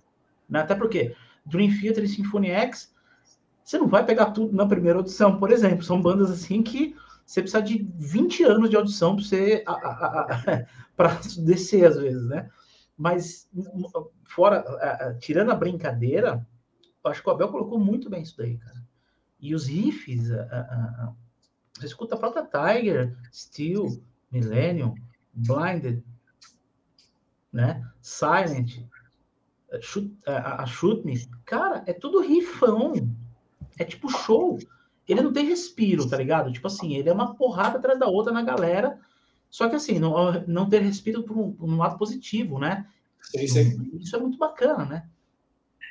né? 0.49 0.59
Até 0.61 0.73
porque 0.73 1.15
Dream 1.45 1.69
Theater 1.69 2.03
e 2.03 2.07
Symphony 2.07 2.49
X, 2.49 2.93
você 3.63 3.77
não 3.77 3.87
vai 3.87 4.05
pegar 4.05 4.27
tudo 4.27 4.55
na 4.55 4.65
primeira 4.65 4.99
audição, 4.99 5.37
por 5.37 5.51
exemplo. 5.51 5.83
São 5.83 6.01
bandas 6.01 6.31
assim 6.31 6.63
que 6.63 6.95
você 7.25 7.41
precisa 7.41 7.61
de 7.61 7.85
20 7.97 8.43
anos 8.43 8.69
de 8.69 8.77
audição 8.77 9.15
para 9.15 9.25
você 9.25 9.63
para 10.95 11.19
descer, 11.39 11.85
às 11.85 11.97
vezes, 11.97 12.25
né? 12.27 12.49
Mas 12.97 13.49
fora, 14.23 14.63
tirando 15.19 15.51
a 15.51 15.55
brincadeira, 15.55 16.47
eu 17.03 17.11
acho 17.11 17.21
que 17.21 17.29
o 17.29 17.31
Abel 17.31 17.49
colocou 17.49 17.77
muito 17.77 18.09
bem 18.09 18.23
isso 18.23 18.35
daí, 18.37 18.57
cara. 18.57 18.86
E 19.39 19.53
os 19.53 19.67
riffs, 19.67 20.31
a, 20.31 20.41
a, 20.41 20.59
a, 20.59 21.13
você 21.75 21.85
escuta 21.85 22.15
a 22.15 22.17
própria 22.17 22.43
Tiger, 22.43 23.15
Steel, 23.31 24.01
Millennium, 24.31 24.95
Blinded, 25.33 26.03
né? 27.53 27.87
Silent, 28.01 28.79
Shoot, 29.81 30.11
a, 30.25 30.63
a 30.63 30.65
Shoot 30.65 31.05
Me, 31.05 31.27
cara, 31.45 31.83
é 31.85 31.93
tudo 31.93 32.21
riffão. 32.21 32.93
É 33.77 33.83
tipo 33.83 34.09
show. 34.09 34.57
Ele 35.07 35.21
não 35.21 35.31
tem 35.31 35.45
respiro, 35.45 36.07
tá 36.07 36.17
ligado? 36.17 36.51
Tipo 36.51 36.67
assim, 36.67 36.95
ele 36.95 37.09
é 37.09 37.13
uma 37.13 37.35
porrada 37.35 37.77
atrás 37.77 37.99
da 37.99 38.07
outra 38.07 38.33
na 38.33 38.41
galera. 38.41 38.99
Só 39.49 39.69
que 39.69 39.75
assim, 39.75 39.99
não, 39.99 40.43
não 40.47 40.67
ter 40.67 40.81
respiro 40.81 41.23
por 41.23 41.37
um, 41.37 41.51
por 41.53 41.69
um 41.69 41.77
lado 41.77 41.97
positivo, 41.97 42.59
né? 42.59 42.85
Isso 43.99 44.15
é 44.15 44.19
muito 44.19 44.37
bacana, 44.37 44.85
né? 44.85 45.09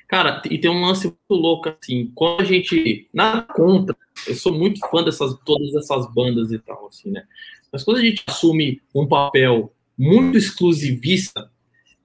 Cara, 0.09 0.41
e 0.49 0.59
tem 0.59 0.70
um 0.70 0.83
lance 0.83 1.07
muito 1.07 1.43
louco, 1.43 1.69
assim, 1.69 2.12
quando 2.15 2.43
a 2.43 2.45
gente. 2.45 3.09
Nada 3.12 3.43
contra, 3.43 3.97
eu 4.27 4.35
sou 4.35 4.53
muito 4.53 4.81
fã 4.89 5.03
dessas 5.03 5.37
todas 5.45 5.74
essas 5.74 6.12
bandas 6.12 6.53
e 6.53 6.59
tal, 6.59 6.87
assim, 6.87 7.11
né? 7.11 7.24
Mas 7.73 7.83
quando 7.83 7.99
a 7.99 8.03
gente 8.03 8.23
assume 8.27 8.81
um 8.95 9.07
papel 9.07 9.73
muito 9.99 10.39
exclusivista 10.39 11.51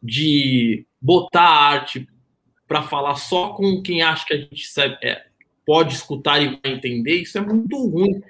de 0.01 0.85
botar 0.99 1.43
a 1.43 1.63
arte 1.69 2.07
para 2.67 2.81
falar 2.81 3.15
só 3.15 3.49
com 3.49 3.81
quem 3.81 4.01
acha 4.01 4.25
que 4.25 4.33
a 4.33 4.37
gente 4.37 4.65
sabe, 4.67 4.97
é, 5.03 5.25
pode 5.65 5.93
escutar 5.93 6.41
e 6.41 6.59
vai 6.61 6.73
entender, 6.73 7.21
isso 7.21 7.37
é 7.37 7.41
muito 7.41 7.77
ruim. 7.87 8.21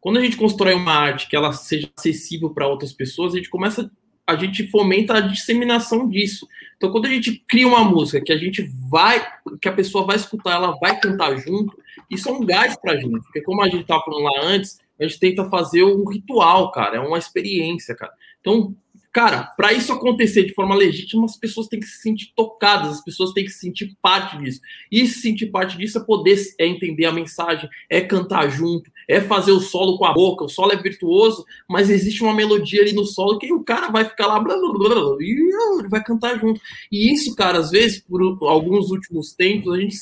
Quando 0.00 0.18
a 0.18 0.20
gente 0.20 0.36
constrói 0.36 0.74
uma 0.74 0.94
arte 0.94 1.28
que 1.28 1.36
ela 1.36 1.52
seja 1.52 1.90
acessível 1.96 2.50
para 2.50 2.66
outras 2.66 2.92
pessoas, 2.92 3.34
a 3.34 3.36
gente 3.36 3.50
começa 3.50 3.90
a 4.32 4.36
gente 4.36 4.68
fomenta 4.68 5.14
a 5.14 5.20
disseminação 5.20 6.08
disso. 6.08 6.46
Então, 6.76 6.90
quando 6.90 7.06
a 7.06 7.10
gente 7.10 7.44
cria 7.48 7.68
uma 7.68 7.84
música 7.84 8.20
que 8.20 8.32
a 8.32 8.38
gente 8.38 8.68
vai, 8.90 9.24
que 9.60 9.68
a 9.68 9.72
pessoa 9.72 10.04
vai 10.04 10.16
escutar, 10.16 10.54
ela 10.54 10.76
vai 10.80 10.98
cantar 10.98 11.36
junto, 11.36 11.76
isso 12.10 12.28
é 12.28 12.32
um 12.32 12.44
gás 12.44 12.76
pra 12.76 12.96
gente. 12.96 13.20
Porque 13.22 13.42
como 13.42 13.62
a 13.62 13.68
gente 13.68 13.82
estava 13.82 14.02
falando 14.02 14.24
lá 14.24 14.42
antes, 14.42 14.80
a 14.98 15.04
gente 15.04 15.20
tenta 15.20 15.48
fazer 15.48 15.84
um 15.84 16.08
ritual, 16.08 16.72
cara, 16.72 16.96
é 16.96 17.00
uma 17.00 17.18
experiência, 17.18 17.94
cara. 17.94 18.12
Então, 18.40 18.74
Cara, 19.12 19.42
para 19.58 19.74
isso 19.74 19.92
acontecer 19.92 20.44
de 20.44 20.54
forma 20.54 20.74
legítima, 20.74 21.26
as 21.26 21.36
pessoas 21.36 21.68
têm 21.68 21.78
que 21.78 21.86
se 21.86 22.00
sentir 22.00 22.32
tocadas, 22.34 22.92
as 22.92 23.04
pessoas 23.04 23.32
têm 23.32 23.44
que 23.44 23.50
se 23.50 23.58
sentir 23.58 23.94
parte 24.00 24.38
disso. 24.38 24.58
E 24.90 25.06
se 25.06 25.20
sentir 25.20 25.48
parte 25.48 25.76
disso 25.76 25.98
é 25.98 26.02
poder 26.02 26.38
é 26.58 26.66
entender 26.66 27.04
a 27.04 27.12
mensagem, 27.12 27.68
é 27.90 28.00
cantar 28.00 28.48
junto, 28.48 28.90
é 29.12 29.20
fazer 29.20 29.52
o 29.52 29.60
solo 29.60 29.98
com 29.98 30.04
a 30.04 30.12
boca. 30.12 30.44
O 30.44 30.48
solo 30.48 30.72
é 30.72 30.76
virtuoso, 30.76 31.44
mas 31.68 31.90
existe 31.90 32.22
uma 32.22 32.34
melodia 32.34 32.82
ali 32.82 32.92
no 32.92 33.04
solo 33.04 33.38
que 33.38 33.52
o 33.52 33.62
cara 33.62 33.90
vai 33.90 34.04
ficar 34.04 34.26
lá 34.26 34.40
blá, 34.40 34.56
blá, 34.56 34.72
blá, 34.72 35.16
e 35.20 35.30
ele 35.30 35.88
vai 35.88 36.02
cantar 36.02 36.38
junto. 36.38 36.60
E 36.90 37.12
isso, 37.12 37.34
cara, 37.34 37.58
às 37.58 37.70
vezes, 37.70 38.00
por 38.00 38.22
alguns 38.48 38.90
últimos 38.90 39.32
tempos, 39.32 39.72
a 39.72 39.80
gente 39.80 39.96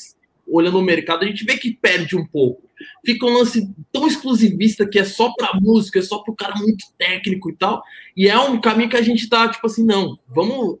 olhando 0.47 0.79
o 0.79 0.81
mercado, 0.81 1.23
a 1.23 1.27
gente 1.27 1.45
vê 1.45 1.57
que 1.57 1.73
perde 1.73 2.15
um 2.15 2.25
pouco 2.25 2.71
fica 3.05 3.25
um 3.25 3.33
lance 3.33 3.69
tão 3.91 4.07
exclusivista 4.07 4.87
que 4.87 4.99
é 4.99 5.03
só 5.03 5.31
pra 5.33 5.59
música, 5.59 5.99
é 5.99 6.01
só 6.01 6.19
pro 6.19 6.35
cara 6.35 6.55
muito 6.55 6.85
técnico 6.97 7.49
e 7.49 7.55
tal. 7.55 7.83
E 8.15 8.27
é 8.27 8.39
um 8.39 8.59
caminho 8.59 8.89
que 8.89 8.97
a 8.97 9.01
gente 9.01 9.27
tá, 9.29 9.47
tipo 9.49 9.65
assim, 9.65 9.85
não, 9.85 10.17
vamos, 10.27 10.77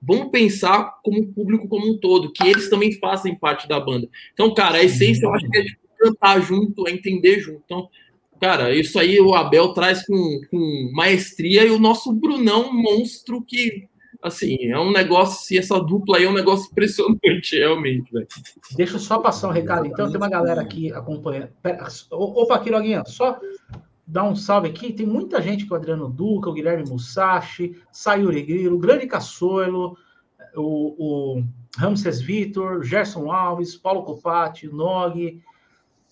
vamos 0.00 0.30
pensar 0.30 0.98
como 1.02 1.26
público 1.32 1.68
como 1.68 1.90
um 1.90 1.98
todo, 1.98 2.32
que 2.32 2.46
eles 2.46 2.68
também 2.68 2.92
fazem 2.98 3.34
parte 3.34 3.68
da 3.68 3.78
banda. 3.78 4.08
Então, 4.32 4.52
cara, 4.54 4.78
a 4.78 4.84
essência 4.84 5.26
eu 5.26 5.34
acho 5.34 5.48
que 5.48 5.58
é 5.58 5.62
de 5.62 5.76
cantar 6.02 6.40
junto, 6.40 6.88
é 6.88 6.92
entender 6.92 7.40
junto. 7.40 7.62
Então, 7.64 7.88
cara, 8.40 8.74
isso 8.74 8.98
aí 8.98 9.20
o 9.20 9.34
Abel 9.34 9.72
traz 9.72 10.04
com, 10.04 10.40
com 10.50 10.90
maestria 10.92 11.64
e 11.64 11.70
o 11.70 11.78
nosso 11.78 12.12
Brunão 12.12 12.72
monstro 12.72 13.42
que 13.42 13.88
assim, 14.22 14.56
é 14.70 14.78
um 14.78 14.92
negócio, 14.92 15.44
se 15.44 15.58
essa 15.58 15.80
dupla 15.80 16.16
aí 16.16 16.24
é 16.24 16.30
um 16.30 16.34
negócio 16.34 16.70
impressionante, 16.70 17.58
realmente, 17.58 18.10
velho. 18.12 18.26
Deixa 18.76 18.94
eu 18.94 19.00
só 19.00 19.18
passar 19.18 19.48
um 19.48 19.52
recado, 19.52 19.84
então, 19.84 20.08
tem 20.08 20.16
uma 20.16 20.28
galera 20.28 20.60
aqui 20.60 20.92
acompanhando. 20.92 21.50
Opa, 22.10 22.54
aqui, 22.54 22.70
Loguinha, 22.70 23.02
só 23.04 23.38
dar 24.06 24.24
um 24.24 24.36
salve 24.36 24.68
aqui, 24.68 24.92
tem 24.92 25.06
muita 25.06 25.42
gente 25.42 25.66
que 25.66 25.72
o 25.72 25.76
Adriano 25.76 26.08
Duca, 26.08 26.48
o 26.48 26.52
Guilherme 26.52 26.88
Musashi, 26.88 27.76
Sayuri 27.90 28.42
Grilo, 28.42 28.78
Grande 28.78 29.06
Caçoelo, 29.06 29.96
o, 30.54 31.36
o 31.38 31.44
Ramses 31.76 32.20
Vitor, 32.20 32.82
Gerson 32.82 33.30
Alves, 33.30 33.74
Paulo 33.74 34.02
Copati, 34.02 34.68
Nog. 34.68 35.40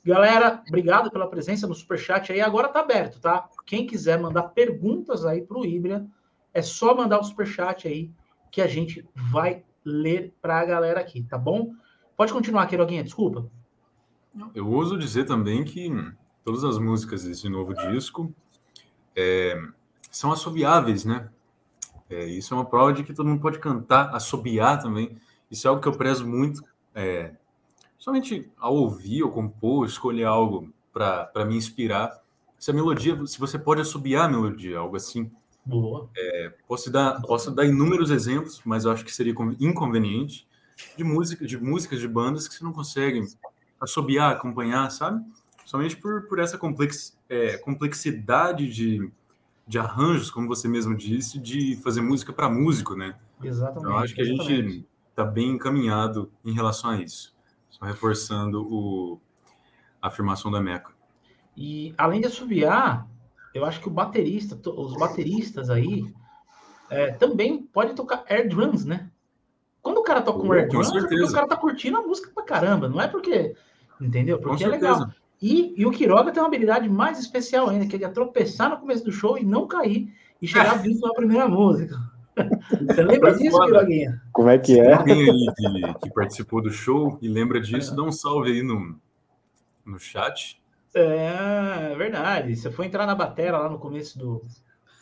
Galera, 0.04 0.62
obrigado 0.66 1.10
pela 1.10 1.28
presença 1.28 1.66
no 1.66 1.74
Superchat 1.74 2.32
aí. 2.32 2.40
Agora 2.40 2.68
tá 2.68 2.80
aberto, 2.80 3.20
tá? 3.20 3.48
Quem 3.66 3.86
quiser 3.86 4.18
mandar 4.18 4.44
perguntas 4.44 5.24
aí 5.24 5.42
pro 5.42 5.64
Ibra, 5.64 6.06
é 6.52 6.62
só 6.62 6.94
mandar 6.94 7.20
o 7.20 7.24
superchat 7.24 7.86
aí 7.86 8.10
que 8.50 8.60
a 8.60 8.66
gente 8.66 9.06
vai 9.14 9.62
ler 9.84 10.34
para 10.42 10.60
a 10.60 10.64
galera 10.64 11.00
aqui, 11.00 11.22
tá 11.22 11.38
bom? 11.38 11.72
Pode 12.16 12.32
continuar, 12.32 12.66
Queiroguinha, 12.66 13.04
desculpa. 13.04 13.48
Eu 14.54 14.68
ouso 14.68 14.98
dizer 14.98 15.24
também 15.24 15.64
que 15.64 15.90
todas 16.44 16.64
as 16.64 16.78
músicas 16.78 17.24
desse 17.24 17.48
novo 17.48 17.74
disco 17.74 18.32
é, 19.16 19.60
são 20.10 20.32
assobiáveis, 20.32 21.04
né? 21.04 21.30
É, 22.08 22.24
isso 22.26 22.52
é 22.52 22.56
uma 22.56 22.64
prova 22.64 22.92
de 22.92 23.04
que 23.04 23.14
todo 23.14 23.28
mundo 23.28 23.40
pode 23.40 23.58
cantar, 23.58 24.14
assobiar 24.14 24.82
também. 24.82 25.16
Isso 25.50 25.66
é 25.66 25.68
algo 25.70 25.80
que 25.80 25.88
eu 25.88 25.96
prezo 25.96 26.26
muito, 26.26 26.62
é, 26.94 27.34
somente 28.00 28.50
ao 28.58 28.74
ouvir 28.74 29.22
ou 29.22 29.30
compor, 29.30 29.86
escolher 29.86 30.24
algo 30.24 30.72
para 30.92 31.44
me 31.46 31.56
inspirar. 31.56 32.20
Se 32.58 32.72
a 32.72 32.74
melodia, 32.74 33.24
se 33.26 33.38
você 33.38 33.56
pode 33.56 33.80
assobiar 33.80 34.24
a 34.24 34.28
melodia, 34.28 34.78
algo 34.78 34.96
assim, 34.96 35.30
Boa. 35.64 36.08
É, 36.16 36.52
posso, 36.66 36.90
dar, 36.90 37.20
posso 37.20 37.50
dar 37.50 37.64
inúmeros 37.64 38.10
exemplos, 38.10 38.60
mas 38.64 38.84
eu 38.84 38.90
acho 38.90 39.04
que 39.04 39.14
seria 39.14 39.34
inconveniente, 39.60 40.48
de, 40.96 41.04
música, 41.04 41.46
de 41.46 41.58
músicas 41.58 42.00
de 42.00 42.08
bandas 42.08 42.48
que 42.48 42.54
você 42.54 42.64
não 42.64 42.72
consegue 42.72 43.22
assobiar, 43.80 44.32
acompanhar, 44.32 44.90
sabe? 44.90 45.24
Somente 45.64 45.96
por, 45.96 46.26
por 46.26 46.38
essa 46.38 46.58
complex, 46.58 47.16
é, 47.28 47.58
complexidade 47.58 48.68
de, 48.68 49.10
de 49.66 49.78
arranjos, 49.78 50.30
como 50.30 50.48
você 50.48 50.66
mesmo 50.66 50.96
disse, 50.96 51.38
de 51.38 51.76
fazer 51.76 52.00
música 52.00 52.32
para 52.32 52.48
músico, 52.48 52.96
né? 52.96 53.14
Exatamente. 53.42 53.86
Então, 53.86 53.98
acho 53.98 54.14
que 54.14 54.22
a 54.22 54.24
gente 54.24 54.86
está 55.10 55.24
bem 55.24 55.50
encaminhado 55.50 56.32
em 56.44 56.52
relação 56.52 56.90
a 56.90 57.00
isso. 57.00 57.34
Só 57.80 57.86
reforçando 57.86 58.62
o, 58.62 59.18
a 60.00 60.08
afirmação 60.08 60.50
da 60.50 60.60
Meca. 60.60 60.92
E 61.56 61.94
além 61.96 62.20
de 62.20 62.26
assobiar, 62.26 63.08
eu 63.54 63.64
acho 63.64 63.80
que 63.80 63.88
o 63.88 63.90
baterista, 63.90 64.56
os 64.70 64.96
bateristas 64.96 65.70
aí, 65.70 66.04
é, 66.90 67.12
também 67.12 67.62
pode 67.62 67.94
tocar 67.94 68.22
air 68.28 68.48
drums, 68.48 68.84
né? 68.84 69.10
Quando 69.82 69.98
o 69.98 70.02
cara 70.02 70.20
toca 70.20 70.46
um 70.46 70.52
air 70.52 70.68
drums, 70.68 70.94
é 70.94 71.24
o 71.24 71.32
cara 71.32 71.48
tá 71.48 71.56
curtindo 71.56 71.96
a 71.96 72.02
música 72.02 72.30
pra 72.34 72.44
caramba, 72.44 72.88
não 72.88 73.00
é 73.00 73.08
porque, 73.08 73.56
entendeu? 73.98 74.38
Porque 74.38 74.62
é 74.62 74.68
legal. 74.68 75.10
E, 75.40 75.72
e 75.74 75.86
o 75.86 75.90
Quiroga 75.90 76.30
tem 76.30 76.42
uma 76.42 76.48
habilidade 76.48 76.86
mais 76.86 77.18
especial 77.18 77.70
ainda, 77.70 77.86
que 77.86 78.04
é 78.04 78.08
tropeçar 78.08 78.68
no 78.68 78.76
começo 78.76 79.02
do 79.02 79.10
show 79.10 79.38
e 79.38 79.44
não 79.44 79.66
cair 79.66 80.14
e 80.40 80.46
chegar 80.46 80.74
vivo 80.82 81.00
na 81.06 81.14
primeira 81.14 81.48
música. 81.48 81.98
Você 82.86 83.02
lembra 83.02 83.34
disso, 83.34 83.60
Quiroguinha? 83.60 84.22
Como 84.32 84.48
é 84.48 84.58
que 84.58 84.78
é? 84.78 84.92
Alguém 84.92 85.30
aí 85.30 85.46
que, 85.56 85.94
que, 86.00 86.14
participou 86.14 86.62
do 86.62 86.70
show 86.70 87.18
e 87.20 87.28
lembra 87.28 87.60
disso, 87.60 87.92
é. 87.92 87.96
dá 87.96 88.02
um 88.02 88.12
salve 88.12 88.52
aí 88.52 88.62
no, 88.62 88.98
no 89.84 89.98
chat. 89.98 90.60
É, 90.94 91.92
é 91.92 91.96
verdade. 91.96 92.54
Você 92.56 92.70
foi 92.70 92.86
entrar 92.86 93.06
na 93.06 93.14
bateria 93.14 93.52
lá 93.52 93.68
no 93.68 93.78
começo 93.78 94.18
do. 94.18 94.42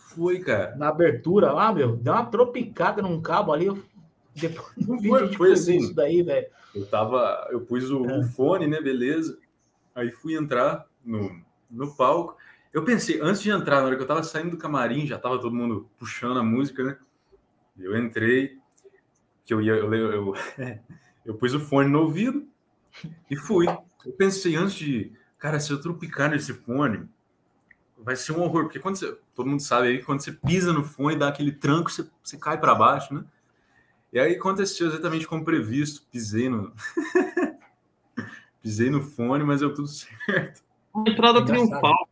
Foi, 0.09 0.41
cara. 0.41 0.75
Na 0.77 0.89
abertura 0.89 1.53
lá, 1.53 1.73
meu, 1.73 1.97
deu 1.97 2.13
uma 2.13 2.27
tropicada 2.27 3.03
num 3.03 3.21
cabo 3.21 3.53
ali. 3.53 3.67
Eu... 3.67 3.83
Depois 4.35 4.87
não 4.87 4.99
foi, 5.03 5.33
foi 5.33 5.53
assim. 5.53 5.79
Isso 5.79 5.95
daí, 5.95 6.23
velho. 6.23 6.47
Eu 6.75 6.87
tava. 6.87 7.49
Eu 7.51 7.61
pus 7.61 7.91
o, 7.91 8.05
é. 8.07 8.19
o 8.19 8.23
fone, 8.23 8.67
né? 8.67 8.81
Beleza. 8.81 9.39
Aí 9.95 10.11
fui 10.11 10.37
entrar 10.37 10.87
no, 11.05 11.41
no 11.71 11.95
palco. 11.97 12.37
Eu 12.73 12.85
pensei, 12.85 13.19
antes 13.21 13.41
de 13.41 13.51
entrar, 13.51 13.81
na 13.81 13.87
hora 13.87 13.97
que 13.97 14.03
eu 14.03 14.07
tava 14.07 14.23
saindo 14.23 14.51
do 14.51 14.59
camarim, 14.59 15.07
já 15.07 15.19
tava 15.19 15.41
todo 15.41 15.55
mundo 15.55 15.89
puxando 15.99 16.39
a 16.39 16.43
música, 16.43 16.85
né? 16.85 16.99
Eu 17.79 17.97
entrei, 17.97 18.59
que 19.45 19.55
eu 19.55 19.61
ia, 19.61 19.73
eu, 19.73 19.93
eu, 19.95 20.35
eu, 21.25 21.35
pus 21.35 21.55
o 21.55 21.61
fone 21.61 21.89
no 21.89 22.01
ouvido 22.01 22.47
e 23.31 23.37
fui. 23.37 23.67
Eu 24.05 24.13
pensei 24.13 24.57
antes 24.57 24.75
de, 24.75 25.13
cara, 25.39 25.61
se 25.61 25.71
eu 25.71 25.81
tropicar 25.81 26.31
nesse 26.31 26.53
fone, 26.53 27.09
vai 27.97 28.17
ser 28.17 28.33
um 28.33 28.43
horror, 28.43 28.65
porque 28.65 28.81
quando 28.81 28.97
você, 28.97 29.17
todo 29.35 29.49
mundo 29.49 29.61
sabe 29.61 29.89
aí, 29.89 30.03
quando 30.03 30.21
você 30.21 30.33
pisa 30.33 30.73
no 30.73 30.83
fone, 30.85 31.17
dá 31.17 31.29
aquele 31.29 31.53
tranco, 31.53 31.91
você, 31.91 32.09
você 32.23 32.37
cai 32.37 32.59
para 32.59 32.75
baixo, 32.75 33.15
né? 33.15 33.25
E 34.13 34.19
aí 34.19 34.35
aconteceu 34.35 34.89
exatamente 34.89 35.27
como 35.27 35.45
previsto, 35.45 36.07
pisei 36.11 36.49
no 36.49 36.73
pisei 38.63 38.91
no 38.91 39.03
fone, 39.03 39.45
mas 39.45 39.61
deu 39.61 39.73
tudo 39.73 39.87
certo. 39.89 40.63
Uma 40.95 41.09
entrada 41.09 41.45
triunfal. 41.45 42.09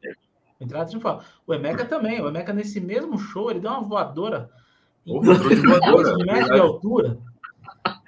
Entrada 0.61 0.87
triunfal. 0.87 1.25
O 1.47 1.55
Emeka 1.55 1.85
também, 1.85 2.21
o 2.21 2.29
Emeka 2.29 2.53
nesse 2.53 2.81
mesmo 2.81 3.19
show, 3.19 3.51
ele 3.51 3.61
deu 3.61 3.71
uma 3.71 3.81
voadora 3.81 4.51
Porra, 5.07 5.35
entrou 5.35 5.55
de 5.55 5.61
voadora. 5.61 6.17
metros 6.25 6.47
de 6.47 6.61
altura. 6.61 7.19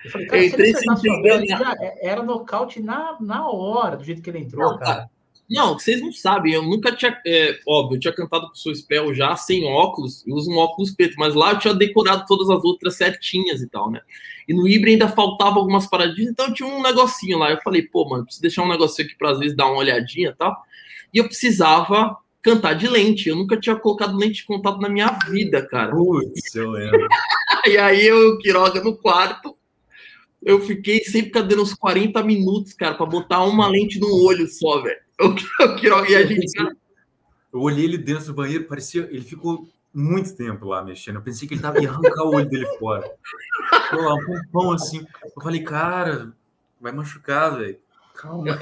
Eu 0.05 0.11
falei, 0.11 0.27
cara, 0.27 0.45
Entrei 0.45 0.75
se 0.75 1.09
ele 1.09 1.53
é, 1.53 2.09
era 2.09 2.23
nocaute 2.23 2.81
na, 2.81 3.17
na 3.21 3.49
hora, 3.49 3.97
do 3.97 4.05
jeito 4.05 4.21
que 4.21 4.29
ele 4.29 4.41
entrou, 4.41 4.73
não, 4.73 4.79
cara. 4.79 5.09
Não, 5.49 5.79
vocês 5.79 6.01
não 6.03 6.13
sabem, 6.13 6.53
eu 6.53 6.63
nunca 6.63 6.95
tinha. 6.95 7.19
É, 7.27 7.59
óbvio, 7.67 7.97
eu 7.97 8.01
tinha 8.01 8.13
cantado 8.13 8.49
com 8.49 8.53
o 8.53 8.57
seu 8.57 8.75
spell 8.75 9.15
já 9.15 9.35
sem 9.35 9.65
óculos, 9.65 10.27
eu 10.27 10.35
uso 10.35 10.51
um 10.51 10.59
óculos 10.59 10.91
preto, 10.91 11.15
mas 11.17 11.35
lá 11.35 11.53
eu 11.53 11.59
tinha 11.59 11.73
decorado 11.73 12.25
todas 12.27 12.51
as 12.51 12.63
outras 12.65 12.97
certinhas 12.97 13.63
e 13.63 13.69
tal, 13.69 13.91
né? 13.91 14.01
E 14.47 14.53
no 14.53 14.69
Ibra 14.69 14.91
ainda 14.91 15.09
faltava 15.09 15.57
algumas 15.59 15.87
paradinhas, 15.87 16.33
então 16.33 16.53
tinha 16.53 16.69
um 16.69 16.83
negocinho 16.83 17.39
lá. 17.39 17.51
Eu 17.51 17.61
falei, 17.63 17.83
pô, 17.83 18.07
mano, 18.07 18.25
preciso 18.25 18.43
deixar 18.43 18.63
um 18.63 18.69
negocinho 18.69 19.09
aqui 19.09 19.17
para 19.17 19.31
às 19.31 19.39
vezes 19.39 19.57
dar 19.57 19.67
uma 19.67 19.79
olhadinha 19.79 20.31
e 20.31 20.35
tal. 20.35 20.55
E 21.15 21.19
eu 21.19 21.25
precisava 21.25 22.19
cantar 22.43 22.75
de 22.75 22.89
lente. 22.89 23.29
Eu 23.29 23.37
nunca 23.37 23.59
tinha 23.59 23.77
colocado 23.77 24.17
lente 24.17 24.37
de 24.37 24.47
contato 24.47 24.79
na 24.79 24.89
minha 24.89 25.09
vida, 25.29 25.67
cara. 25.67 25.91
Putz, 25.91 26.55
eu 26.55 26.71
lembro. 26.71 27.09
e 27.67 27.77
aí 27.77 28.07
eu, 28.07 28.39
Quiroga, 28.39 28.83
no 28.83 28.97
quarto, 28.97 29.57
eu 30.43 30.61
fiquei 30.61 31.01
sempre 31.01 31.31
cadendo 31.31 31.63
uns 31.63 31.75
40 31.75 32.23
minutos, 32.23 32.73
cara, 32.73 32.95
para 32.95 33.07
botar 33.07 33.45
uma 33.45 33.69
lente 33.69 33.99
no 33.99 34.25
olho 34.25 34.47
só, 34.49 34.83
velho. 34.83 35.01
O 35.21 35.75
Quiroga 35.77 36.09
e 36.11 36.15
a 36.15 36.25
gente. 36.25 36.53
Eu 37.53 37.61
olhei 37.61 37.85
ele 37.85 37.99
dentro 37.99 38.27
do 38.27 38.35
banheiro, 38.35 38.65
parecia. 38.65 39.09
Ele 39.11 39.23
ficou 39.23 39.67
muito 39.93 40.37
tempo 40.37 40.67
lá 40.67 40.85
mexendo. 40.85 41.17
Eu 41.17 41.23
pensei 41.23 41.49
que 41.49 41.55
ele 41.55 41.63
tava 41.63 41.83
ia 41.83 41.91
arrancar 41.91 42.25
o 42.25 42.35
olho 42.35 42.49
dele 42.49 42.67
fora. 42.79 43.11
Lá, 43.93 44.15
um 44.15 44.41
pão 44.53 44.71
assim. 44.71 45.05
Eu 45.37 45.43
falei, 45.43 45.63
cara, 45.63 46.33
vai 46.81 46.93
machucar, 46.93 47.59
velho. 47.59 47.79
Calma 48.15 48.59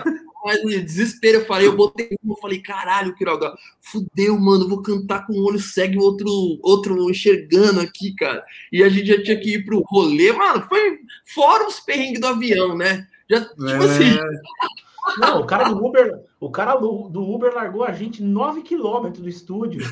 mas 0.46 0.62
no 0.62 0.70
desespero, 0.70 1.38
eu 1.38 1.44
falei, 1.44 1.66
eu 1.66 1.74
botei 1.74 2.08
eu 2.24 2.36
falei, 2.36 2.60
caralho, 2.60 3.16
Quiroga, 3.16 3.52
fudeu, 3.80 4.38
mano, 4.38 4.68
vou 4.68 4.80
cantar 4.80 5.26
com 5.26 5.32
o 5.32 5.44
olho 5.44 5.58
cego 5.58 5.94
e 5.94 5.98
outro, 5.98 6.28
outro 6.62 7.10
enxergando 7.10 7.80
aqui, 7.80 8.14
cara. 8.14 8.44
E 8.72 8.80
a 8.80 8.88
gente 8.88 9.06
já 9.06 9.20
tinha 9.20 9.40
que 9.40 9.54
ir 9.54 9.64
pro 9.64 9.82
rolê, 9.84 10.30
mano, 10.30 10.64
foi 10.68 11.00
fora 11.34 11.66
os 11.66 11.80
perrengues 11.80 12.20
do 12.20 12.28
avião, 12.28 12.76
né? 12.76 13.08
Já, 13.28 13.40
tipo 13.40 13.64
é... 13.64 13.76
assim. 13.76 14.18
Não, 15.18 15.40
o 15.40 15.46
cara 15.46 15.68
do 15.68 15.84
Uber, 15.84 16.20
o 16.38 16.50
cara 16.50 16.76
do, 16.76 17.08
do 17.08 17.22
Uber 17.28 17.52
largou 17.52 17.82
a 17.82 17.90
gente 17.90 18.22
9 18.22 18.62
quilômetros 18.62 19.20
do 19.20 19.28
estúdio. 19.28 19.82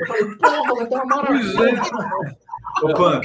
Eu 0.00 0.06
falei, 0.06 0.36
porra, 0.36 0.74
vai 0.76 0.86
ter 0.86 0.94
uma 0.94 1.06
maravilha. 1.06 1.82
Opa, 2.82 3.20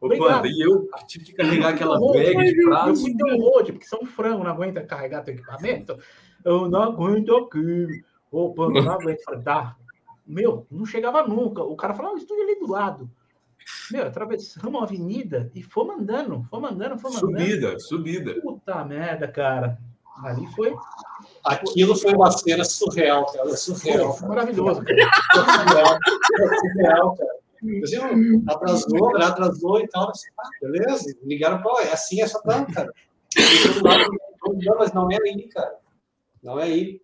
Obrigado. 0.00 0.46
E 0.46 0.60
eu 0.60 0.88
tive 1.06 1.26
que 1.26 1.32
carregar 1.32 1.70
aquela 1.70 1.98
bag 1.98 2.54
de 2.54 2.64
prazo. 2.64 2.90
Eu 2.90 2.96
fui 2.96 3.14
download, 3.16 3.72
porque 3.72 3.86
são 3.86 4.04
frango, 4.04 4.44
não 4.44 4.50
aguenta 4.50 4.84
carregar 4.84 5.22
teu 5.22 5.34
equipamento. 5.34 5.98
Eu 6.44 6.68
não 6.68 6.82
aguento 6.82 7.34
aqui. 7.34 8.04
Opa, 8.30 8.68
não 8.68 8.90
aguento. 8.90 9.22
Falei, 9.24 9.40
dá. 9.40 9.76
Meu, 10.26 10.66
não 10.70 10.84
chegava 10.84 11.26
nunca. 11.26 11.62
O 11.62 11.76
cara 11.76 11.94
falou, 11.94 12.14
o 12.14 12.18
estúdio 12.18 12.44
ali 12.44 12.58
do 12.58 12.70
lado. 12.70 13.10
Meu, 13.90 14.06
atravessamos 14.06 14.80
a 14.80 14.84
avenida 14.84 15.50
e 15.54 15.62
fomos 15.62 15.96
andando, 15.96 16.44
fomos 16.50 16.70
andando, 16.70 16.98
fomos 16.98 17.22
andando. 17.22 17.38
Subida, 17.38 17.78
subida. 17.80 18.40
Puta 18.40 18.84
merda, 18.84 19.26
cara. 19.26 19.78
Ali 20.22 20.46
foi. 20.54 20.74
Aquilo 21.44 21.94
foi 21.96 22.14
uma 22.14 22.30
cena 22.30 22.64
surreal, 22.64 23.26
cara. 23.26 23.56
Surreal. 23.56 24.12
Foi 24.14 24.28
maravilhoso. 24.28 24.82
Cara. 24.84 25.10
Surreal, 25.34 25.98
surreal, 26.60 27.16
cara. 27.16 27.35
Assim, 27.82 28.44
atrasou, 28.48 29.12
né? 29.18 29.24
atrasou 29.24 29.80
e 29.80 29.88
tal. 29.88 30.10
Assim, 30.10 30.28
ah, 30.38 30.48
beleza, 30.60 31.04
ligaram 31.24 31.62
para 31.62 31.84
é 31.84 31.92
assim, 31.92 32.20
é 32.20 32.26
só 32.26 32.40
cara. 32.40 32.92
Não, 33.82 34.76
mas 34.78 34.92
não 34.92 35.10
é 35.10 35.18
aí, 35.22 35.48
cara. 35.48 35.76
Não 36.42 36.60
é 36.60 36.64
aí. 36.64 37.00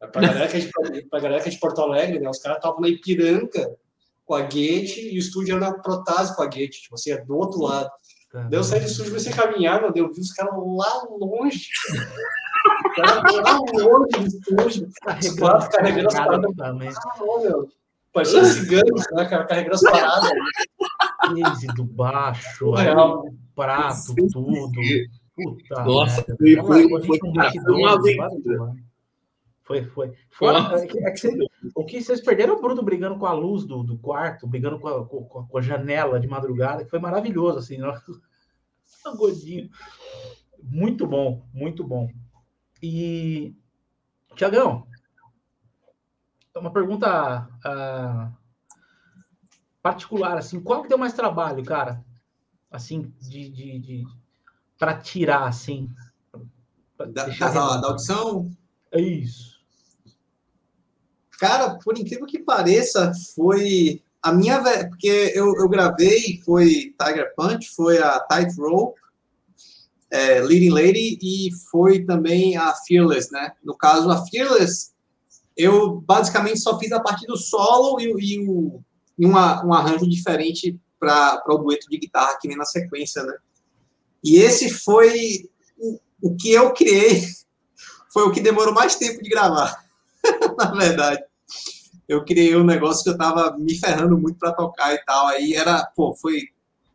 É 0.00 0.06
pra 0.06 0.22
galera 0.22 0.48
que 0.48 0.56
é 0.56 0.60
de, 0.60 1.02
pra 1.08 1.20
galera 1.20 1.42
que 1.42 1.48
é 1.48 1.52
de 1.52 1.58
Porto 1.58 1.80
Alegre, 1.80 2.20
né? 2.20 2.30
Os 2.30 2.38
caras 2.38 2.58
estavam 2.58 2.80
na 2.80 2.88
Ipiranga 2.88 3.76
com 4.24 4.34
a 4.34 4.42
Gate 4.42 4.98
e 4.98 5.16
o 5.16 5.18
estúdio 5.18 5.56
era 5.56 5.70
na 5.70 5.78
Protase 5.78 6.36
com 6.36 6.42
a 6.42 6.46
Gate, 6.46 6.82
tipo 6.82 6.94
assim, 6.94 7.10
é 7.10 7.24
do 7.24 7.36
outro 7.36 7.62
lado. 7.62 7.90
Caramba. 8.30 8.50
Deu 8.50 8.62
sair 8.62 8.80
do 8.80 8.86
estúdio, 8.86 9.12
comecei 9.12 9.32
a 9.32 9.36
caminhar, 9.36 9.80
meu 9.80 9.92
Deus, 9.92 10.14
vi 10.14 10.20
os 10.20 10.32
caras 10.32 10.54
lá 10.54 11.06
longe. 11.18 11.68
lá 12.98 13.58
longe 13.72 14.20
do 14.20 14.26
estúdio. 14.26 14.88
Os 15.20 15.38
quatro 15.38 15.70
carregando 15.70 16.08
as 16.08 16.14
paradas. 16.14 16.50
Ah, 16.60 16.72
meu. 16.74 17.68
Parecia 18.18 18.44
ciganos, 18.44 19.04
né, 19.12 19.24
cara? 19.26 19.44
Carregando 19.44 19.74
as 19.76 19.82
paradas. 19.82 20.30
Case 21.22 21.66
do 21.68 21.84
baixo, 21.84 22.74
aí, 22.74 22.88
o 22.88 23.32
prato, 23.54 24.14
tudo. 24.32 24.72
Puta 25.36 25.84
Nossa, 25.84 26.24
foi, 26.24 26.56
foi, 26.56 26.88
foi, 26.88 27.18
foi, 29.62 29.84
foi. 29.84 30.12
Fora, 30.30 30.82
é 30.82 30.86
que, 30.86 30.98
é 30.98 31.10
que 31.12 31.28
o 31.76 31.84
que 31.84 32.02
vocês 32.02 32.20
perderam 32.20 32.56
o 32.56 32.60
Bruno 32.60 32.82
brigando 32.82 33.16
com 33.18 33.26
a 33.26 33.32
luz 33.32 33.64
do, 33.64 33.84
do 33.84 33.96
quarto, 33.98 34.48
brigando 34.48 34.80
com 34.80 34.88
a, 34.88 35.06
com, 35.06 35.24
com 35.24 35.58
a 35.58 35.62
janela 35.62 36.18
de 36.18 36.26
madrugada, 36.26 36.82
que 36.82 36.90
foi 36.90 36.98
maravilhoso, 36.98 37.58
assim, 37.58 37.76
né? 37.76 37.86
Gordinho. 39.16 39.70
Muito 40.60 41.06
bom, 41.06 41.46
muito 41.54 41.84
bom. 41.84 42.10
E, 42.82 43.54
Tiagão, 44.34 44.87
uma 46.60 46.72
pergunta 46.72 47.48
uh, 47.64 48.32
particular, 49.82 50.38
assim, 50.38 50.60
qual 50.60 50.82
que 50.82 50.88
deu 50.88 50.98
mais 50.98 51.12
trabalho, 51.12 51.64
cara? 51.64 52.04
Assim, 52.70 53.12
de, 53.20 53.48
de, 53.48 53.78
de 53.78 54.04
para 54.78 54.98
tirar, 54.98 55.46
assim. 55.46 55.90
Da, 56.96 57.06
da, 57.06 57.76
da, 57.76 57.88
audição? 57.88 58.50
É 58.92 59.00
isso. 59.00 59.58
Cara, 61.38 61.78
por 61.82 61.96
incrível 61.96 62.26
que 62.26 62.40
pareça, 62.40 63.12
foi 63.34 64.02
a 64.22 64.32
minha. 64.32 64.60
Porque 64.88 65.32
eu, 65.34 65.54
eu 65.56 65.68
gravei, 65.68 66.40
foi 66.44 66.94
Tiger 67.00 67.32
Punch, 67.36 67.70
foi 67.70 67.98
a 68.02 68.18
Tight 68.20 68.54
Rope, 68.60 69.00
é, 70.10 70.40
Leading 70.40 70.70
Lady 70.70 71.18
e 71.22 71.50
foi 71.70 72.04
também 72.04 72.56
a 72.56 72.74
Fearless, 72.74 73.32
né? 73.32 73.52
No 73.62 73.76
caso, 73.76 74.10
a 74.10 74.26
Fearless 74.26 74.92
eu 75.58 76.00
basicamente 76.00 76.60
só 76.60 76.78
fiz 76.78 76.92
a 76.92 77.00
parte 77.00 77.26
do 77.26 77.36
solo 77.36 78.00
e, 78.00 78.04
e, 78.04 78.48
o, 78.48 78.80
uma, 79.18 79.66
um 79.66 79.74
arranjo 79.74 80.08
diferente 80.08 80.78
para 81.00 81.42
o 81.48 81.58
dueto 81.58 81.90
de 81.90 81.98
guitarra 81.98 82.38
que 82.40 82.46
vem 82.46 82.56
na 82.56 82.64
sequência, 82.64 83.24
né? 83.24 83.34
E 84.22 84.36
esse 84.36 84.70
foi 84.70 85.50
o, 85.76 85.98
o 86.22 86.36
que 86.36 86.52
eu 86.52 86.72
criei, 86.72 87.24
foi 88.12 88.22
o 88.22 88.30
que 88.30 88.40
demorou 88.40 88.72
mais 88.72 88.94
tempo 88.94 89.20
de 89.20 89.28
gravar, 89.28 89.84
na 90.56 90.70
verdade. 90.70 91.24
eu 92.08 92.24
criei 92.24 92.54
um 92.56 92.64
negócio 92.64 93.02
que 93.02 93.10
eu 93.10 93.18
tava 93.18 93.56
me 93.58 93.76
ferrando 93.76 94.16
muito 94.16 94.38
para 94.38 94.52
tocar 94.52 94.94
e 94.94 95.04
tal. 95.04 95.26
Aí 95.26 95.54
era, 95.54 95.84
pô, 95.96 96.14
foi 96.14 96.42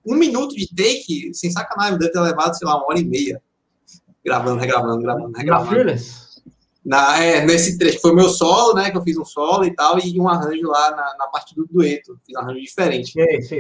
um 0.06 0.16
minuto 0.16 0.56
de 0.56 0.68
take, 0.70 1.34
sem 1.34 1.52
sacanagem, 1.52 2.00
deve 2.00 2.14
ter 2.14 2.20
levado, 2.22 2.58
sei 2.58 2.66
lá, 2.66 2.78
uma 2.78 2.88
hora 2.88 3.00
e 3.00 3.06
meia. 3.06 3.42
Gravando, 4.24 4.60
regravando, 4.60 5.02
gravando, 5.02 5.38
regravando. 5.38 5.96
Na, 6.86 7.18
é, 7.18 7.46
nesse 7.46 7.78
trecho, 7.78 8.02
foi 8.02 8.14
meu 8.14 8.28
solo, 8.28 8.74
né? 8.74 8.92
Que 8.92 8.98
eu 8.98 9.02
fiz 9.02 9.18
um 9.18 9.24
solo 9.24 9.64
e 9.64 9.74
tal, 9.74 9.98
e 10.00 10.20
um 10.20 10.28
arranjo 10.28 10.68
lá 10.68 10.92
na, 10.92 11.16
na 11.18 11.28
parte 11.28 11.56
do 11.56 11.66
dueto. 11.66 12.20
Fiz 12.26 12.36
um 12.36 12.40
arranjo 12.40 12.60
diferente. 12.60 13.14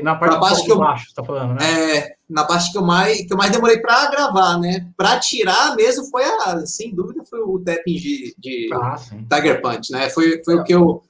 Na 0.03 0.15
parte, 0.15 0.33
na 0.33 0.39
parte 0.39 0.65
que 0.65 0.71
eu, 0.71 0.77
baixo, 0.77 1.05
você 1.07 1.15
tá 1.15 1.23
falando, 1.23 1.53
né? 1.53 1.97
É, 1.97 2.15
na 2.29 2.43
parte 2.43 2.71
que 2.71 2.77
eu 2.77 2.83
mais, 2.83 3.25
que 3.25 3.31
eu 3.31 3.37
mais 3.37 3.51
demorei 3.51 3.79
para 3.79 4.11
gravar, 4.11 4.59
né? 4.59 4.87
Para 4.97 5.19
tirar 5.19 5.73
mesmo 5.75 6.05
foi 6.05 6.23
a, 6.25 6.65
sem 6.65 6.93
dúvida, 6.93 7.23
foi 7.23 7.39
o 7.39 7.59
tapping 7.59 7.95
de, 7.95 8.35
de 8.37 8.69
ah, 8.73 8.95
Tiger 9.31 9.61
Punch, 9.61 9.91
né? 9.91 10.09
Foi, 10.09 10.41
foi 10.43 10.55
é. 10.55 10.57
o 10.57 10.63
que 10.65 10.73
eu, 10.73 11.03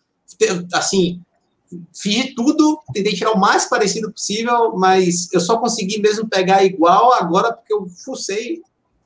assim, 0.73 1.19
fiz 1.93 2.25
de 2.25 2.35
tudo, 2.35 2.79
tentei 2.93 3.13
tirar 3.13 3.31
o 3.31 3.39
mais 3.39 3.65
parecido 3.65 4.11
possível, 4.11 4.73
mas 4.75 5.31
eu 5.33 5.39
só 5.39 5.57
consegui 5.57 5.99
mesmo 5.99 6.27
pegar 6.27 6.63
igual 6.63 7.13
agora 7.13 7.53
porque 7.53 7.73
eu 7.73 7.87
fucei. 7.87 8.61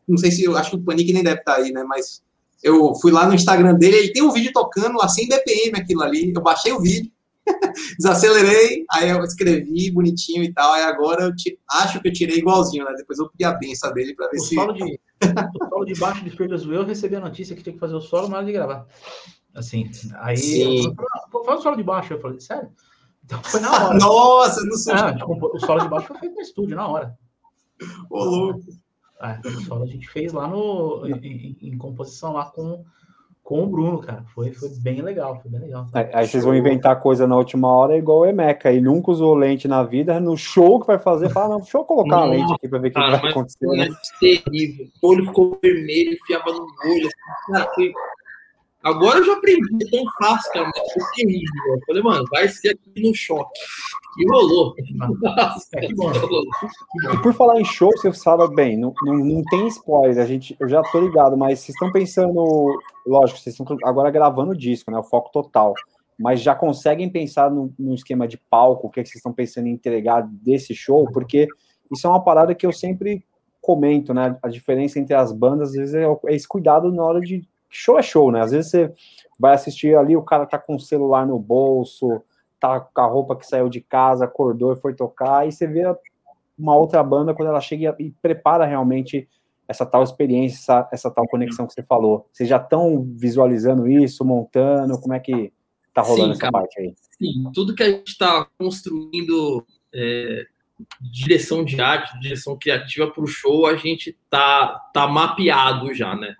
Não 0.07 0.17
sei 0.17 0.31
se 0.31 0.43
eu 0.43 0.57
acho 0.57 0.71
que 0.71 0.75
o 0.77 0.81
Panic 0.81 1.11
nem 1.13 1.23
deve 1.23 1.39
estar 1.39 1.55
tá 1.55 1.61
aí, 1.61 1.71
né? 1.71 1.83
Mas 1.83 2.21
eu 2.67 2.93
fui 2.95 3.11
lá 3.11 3.25
no 3.25 3.33
Instagram 3.33 3.75
dele, 3.75 3.97
ele 3.97 4.13
tem 4.13 4.23
um 4.23 4.31
vídeo 4.31 4.51
tocando 4.51 5.01
a 5.01 5.07
100 5.07 5.29
BPM 5.29 5.79
aquilo 5.79 6.03
ali. 6.03 6.33
Eu 6.35 6.41
baixei 6.41 6.71
o 6.71 6.81
vídeo, 6.81 7.11
desacelerei, 7.97 8.85
aí 8.91 9.09
eu 9.09 9.23
escrevi 9.23 9.91
bonitinho 9.91 10.43
e 10.43 10.53
tal. 10.53 10.73
Aí 10.73 10.83
agora 10.83 11.23
eu 11.23 11.35
te, 11.35 11.57
acho 11.69 12.01
que 12.01 12.09
eu 12.09 12.13
tirei 12.13 12.37
igualzinho, 12.37 12.85
né? 12.85 12.93
Depois 12.97 13.19
eu 13.19 13.29
pedi 13.29 13.45
a 13.45 13.53
benção 13.53 13.93
dele 13.93 14.13
para 14.13 14.29
ver 14.29 14.37
o 14.37 14.43
se. 14.43 14.55
Solo 14.55 14.73
de, 14.73 14.83
o 14.83 15.69
solo 15.69 15.85
de 15.85 15.95
baixo 15.95 16.23
de 16.23 16.29
Fearless 16.29 16.67
eu 16.67 16.85
recebi 16.85 17.15
a 17.15 17.21
notícia 17.21 17.55
que 17.55 17.63
tinha 17.63 17.73
que 17.73 17.79
fazer 17.79 17.95
o 17.95 18.01
solo 18.01 18.27
na 18.27 18.37
hora 18.37 18.45
de 18.45 18.51
gravar. 18.51 18.85
Assim, 19.55 19.89
aí. 20.15 20.83
Faz 21.45 21.59
o 21.59 21.63
solo 21.63 21.77
de 21.77 21.83
baixo. 21.83 22.13
Eu 22.13 22.21
falei, 22.21 22.39
sério? 22.39 22.69
Então 23.23 23.41
foi 23.43 23.59
na 23.59 23.71
hora. 23.87 23.97
Nossa, 23.97 24.63
não 24.65 24.77
sei. 24.77 24.93
Ah, 24.93 25.13
tipo, 25.13 25.55
o 25.55 25.59
solo 25.59 25.81
de 25.81 25.89
baixo 25.89 26.07
foi 26.07 26.17
feito 26.19 26.35
no 26.35 26.41
estúdio, 26.41 26.75
na 26.75 26.87
hora. 26.87 27.17
Ô, 28.09 28.23
louco. 28.23 28.61
É, 29.21 29.47
o 29.47 29.61
solo 29.61 29.83
a 29.83 29.87
gente 29.87 30.07
fez 30.09 30.31
lá 30.31 30.47
no, 30.47 31.07
em, 31.07 31.57
em, 31.61 31.77
composição 31.77 32.33
lá 32.33 32.45
com, 32.45 32.83
com 33.43 33.63
o 33.63 33.67
Bruno, 33.67 33.99
cara. 33.99 34.23
Foi, 34.33 34.51
foi 34.51 34.69
bem 34.79 35.01
legal, 35.01 35.39
foi 35.41 35.49
bem 35.49 35.61
legal. 35.61 35.87
Aí, 35.91 36.09
aí 36.13 36.27
vocês 36.27 36.43
vão 36.43 36.55
inventar 36.55 36.99
coisa 36.99 37.25
na 37.25 37.35
última 37.35 37.67
hora 37.67 37.97
igual 37.97 38.19
o 38.19 38.25
Emeca. 38.25 38.71
E 38.71 38.79
nunca 38.79 39.09
usou 39.09 39.33
lente 39.33 39.67
na 39.67 39.81
vida, 39.81 40.19
no 40.19 40.37
show 40.37 40.79
que 40.79 40.87
vai 40.87 40.99
fazer, 40.99 41.29
fala, 41.29 41.49
não, 41.49 41.57
deixa 41.57 41.77
eu 41.77 41.83
colocar 41.83 42.17
Nossa, 42.17 42.27
a 42.27 42.29
lente 42.29 42.53
aqui 42.53 42.67
pra 42.67 42.79
ver 42.79 42.89
o 42.89 42.91
que, 42.91 42.99
vai 42.99 43.31
acontecer. 43.31 43.67
Né? 43.67 43.89
terrível. 44.19 44.87
O 45.01 45.07
olho 45.07 45.25
ficou 45.25 45.59
vermelho, 45.61 46.13
enfiava 46.13 46.51
no 46.51 46.67
olho. 46.85 47.07
Assim, 47.07 47.53
cara, 47.53 47.71
foi 47.73 47.93
Agora 48.87 49.19
eu 49.19 49.25
já 49.25 49.33
aprendi, 49.33 49.91
tão 49.91 50.03
fácil, 50.17 50.53
cara, 50.53 50.71
mas 50.73 50.93
foi 50.93 51.03
terrível. 51.15 51.51
Eu 51.67 51.79
falei, 51.85 52.03
mano, 52.03 52.25
vai 52.31 52.47
ser 52.47 52.69
aqui 52.69 53.01
no 53.01 53.13
choque. 53.13 53.59
E 54.17 54.25
rolou. 54.31 54.73
E 57.13 57.21
por 57.21 57.33
falar 57.33 57.59
em 57.59 57.65
show, 57.65 57.91
você 57.91 58.13
sabe 58.13 58.47
bem, 58.55 58.77
não, 58.77 58.93
não, 59.03 59.15
não, 59.15 59.43
tem 59.43 59.67
spoiler, 59.67 60.23
a 60.23 60.25
gente, 60.25 60.55
eu 60.57 60.69
já 60.69 60.81
tô 60.83 61.01
ligado, 61.01 61.35
mas 61.35 61.59
vocês 61.59 61.75
estão 61.75 61.91
pensando, 61.91 62.79
lógico, 63.05 63.39
vocês 63.39 63.59
estão 63.59 63.77
agora 63.83 64.09
gravando 64.09 64.51
o 64.51 64.57
disco, 64.57 64.89
né? 64.89 64.97
O 64.97 65.03
foco 65.03 65.31
total. 65.33 65.73
Mas 66.17 66.39
já 66.39 66.55
conseguem 66.55 67.09
pensar 67.09 67.51
no, 67.51 67.73
no 67.77 67.93
esquema 67.93 68.25
de 68.25 68.37
palco, 68.37 68.87
o 68.87 68.89
que, 68.89 69.01
é 69.01 69.03
que 69.03 69.09
vocês 69.09 69.19
estão 69.19 69.33
pensando 69.33 69.67
em 69.67 69.73
entregar 69.73 70.21
desse 70.21 70.73
show? 70.73 71.05
Porque 71.11 71.45
isso 71.91 72.07
é 72.07 72.09
uma 72.09 72.23
parada 72.23 72.55
que 72.55 72.65
eu 72.65 72.71
sempre 72.71 73.21
comento, 73.59 74.13
né? 74.13 74.37
A 74.41 74.47
diferença 74.47 74.97
entre 74.97 75.13
as 75.13 75.33
bandas, 75.33 75.71
às 75.71 75.75
vezes, 75.75 75.93
é, 75.93 76.05
é 76.05 76.35
esse 76.35 76.47
cuidado 76.47 76.89
na 76.89 77.03
hora 77.03 77.19
de 77.19 77.45
show 77.69 77.97
é 77.97 78.01
show, 78.01 78.31
né? 78.31 78.41
Às 78.41 78.51
vezes 78.51 78.71
você 78.71 78.93
vai 79.39 79.53
assistir 79.53 79.95
ali, 79.95 80.15
o 80.15 80.23
cara 80.23 80.45
tá 80.45 80.57
com 80.57 80.75
o 80.75 80.79
celular 80.79 81.25
no 81.25 81.39
bolso, 81.39 82.21
tá 82.59 82.79
com 82.79 83.01
a 83.01 83.05
roupa 83.05 83.35
que 83.35 83.45
saiu 83.45 83.69
de 83.69 83.81
casa, 83.81 84.25
acordou 84.25 84.73
e 84.73 84.77
foi 84.77 84.93
tocar, 84.93 85.47
e 85.47 85.51
você 85.51 85.67
vê 85.67 85.83
uma 86.57 86.75
outra 86.75 87.03
banda 87.03 87.33
quando 87.33 87.49
ela 87.49 87.61
chega 87.61 87.95
e 87.99 88.11
prepara 88.21 88.65
realmente 88.65 89.27
essa 89.67 89.85
tal 89.85 90.01
experiência, 90.01 90.57
essa, 90.57 90.89
essa 90.91 91.11
tal 91.11 91.27
conexão 91.27 91.67
que 91.67 91.73
você 91.73 91.83
falou. 91.83 92.27
Vocês 92.31 92.47
já 92.47 92.57
estão 92.57 93.05
visualizando 93.15 93.87
isso, 93.87 94.23
montando? 94.23 94.99
Como 94.99 95.13
é 95.13 95.19
que 95.19 95.51
tá 95.93 96.01
rolando 96.01 96.25
sim, 96.25 96.31
essa 96.31 96.39
cara, 96.39 96.51
parte 96.51 96.79
aí? 96.79 96.95
Sim, 97.17 97.51
tudo 97.53 97.75
que 97.75 97.83
a 97.83 97.89
gente 97.89 98.07
está 98.07 98.47
construindo 98.57 99.65
é, 99.93 100.45
direção 101.01 101.65
de 101.65 101.81
arte, 101.81 102.17
direção 102.19 102.57
criativa 102.57 103.11
para 103.11 103.23
o 103.23 103.27
show, 103.27 103.65
a 103.65 103.75
gente 103.75 104.17
tá, 104.29 104.89
tá 104.93 105.07
mapeado 105.07 105.93
já, 105.93 106.15
né? 106.15 106.33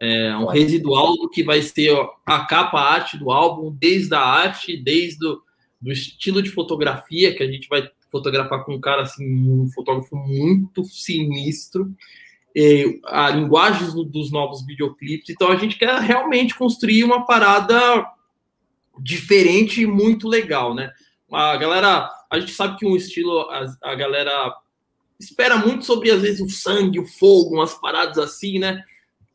É, 0.00 0.34
um 0.36 0.46
residual 0.46 1.16
do 1.16 1.28
que 1.28 1.42
vai 1.42 1.60
ser 1.60 1.94
a 2.24 2.44
capa 2.46 2.80
arte 2.80 3.18
do 3.18 3.30
álbum, 3.30 3.76
desde 3.78 4.14
a 4.14 4.20
arte, 4.20 4.76
desde 4.76 5.26
o 5.26 5.42
do 5.80 5.90
estilo 5.90 6.42
de 6.42 6.50
fotografia, 6.50 7.34
que 7.34 7.42
a 7.42 7.50
gente 7.50 7.68
vai 7.68 7.88
fotografar 8.10 8.64
com 8.64 8.74
um 8.74 8.80
cara 8.80 9.02
assim, 9.02 9.24
um 9.24 9.68
fotógrafo 9.70 10.14
muito 10.14 10.84
sinistro, 10.84 11.90
e 12.54 13.00
a 13.04 13.30
linguagem 13.30 13.88
dos 14.06 14.30
novos 14.30 14.66
videoclipes. 14.66 15.30
Então 15.30 15.50
a 15.50 15.56
gente 15.56 15.78
quer 15.78 15.98
realmente 16.00 16.54
construir 16.54 17.04
uma 17.04 17.24
parada 17.24 18.06
diferente 18.98 19.82
e 19.82 19.86
muito 19.86 20.28
legal, 20.28 20.74
né? 20.74 20.90
A 21.32 21.56
galera, 21.56 22.10
a 22.28 22.40
gente 22.40 22.52
sabe 22.52 22.76
que 22.76 22.84
um 22.84 22.96
estilo, 22.96 23.40
a, 23.42 23.66
a 23.82 23.94
galera 23.94 24.52
espera 25.18 25.56
muito 25.56 25.84
sobre 25.84 26.10
às 26.10 26.20
vezes 26.20 26.40
o 26.40 26.48
sangue, 26.48 26.98
o 26.98 27.06
fogo, 27.06 27.54
umas 27.54 27.74
paradas 27.74 28.18
assim, 28.18 28.58
né? 28.58 28.82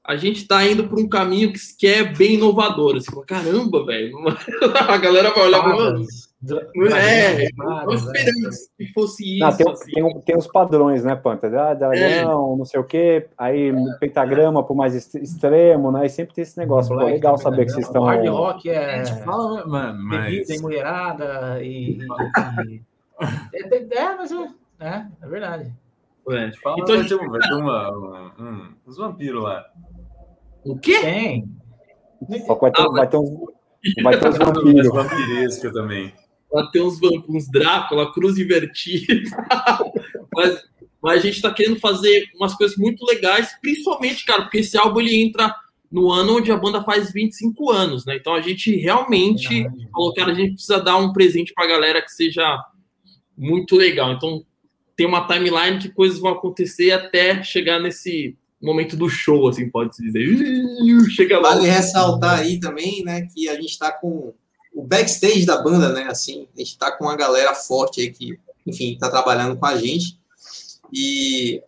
A 0.08 0.16
gente 0.16 0.44
está 0.44 0.64
indo 0.64 0.88
por 0.88 1.00
um 1.00 1.10
caminho 1.10 1.52
que, 1.52 1.60
que 1.78 1.88
é 1.88 2.04
bem 2.04 2.36
inovador. 2.36 2.94
Você 2.94 3.12
fala, 3.12 3.26
caramba, 3.26 3.84
velho. 3.84 4.16
a 4.88 4.98
galera 4.98 5.32
vai 5.32 5.48
olhar 5.48 5.64
para 5.64 5.96
É, 6.96 7.50
não 7.56 7.92
esperando 7.92 8.50
que 8.78 8.94
fosse 8.94 9.38
isso. 9.38 9.40
Não, 9.40 9.58
tem, 9.58 9.72
assim. 9.72 9.92
tem, 9.92 10.22
tem, 10.22 10.38
os 10.38 10.46
padrões, 10.46 11.04
né, 11.04 11.16
Panta? 11.16 11.48
Ah, 11.48 11.74
dragão, 11.74 12.54
é. 12.54 12.58
não 12.58 12.66
sei 12.66 12.80
o 12.80 12.84
quê, 12.84 13.28
aí 13.36 13.74
pentagrama 14.00 14.64
para 14.64 14.74
o 14.74 14.78
mais 14.78 14.94
extremo, 15.16 15.92
né? 15.92 16.06
E 16.06 16.10
sempre 16.10 16.36
tem 16.36 16.44
esse 16.44 16.58
negócio. 16.58 16.96
Pô, 16.96 17.04
legal 17.04 17.36
saber 17.40 17.66
que 17.66 17.72
vocês 17.72 17.88
estão. 17.88 18.04
Hard 18.04 18.28
rock 18.28 18.70
é. 18.70 19.04
Fala, 19.06 19.56
né, 19.56 19.64
mano, 19.66 20.04
mas... 20.04 20.26
Bebida 20.26 20.54
e 20.54 20.60
mulherada 20.60 21.64
e. 21.64 21.98
e... 22.68 22.82
é, 23.56 23.60
é, 23.60 24.16
mas 24.16 24.32
é, 24.32 24.50
é, 24.82 25.06
é 25.20 25.28
verdade. 25.28 25.74
Ué, 26.28 26.52
fala, 26.62 26.76
então, 26.80 26.96
vai 26.96 27.08
ter, 27.08 27.50
ter 27.50 27.54
uma, 27.56 27.90
uma, 27.92 28.34
um, 28.40 28.68
uns 28.88 28.98
vampiros 28.98 29.44
lá. 29.44 29.66
O 30.66 30.78
quê? 30.78 31.00
Tem. 31.00 31.48
Vai 32.28 32.72
ter, 32.72 32.82
ah, 32.82 32.90
vai 32.90 33.08
ter 33.08 33.18
uns, 33.18 33.40
vai 34.04 34.20
ter 34.20 34.28
uns 34.30 34.38
vampiros. 34.38 34.88
Vampiresca 34.88 35.72
também. 35.72 36.12
Vai 36.52 36.68
ter 36.72 36.82
uns, 36.82 37.00
uns 37.30 37.50
Drácula, 37.50 38.12
cruz 38.12 38.38
invertida. 38.40 39.30
mas, 40.34 40.64
mas 41.02 41.20
a 41.20 41.22
gente 41.22 41.42
tá 41.42 41.54
querendo 41.54 41.80
fazer 41.80 42.26
umas 42.36 42.56
coisas 42.56 42.76
muito 42.78 43.06
legais, 43.06 43.56
principalmente, 43.62 44.26
cara, 44.26 44.42
porque 44.42 44.60
esse 44.60 44.76
álbum 44.76 45.02
ele 45.02 45.22
entra 45.22 45.54
no 45.92 46.12
ano 46.12 46.38
onde 46.38 46.52
a 46.52 46.58
banda 46.58 46.84
faz 46.84 47.14
25 47.14 47.72
anos, 47.72 48.06
né? 48.06 48.16
Então 48.16 48.34
a 48.34 48.42
gente 48.42 48.76
realmente 48.76 49.68
falou, 49.92 50.14
cara, 50.14 50.32
a 50.32 50.36
gente 50.36 50.54
precisa 50.54 50.82
dar 50.82 50.98
um 50.98 51.14
presente 51.14 51.54
pra 51.54 51.68
galera 51.68 52.02
que 52.02 52.12
seja 52.12 52.60
muito 53.38 53.76
legal. 53.76 54.14
Então 54.14 54.44
tem 54.96 55.06
uma 55.06 55.28
timeline 55.28 55.78
que 55.78 55.90
coisas 55.90 56.20
vão 56.20 56.32
acontecer 56.32 56.92
até 56.92 57.44
chegar 57.44 57.80
nesse 57.80 58.36
momento 58.62 58.96
do 58.96 59.10
show, 59.10 59.48
assim, 59.48 59.70
pode-se 59.70 60.02
dizer. 60.02 60.26
Chega 61.12 61.40
lá. 61.40 61.56
Vale 61.56 61.68
ressaltar 61.68 62.40
aí 62.40 62.60
também, 62.60 63.04
né, 63.04 63.28
que 63.34 63.48
a 63.50 63.56
gente 63.56 63.72
está 63.72 63.92
com 63.92 64.34
o 64.74 64.84
backstage 64.84 65.46
da 65.46 65.62
banda, 65.62 65.94
né, 65.94 66.08
assim, 66.10 66.48
a 66.56 66.60
gente 66.60 66.72
está 66.72 66.92
com 66.92 67.06
uma 67.06 67.16
galera 67.16 67.54
forte 67.54 68.02
aí 68.02 68.12
que, 68.12 68.38
enfim, 68.66 68.94
está 68.94 69.10
trabalhando 69.10 69.58
com 69.58 69.66
a 69.66 69.78
gente. 69.78 70.20
E 70.92 71.62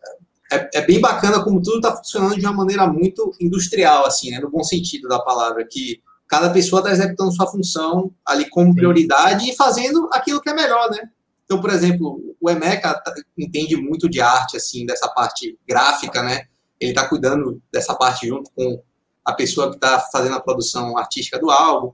é, 0.52 0.70
é 0.76 0.86
bem 0.86 1.00
bacana 1.00 1.44
como 1.44 1.62
tudo 1.62 1.78
está 1.78 1.96
funcionando 1.96 2.38
de 2.38 2.46
uma 2.46 2.54
maneira 2.54 2.88
muito 2.88 3.34
industrial, 3.40 4.06
assim, 4.06 4.32
né, 4.32 4.40
no 4.40 4.50
bom 4.50 4.64
sentido 4.64 5.08
da 5.08 5.20
palavra, 5.20 5.66
que 5.66 6.02
cada 6.28 6.50
pessoa 6.50 6.82
está 6.82 6.92
executando 6.92 7.32
sua 7.32 7.48
função 7.48 8.12
ali 8.26 8.50
como 8.50 8.76
prioridade 8.76 9.50
e 9.50 9.56
fazendo 9.56 10.10
aquilo 10.12 10.42
que 10.42 10.50
é 10.50 10.54
melhor, 10.54 10.90
né? 10.92 11.10
Então, 11.46 11.62
por 11.62 11.70
exemplo, 11.70 12.36
o 12.42 12.50
Emeca 12.50 13.02
entende 13.38 13.78
muito 13.78 14.10
de 14.10 14.20
arte, 14.20 14.58
assim, 14.58 14.86
dessa 14.86 15.08
parte 15.08 15.58
gráfica, 15.66 16.22
né? 16.22 16.46
Ele 16.80 16.92
está 16.92 17.08
cuidando 17.08 17.62
dessa 17.72 17.96
parte 17.96 18.28
junto 18.28 18.52
com 18.56 18.82
a 19.26 19.34
pessoa 19.34 19.70
que 19.70 19.76
está 19.76 20.00
fazendo 20.00 20.36
a 20.36 20.40
produção 20.40 20.98
artística 20.98 21.38
do 21.38 21.50
álbum. 21.50 21.92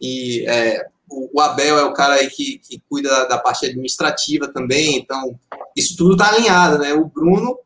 E 0.00 0.46
é, 0.48 0.86
o, 1.10 1.40
Abel 1.40 1.78
é 1.78 1.84
o 1.84 1.92
cara 1.92 2.14
aí 2.14 2.30
que, 2.30 2.58
que 2.58 2.82
cuida 2.88 3.10
da, 3.10 3.24
da, 3.26 3.38
parte 3.38 3.66
administrativa 3.66 4.48
também. 4.48 4.96
Então, 4.96 5.38
isso 5.76 5.96
tudo 5.96 6.12
está 6.12 6.28
alinhado, 6.28 6.78
né? 6.78 6.94
O 6.94 7.04
Bruno, 7.04 7.58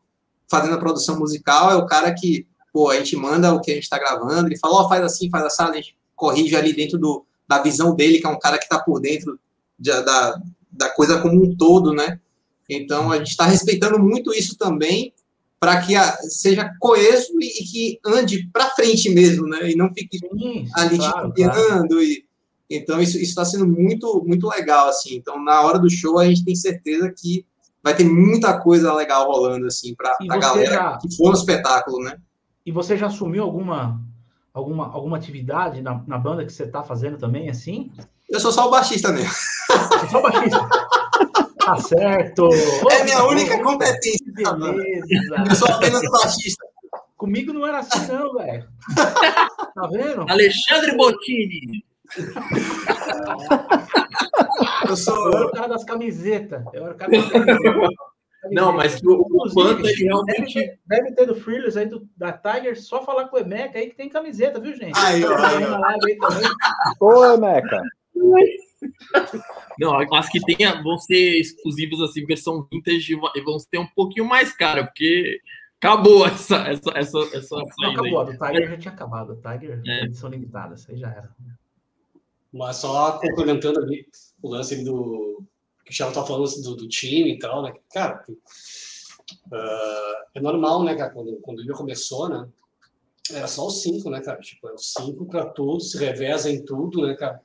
fazendo 0.50 0.74
a 0.74 0.80
produção 0.80 1.18
musical, 1.18 1.70
é 1.70 1.76
o 1.76 1.86
cara 1.86 2.12
que, 2.12 2.46
pô, 2.72 2.90
a 2.90 2.96
gente 2.96 3.14
manda 3.14 3.52
o 3.52 3.60
que 3.60 3.70
a 3.70 3.74
gente 3.74 3.84
está 3.84 3.98
gravando, 3.98 4.48
ele 4.48 4.58
fala, 4.58 4.74
ó, 4.74 4.84
oh, 4.84 4.88
faz 4.88 5.04
assim, 5.04 5.30
faz 5.30 5.44
assim, 5.44 5.62
a 5.62 5.72
gente 5.76 5.96
corrige 6.16 6.56
ali 6.56 6.72
dentro 6.72 6.98
do, 6.98 7.24
da 7.46 7.62
visão 7.62 7.94
dele, 7.94 8.18
que 8.18 8.26
é 8.26 8.30
um 8.30 8.38
cara 8.38 8.58
que 8.58 8.64
está 8.64 8.80
por 8.80 9.00
dentro 9.00 9.38
de, 9.78 9.90
da, 9.90 10.40
da 10.72 10.88
coisa 10.88 11.20
como 11.20 11.40
um 11.40 11.56
todo, 11.56 11.92
né? 11.92 12.18
Então, 12.68 13.12
a 13.12 13.18
gente 13.18 13.28
está 13.28 13.44
respeitando 13.44 13.96
muito 14.00 14.34
isso 14.34 14.56
também 14.56 15.13
para 15.64 15.80
que 15.80 15.96
a, 15.96 16.14
seja 16.28 16.70
coeso 16.78 17.32
e, 17.40 17.46
e 17.46 17.64
que 17.64 18.00
ande 18.04 18.50
para 18.52 18.68
frente 18.68 19.08
mesmo, 19.08 19.46
né? 19.46 19.70
E 19.70 19.74
não 19.74 19.88
fique 19.94 20.18
Sim, 20.18 20.68
ali 20.74 20.98
claro. 20.98 21.32
Claro. 21.32 22.02
E, 22.02 22.26
Então, 22.68 23.00
isso 23.00 23.16
está 23.16 23.46
sendo 23.46 23.66
muito, 23.66 24.22
muito 24.26 24.46
legal, 24.46 24.88
assim. 24.88 25.16
Então, 25.16 25.42
na 25.42 25.62
hora 25.62 25.78
do 25.78 25.88
show, 25.88 26.18
a 26.18 26.26
gente 26.26 26.44
tem 26.44 26.54
certeza 26.54 27.10
que 27.16 27.46
vai 27.82 27.96
ter 27.96 28.04
muita 28.04 28.60
coisa 28.60 28.92
legal 28.92 29.26
rolando, 29.26 29.66
assim, 29.66 29.94
para 29.94 30.14
a 30.28 30.36
galera 30.36 30.74
já... 30.74 30.98
que 30.98 31.16
for 31.16 31.30
no 31.30 31.36
espetáculo, 31.38 32.04
né? 32.04 32.18
E 32.66 32.70
você 32.70 32.94
já 32.94 33.06
assumiu 33.06 33.42
alguma, 33.42 34.02
alguma, 34.52 34.92
alguma 34.92 35.16
atividade 35.16 35.80
na, 35.80 36.02
na 36.06 36.18
banda 36.18 36.44
que 36.44 36.52
você 36.52 36.64
está 36.64 36.82
fazendo 36.82 37.16
também, 37.16 37.48
assim? 37.48 37.90
Eu 38.28 38.38
sou 38.38 38.52
só 38.52 38.68
o 38.68 38.70
baixista 38.70 39.10
mesmo. 39.12 39.30
Você 39.30 40.08
só 40.10 40.18
o 40.18 40.22
baixista? 40.22 40.68
tá 41.64 41.76
certo. 41.76 42.48
É 42.90 43.00
a 43.00 43.04
minha 43.04 43.24
única 43.24 43.62
competência. 43.62 44.32
Beleza. 44.32 45.06
Eu 45.48 45.54
sou 45.54 45.68
apenas 45.68 46.02
o 46.02 46.10
baixista. 46.10 46.64
Comigo 47.16 47.52
não 47.52 47.66
era 47.66 47.78
assim, 47.78 48.06
não, 48.12 48.34
velho. 48.34 48.68
Tá 48.94 49.86
vendo? 49.90 50.26
Alexandre 50.28 50.96
Bottini. 50.96 51.84
Eu 54.88 54.96
sou 54.96 55.32
eu 55.32 55.36
era 55.36 55.46
o 55.46 55.52
cara 55.52 55.68
das 55.68 55.84
camisetas. 55.84 56.62
Eu 56.72 56.84
era 56.84 56.94
o 56.94 56.96
cara 56.96 57.10
das 57.10 57.30
camisetas. 57.30 57.88
Não, 58.50 58.72
mas 58.72 59.00
o, 59.02 59.12
o 59.12 59.54
Panta 59.54 59.88
realmente. 59.88 60.54
Deve, 60.54 60.78
deve 60.86 61.12
ter 61.12 61.26
do 61.26 61.34
Freeless 61.34 61.78
aí 61.78 61.86
do, 61.86 62.06
da 62.16 62.32
Tiger, 62.32 62.80
só 62.80 63.02
falar 63.02 63.28
com 63.28 63.36
o 63.36 63.40
Emeca 63.40 63.78
aí 63.78 63.88
que 63.88 63.96
tem 63.96 64.08
camiseta, 64.08 64.60
viu, 64.60 64.76
gente? 64.76 64.98
Aí, 64.98 65.22
ó. 65.24 65.34
Ô, 67.00 67.24
Emeca. 67.34 67.80
Não, 69.78 69.98
as 70.14 70.28
que 70.28 70.40
tem, 70.40 70.56
vão 70.82 70.98
ser 70.98 71.38
exclusivos 71.38 72.00
assim, 72.00 72.24
versão 72.26 72.66
vintage 72.70 73.14
e 73.34 73.40
vão 73.42 73.56
ter 73.70 73.78
um 73.78 73.86
pouquinho 73.86 74.26
mais 74.26 74.54
cara, 74.54 74.84
porque 74.84 75.40
acabou 75.80 76.26
essa 76.26 76.56
essa 76.68 76.90
essa, 76.94 77.18
essa 77.36 77.56
Não, 77.78 77.92
acabou, 77.92 78.20
a 78.20 78.24
do 78.24 78.38
Tiger 78.38 78.70
já 78.70 78.78
tinha 78.78 78.94
acabado, 78.94 79.40
a 79.42 79.52
Tiger 79.58 79.82
é. 79.86 80.04
edição 80.04 80.30
limitada, 80.30 80.74
isso 80.74 80.90
aí 80.90 80.96
já 80.96 81.10
era. 81.10 81.30
Mas 82.52 82.76
só 82.76 83.18
complementando 83.18 83.80
ali 83.80 84.06
o 84.40 84.48
lance 84.48 84.84
do 84.84 85.44
que 85.84 85.92
o 85.92 85.94
Thiago 85.94 86.14
tá 86.14 86.24
falando 86.24 86.44
assim, 86.44 86.62
do, 86.62 86.76
do, 86.76 86.88
time 86.88 87.34
e 87.34 87.38
tal, 87.38 87.62
né? 87.62 87.74
Cara, 87.92 88.24
uh, 88.28 90.24
é 90.34 90.40
normal, 90.40 90.82
né, 90.82 90.94
cara? 90.94 91.10
Quando, 91.10 91.36
quando 91.40 91.58
o 91.58 91.62
Igor 91.62 91.76
começou, 91.76 92.28
né? 92.28 92.48
Era 93.32 93.46
só 93.46 93.66
os 93.66 93.82
cinco, 93.82 94.08
né, 94.08 94.20
cara? 94.20 94.40
Tipo, 94.40 94.68
é 94.68 94.74
os 94.74 94.92
cinco 94.92 95.26
para 95.26 95.46
todos, 95.46 95.90
se 95.90 95.98
reveza 95.98 96.50
em 96.50 96.64
tudo, 96.64 97.06
né, 97.06 97.14
cara? 97.14 97.43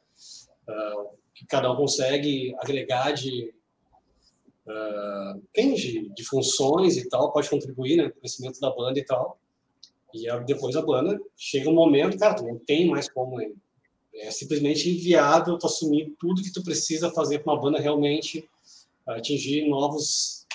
Que 1.33 1.45
cada 1.45 1.71
um 1.71 1.75
consegue 1.75 2.55
agregar 2.59 3.11
de, 3.11 3.53
uh, 4.67 5.41
de, 5.55 6.09
de, 6.09 6.23
funções 6.25 6.97
e 6.97 7.07
tal, 7.07 7.31
pode 7.31 7.49
contribuir 7.49 7.97
né, 7.97 8.03
no 8.05 8.13
crescimento 8.13 8.59
da 8.59 8.69
banda 8.69 8.99
e 8.99 9.05
tal. 9.05 9.39
E 10.13 10.27
depois 10.45 10.75
a 10.75 10.81
banda 10.81 11.19
chega 11.37 11.69
um 11.69 11.73
momento, 11.73 12.17
cara, 12.17 12.33
tu 12.33 12.43
não 12.43 12.57
tem 12.57 12.87
mais 12.87 13.09
como 13.09 13.37
né? 13.37 13.51
É 14.13 14.31
simplesmente 14.31 14.89
inviável 14.89 15.57
tu 15.57 15.65
assumir 15.65 16.13
tudo 16.19 16.41
que 16.41 16.51
tu 16.51 16.63
precisa 16.63 17.11
fazer 17.11 17.39
para 17.39 17.53
uma 17.53 17.61
banda 17.61 17.79
realmente 17.79 18.49
atingir 19.07 19.67
novos, 19.67 20.45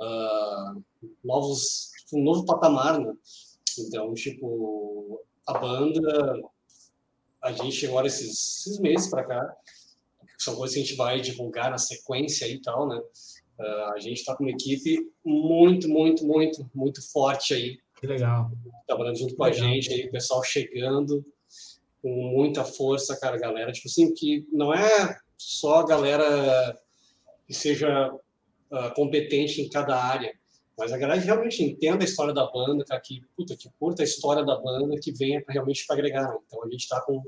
uh, 0.00 0.82
novos, 1.22 1.90
um 2.12 2.22
novo 2.22 2.44
patamar, 2.44 2.98
né? 2.98 3.14
Então, 3.78 4.12
tipo, 4.14 5.20
a 5.46 5.58
banda, 5.58 6.42
a 7.42 7.52
gente 7.52 7.86
agora 7.86 8.06
esses, 8.06 8.66
esses 8.66 8.78
meses 8.78 9.10
para 9.10 9.24
cá, 9.24 9.56
são 10.38 10.56
coisas 10.56 10.74
que 10.74 10.80
a 10.80 10.84
gente 10.84 10.96
vai 10.96 11.20
divulgar 11.20 11.70
na 11.70 11.78
sequência 11.78 12.46
e 12.46 12.60
tal, 12.60 12.88
né? 12.88 13.00
Uh, 13.58 13.92
a 13.94 13.98
gente 14.00 14.18
está 14.18 14.34
com 14.34 14.44
uma 14.44 14.50
equipe 14.50 14.98
muito, 15.24 15.88
muito, 15.88 16.24
muito, 16.26 16.68
muito 16.74 17.10
forte 17.12 17.54
aí. 17.54 17.78
Que 18.00 18.06
legal. 18.06 18.50
Trabalhando 18.86 19.18
junto 19.18 19.36
com 19.36 19.44
a 19.44 19.52
gente 19.52 19.92
aí, 19.92 20.06
o 20.06 20.10
pessoal 20.10 20.42
chegando 20.42 21.24
com 22.00 22.08
muita 22.08 22.64
força, 22.64 23.18
cara, 23.18 23.38
galera. 23.38 23.72
Tipo 23.72 23.88
assim, 23.88 24.12
que 24.12 24.46
não 24.52 24.74
é 24.74 25.16
só 25.36 25.80
a 25.80 25.86
galera 25.86 26.76
que 27.46 27.54
seja 27.54 28.12
uh, 28.12 28.94
competente 28.94 29.60
em 29.60 29.68
cada 29.68 29.96
área, 29.96 30.34
mas 30.78 30.92
a 30.92 30.98
galera 30.98 31.20
realmente 31.20 31.62
entenda 31.62 32.02
a 32.02 32.04
história 32.04 32.32
da 32.32 32.46
banda, 32.46 32.84
cara, 32.84 33.00
que, 33.00 33.22
puta, 33.36 33.56
que 33.56 33.68
curta 33.78 34.02
a 34.02 34.04
história 34.04 34.44
da 34.44 34.56
banda, 34.56 34.98
que 34.98 35.12
venha 35.12 35.42
realmente 35.48 35.86
para 35.86 35.96
agregar. 35.96 36.28
Né? 36.28 36.38
Então 36.46 36.62
a 36.64 36.68
gente 36.68 36.80
está 36.80 37.00
com 37.00 37.22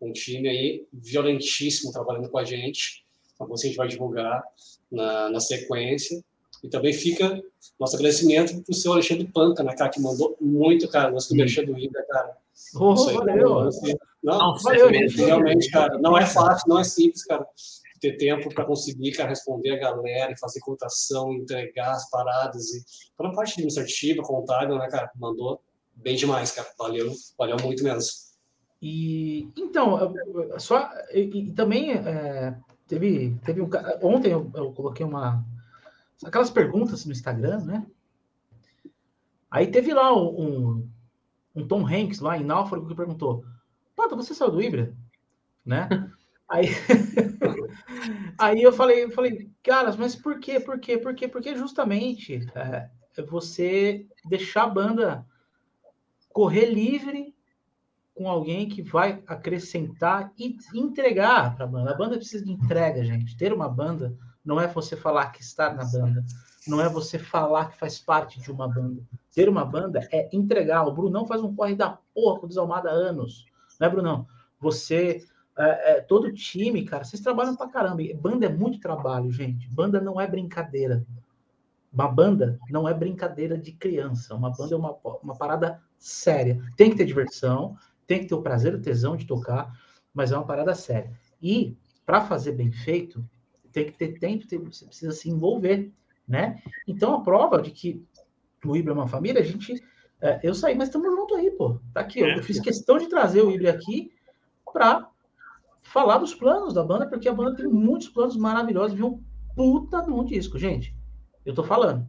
um 0.00 0.12
time 0.12 0.48
aí 0.48 0.86
violentíssimo 0.92 1.92
trabalhando 1.92 2.28
com 2.28 2.38
a 2.38 2.44
gente. 2.44 3.04
Então 3.34 3.46
você 3.46 3.66
a 3.66 3.68
gente 3.68 3.76
vai 3.76 3.88
divulgar 3.88 4.42
na, 4.90 5.30
na 5.30 5.40
sequência. 5.40 6.22
E 6.62 6.68
também 6.68 6.92
fica 6.92 7.42
nosso 7.78 7.96
agradecimento 7.96 8.62
para 8.62 8.70
o 8.70 8.74
seu 8.74 8.92
Alexandre 8.92 9.26
Panca, 9.26 9.64
né, 9.64 9.74
cara, 9.74 9.90
que 9.90 10.00
mandou 10.00 10.36
muito, 10.40 10.88
cara, 10.88 11.10
nosso 11.10 11.34
merchan 11.34 11.64
do 11.64 11.76
Ida, 11.76 12.04
cara. 12.08 12.36
Oh, 12.76 12.94
valeu. 12.94 13.68
Não, 14.22 14.38
não 14.38 14.58
valeu, 14.58 14.88
realmente, 14.88 15.68
cara, 15.70 15.98
não 15.98 16.16
é 16.16 16.24
fácil, 16.24 16.68
não 16.68 16.78
é 16.78 16.84
simples, 16.84 17.24
cara, 17.24 17.44
ter 18.02 18.16
tempo 18.16 18.52
para 18.52 18.64
conseguir, 18.64 19.12
cara, 19.12 19.28
responder 19.28 19.70
a 19.70 19.78
galera, 19.78 20.34
fazer 20.38 20.58
cotação, 20.58 21.32
entregar 21.32 21.92
as 21.92 22.10
paradas 22.10 22.68
e 22.74 22.84
toda 23.16 23.30
a 23.30 23.32
parte 23.32 23.52
administrativa, 23.52 24.22
contábil, 24.24 24.76
né, 24.76 24.88
cara, 24.90 25.08
mandou 25.14 25.62
bem 25.94 26.16
demais, 26.16 26.50
cara, 26.50 26.68
valeu, 26.76 27.12
valeu 27.38 27.56
muito 27.62 27.84
mesmo. 27.84 28.10
E 28.82 29.48
então, 29.56 30.12
só 30.58 30.90
e, 31.12 31.20
e 31.20 31.52
também 31.52 31.92
é, 31.92 32.58
teve 32.88 33.38
teve 33.44 33.62
um 33.62 33.70
ontem 34.02 34.32
eu, 34.32 34.50
eu 34.56 34.72
coloquei 34.72 35.06
uma 35.06 35.44
aquelas 36.24 36.50
perguntas 36.50 37.04
no 37.04 37.12
Instagram, 37.12 37.60
né? 37.60 37.86
Aí 39.48 39.68
teve 39.68 39.94
lá 39.94 40.12
um, 40.12 40.88
um 41.54 41.68
Tom 41.68 41.86
Hanks 41.86 42.18
lá 42.18 42.36
em 42.36 42.42
Náufrago 42.42 42.88
que 42.88 42.96
perguntou: 42.96 43.44
Pata, 43.94 44.16
você 44.16 44.34
saiu 44.34 44.50
do 44.50 44.60
Ibra? 44.60 44.92
Né? 45.64 45.88
Aí, 46.50 46.66
aí 48.38 48.62
eu 48.62 48.72
falei, 48.72 49.04
eu 49.04 49.10
falei, 49.10 49.50
caras, 49.62 49.96
mas 49.96 50.14
por 50.16 50.38
quê? 50.38 50.60
Por 50.60 50.78
quê? 50.78 50.98
Por 50.98 51.14
quê? 51.14 51.28
Porque 51.28 51.54
justamente 51.56 52.46
é, 52.54 52.90
é 53.16 53.22
você 53.22 54.06
deixar 54.24 54.64
a 54.64 54.70
banda 54.70 55.26
correr 56.32 56.66
livre 56.66 57.34
com 58.14 58.28
alguém 58.28 58.68
que 58.68 58.82
vai 58.82 59.22
acrescentar 59.26 60.32
e 60.38 60.56
entregar 60.74 61.54
para 61.54 61.64
a 61.64 61.68
banda. 61.68 61.90
A 61.90 61.96
banda 61.96 62.16
precisa 62.16 62.44
de 62.44 62.52
entrega, 62.52 63.04
gente. 63.04 63.36
Ter 63.36 63.52
uma 63.52 63.68
banda 63.68 64.16
não 64.44 64.60
é 64.60 64.66
você 64.66 64.96
falar 64.96 65.30
que 65.30 65.42
está 65.42 65.72
na 65.72 65.84
banda, 65.84 66.24
não 66.66 66.80
é 66.80 66.88
você 66.88 67.18
falar 67.18 67.70
que 67.70 67.78
faz 67.78 67.98
parte 67.98 68.40
de 68.40 68.50
uma 68.50 68.68
banda. 68.68 69.02
Ter 69.34 69.48
uma 69.48 69.64
banda 69.64 70.06
é 70.12 70.28
entregar. 70.32 70.86
O 70.86 70.92
Brunão 70.92 71.26
faz 71.26 71.42
um 71.42 71.54
corre 71.54 71.74
da 71.74 71.98
porra 72.14 72.40
com 72.40 72.46
o 72.46 72.48
Desalmada 72.48 72.90
há 72.90 72.92
anos. 72.92 73.46
Não 73.80 73.86
é, 73.86 73.90
Brunão? 73.90 74.26
Você, 74.60 75.24
é, 75.58 75.92
é, 75.92 76.00
todo 76.00 76.32
time, 76.32 76.84
cara, 76.84 77.04
vocês 77.04 77.20
trabalham 77.20 77.56
pra 77.56 77.68
caramba. 77.68 78.02
Banda 78.20 78.46
é 78.46 78.48
muito 78.48 78.80
trabalho, 78.80 79.30
gente. 79.30 79.68
Banda 79.68 80.00
não 80.00 80.20
é 80.20 80.26
brincadeira. 80.26 81.04
Uma 81.92 82.08
banda 82.08 82.58
não 82.70 82.88
é 82.88 82.94
brincadeira 82.94 83.58
de 83.58 83.72
criança. 83.72 84.34
Uma 84.34 84.50
banda 84.50 84.74
é 84.74 84.78
uma, 84.78 84.96
uma 85.22 85.36
parada 85.36 85.80
séria. 85.98 86.62
Tem 86.76 86.90
que 86.90 86.96
ter 86.96 87.04
diversão, 87.04 87.76
tem 88.06 88.20
que 88.20 88.26
ter 88.26 88.34
o 88.34 88.42
prazer, 88.42 88.74
o 88.74 88.80
tesão 88.80 89.16
de 89.16 89.26
tocar, 89.26 89.78
mas 90.12 90.32
é 90.32 90.36
uma 90.36 90.46
parada 90.46 90.74
séria. 90.74 91.12
E, 91.40 91.76
para 92.06 92.22
fazer 92.22 92.52
bem 92.52 92.72
feito, 92.72 93.24
tem 93.70 93.86
que 93.86 93.92
ter 93.92 94.18
tempo, 94.18 94.46
você 94.70 94.86
precisa 94.86 95.12
se 95.12 95.28
envolver, 95.28 95.92
né? 96.26 96.62
Então, 96.86 97.14
a 97.14 97.20
prova 97.20 97.60
de 97.60 97.70
que 97.70 98.02
o 98.64 98.76
Ibra 98.76 98.92
é 98.92 98.94
uma 98.94 99.08
família, 99.08 99.40
a 99.40 99.44
gente. 99.44 99.82
É, 100.20 100.40
eu 100.42 100.54
saí, 100.54 100.74
mas 100.74 100.88
estamos 100.88 101.10
junto 101.10 101.34
aí, 101.34 101.50
pô. 101.50 101.80
Tá 101.92 102.00
aqui, 102.00 102.20
eu, 102.20 102.28
eu 102.28 102.42
fiz 102.42 102.60
questão 102.60 102.96
de 102.96 103.08
trazer 103.08 103.42
o 103.42 103.50
Ibra 103.50 103.70
aqui 103.70 104.12
para 104.72 105.11
falar 105.92 106.18
dos 106.18 106.34
planos 106.34 106.72
da 106.72 106.82
banda, 106.82 107.06
porque 107.06 107.28
a 107.28 107.34
banda 107.34 107.54
tem 107.54 107.66
muitos 107.66 108.08
planos 108.08 108.36
maravilhosos, 108.36 108.96
viu? 108.96 109.22
Puta 109.54 110.02
num 110.02 110.24
disco, 110.24 110.58
gente. 110.58 110.96
Eu 111.44 111.54
tô 111.54 111.62
falando. 111.62 112.08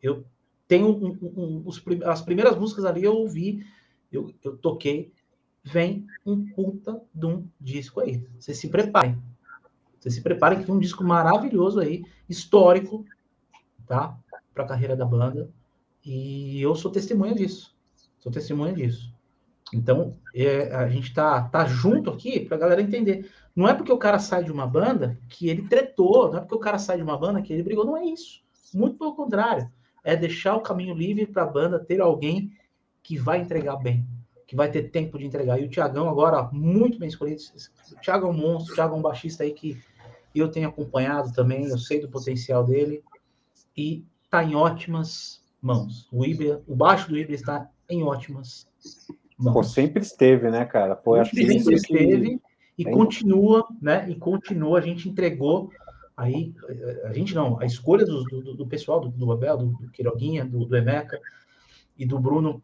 Eu 0.00 0.24
tenho 0.68 0.88
um, 0.88 1.18
um, 1.20 1.62
os, 1.66 1.82
as 2.04 2.22
primeiras 2.22 2.56
músicas 2.56 2.84
ali 2.84 3.02
eu 3.02 3.14
ouvi, 3.14 3.66
eu, 4.12 4.32
eu 4.44 4.56
toquei. 4.56 5.12
Vem 5.64 6.06
um 6.24 6.46
puta 6.46 7.02
de 7.12 7.26
um 7.26 7.46
disco 7.60 8.00
aí. 8.00 8.24
Vocês 8.38 8.56
se 8.56 8.68
preparem. 8.68 9.20
Vocês 9.98 10.14
se 10.14 10.22
preparem 10.22 10.60
que 10.60 10.64
tem 10.64 10.74
um 10.74 10.78
disco 10.78 11.02
maravilhoso 11.02 11.80
aí, 11.80 12.04
histórico, 12.28 13.04
tá? 13.86 14.16
Para 14.54 14.64
a 14.64 14.68
carreira 14.68 14.96
da 14.96 15.04
banda. 15.04 15.50
E 16.04 16.62
eu 16.62 16.74
sou 16.76 16.90
testemunha 16.90 17.34
disso. 17.34 17.74
Sou 18.20 18.30
testemunha 18.30 18.72
disso. 18.72 19.12
Então, 19.72 20.16
é, 20.34 20.74
a 20.74 20.88
gente 20.88 21.12
tá, 21.12 21.42
tá 21.42 21.66
junto 21.66 22.10
aqui 22.10 22.40
para 22.40 22.56
a 22.56 22.60
galera 22.60 22.82
entender. 22.82 23.30
Não 23.54 23.68
é 23.68 23.74
porque 23.74 23.92
o 23.92 23.98
cara 23.98 24.18
sai 24.18 24.44
de 24.44 24.52
uma 24.52 24.66
banda 24.66 25.18
que 25.28 25.48
ele 25.48 25.66
tretou, 25.68 26.30
não 26.30 26.38
é 26.38 26.40
porque 26.40 26.54
o 26.54 26.60
cara 26.60 26.78
sai 26.78 26.96
de 26.96 27.02
uma 27.02 27.18
banda 27.18 27.42
que 27.42 27.52
ele 27.52 27.62
brigou, 27.62 27.84
não 27.84 27.96
é 27.96 28.04
isso. 28.04 28.42
Muito 28.72 28.96
pelo 28.96 29.14
contrário. 29.14 29.70
É 30.04 30.16
deixar 30.16 30.56
o 30.56 30.60
caminho 30.60 30.94
livre 30.94 31.26
para 31.26 31.42
a 31.42 31.46
banda 31.46 31.78
ter 31.78 32.00
alguém 32.00 32.52
que 33.02 33.18
vai 33.18 33.40
entregar 33.40 33.76
bem, 33.76 34.06
que 34.46 34.54
vai 34.56 34.70
ter 34.70 34.90
tempo 34.90 35.18
de 35.18 35.26
entregar. 35.26 35.60
E 35.60 35.64
o 35.64 35.68
Tiagão, 35.68 36.08
agora, 36.08 36.48
muito 36.52 36.98
bem 36.98 37.08
escolhido. 37.08 37.42
O 37.92 38.00
Thiago 38.00 38.26
é 38.26 38.30
um 38.30 38.34
monstro, 38.34 38.72
o 38.72 38.76
Thiago 38.76 38.94
é 38.94 38.98
um 38.98 39.02
baixista 39.02 39.42
aí 39.42 39.52
que 39.52 39.78
eu 40.34 40.50
tenho 40.50 40.68
acompanhado 40.68 41.32
também, 41.32 41.66
eu 41.66 41.78
sei 41.78 42.00
do 42.00 42.08
potencial 42.08 42.64
dele. 42.64 43.02
E 43.76 44.04
está 44.24 44.44
em 44.44 44.54
ótimas 44.54 45.42
mãos. 45.60 46.08
O 46.12 46.24
Ibra, 46.24 46.62
o 46.66 46.76
baixo 46.76 47.08
do 47.08 47.18
Ibra 47.18 47.34
está 47.34 47.70
em 47.88 48.02
ótimas. 48.02 48.68
Pô, 49.42 49.62
sempre 49.62 50.02
esteve, 50.02 50.50
né, 50.50 50.64
cara? 50.64 50.96
Pô, 50.96 51.14
acho 51.14 51.34
sempre 51.34 51.62
que 51.62 51.74
esteve. 51.74 52.40
E 52.76 52.84
continua, 52.84 53.66
né? 53.80 54.08
E 54.08 54.14
continua, 54.14 54.78
a 54.78 54.82
gente 54.82 55.08
entregou 55.08 55.70
aí, 56.16 56.52
a 57.04 57.12
gente 57.12 57.34
não, 57.34 57.60
a 57.60 57.64
escolha 57.64 58.04
do, 58.04 58.24
do, 58.24 58.54
do 58.54 58.66
pessoal, 58.66 59.00
do, 59.00 59.08
do 59.08 59.32
Abel, 59.32 59.56
do, 59.56 59.66
do 59.66 59.90
Quiroguinha, 59.90 60.44
do, 60.44 60.64
do 60.64 60.76
Emeca 60.76 61.20
e 61.96 62.04
do 62.04 62.18
Bruno 62.18 62.62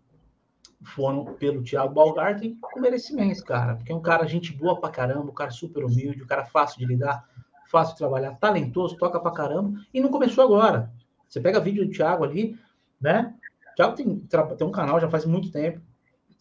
foram 0.83 1.25
pelo 1.25 1.63
Thiago 1.63 1.95
Balgarten 1.95 2.59
com 2.61 2.81
merecimento, 2.81 3.45
cara. 3.45 3.77
Porque 3.77 3.93
é 3.93 3.95
um 3.95 4.03
cara 4.03 4.27
gente 4.27 4.53
boa 4.53 4.81
pra 4.81 4.91
caramba, 4.91 5.31
um 5.31 5.35
cara 5.35 5.51
super 5.51 5.85
humilde, 5.85 6.23
um 6.23 6.27
cara 6.27 6.45
fácil 6.45 6.79
de 6.79 6.87
lidar, 6.87 7.29
fácil 7.71 7.95
de 7.95 7.99
trabalhar, 7.99 8.35
talentoso, 8.35 8.97
toca 8.97 9.19
pra 9.19 9.31
caramba, 9.31 9.81
e 9.93 10.01
não 10.01 10.11
começou 10.11 10.45
agora. 10.45 10.93
Você 11.29 11.41
pega 11.41 11.61
vídeo 11.61 11.87
do 11.87 11.93
Thiago 11.93 12.25
ali, 12.25 12.59
né? 13.01 13.35
O 13.73 13.77
Thiago 13.77 13.97
tem, 13.97 14.19
tem 14.19 14.67
um 14.67 14.73
canal 14.73 15.01
já 15.01 15.09
faz 15.09 15.25
muito 15.25 15.51
tempo, 15.51 15.81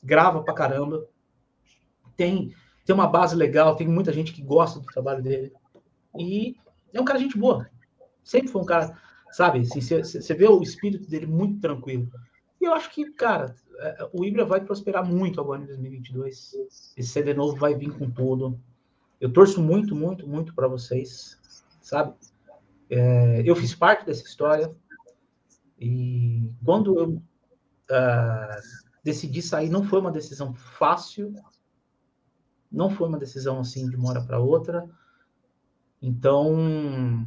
grava 0.04 0.44
pra 0.44 0.54
caramba, 0.54 1.08
tem, 2.16 2.54
tem 2.86 2.94
uma 2.94 3.08
base 3.08 3.36
legal, 3.36 3.76
tem 3.76 3.88
muita 3.88 4.12
gente 4.12 4.34
que 4.34 4.42
gosta 4.42 4.80
do 4.80 4.86
trabalho 4.86 5.24
dele. 5.24 5.54
E 6.18 6.56
é 6.94 7.02
um 7.02 7.06
cara 7.06 7.20
gente 7.20 7.38
boa. 7.38 7.70
Sempre 8.24 8.50
foi 8.50 8.62
um 8.62 8.66
cara, 8.66 8.98
sabe, 9.32 9.60
assim, 9.60 9.82
você 9.82 10.34
vê 10.34 10.48
o 10.48 10.62
espírito 10.62 11.10
dele 11.10 11.26
muito 11.26 11.60
tranquilo. 11.60 12.10
E 12.62 12.66
eu 12.66 12.74
acho 12.74 12.90
que, 12.92 13.12
cara, 13.12 13.56
é, 13.80 14.10
o 14.14 14.24
Ibra 14.24 14.46
vai 14.46 14.62
prosperar 14.62 15.06
muito 15.06 15.42
agora 15.42 15.62
em 15.62 15.66
2022. 15.66 16.54
Esse 16.96 17.10
CD 17.10 17.34
novo 17.34 17.56
vai 17.56 17.76
vir 17.76 17.92
com 17.98 18.10
tudo. 18.10 18.60
Eu 19.20 19.32
torço 19.32 19.62
muito, 19.62 19.96
muito, 19.96 20.28
muito 20.28 20.54
para 20.54 20.68
vocês, 20.68 21.38
sabe? 21.82 22.14
É, 22.90 23.42
eu 23.46 23.56
fiz 23.56 23.74
parte 23.74 24.06
dessa 24.06 24.24
história 24.24 24.74
e 25.80 26.50
quando 26.64 27.00
eu 27.00 27.10
uh, 27.10 28.62
decidi 29.04 29.42
sair, 29.42 29.70
não 29.70 29.84
foi 29.84 30.00
uma 30.00 30.12
decisão 30.12 30.54
fácil, 30.54 31.34
não 32.72 32.90
foi 32.90 33.08
uma 33.08 33.20
decisão 33.20 33.60
assim 33.60 33.90
de 33.90 33.96
uma 33.96 34.10
hora 34.10 34.22
para 34.22 34.40
outra. 34.40 34.90
Então, 36.02 37.26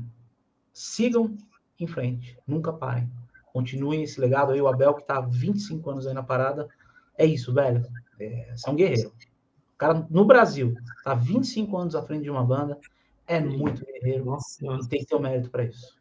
sigam 0.73 1.37
em 1.79 1.87
frente, 1.87 2.39
nunca 2.47 2.73
parem 2.73 3.11
continuem 3.57 4.03
esse 4.03 4.21
legado 4.21 4.53
aí. 4.53 4.61
O 4.61 4.69
Abel, 4.69 4.93
que 4.93 5.07
tá 5.07 5.17
há 5.17 5.21
25 5.23 5.91
anos 5.91 6.07
aí 6.07 6.13
na 6.13 6.23
parada, 6.23 6.69
é 7.17 7.25
isso, 7.25 7.55
velho. 7.55 7.87
É, 8.21 8.53
você 8.55 8.69
é 8.69 8.73
um 8.73 8.77
guerreiro. 8.77 9.09
O 9.09 9.79
cara 9.79 10.07
no 10.11 10.27
Brasil, 10.27 10.75
tá 11.03 11.15
25 11.15 11.75
anos 11.75 11.95
à 11.95 12.03
frente 12.03 12.25
de 12.25 12.31
uma 12.31 12.45
banda, 12.45 12.79
é 13.27 13.41
muito 13.41 13.83
guerreiro. 13.87 14.27
Nossa, 14.27 14.63
e 14.63 14.89
tem 14.89 15.01
que 15.01 15.07
ter 15.07 15.15
o 15.15 15.19
um 15.19 15.23
mérito 15.23 15.49
para 15.49 15.65
isso. 15.65 15.97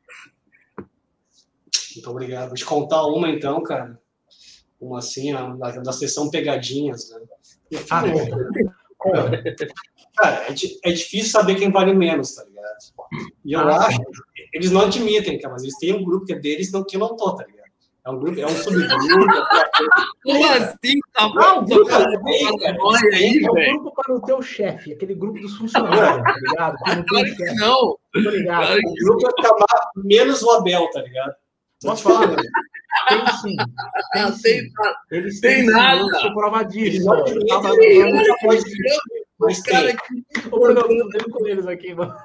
Muito 1.96 2.12
obrigado. 2.12 2.48
Vou 2.50 2.58
te 2.58 2.66
contar 2.66 3.06
uma 3.06 3.30
então, 3.30 3.64
cara. 3.64 4.02
Uma 4.80 5.00
assim, 5.00 5.34
da, 5.34 5.72
da 5.72 5.92
sessão 5.92 6.30
pegadinhas, 6.30 7.10
né? 7.10 7.20
Ah, 7.90 8.04
cara, 10.16 10.48
é, 10.48 10.90
é, 10.90 10.92
difícil 10.92 11.32
saber 11.32 11.56
quem 11.56 11.72
vale 11.72 11.94
menos, 11.94 12.36
tá 12.36 12.44
ligado? 12.44 12.66
E 13.44 13.54
eu 13.54 13.60
ah, 13.62 13.88
acho 13.88 14.00
eles 14.54 14.72
não 14.72 14.82
admitem, 14.82 15.40
cara, 15.40 15.54
mas 15.54 15.64
eles 15.64 15.78
têm 15.78 15.94
um 15.94 16.04
grupo 16.04 16.26
que 16.26 16.34
é 16.34 16.40
deles 16.40 16.72
não, 16.72 16.84
que 16.84 16.96
eu 16.96 17.00
não 17.02 17.16
tô, 17.16 17.36
tá 17.36 17.46
ligado? 17.46 17.66
É 18.06 18.10
um 18.10 18.20
grupo, 18.20 18.40
é 18.40 18.46
um 18.46 18.50
subgrupo. 18.50 18.88
Como 20.24 20.46
assim? 20.54 21.00
Tá 21.12 21.28
bom? 21.28 21.66
Não, 21.68 21.86
cara, 21.86 22.06
é, 22.06 22.64
é, 22.64 22.70
é 22.70 23.74
um 23.74 23.80
grupo 23.80 23.96
para 23.96 24.16
o 24.16 24.22
teu 24.22 24.42
chefe, 24.42 24.94
aquele 24.94 25.16
grupo 25.16 25.40
dos 25.40 25.58
funcionários, 25.58 26.24
tá 26.24 26.36
ligado? 26.36 26.78
Que 26.78 26.96
não 26.96 27.04
tem 27.04 27.26
chefe. 27.36 27.56
Não. 27.56 27.98
Tá 28.14 28.20
ligado? 28.20 28.78
O 28.78 29.06
grupo 29.06 29.28
é 29.28 29.42
chamar 29.42 29.92
menos 29.96 30.44
o 30.44 30.52
Abel, 30.52 30.90
tá 30.92 31.02
ligado? 31.02 31.36
Posso 31.82 32.04
falar, 32.04 32.28
né? 32.28 32.36
Tem 33.08 33.28
sim. 33.42 33.56
Tem, 34.14 34.32
sim. 34.34 34.72
Eles 35.12 35.40
tem 35.40 35.66
sim, 35.66 35.72
nada. 35.72 36.02
Eu 36.02 36.20
sou 36.20 36.34
prova 36.34 36.64
disso. 36.64 37.06
Mas 39.40 39.62
tem. 39.62 39.96
Eu 40.46 41.32
com 41.32 41.48
eles 41.48 41.68
aqui, 41.68 41.94
mano. 41.94 42.16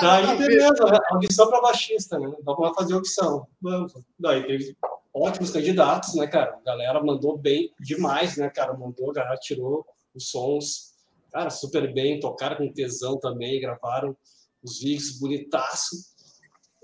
Daí, 0.00 0.36
beleza, 0.36 0.84
né? 0.84 0.98
audição 1.10 1.48
para 1.48 1.60
baixista, 1.60 2.18
né? 2.18 2.32
Vamos 2.44 2.60
lá 2.60 2.74
fazer 2.74 2.94
audição. 2.94 3.46
Vamos. 3.60 3.94
Daí 4.18 4.46
teve 4.46 4.76
ótimos 5.14 5.50
candidatos, 5.50 6.14
né, 6.14 6.26
cara? 6.26 6.56
A 6.56 6.64
galera 6.64 7.02
mandou 7.02 7.38
bem 7.38 7.72
demais, 7.80 8.36
né, 8.36 8.50
cara? 8.50 8.74
Mandou, 8.74 9.10
a 9.10 9.14
galera 9.14 9.36
tirou 9.36 9.86
os 10.14 10.30
sons, 10.30 10.94
cara, 11.32 11.50
super 11.50 11.92
bem, 11.92 12.20
tocaram 12.20 12.56
com 12.56 12.72
tesão 12.72 13.18
também, 13.18 13.60
gravaram 13.60 14.16
os 14.62 14.80
vídeos 14.80 15.18
bonitaço. 15.18 15.96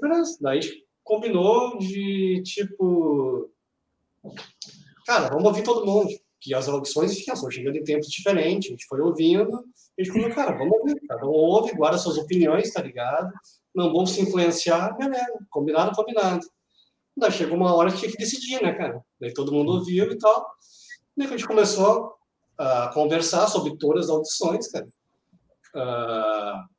Beleza. 0.00 0.38
Daí 0.40 0.60
combinou 1.02 1.78
de 1.78 2.42
tipo. 2.44 3.50
Cara, 5.06 5.28
vamos 5.28 5.44
ouvir 5.44 5.62
todo 5.62 5.86
mundo. 5.86 6.08
Que 6.40 6.54
as 6.54 6.68
audições, 6.68 7.12
enfim, 7.12 7.32
chegando 7.50 7.76
em 7.76 7.84
tempos 7.84 8.08
diferentes. 8.08 8.68
A 8.68 8.72
gente 8.72 8.86
foi 8.86 9.00
ouvindo 9.00 9.64
a 9.98 10.02
gente 10.02 10.12
falou, 10.12 10.34
cara, 10.34 10.56
vamos 10.56 10.78
ouvir, 10.78 11.00
cada 11.06 11.26
um 11.26 11.30
ouve, 11.30 11.74
guarda 11.74 11.98
suas 11.98 12.16
opiniões, 12.16 12.72
tá 12.72 12.82
ligado? 12.82 13.30
Não 13.74 13.92
vamos 13.92 14.12
se 14.12 14.22
influenciar, 14.22 14.96
beleza, 14.96 15.38
combinado, 15.50 15.94
combinado. 15.94 16.46
Daí 17.16 17.30
chegou 17.30 17.56
uma 17.56 17.74
hora 17.74 17.90
que 17.92 17.98
tinha 17.98 18.10
que 18.10 18.16
decidir, 18.16 18.62
né, 18.62 18.72
cara? 18.72 19.04
Daí 19.20 19.34
todo 19.34 19.52
mundo 19.52 19.72
ouviu 19.72 20.10
e 20.10 20.18
tal. 20.18 20.46
Daí 21.16 21.26
a 21.26 21.30
gente 21.30 21.46
começou 21.46 22.14
a 22.56 22.88
conversar 22.94 23.48
sobre 23.48 23.76
todas 23.76 24.06
as 24.06 24.10
audições, 24.10 24.68
cara. 24.68 24.88
Uh, 25.74 26.72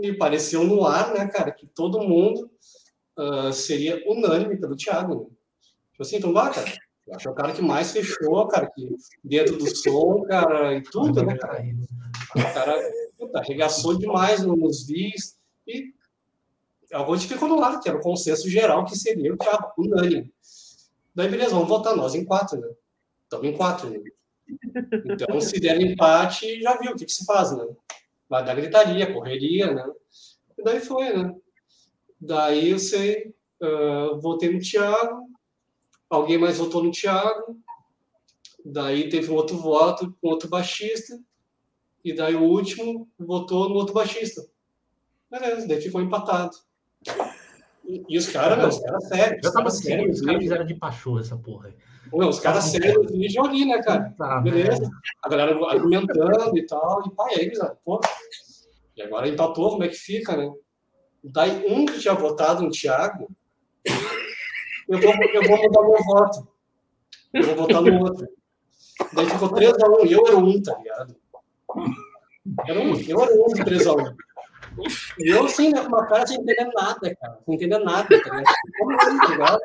me 0.00 0.16
pareceu 0.16 0.64
no 0.64 0.84
ar, 0.84 1.14
né, 1.14 1.28
cara, 1.28 1.52
que 1.52 1.66
todo 1.68 2.00
mundo 2.00 2.50
uh, 3.20 3.52
seria 3.52 4.02
unânime 4.06 4.56
pelo 4.56 4.76
Thiago. 4.76 5.14
Né? 5.14 5.26
Tipo 5.92 6.02
assim, 6.02 6.16
então, 6.16 6.32
vá, 6.32 6.50
cara, 6.50 6.72
eu 7.06 7.14
acho 7.14 7.28
é 7.28 7.30
o 7.30 7.34
cara 7.34 7.52
que 7.52 7.62
mais 7.62 7.92
fechou, 7.92 8.46
cara, 8.48 8.70
que 8.70 8.96
dentro 9.22 9.56
do 9.56 9.76
som, 9.76 10.22
cara, 10.22 10.74
e 10.74 10.82
tudo, 10.82 11.22
né, 11.22 11.36
cara? 11.36 11.62
O 12.36 12.54
cara 12.54 12.92
puta, 13.18 13.38
arregaçou 13.38 13.98
demais 13.98 14.42
nos 14.42 14.86
vídeos 14.86 15.36
e 15.66 15.92
a 16.92 17.04
gente 17.16 17.28
ficou 17.28 17.48
do 17.48 17.56
lado, 17.56 17.80
que 17.80 17.88
era 17.88 17.98
o 17.98 18.02
consenso 18.02 18.48
geral 18.48 18.84
que 18.84 18.96
seria 18.96 19.32
o 19.32 19.36
Thiago, 19.36 19.72
unânime. 19.78 20.32
Daí, 21.14 21.28
beleza, 21.28 21.50
vamos 21.50 21.68
votar 21.68 21.94
nós 21.94 22.14
em 22.14 22.24
quatro, 22.24 22.58
né? 22.60 22.68
Estamos 23.24 23.46
em 23.46 23.56
quatro, 23.56 23.90
né? 23.90 24.00
Então, 25.04 25.40
se 25.40 25.60
der 25.60 25.80
empate, 25.80 26.60
já 26.60 26.76
viu 26.78 26.92
o 26.92 26.96
que, 26.96 27.04
que 27.04 27.12
se 27.12 27.24
faz, 27.24 27.52
né? 27.52 27.64
Vai 28.28 28.44
dar 28.44 28.54
gritaria, 28.54 29.12
correria, 29.12 29.72
né? 29.72 29.84
E 30.58 30.62
daí 30.62 30.80
foi, 30.80 31.12
né? 31.12 31.34
Daí 32.20 32.70
eu 32.70 32.78
sei, 32.78 33.34
uh, 33.62 34.20
votei 34.20 34.52
no 34.52 34.60
Thiago, 34.60 35.26
alguém 36.08 36.36
mais 36.36 36.58
votou 36.58 36.82
no 36.82 36.90
Thiago, 36.90 37.58
daí 38.64 39.08
teve 39.08 39.30
um 39.30 39.34
outro 39.34 39.56
voto 39.56 40.14
com 40.20 40.28
outro 40.28 40.48
baixista, 40.48 41.18
e 42.04 42.14
daí 42.14 42.34
o 42.34 42.42
último 42.42 43.08
votou 43.18 43.68
no 43.68 43.76
outro 43.76 43.94
baixista. 43.94 44.46
Beleza, 45.30 45.66
daí 45.66 45.80
ficou 45.80 46.00
empatado. 46.00 46.56
E, 47.86 48.04
e 48.08 48.18
os 48.18 48.28
caras, 48.28 48.76
os 48.76 48.82
caras 48.82 49.08
sérios. 49.08 49.40
Já 49.42 49.52
tava 49.52 49.70
sério, 49.70 50.10
os 50.10 50.20
caras 50.20 50.42
fizeram 50.42 50.66
de 50.66 50.74
pachô 50.74 51.18
essa 51.18 51.36
porra. 51.36 51.74
Não, 52.12 52.28
os 52.28 52.40
caras 52.40 52.64
sérios 52.64 53.10
vídeo 53.10 53.44
ali, 53.44 53.64
né, 53.64 53.82
cara? 53.82 54.12
Tá, 54.18 54.40
Beleza. 54.40 54.82
Né? 54.82 54.90
A 55.22 55.28
galera 55.28 55.52
argumentando 55.66 56.56
e 56.56 56.66
tal. 56.66 57.06
E 57.06 57.10
pai, 57.14 57.34
eles, 57.34 57.58
pô. 57.84 58.00
E 58.96 59.02
agora 59.02 59.28
empatou, 59.28 59.70
como 59.70 59.84
é 59.84 59.88
que 59.88 59.94
fica, 59.94 60.36
né? 60.36 60.52
Daí 61.22 61.64
um 61.66 61.84
que 61.86 61.98
tinha 61.98 62.14
votado 62.14 62.62
no 62.62 62.70
Thiago 62.70 63.28
eu 64.90 64.98
vou, 64.98 65.14
eu 65.32 65.42
vou 65.44 65.62
mudar 65.62 65.82
meu 65.82 66.04
voto. 66.04 66.48
Eu 67.32 67.44
vou 67.44 67.54
votar 67.54 67.80
no 67.80 68.00
outro. 68.00 68.28
Daí 69.12 69.26
ficou 69.30 69.50
3x1 69.50 70.06
e 70.06 70.12
eu 70.12 70.26
era 70.26 70.36
um, 70.36 70.62
tá 70.62 70.76
ligado? 70.78 71.16
Era 72.66 72.80
um, 72.80 73.00
eu 73.00 73.22
era 73.22 73.34
um 73.34 73.46
de 73.54 73.62
3x1. 73.62 74.16
E 75.18 75.28
eu, 75.28 75.44
assim, 75.44 75.70
né, 75.70 75.80
com 75.82 75.88
uma 75.88 76.06
cara 76.06 76.26
sem 76.26 76.40
entender 76.40 76.68
nada, 76.74 77.14
cara. 77.14 77.38
Sem 77.44 77.54
entender 77.54 77.78
nada, 77.78 78.08
tá 78.08 78.36
ligado? 78.36 78.54
Como 78.78 79.00
assim, 79.00 79.18
tá 79.18 79.28
ligado? 79.28 79.60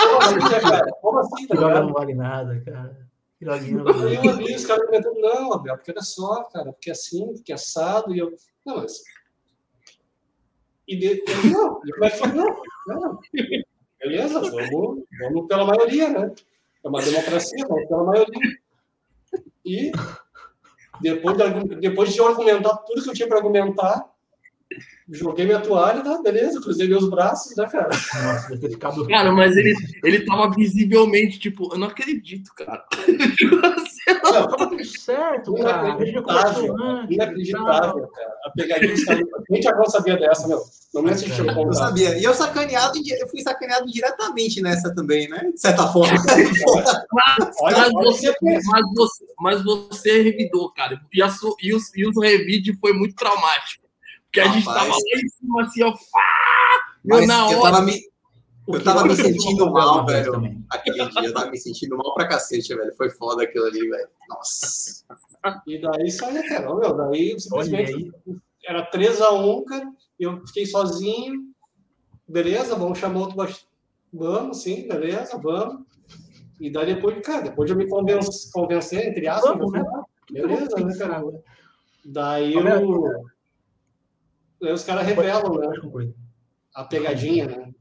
Como 0.00 0.18
assim, 0.18 0.60
cara? 0.60 0.92
Como 1.02 1.18
assim, 1.18 1.46
tá 1.46 1.54
ligado? 1.54 1.86
não 1.86 1.92
vale 1.92 2.14
nada, 2.14 2.62
cara. 2.64 3.08
Eu 3.40 3.52
ali, 3.52 4.54
os 4.54 4.66
caras 4.66 4.86
comentando, 4.86 5.20
não, 5.20 5.52
Abel, 5.52 5.76
porque 5.76 5.92
olha 5.92 6.02
só, 6.02 6.42
cara, 6.44 6.72
porque 6.72 6.88
é 6.88 6.92
assim, 6.92 7.34
porque 7.34 7.52
é 7.52 7.54
assado, 7.54 8.14
e 8.14 8.18
eu. 8.18 8.32
Não, 8.66 8.78
mas 8.78 9.02
e 10.88 10.96
de, 10.96 11.22
não, 11.52 11.80
foi? 11.80 12.32
Não, 12.32 13.00
não. 13.00 13.18
Beleza, 14.00 14.40
vamos, 14.40 15.04
vamos 15.20 15.46
pela 15.46 15.66
maioria, 15.66 16.08
né? 16.08 16.32
É 16.82 16.88
uma 16.88 17.02
democracia, 17.02 17.66
vamos 17.68 17.88
pela 17.88 18.04
maioria. 18.04 18.58
E 19.66 19.92
depois 21.02 21.36
de, 21.36 21.76
depois 21.76 22.14
de 22.14 22.20
argumentar 22.22 22.74
tudo 22.78 23.02
que 23.02 23.10
eu 23.10 23.14
tinha 23.14 23.28
para 23.28 23.36
argumentar, 23.36 24.02
joguei 25.10 25.44
minha 25.44 25.60
toalha, 25.60 26.02
tá? 26.02 26.22
Beleza, 26.22 26.60
cruzei 26.60 26.88
meus 26.88 27.10
braços, 27.10 27.54
né, 27.56 27.68
cara? 27.68 27.88
Nossa, 27.88 28.48
deve 28.48 28.60
ter 28.60 28.70
ficado. 28.70 29.06
Cara, 29.06 29.30
mas 29.30 29.56
ele, 29.56 29.74
ele 30.02 30.24
tava 30.24 30.50
visivelmente, 30.54 31.38
tipo, 31.38 31.72
eu 31.72 31.78
não 31.78 31.88
acredito, 31.88 32.50
cara. 32.54 32.86
Não, 34.14 34.48
tava 34.48 34.56
tudo 34.56 34.84
certo, 34.84 35.54
cara. 35.54 35.88
Inacreditável, 35.88 36.76
inacreditável, 37.10 38.08
cara. 38.08 38.36
A 38.44 38.50
pegadinha 38.50 38.92
está. 38.92 39.16
Nem 39.50 39.60
Tiagão 39.60 39.86
sabia 39.86 40.16
dessa, 40.16 40.46
meu. 40.48 40.62
Não 40.94 41.02
me 41.02 41.10
assistiu 41.10 41.44
o 41.44 41.50
Eu 41.50 41.72
sabia. 41.74 42.18
E 42.18 42.24
eu 42.24 42.32
sacaneado, 42.32 42.98
eu 42.98 43.28
fui 43.28 43.42
sacaneado 43.42 43.86
diretamente 43.86 44.62
nessa 44.62 44.94
também, 44.94 45.28
né? 45.28 45.50
De 45.52 45.60
certa 45.60 45.86
forma. 45.88 46.12
mas, 47.12 47.52
mas, 47.60 47.92
você, 47.92 48.34
mas, 48.42 48.84
você, 48.94 49.24
mas 49.38 49.64
você 49.64 50.22
revidou, 50.22 50.72
cara. 50.72 51.00
E, 51.12 51.22
a, 51.22 51.28
e, 51.62 51.74
os, 51.74 51.94
e 51.94 52.06
os 52.06 52.16
revide 52.16 52.76
foi 52.78 52.92
muito 52.92 53.14
traumático. 53.14 53.86
Porque 54.24 54.40
a 54.40 54.48
gente 54.48 54.64
tava 54.64 54.88
lá 54.88 54.96
em 54.96 55.28
cima, 55.28 55.62
assim, 55.62 55.82
ó. 55.82 55.94
Mas 57.04 57.26
na 57.26 57.46
hora. 57.46 57.54
Eu 57.54 57.62
tava 57.62 57.82
me, 57.82 58.00
eu 58.68 58.84
tava 58.84 59.04
me 59.04 59.16
sentindo 59.16 59.70
mal, 59.70 60.04
velho. 60.04 60.32
Também. 60.32 60.64
Aquele 60.70 61.08
dia 61.08 61.24
eu 61.24 61.34
tava 61.34 61.50
me 61.50 61.58
sentindo 61.58 61.96
mal 61.96 62.14
pra 62.14 62.28
cacete, 62.28 62.74
velho. 62.74 62.94
Foi 62.96 63.10
foda 63.10 63.42
aquilo 63.42 63.66
ali, 63.66 63.88
velho. 63.88 64.08
Nossa. 64.28 65.04
E 65.66 65.80
daí 65.80 66.10
saiu, 66.10 66.46
cara. 66.48 66.74
Meu, 66.74 66.94
daí 66.94 67.38
simplesmente 67.40 68.12
era 68.64 68.90
3x1, 68.90 69.64
cara. 69.64 69.92
E 70.20 70.24
eu 70.24 70.46
fiquei 70.46 70.66
sozinho. 70.66 71.48
Beleza, 72.28 72.74
vamos 72.74 72.98
chamar 72.98 73.20
outro 73.20 73.36
baixo. 73.36 73.66
Vamos, 74.12 74.62
sim, 74.62 74.86
beleza, 74.86 75.38
vamos. 75.38 75.86
E 76.60 76.70
daí 76.70 76.94
depois, 76.94 77.20
cara, 77.24 77.42
depois 77.42 77.68
de 77.68 77.74
eu 77.74 77.78
me 77.78 77.88
convencer, 77.88 78.50
convencer 78.52 79.08
entre 79.08 79.28
aspas, 79.28 79.56
vamos, 79.56 79.72
né? 79.72 79.84
beleza, 80.30 80.76
né, 80.76 80.96
cara? 80.96 81.24
Daí 82.04 82.52
eu. 82.52 83.28
Aí 84.62 84.72
os 84.72 84.82
caras 84.82 85.06
revelam, 85.06 85.54
né? 85.54 86.12
A 86.74 86.84
pegadinha, 86.84 87.46
né? 87.46 87.74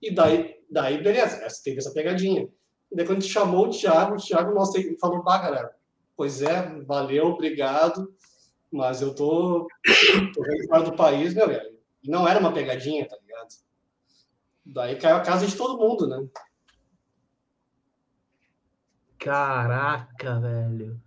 E 0.00 0.10
daí, 0.14 0.56
daí 0.70 1.02
beleza, 1.02 1.46
teve 1.62 1.78
essa 1.78 1.92
pegadinha. 1.92 2.48
E 2.90 2.96
daí 2.96 3.06
quando 3.06 3.18
a 3.18 3.20
gente 3.20 3.32
chamou 3.32 3.66
o 3.66 3.70
Thiago, 3.70 4.14
o 4.14 4.18
Thiago 4.18 4.54
nossa, 4.54 4.80
falou, 5.00 5.22
pá, 5.22 5.38
galera, 5.38 5.74
pois 6.16 6.42
é, 6.42 6.62
valeu, 6.84 7.26
obrigado, 7.26 8.12
mas 8.70 9.02
eu 9.02 9.14
tô, 9.14 9.66
tô 10.34 10.42
fora 10.68 10.82
do 10.82 10.96
país, 10.96 11.34
meu 11.34 11.48
velho. 11.48 11.78
E 12.02 12.10
não 12.10 12.26
era 12.26 12.40
uma 12.40 12.52
pegadinha, 12.52 13.06
tá 13.06 13.16
ligado? 13.16 13.48
Daí 14.64 14.96
caiu 14.96 15.16
a 15.16 15.20
casa 15.20 15.46
de 15.46 15.56
todo 15.56 15.78
mundo, 15.78 16.06
né? 16.06 16.26
Caraca, 19.18 20.40
velho. 20.40 21.00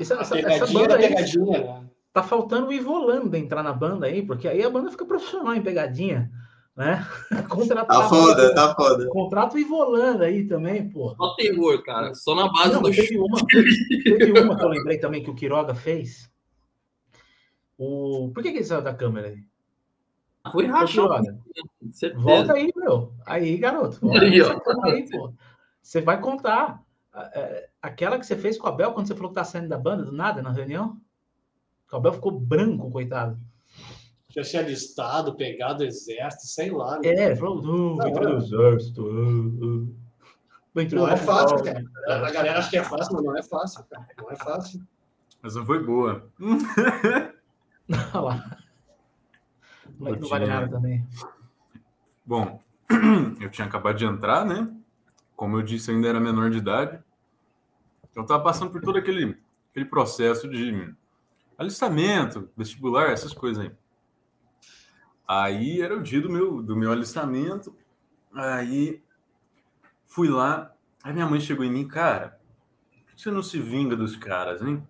Essa, 0.00 0.14
essa, 0.14 0.34
pegadinha 0.34 0.64
essa 0.64 0.72
banda 0.72 0.96
pegadinha, 0.96 1.58
né? 1.64 1.88
Tá 2.12 2.22
faltando 2.22 2.68
o 2.68 2.72
Ivolanda 2.72 3.38
entrar 3.38 3.62
na 3.62 3.72
banda 3.72 4.06
aí, 4.06 4.22
porque 4.24 4.48
aí 4.48 4.62
a 4.62 4.70
banda 4.70 4.90
fica 4.90 5.04
profissional 5.04 5.54
em 5.54 5.62
pegadinha, 5.62 6.30
né? 6.78 7.04
Contrato 7.50 7.88
tá 7.88 8.08
foda, 8.08 8.54
tá 8.54 8.72
foda. 8.72 9.08
Contrato 9.08 9.58
Ivolanda 9.58 10.26
aí 10.26 10.46
também, 10.46 10.88
pô. 10.88 11.12
Só 11.16 11.34
terror, 11.34 11.82
cara. 11.82 12.14
Só 12.14 12.36
na 12.36 12.48
base 12.52 12.74
Não, 12.74 12.82
do 12.82 12.90
teve 12.92 13.18
uma, 13.18 13.44
teve 13.44 14.40
uma 14.40 14.56
que 14.56 14.64
eu 14.64 14.68
lembrei 14.68 14.98
também 14.98 15.24
que 15.24 15.28
o 15.28 15.34
Quiroga 15.34 15.74
fez. 15.74 16.30
O... 17.76 18.30
Por 18.32 18.44
que, 18.44 18.52
que 18.52 18.58
ele 18.58 18.64
saiu 18.64 18.80
da 18.80 18.94
câmera 18.94 19.26
aí? 19.26 19.42
Foi 20.52 20.66
rachado. 20.66 21.42
Volta 22.14 22.52
aí, 22.52 22.70
meu. 22.76 23.12
Aí, 23.26 23.56
garoto. 23.56 23.98
Aí, 24.12 24.40
aí, 24.84 25.10
pô. 25.10 25.34
Você 25.82 26.00
vai 26.00 26.20
contar. 26.20 26.80
É, 27.34 27.68
aquela 27.82 28.20
que 28.20 28.24
você 28.24 28.36
fez 28.36 28.56
com 28.56 28.68
a 28.68 28.72
Bel 28.72 28.92
quando 28.92 29.08
você 29.08 29.16
falou 29.16 29.30
que 29.30 29.34
tá 29.34 29.42
saindo 29.42 29.68
da 29.68 29.76
banda, 29.76 30.04
do 30.04 30.12
nada, 30.12 30.40
na 30.40 30.52
reunião? 30.52 30.96
O 31.90 31.96
Abel 31.96 32.12
ficou 32.12 32.30
branco, 32.30 32.88
coitado. 32.88 33.36
Já 34.30 34.42
tinha 34.42 34.62
listado, 34.62 35.36
pegado 35.36 35.82
o 35.82 35.86
exército, 35.86 36.46
sei 36.46 36.70
lá. 36.70 36.98
Né? 36.98 37.08
É, 37.08 37.34
vou 37.34 37.96
entrar 38.06 38.28
no 38.28 38.38
exército. 38.38 39.02
Uh, 39.02 39.84
uh. 39.84 39.98
Não 40.92 41.08
é 41.08 41.16
fácil, 41.16 41.62
cara. 41.62 41.84
A 42.06 42.30
galera 42.30 42.58
acha 42.58 42.70
que 42.70 42.76
é 42.76 42.84
fácil, 42.84 43.14
mas 43.14 43.24
não 43.24 43.36
é 43.36 43.42
fácil, 43.42 43.84
cara. 43.84 44.06
Não 44.18 44.30
é 44.30 44.36
fácil. 44.36 44.80
Mas 45.42 45.54
não 45.54 45.64
foi 45.64 45.82
boa. 45.82 46.30
Olha 48.14 48.20
lá. 48.20 48.58
Não, 49.98 50.12
não 50.16 50.28
vale 50.28 50.46
nada 50.46 50.68
também. 50.68 51.06
Bom, 52.24 52.60
eu 53.40 53.50
tinha 53.50 53.66
acabado 53.66 53.96
de 53.96 54.04
entrar, 54.04 54.44
né? 54.44 54.70
Como 55.34 55.56
eu 55.56 55.62
disse, 55.62 55.90
eu 55.90 55.96
ainda 55.96 56.08
era 56.08 56.20
menor 56.20 56.50
de 56.50 56.58
idade. 56.58 57.02
Eu 58.14 58.22
estava 58.22 58.42
passando 58.42 58.70
por 58.70 58.80
todo 58.80 58.98
aquele, 58.98 59.36
aquele 59.70 59.86
processo 59.86 60.48
de 60.48 60.94
alistamento, 61.56 62.50
vestibular, 62.56 63.10
essas 63.10 63.32
coisas 63.32 63.64
aí. 63.64 63.72
Aí 65.28 65.82
era 65.82 65.94
o 65.94 66.02
dia 66.02 66.20
do 66.20 66.30
meu, 66.30 66.62
do 66.62 66.74
meu 66.74 66.90
alistamento. 66.90 67.76
Aí 68.32 69.02
fui 70.06 70.28
lá. 70.28 70.74
Aí 71.04 71.12
minha 71.12 71.26
mãe 71.26 71.40
chegou 71.40 71.64
em 71.64 71.70
mim, 71.70 71.86
cara, 71.86 72.40
por 73.04 73.14
que 73.14 73.22
você 73.22 73.30
não 73.30 73.42
se 73.42 73.60
vinga 73.60 73.94
dos 73.94 74.16
caras, 74.16 74.62
hein? 74.62 74.82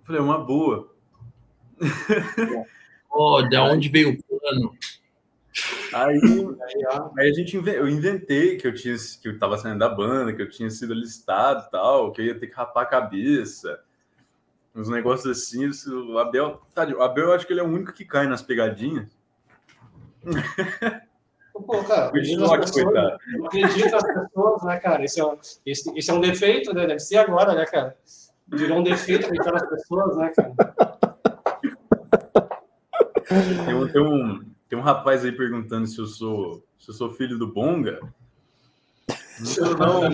Eu 0.00 0.06
falei, 0.06 0.20
é 0.20 0.24
uma 0.24 0.42
boa. 0.42 0.92
Oh, 3.14 3.42
de 3.42 3.58
onde 3.58 3.90
veio 3.90 4.12
o 4.12 4.22
plano? 4.22 4.74
Aí, 5.92 6.18
aí 7.18 7.30
a 7.30 7.32
gente 7.34 7.54
eu 7.54 7.86
inventei 7.86 8.56
que 8.56 8.66
eu 8.66 8.74
tinha 8.74 8.96
que 9.20 9.28
eu 9.28 9.38
tava 9.38 9.58
saindo 9.58 9.80
da 9.80 9.88
banda, 9.90 10.32
que 10.32 10.40
eu 10.40 10.48
tinha 10.48 10.70
sido 10.70 10.94
listado 10.94 11.68
tal, 11.70 12.10
que 12.10 12.22
eu 12.22 12.24
ia 12.24 12.38
ter 12.38 12.46
que 12.46 12.54
rapar 12.54 12.84
a 12.84 12.86
cabeça 12.86 13.78
uns 14.74 14.88
negócios 14.88 15.26
assim. 15.26 15.68
O 15.90 16.18
Abel, 16.18 16.62
tá, 16.74 16.86
o 16.86 17.02
Abel, 17.02 17.26
eu 17.26 17.32
acho 17.32 17.46
que 17.46 17.52
ele 17.52 17.60
é 17.60 17.62
o 17.62 17.68
único 17.68 17.92
que 17.92 18.04
cai 18.04 18.26
nas 18.26 18.42
pegadinhas. 18.42 19.08
Pô, 21.52 21.84
cara, 21.84 22.06
acredito 22.06 22.40
nas 22.40 22.72
pessoas, 22.72 23.18
acredito 23.44 23.90
nas 23.90 24.02
pessoas, 24.02 24.62
né, 24.64 24.76
cara? 24.78 25.04
Esse 25.04 25.20
é, 25.20 25.24
esse, 25.66 25.98
esse 25.98 26.10
é 26.10 26.14
um 26.14 26.20
defeito, 26.20 26.74
né? 26.74 26.86
Deve 26.86 27.00
ser 27.00 27.18
agora, 27.18 27.54
né, 27.54 27.64
cara? 27.66 27.96
Virou 28.48 28.78
um 28.78 28.82
defeito 28.82 29.26
acreditar 29.26 29.52
nas 29.52 29.68
pessoas, 29.68 30.16
né, 30.16 30.32
cara? 30.34 30.52
Tem 33.64 33.74
um, 33.74 33.88
tem, 33.88 34.02
um, 34.02 34.44
tem 34.68 34.78
um 34.78 34.82
rapaz 34.82 35.24
aí 35.24 35.32
perguntando 35.32 35.86
se 35.86 35.98
eu 35.98 36.06
sou, 36.06 36.62
se 36.78 36.90
eu 36.90 36.94
sou 36.94 37.10
filho 37.10 37.38
do 37.38 37.46
Bonga. 37.46 38.00
Não. 39.40 40.10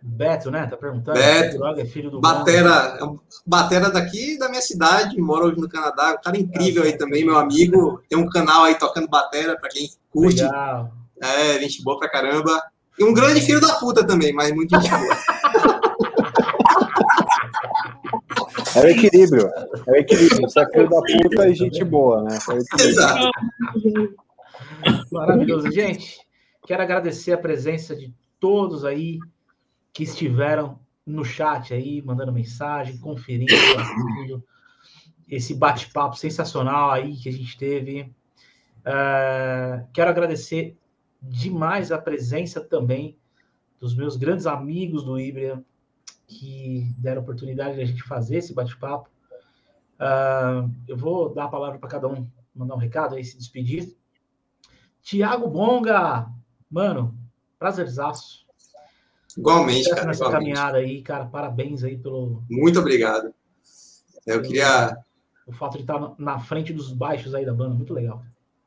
Beto, 0.00 0.50
né? 0.50 0.66
Tá 0.66 0.76
perguntando. 0.76 1.18
Beto. 1.18 1.64
É 1.66 1.84
filho 1.84 2.10
do 2.10 2.20
Batera, 2.20 2.98
é 3.00 3.06
Batera 3.46 3.90
daqui 3.90 4.38
da 4.38 4.48
minha 4.48 4.62
cidade, 4.62 5.20
mora 5.20 5.46
hoje 5.46 5.60
no 5.60 5.68
Canadá. 5.68 6.12
Um 6.12 6.22
cara 6.22 6.38
incrível 6.38 6.84
aí 6.84 6.96
também, 6.96 7.24
meu 7.24 7.36
amigo. 7.36 8.02
Tem 8.08 8.18
um 8.18 8.28
canal 8.28 8.64
aí 8.64 8.76
tocando 8.76 9.08
Batera, 9.08 9.58
pra 9.58 9.68
quem 9.68 9.88
curte. 10.10 10.42
Legal. 10.42 10.92
É, 11.20 11.58
gente 11.60 11.82
boa 11.82 11.98
pra 11.98 12.08
caramba. 12.08 12.62
E 12.98 13.04
um 13.04 13.12
grande 13.12 13.40
filho 13.40 13.60
da 13.60 13.74
puta 13.74 14.06
também, 14.06 14.32
mas 14.32 14.52
muito 14.52 14.74
gente 14.74 14.90
boa. 14.90 15.16
É 18.76 18.80
o 18.80 18.86
equilíbrio. 18.86 19.50
É 19.86 19.90
o 19.90 19.96
equilíbrio. 19.96 20.42
Você 20.42 20.60
é 20.60 20.70
filho 20.70 20.88
da 20.88 21.00
puta 21.00 21.48
e 21.48 21.54
gente 21.54 21.84
boa, 21.84 22.22
né? 22.22 22.38
É 22.50 22.82
Exato. 22.82 23.30
Maravilhoso. 25.10 25.70
Gente, 25.70 26.20
quero 26.66 26.82
agradecer 26.82 27.32
a 27.32 27.38
presença 27.38 27.96
de 27.96 28.12
todos 28.40 28.84
aí 28.84 29.18
que 29.92 30.04
estiveram 30.04 30.78
no 31.04 31.24
chat 31.24 31.72
aí, 31.72 32.02
mandando 32.02 32.32
mensagem, 32.32 32.98
conferindo 32.98 33.52
esse 35.28 35.54
bate-papo 35.54 36.16
sensacional 36.16 36.90
aí 36.90 37.16
que 37.16 37.28
a 37.28 37.32
gente 37.32 37.56
teve. 37.56 38.14
Uh, 38.80 39.86
quero 39.92 40.10
agradecer 40.10 40.76
demais 41.20 41.90
a 41.90 41.98
presença 41.98 42.60
também 42.60 43.18
dos 43.80 43.94
meus 43.94 44.16
grandes 44.16 44.46
amigos 44.46 45.04
do 45.04 45.18
Ibria, 45.18 45.62
que 46.26 46.94
deram 46.98 47.22
oportunidade 47.22 47.76
de 47.76 47.82
a 47.82 47.84
gente 47.84 48.02
fazer 48.02 48.36
esse 48.38 48.54
bate-papo. 48.54 49.08
Uh, 49.98 50.70
eu 50.86 50.96
vou 50.96 51.32
dar 51.34 51.44
a 51.44 51.48
palavra 51.48 51.78
para 51.78 51.88
cada 51.88 52.08
um, 52.08 52.30
mandar 52.54 52.74
um 52.74 52.78
recado 52.78 53.14
aí, 53.14 53.24
se 53.24 53.36
despedir. 53.36 53.96
Tiago 55.02 55.48
Bonga, 55.48 56.28
mano, 56.70 57.18
Prazerzaço. 57.58 58.46
Igualmente, 59.36 59.88
cara. 59.90 60.06
Nessa 60.06 60.24
igualmente. 60.24 60.54
caminhada 60.54 60.78
aí, 60.78 61.02
cara, 61.02 61.26
parabéns 61.26 61.84
aí 61.84 61.96
pelo. 61.96 62.42
Muito 62.48 62.78
obrigado. 62.78 63.32
Eu 64.26 64.42
queria. 64.42 64.96
O 65.46 65.52
fato 65.52 65.76
de 65.76 65.82
estar 65.82 66.14
na 66.18 66.38
frente 66.38 66.72
dos 66.72 66.92
baixos 66.92 67.34
aí 67.34 67.44
da 67.44 67.54
banda, 67.54 67.74
muito 67.74 67.94
legal. 67.94 68.22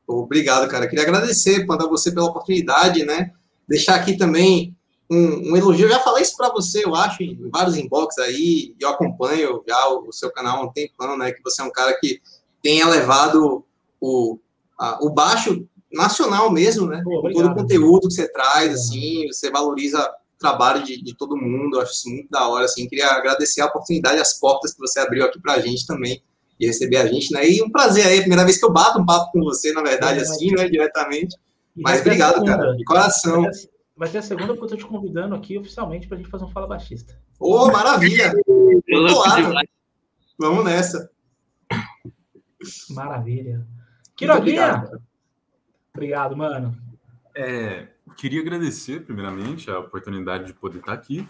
Obrigado, 0.06 0.68
cara. 0.68 0.88
Queria 0.88 1.04
agradecer, 1.04 1.64
a 1.68 1.76
você 1.86 2.10
pela 2.10 2.26
oportunidade, 2.26 3.04
né? 3.04 3.32
Deixar 3.68 3.94
aqui 3.94 4.16
também 4.16 4.76
um, 5.08 5.52
um 5.52 5.56
elogio. 5.56 5.86
Eu 5.86 5.90
já 5.90 6.00
falei 6.00 6.22
isso 6.22 6.36
para 6.36 6.50
você, 6.50 6.84
eu 6.84 6.94
acho, 6.94 7.22
em 7.22 7.48
vários 7.50 7.76
inbox 7.76 8.18
aí. 8.18 8.74
Eu 8.80 8.88
acompanho 8.88 9.62
já 9.66 9.88
o, 9.88 10.08
o, 10.08 10.12
seu 10.12 10.30
canal 10.32 10.58
há 10.58 10.64
um 10.64 10.72
tempão, 10.72 11.16
né? 11.16 11.32
Que 11.32 11.42
você 11.42 11.62
é 11.62 11.64
um 11.64 11.70
cara 11.70 11.96
que 12.00 12.20
tem 12.62 12.80
elevado 12.80 13.64
o, 14.00 14.38
a, 14.78 15.04
o 15.04 15.10
baixo 15.10 15.66
nacional 15.92 16.50
mesmo, 16.50 16.86
né? 16.86 17.00
Pô, 17.04 17.30
todo 17.32 17.48
o 17.48 17.54
conteúdo 17.54 18.08
que 18.08 18.14
você 18.14 18.30
traz, 18.32 18.72
assim, 18.74 19.26
você 19.26 19.50
valoriza 19.50 20.00
o 20.00 20.38
trabalho 20.38 20.82
de, 20.82 21.02
de 21.02 21.16
todo 21.16 21.36
mundo, 21.36 21.76
eu 21.76 21.82
acho 21.82 21.92
isso 21.92 22.08
muito 22.08 22.28
da 22.30 22.48
hora, 22.48 22.64
assim, 22.64 22.88
queria 22.88 23.08
agradecer 23.08 23.60
a 23.60 23.66
oportunidade, 23.66 24.20
as 24.20 24.38
portas 24.38 24.72
que 24.72 24.80
você 24.80 25.00
abriu 25.00 25.24
aqui 25.24 25.40
pra 25.40 25.60
gente 25.60 25.86
também, 25.86 26.22
de 26.58 26.66
receber 26.66 26.96
a 26.96 27.06
gente, 27.06 27.32
né? 27.32 27.48
E 27.48 27.62
um 27.62 27.70
prazer 27.70 28.06
aí, 28.06 28.20
primeira 28.20 28.44
vez 28.44 28.58
que 28.58 28.64
eu 28.64 28.72
bato 28.72 29.00
um 29.00 29.06
papo 29.06 29.32
com 29.32 29.40
você, 29.40 29.72
na 29.72 29.82
verdade, 29.82 30.18
é, 30.18 30.22
assim, 30.22 30.50
né, 30.52 30.68
diretamente. 30.68 31.36
Mas 31.76 32.00
obrigado, 32.00 32.44
cara, 32.44 32.76
de 32.76 32.84
coração. 32.84 33.46
Vai 33.96 34.08
ter 34.08 34.18
a 34.18 34.22
segunda 34.22 34.54
porque 34.54 34.64
eu 34.64 34.68
tô 34.68 34.76
te 34.76 34.86
convidando 34.86 35.34
aqui 35.34 35.58
oficialmente 35.58 36.08
pra 36.08 36.16
gente 36.16 36.28
fazer 36.28 36.44
um 36.44 36.50
Fala 36.50 36.66
Baixista. 36.66 37.18
Ô, 37.38 37.64
oh, 37.64 37.72
maravilha! 37.72 38.32
Vamos 40.38 40.64
nessa. 40.64 41.10
Maravilha. 42.90 43.66
Quiroguinha! 44.16 44.84
Obrigado, 45.94 46.36
mano. 46.36 46.76
É, 47.34 47.88
queria 48.16 48.40
agradecer, 48.40 49.04
primeiramente, 49.04 49.70
a 49.70 49.78
oportunidade 49.78 50.46
de 50.46 50.54
poder 50.54 50.78
estar 50.78 50.92
aqui. 50.92 51.28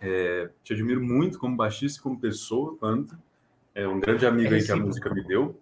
É, 0.00 0.50
te 0.62 0.74
admiro 0.74 1.02
muito 1.02 1.38
como 1.38 1.56
baixista 1.56 1.98
e 1.98 2.02
como 2.02 2.20
pessoa, 2.20 2.76
Panta. 2.76 3.18
É 3.74 3.86
um 3.86 4.00
grande 4.00 4.26
amigo 4.26 4.52
é 4.54 4.58
aí 4.58 4.64
que 4.64 4.72
a 4.72 4.76
música 4.76 5.12
me 5.12 5.22
deu. 5.22 5.58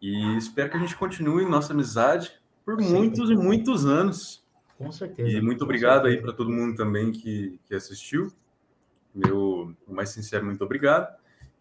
E 0.00 0.36
espero 0.36 0.70
que 0.70 0.76
a 0.76 0.80
gente 0.80 0.96
continue 0.96 1.44
nossa 1.44 1.72
amizade 1.72 2.32
por 2.64 2.80
muitos 2.80 3.30
e 3.30 3.34
muitos 3.34 3.84
anos. 3.86 4.44
Com 4.76 4.92
certeza. 4.92 5.28
E 5.28 5.40
muito 5.40 5.64
obrigado 5.64 6.06
aí 6.06 6.20
para 6.20 6.32
todo 6.32 6.50
mundo 6.50 6.76
também 6.76 7.10
que, 7.10 7.58
que 7.66 7.74
assistiu. 7.74 8.32
Meu 9.14 9.74
mais 9.86 10.10
sincero 10.10 10.44
muito 10.44 10.62
obrigado. 10.62 11.16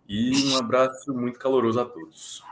E 0.08 0.54
um 0.54 0.58
abraço 0.58 1.14
muito 1.14 1.40
caloroso 1.40 1.80
a 1.80 1.86
todos. 1.86 2.44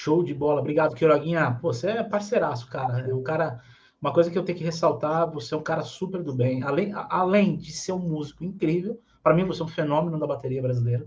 Show 0.00 0.24
de 0.24 0.32
bola. 0.32 0.62
Obrigado, 0.62 0.94
Quiroguinha. 0.94 1.58
Pô, 1.60 1.74
você 1.74 1.90
é 1.90 2.02
parceiraço, 2.02 2.66
cara. 2.68 3.06
É 3.06 3.14
um 3.14 3.22
cara. 3.22 3.62
Uma 4.00 4.14
coisa 4.14 4.30
que 4.30 4.38
eu 4.38 4.42
tenho 4.42 4.56
que 4.56 4.64
ressaltar, 4.64 5.30
você 5.30 5.52
é 5.52 5.58
um 5.58 5.62
cara 5.62 5.82
super 5.82 6.22
do 6.22 6.34
bem. 6.34 6.62
Além, 6.62 6.90
além 6.94 7.54
de 7.58 7.70
ser 7.70 7.92
um 7.92 7.98
músico 7.98 8.42
incrível, 8.42 8.98
para 9.22 9.34
mim 9.34 9.44
você 9.44 9.60
é 9.60 9.64
um 9.66 9.68
fenômeno 9.68 10.18
da 10.18 10.26
bateria 10.26 10.62
brasileira. 10.62 11.06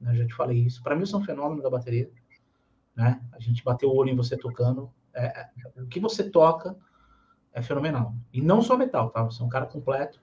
Né? 0.00 0.14
Já 0.14 0.26
te 0.26 0.34
falei 0.34 0.56
isso. 0.56 0.82
Para 0.82 0.96
mim 0.96 1.04
você 1.04 1.14
é 1.14 1.18
um 1.18 1.22
fenômeno 1.24 1.62
da 1.62 1.68
bateria. 1.68 2.10
Né? 2.96 3.20
A 3.30 3.38
gente 3.38 3.62
bateu 3.62 3.90
o 3.90 3.94
olho 3.94 4.08
em 4.08 4.16
você 4.16 4.38
tocando. 4.38 4.90
É, 5.12 5.26
é, 5.26 5.82
o 5.82 5.86
que 5.86 6.00
você 6.00 6.24
toca 6.30 6.74
é 7.52 7.60
fenomenal. 7.60 8.14
E 8.32 8.40
não 8.40 8.62
só 8.62 8.74
metal, 8.74 9.10
tá? 9.10 9.22
Você 9.22 9.42
é 9.42 9.44
um 9.44 9.50
cara 9.50 9.66
completo. 9.66 10.18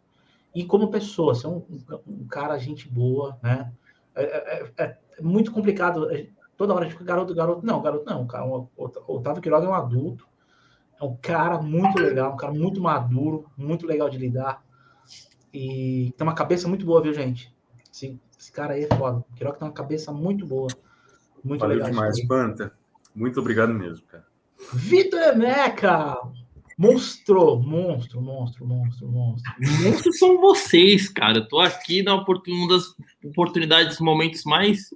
E 0.55 0.65
como 0.65 0.89
pessoa, 0.89 1.35
você 1.35 1.45
é 1.45 1.49
um, 1.49 1.63
um, 2.07 2.25
cara, 2.25 2.57
gente 2.57 2.89
boa, 2.89 3.37
né? 3.43 3.71
É, 4.15 4.23
é, 4.23 4.71
é, 4.75 4.97
é 5.19 5.21
muito 5.21 5.51
complicado 5.51 6.09
Toda 6.57 6.73
hora 6.73 6.85
a 6.85 6.87
gente 6.87 6.93
fica 6.93 7.05
garoto, 7.05 7.33
garoto. 7.33 7.65
Não, 7.65 7.81
garoto 7.81 8.05
não. 8.05 8.25
Cara, 8.27 8.45
o 8.45 8.69
Otávio 9.07 9.41
Quiroga 9.41 9.65
é 9.65 9.69
um 9.69 9.73
adulto. 9.73 10.27
É 10.99 11.03
um 11.03 11.15
cara 11.15 11.59
muito 11.59 11.99
legal, 11.99 12.33
um 12.33 12.37
cara 12.37 12.53
muito 12.53 12.79
maduro, 12.79 13.45
muito 13.57 13.87
legal 13.87 14.07
de 14.07 14.19
lidar. 14.19 14.63
E 15.51 16.13
tem 16.15 16.27
uma 16.27 16.35
cabeça 16.35 16.67
muito 16.67 16.85
boa, 16.85 17.01
viu, 17.01 17.13
gente? 17.13 17.53
Esse, 17.91 18.19
esse 18.39 18.51
cara 18.51 18.75
aí 18.75 18.83
é 18.83 18.95
foda. 18.95 19.17
O 19.17 19.35
Quiroga 19.35 19.57
tem 19.57 19.67
uma 19.67 19.73
cabeça 19.73 20.11
muito 20.11 20.45
boa. 20.45 20.67
Muito 21.43 21.61
Valeu 21.61 21.77
legal. 21.77 21.89
demais, 21.89 22.27
Panta. 22.27 22.71
Muito 23.15 23.39
obrigado 23.39 23.73
mesmo, 23.73 24.05
cara. 24.05 24.25
Vitor 24.73 25.19
Eneca! 25.19 26.17
Monstro, 26.77 27.59
monstro, 27.59 28.21
monstro, 28.21 28.65
monstro, 28.65 29.07
monstro. 29.07 29.53
Monstros 29.83 30.17
são 30.17 30.39
vocês, 30.39 31.09
cara. 31.09 31.39
Eu 31.39 31.47
tô 31.47 31.59
aqui 31.59 32.01
na 32.01 32.15
oportunidade, 32.15 32.65
uma 32.65 32.77
das 32.77 32.95
oportunidades, 33.23 33.99
momentos 33.99 34.43
mais 34.45 34.89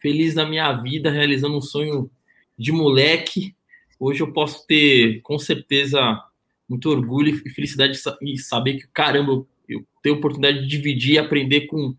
feliz 0.00 0.34
na 0.34 0.46
minha 0.46 0.72
vida, 0.72 1.10
realizando 1.10 1.56
um 1.56 1.62
sonho 1.62 2.10
de 2.58 2.72
moleque. 2.72 3.54
Hoje 3.98 4.20
eu 4.20 4.32
posso 4.32 4.66
ter, 4.66 5.20
com 5.22 5.38
certeza, 5.38 6.00
muito 6.68 6.88
orgulho 6.88 7.40
e 7.44 7.50
felicidade 7.50 7.98
de 8.20 8.38
saber 8.38 8.74
que, 8.74 8.88
caramba, 8.92 9.44
eu 9.68 9.84
tenho 10.02 10.14
a 10.14 10.18
oportunidade 10.18 10.60
de 10.60 10.66
dividir 10.66 11.14
e 11.14 11.18
aprender 11.18 11.62
com, 11.62 11.94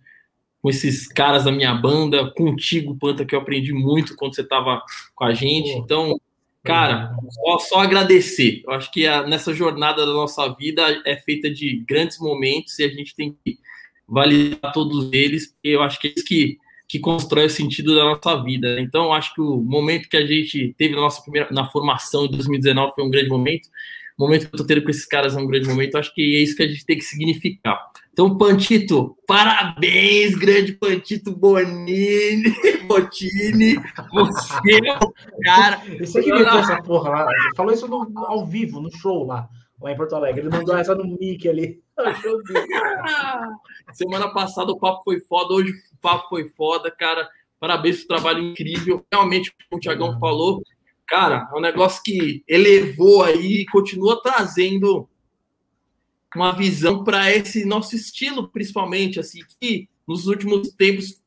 com 0.62 0.70
esses 0.70 1.08
caras 1.08 1.46
da 1.46 1.52
minha 1.52 1.74
banda, 1.74 2.32
contigo, 2.32 2.98
Panta, 2.98 3.26
que 3.26 3.36
eu 3.36 3.40
aprendi 3.40 3.74
muito 3.74 4.16
quando 4.16 4.36
você 4.36 4.42
estava 4.42 4.82
com 5.16 5.24
a 5.24 5.34
gente. 5.34 5.72
Então, 5.72 6.20
cara, 6.64 7.16
só, 7.30 7.60
só 7.60 7.80
agradecer. 7.82 8.64
Eu 8.66 8.74
acho 8.74 8.92
que 8.92 9.06
a, 9.06 9.26
nessa 9.28 9.54
jornada 9.54 10.06
da 10.06 10.14
nossa 10.14 10.48
vida 10.50 11.02
é 11.06 11.16
feita 11.18 11.50
de 11.50 11.84
grandes 11.88 12.20
momentos 12.20 12.78
e 12.80 12.84
a 12.84 12.90
gente 12.90 13.16
tem 13.16 13.38
que 13.44 13.60
validar 14.08 14.74
todos 14.74 15.12
eles, 15.14 15.56
eu 15.64 15.82
acho 15.82 15.98
que 15.98 16.08
é 16.10 16.14
isso 16.14 16.26
que 16.26 16.58
que 16.92 17.00
constrói 17.00 17.46
o 17.46 17.50
sentido 17.50 17.96
da 17.96 18.04
nossa 18.04 18.44
vida. 18.44 18.78
Então, 18.82 19.14
acho 19.14 19.34
que 19.34 19.40
o 19.40 19.62
momento 19.62 20.10
que 20.10 20.18
a 20.18 20.28
gente 20.28 20.76
teve 20.78 20.94
na 20.94 21.00
nossa 21.00 21.22
primeira 21.22 21.48
na 21.50 21.70
formação 21.70 22.28
de 22.28 22.34
2019 22.34 22.92
foi 22.94 23.06
um 23.06 23.10
grande 23.10 23.30
momento. 23.30 23.70
O 24.20 24.24
momento 24.24 24.50
que 24.50 24.56
eu 24.56 24.58
tô 24.58 24.66
tendo 24.66 24.84
com 24.84 24.90
esses 24.90 25.06
caras 25.06 25.34
é 25.34 25.40
um 25.40 25.48
grande 25.48 25.70
momento. 25.70 25.98
Acho 25.98 26.14
que 26.14 26.22
é 26.22 26.44
isso 26.44 26.54
que 26.54 26.64
a 26.64 26.68
gente 26.68 26.86
tem 26.86 26.98
que 26.98 27.06
significar. 27.06 27.82
Então, 28.12 28.38
Pantito, 28.38 29.16
parabéns, 29.26 30.36
grande 30.36 30.74
Pantito 30.74 31.32
Bonini, 31.32 32.54
Botini. 32.86 33.78
Você 34.12 34.80
é 34.86 34.98
o 34.98 35.14
cara. 35.46 35.82
Você 35.98 36.22
que 36.22 36.30
meteu 36.30 36.60
essa 36.60 36.84
porra 36.84 37.10
lá. 37.10 37.28
Falou 37.56 37.74
isso 37.74 37.88
no, 37.88 38.12
ao 38.18 38.46
vivo, 38.46 38.82
no 38.82 38.92
show 38.92 39.26
lá 39.26 39.48
lá 39.82 39.92
em 39.92 39.98
Porto 39.98 40.16
Alegre. 40.16 40.42
Ele 40.42 40.50
mandou 40.50 40.78
essa 40.78 40.96
no 40.96 41.06
mic 41.06 41.48
ali. 41.48 41.82
Semana 43.94 44.30
passada 44.34 44.72
o 44.72 44.78
papo 44.78 45.04
foi 45.04 45.20
foda, 45.22 45.54
hoje 45.54 45.72
o 45.72 45.98
papo 46.02 46.30
foi 46.30 46.50
foda, 46.50 46.92
cara. 46.92 47.28
Parabéns 47.60 48.04
pelo 48.04 48.20
trabalho 48.20 48.44
incrível. 48.44 49.06
Realmente, 49.12 49.52
como 49.70 49.78
o 49.78 49.80
Tiagão 49.80 50.20
falou, 50.20 50.64
cara, 51.08 51.50
é 51.54 51.58
um 51.58 51.62
negócio 51.62 52.02
que 52.04 52.44
elevou 52.48 53.24
aí 53.24 53.62
e 53.62 53.66
continua 53.66 54.22
trazendo 54.22 55.08
uma 56.36 56.54
visão 56.54 57.04
para 57.04 57.30
esse 57.32 57.66
nosso 57.66 57.96
estilo, 57.96 58.48
principalmente, 58.48 59.20
assim, 59.20 59.42
que 59.60 59.90
nos 60.08 60.28
últimos 60.28 60.70
tempos 60.72 61.22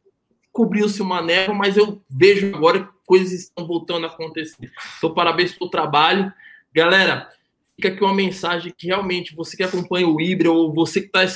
cobriu-se 0.51 1.03
uma 1.03 1.21
névoa, 1.21 1.55
mas 1.55 1.77
eu 1.77 2.03
vejo 2.09 2.55
agora 2.55 2.85
que 2.85 2.93
coisas 3.05 3.33
estão 3.33 3.67
voltando 3.67 4.07
a 4.07 4.09
acontecer. 4.09 4.73
Então, 4.97 5.13
parabéns 5.13 5.53
pelo 5.53 5.69
trabalho. 5.69 6.33
Galera, 6.73 7.29
fica 7.77 7.89
aqui 7.89 8.03
uma 8.03 8.15
mensagem 8.15 8.73
que 8.77 8.87
realmente 8.87 9.35
você 9.35 9.57
que 9.57 9.63
acompanha 9.63 10.09
o 10.09 10.21
Ibra 10.21 10.51
ou 10.51 10.73
você 10.73 11.01
que 11.01 11.07
está 11.07 11.27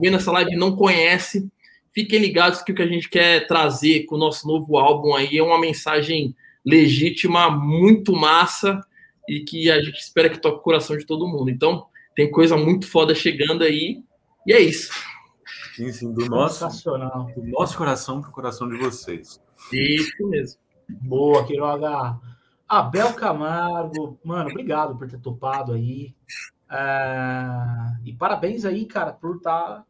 vendo 0.00 0.16
essa 0.16 0.32
live 0.32 0.52
e 0.52 0.56
não 0.56 0.74
conhece, 0.74 1.48
fiquem 1.92 2.20
ligados 2.20 2.62
que 2.62 2.72
o 2.72 2.74
que 2.74 2.82
a 2.82 2.86
gente 2.86 3.08
quer 3.08 3.46
trazer 3.46 4.04
com 4.04 4.16
o 4.16 4.18
nosso 4.18 4.46
novo 4.46 4.76
álbum 4.76 5.14
aí 5.14 5.38
é 5.38 5.42
uma 5.42 5.60
mensagem 5.60 6.34
legítima, 6.64 7.50
muito 7.50 8.12
massa 8.12 8.80
e 9.28 9.40
que 9.40 9.70
a 9.70 9.80
gente 9.80 9.98
espera 9.98 10.28
que 10.28 10.40
toque 10.40 10.58
o 10.58 10.62
coração 10.62 10.96
de 10.96 11.06
todo 11.06 11.28
mundo. 11.28 11.50
Então, 11.50 11.86
tem 12.14 12.30
coisa 12.30 12.56
muito 12.56 12.86
foda 12.86 13.14
chegando 13.14 13.62
aí 13.62 14.02
e 14.46 14.52
é 14.52 14.60
isso. 14.60 14.92
Sim, 15.74 15.92
sim, 15.92 16.12
do 16.12 16.26
nosso, 16.26 16.66
do 16.66 17.46
nosso 17.46 17.76
coração 17.76 18.20
para 18.20 18.30
o 18.30 18.32
coração 18.32 18.68
de 18.68 18.76
vocês. 18.76 19.40
Isso 19.72 20.28
mesmo. 20.28 20.60
Boa, 20.88 21.46
Quiroga. 21.46 22.18
Abel 22.70 23.12
Camargo, 23.14 24.16
mano, 24.22 24.48
obrigado 24.48 24.96
por 24.96 25.10
ter 25.10 25.18
topado 25.18 25.72
aí. 25.72 26.14
É... 26.70 27.98
E 28.04 28.12
parabéns 28.12 28.64
aí, 28.64 28.86
cara, 28.86 29.12
por 29.12 29.38
estar 29.38 29.78
tá 29.78 29.84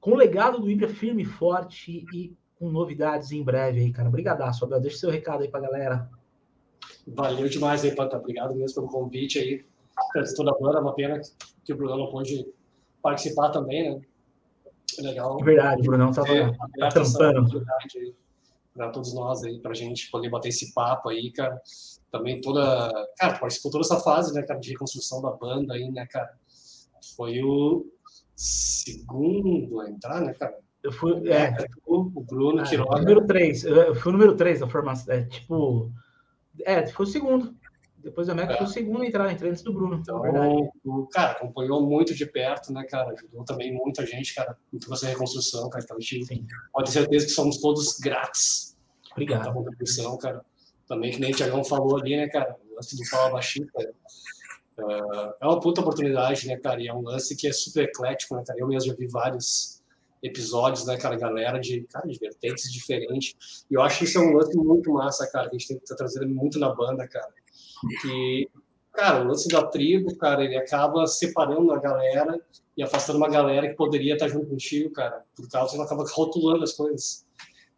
com 0.00 0.12
o 0.12 0.16
legado 0.16 0.60
do 0.60 0.70
Ibra 0.70 0.88
firme 0.88 1.24
e 1.24 1.26
forte 1.26 2.06
e 2.14 2.36
com 2.56 2.70
novidades 2.70 3.32
em 3.32 3.42
breve 3.42 3.80
aí, 3.80 3.92
cara. 3.92 4.08
Obrigadaço, 4.08 4.64
Abel. 4.64 4.80
Deixa 4.80 4.98
seu 4.98 5.10
recado 5.10 5.42
aí 5.42 5.48
pra 5.48 5.58
galera. 5.58 6.08
Valeu 7.04 7.48
demais 7.48 7.84
aí, 7.84 7.96
Panta. 7.96 8.16
Obrigado 8.16 8.54
mesmo 8.54 8.76
pelo 8.76 8.86
convite 8.86 9.40
aí. 9.40 9.64
Toda 10.36 10.52
a 10.52 10.58
banda, 10.58 10.78
é 10.78 10.82
uma 10.82 10.94
pena 10.94 11.20
que 11.64 11.72
o 11.72 11.76
Bruno 11.76 11.96
não 11.96 12.10
pôde 12.12 12.46
participar 13.02 13.50
também, 13.50 13.90
né? 13.90 14.00
Legal. 15.00 15.36
Verdade, 15.38 15.80
o 15.80 15.84
Brunão 15.84 16.12
tava 16.12 16.28
é, 16.32 16.52
tampando 16.92 17.64
para 18.74 18.90
todos 18.90 19.14
nós 19.14 19.42
aí, 19.42 19.58
para 19.60 19.72
a 19.72 19.74
gente 19.74 20.10
poder 20.10 20.30
bater 20.30 20.48
esse 20.48 20.72
papo 20.72 21.08
aí, 21.08 21.32
cara. 21.32 21.60
Também 22.10 22.40
toda, 22.40 22.90
cara, 23.18 23.38
participou 23.38 23.70
toda 23.70 23.84
essa 23.84 24.00
fase, 24.00 24.34
né, 24.34 24.42
cara, 24.42 24.58
de 24.58 24.70
reconstrução 24.70 25.20
da 25.20 25.30
banda 25.30 25.74
aí, 25.74 25.90
né, 25.90 26.06
cara. 26.06 26.32
Foi 27.16 27.42
o 27.42 27.86
segundo 28.34 29.80
a 29.80 29.90
entrar, 29.90 30.20
né, 30.20 30.34
cara? 30.34 30.58
Eu 30.82 30.92
fui, 30.92 31.28
é, 31.28 31.48
é 31.48 31.66
o 31.86 32.04
Bruno 32.04 32.62
é, 32.62 32.64
Quiroga. 32.64 32.98
Número 32.98 33.26
3, 33.26 33.64
eu 33.64 33.94
fui 33.94 34.10
o 34.10 34.12
número 34.12 34.34
3 34.34 34.60
da 34.60 34.68
formação, 34.68 35.14
é, 35.14 35.24
tipo, 35.24 35.92
é, 36.64 36.86
foi 36.86 37.04
o 37.04 37.08
segundo. 37.08 37.54
Depois 38.02 38.26
da 38.26 38.34
Meca 38.34 38.54
é. 38.54 38.56
foi 38.56 38.66
o 38.66 38.70
segundo 38.70 39.02
a 39.02 39.06
entrar, 39.06 39.30
entrei 39.30 39.50
antes 39.50 39.62
do 39.62 39.72
Bruno. 39.72 39.96
Então, 39.96 40.22
o 40.84 41.06
cara, 41.06 41.32
acompanhou 41.32 41.82
muito 41.82 42.14
de 42.14 42.24
perto, 42.24 42.72
né, 42.72 42.84
cara? 42.84 43.12
Ajudou 43.12 43.44
também 43.44 43.72
muita 43.72 44.06
gente, 44.06 44.34
cara, 44.34 44.56
em 44.72 44.78
toda 44.78 44.94
essa 44.94 45.06
reconstrução, 45.06 45.68
cara. 45.68 45.84
Então, 45.84 45.96
a 45.96 46.00
gente 46.00 46.24
Sim. 46.24 46.46
pode 46.72 46.86
ter 46.86 47.00
certeza 47.00 47.26
que 47.26 47.32
somos 47.32 47.58
todos 47.58 47.98
grátis. 47.98 48.76
Obrigado. 49.12 49.42
Pela 49.42 49.54
contribuição, 49.54 50.16
cara. 50.16 50.44
Também, 50.86 51.12
que 51.12 51.20
nem 51.20 51.32
o 51.32 51.36
Tiagão 51.36 51.62
falou 51.62 51.98
ali, 51.98 52.16
né, 52.16 52.28
cara? 52.28 52.56
O 52.70 52.76
lance 52.76 52.96
do 52.96 53.04
Fala 53.06 53.30
Baixinho, 53.30 53.66
cara. 53.72 53.92
Uh, 54.78 55.34
é 55.40 55.46
uma 55.46 55.60
puta 55.60 55.82
oportunidade, 55.82 56.46
né, 56.46 56.56
cara? 56.56 56.80
E 56.80 56.88
é 56.88 56.94
um 56.94 57.02
lance 57.02 57.36
que 57.36 57.46
é 57.46 57.52
super 57.52 57.84
eclético, 57.84 58.34
né, 58.34 58.42
cara? 58.46 58.58
Eu 58.58 58.66
mesmo 58.66 58.90
já 58.90 58.96
vi 58.96 59.06
vários 59.06 59.82
episódios, 60.22 60.86
né, 60.86 60.96
cara? 60.96 61.16
Galera 61.16 61.58
de, 61.58 61.82
cara, 61.82 62.08
de 62.08 62.18
vertentes 62.18 62.72
diferentes. 62.72 63.66
E 63.70 63.74
eu 63.74 63.82
acho 63.82 63.98
que 63.98 64.04
isso 64.04 64.18
é 64.18 64.22
um 64.22 64.32
lance 64.32 64.56
muito 64.56 64.90
massa, 64.90 65.30
cara. 65.30 65.50
Que 65.50 65.56
a 65.56 65.58
gente 65.58 65.68
tem 65.68 65.76
que 65.76 65.84
estar 65.84 65.96
tá 65.96 66.04
trazendo 66.04 66.34
muito 66.34 66.58
na 66.58 66.74
banda, 66.74 67.06
cara 67.06 67.30
que, 68.00 68.48
cara, 68.92 69.22
o 69.22 69.28
lance 69.28 69.48
da 69.48 69.66
tribo, 69.66 70.16
cara, 70.16 70.44
ele 70.44 70.56
acaba 70.56 71.06
separando 71.06 71.72
a 71.72 71.78
galera 71.78 72.40
e 72.76 72.82
afastando 72.82 73.18
uma 73.18 73.28
galera 73.28 73.68
que 73.68 73.74
poderia 73.74 74.14
estar 74.14 74.28
junto 74.28 74.46
contigo, 74.46 74.90
cara, 74.92 75.24
por 75.34 75.48
causa 75.48 75.70
que 75.70 75.76
ela 75.76 75.84
acaba 75.84 76.04
rotulando 76.10 76.64
as 76.64 76.72
coisas. 76.72 77.26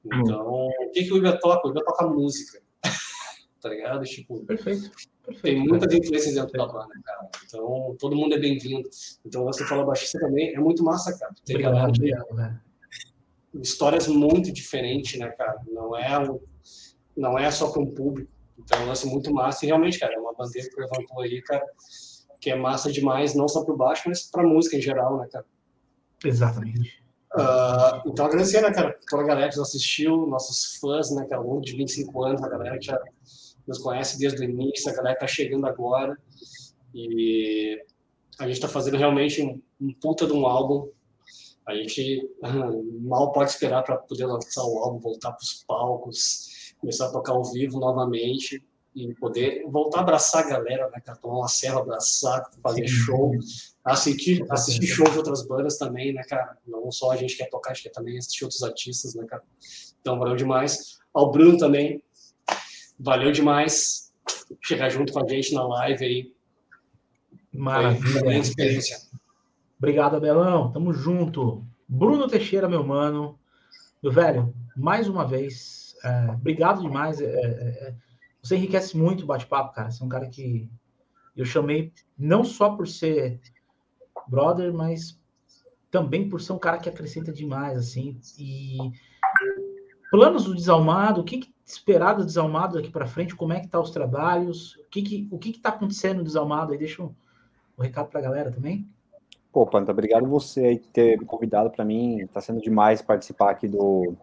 Então, 0.05 0.69
o 0.69 0.91
que, 0.93 1.05
que 1.05 1.12
o 1.12 1.16
Ibra 1.16 1.39
toca? 1.39 1.66
O 1.66 1.70
Ibra 1.70 1.85
toca 1.85 2.07
música. 2.07 2.61
tá 3.61 3.69
ligado? 3.69 4.05
Tipo, 4.05 4.45
Perfeito. 4.45 4.91
Perfeito. 5.24 5.43
Tem 5.43 5.69
muitas 5.69 5.95
influências 5.95 6.35
dentro 6.35 6.53
da 6.53 6.66
banda, 6.66 6.95
cara. 7.05 7.31
Então, 7.47 7.97
todo 7.99 8.16
mundo 8.16 8.35
é 8.35 8.39
bem-vindo. 8.39 8.89
Então, 9.24 9.45
você 9.45 9.65
fala 9.65 9.85
baixista 9.85 10.19
também, 10.19 10.53
é 10.55 10.59
muito 10.59 10.83
massa, 10.83 11.16
cara. 11.16 11.33
Tem 11.45 11.57
Obrigado, 11.57 11.74
galera 11.74 11.93
de 11.93 12.01
velho. 12.01 12.61
histórias 13.62 14.09
muito 14.09 14.53
diferentes, 14.53 15.19
né, 15.19 15.29
cara? 15.31 15.61
Não 15.69 15.97
é, 15.97 16.29
não 17.16 17.39
é 17.39 17.51
só 17.53 17.70
para 17.70 17.83
um 17.83 17.87
público. 17.87 18.32
Então, 18.64 18.78
é 18.78 18.82
um 18.82 18.89
lance 18.89 19.06
muito 19.06 19.32
massa. 19.32 19.64
E 19.64 19.68
realmente, 19.68 19.98
cara, 19.98 20.14
é 20.14 20.18
uma 20.18 20.34
bandeira 20.34 20.68
que 20.68 20.80
levantou 20.80 21.20
aí, 21.20 21.43
cara, 21.43 21.64
que 22.40 22.51
é 22.51 22.56
massa 22.56 22.90
demais, 22.90 23.34
não 23.34 23.48
só 23.48 23.64
pro 23.64 23.76
baixo, 23.76 24.05
mas 24.06 24.22
pra 24.22 24.43
música 24.43 24.76
em 24.76 24.82
geral, 24.82 25.18
né, 25.18 25.28
cara? 25.30 25.44
Exatamente. 26.24 27.02
Ah, 27.34 28.02
então, 28.06 28.26
agradecer, 28.26 28.60
né, 28.60 28.72
cara, 28.72 28.98
toda 29.09 29.22
a 29.22 29.26
galera 29.26 29.51
que 29.51 29.56
nos 29.56 29.68
assistiu, 29.68 30.26
nossos 30.26 30.76
fãs, 30.76 31.10
né, 31.14 31.26
cara, 31.28 31.40
ao 31.40 31.47
longo 31.47 31.62
de 31.62 31.74
25 31.74 32.24
anos, 32.24 32.43
a 32.43 32.48
galera 32.48 32.78
que 32.78 32.86
já 32.86 33.01
nos 33.66 33.78
conhece 33.78 34.18
desde 34.18 34.40
o 34.40 34.44
início, 34.44 34.90
a 34.90 34.94
galera 34.94 35.14
que 35.14 35.20
tá 35.20 35.26
chegando 35.26 35.66
agora. 35.66 36.18
E 36.94 37.82
a 38.39 38.47
gente 38.47 38.60
tá 38.60 38.68
fazendo 38.68 38.97
realmente 38.97 39.43
um, 39.43 39.60
um 39.80 39.94
puta 39.94 40.26
de 40.26 40.32
um 40.32 40.47
álbum. 40.47 40.90
A 41.66 41.74
gente 41.74 42.28
mal 43.02 43.32
pode 43.32 43.51
esperar 43.51 43.82
para 43.82 43.97
poder 43.97 44.26
lançar 44.26 44.64
o 44.64 44.78
álbum, 44.78 44.98
voltar 44.98 45.32
para 45.32 45.43
os 45.43 45.64
palcos, 45.66 46.61
começar 46.83 47.07
a 47.07 47.13
tocar 47.13 47.33
ao 47.33 47.45
vivo 47.45 47.79
novamente 47.79 48.63
e 48.95 49.15
poder 49.15 49.65
voltar 49.71 50.01
a 50.01 50.03
abraçar 50.03 50.45
a 50.45 50.49
galera, 50.49 50.91
né, 50.91 51.01
cara, 51.01 51.17
tomar 51.17 51.39
uma 51.39 51.49
serra, 51.49 51.79
abraçar, 51.81 52.51
fazer 52.63 52.87
show, 52.87 53.33
assistir, 53.85 54.45
assistir 54.51 54.87
shows 54.87 55.13
de 55.13 55.19
outras 55.19 55.47
bandas 55.47 55.79
também, 55.79 56.13
né, 56.13 56.23
cara? 56.25 56.59
Não 56.67 56.91
só 56.91 57.13
a 57.13 57.17
gente 57.17 57.37
quer 57.37 57.49
tocar, 57.49 57.71
a 57.71 57.75
gente 57.75 57.85
quer 57.85 57.91
também 57.91 58.19
assistir 58.19 58.45
outros 58.45 58.63
artistas, 58.63 59.15
né, 59.15 59.25
cara? 59.25 59.43
Então, 60.01 60.19
valeu 60.19 60.37
demais. 60.37 60.99
Ao 61.15 61.31
Bruno 61.31 61.57
também, 61.57 62.03
valeu 62.99 63.33
demais 63.33 64.13
chegar 64.61 64.91
junto 64.91 65.13
com 65.13 65.25
a 65.25 65.29
gente 65.29 65.55
na 65.55 65.67
live 65.67 66.05
aí. 66.05 66.33
Foi 67.51 67.61
uma 67.61 67.73
Maravilha. 67.73 68.39
experiência. 68.39 68.99
Obrigado, 69.79 70.17
Abelão. 70.17 70.73
Tamo 70.73 70.93
junto. 70.93 71.65
Bruno 71.89 72.29
Teixeira, 72.29 72.69
meu 72.69 72.85
mano. 72.85 73.39
Meu 74.03 74.13
velho, 74.13 74.53
mais 74.77 75.09
uma 75.09 75.25
vez, 75.25 75.82
é, 76.05 76.31
obrigado 76.33 76.83
demais. 76.83 77.20
é, 77.20 77.24
é, 77.24 77.89
é, 77.89 77.95
você 78.43 78.57
enriquece 78.57 78.97
muito 78.97 79.23
o 79.23 79.27
bate-papo, 79.27 79.74
cara. 79.74 79.91
Você 79.91 80.03
é 80.03 80.07
um 80.07 80.09
cara 80.09 80.29
que 80.29 80.69
eu 81.37 81.45
chamei 81.45 81.93
não 82.19 82.43
só 82.45 82.70
por 82.70 82.89
ser 82.89 83.41
brother, 84.29 84.73
mas 84.73 85.19
também 85.91 86.29
por 86.29 86.41
ser 86.41 86.53
um 86.53 86.59
cara 86.59 86.79
que 86.79 86.89
acrescenta 86.89 87.33
demais, 87.33 87.79
assim. 87.79 88.19
E 88.39 88.79
planos 90.11 90.45
do 90.45 90.55
Desalmado, 90.55 91.20
o 91.20 91.24
que, 91.24 91.39
que 91.39 91.55
esperar 91.65 92.15
do 92.15 92.24
Desalmado 92.24 92.74
daqui 92.74 92.91
para 92.91 93.07
frente? 93.07 93.37
Como 93.37 93.53
é 93.53 93.61
que 93.61 93.69
tá 93.69 93.81
os 93.81 93.91
trabalhos? 93.91 94.74
O 94.77 94.91
que 94.91 95.03
que, 95.03 95.29
o 95.31 95.39
que 95.39 95.53
que 95.53 95.61
tá 95.61 95.69
acontecendo 95.69 96.19
no 96.19 96.24
Desalmado? 96.24 96.73
Aí 96.73 96.79
deixa 96.79 97.03
um, 97.03 97.15
um 97.79 97.83
recado 97.83 98.09
pra 98.09 98.20
galera 98.20 98.51
também. 98.51 98.89
Pô, 99.53 99.66
Panta, 99.66 99.93
obrigado 99.93 100.27
você 100.27 100.65
aí 100.65 100.79
ter 100.79 101.19
me 101.19 101.27
convidado 101.27 101.70
para 101.70 101.85
mim. 101.85 102.27
Tá 102.33 102.41
sendo 102.41 102.61
demais 102.61 103.03
participar 103.03 103.51
aqui 103.51 103.69
do, 103.69 104.16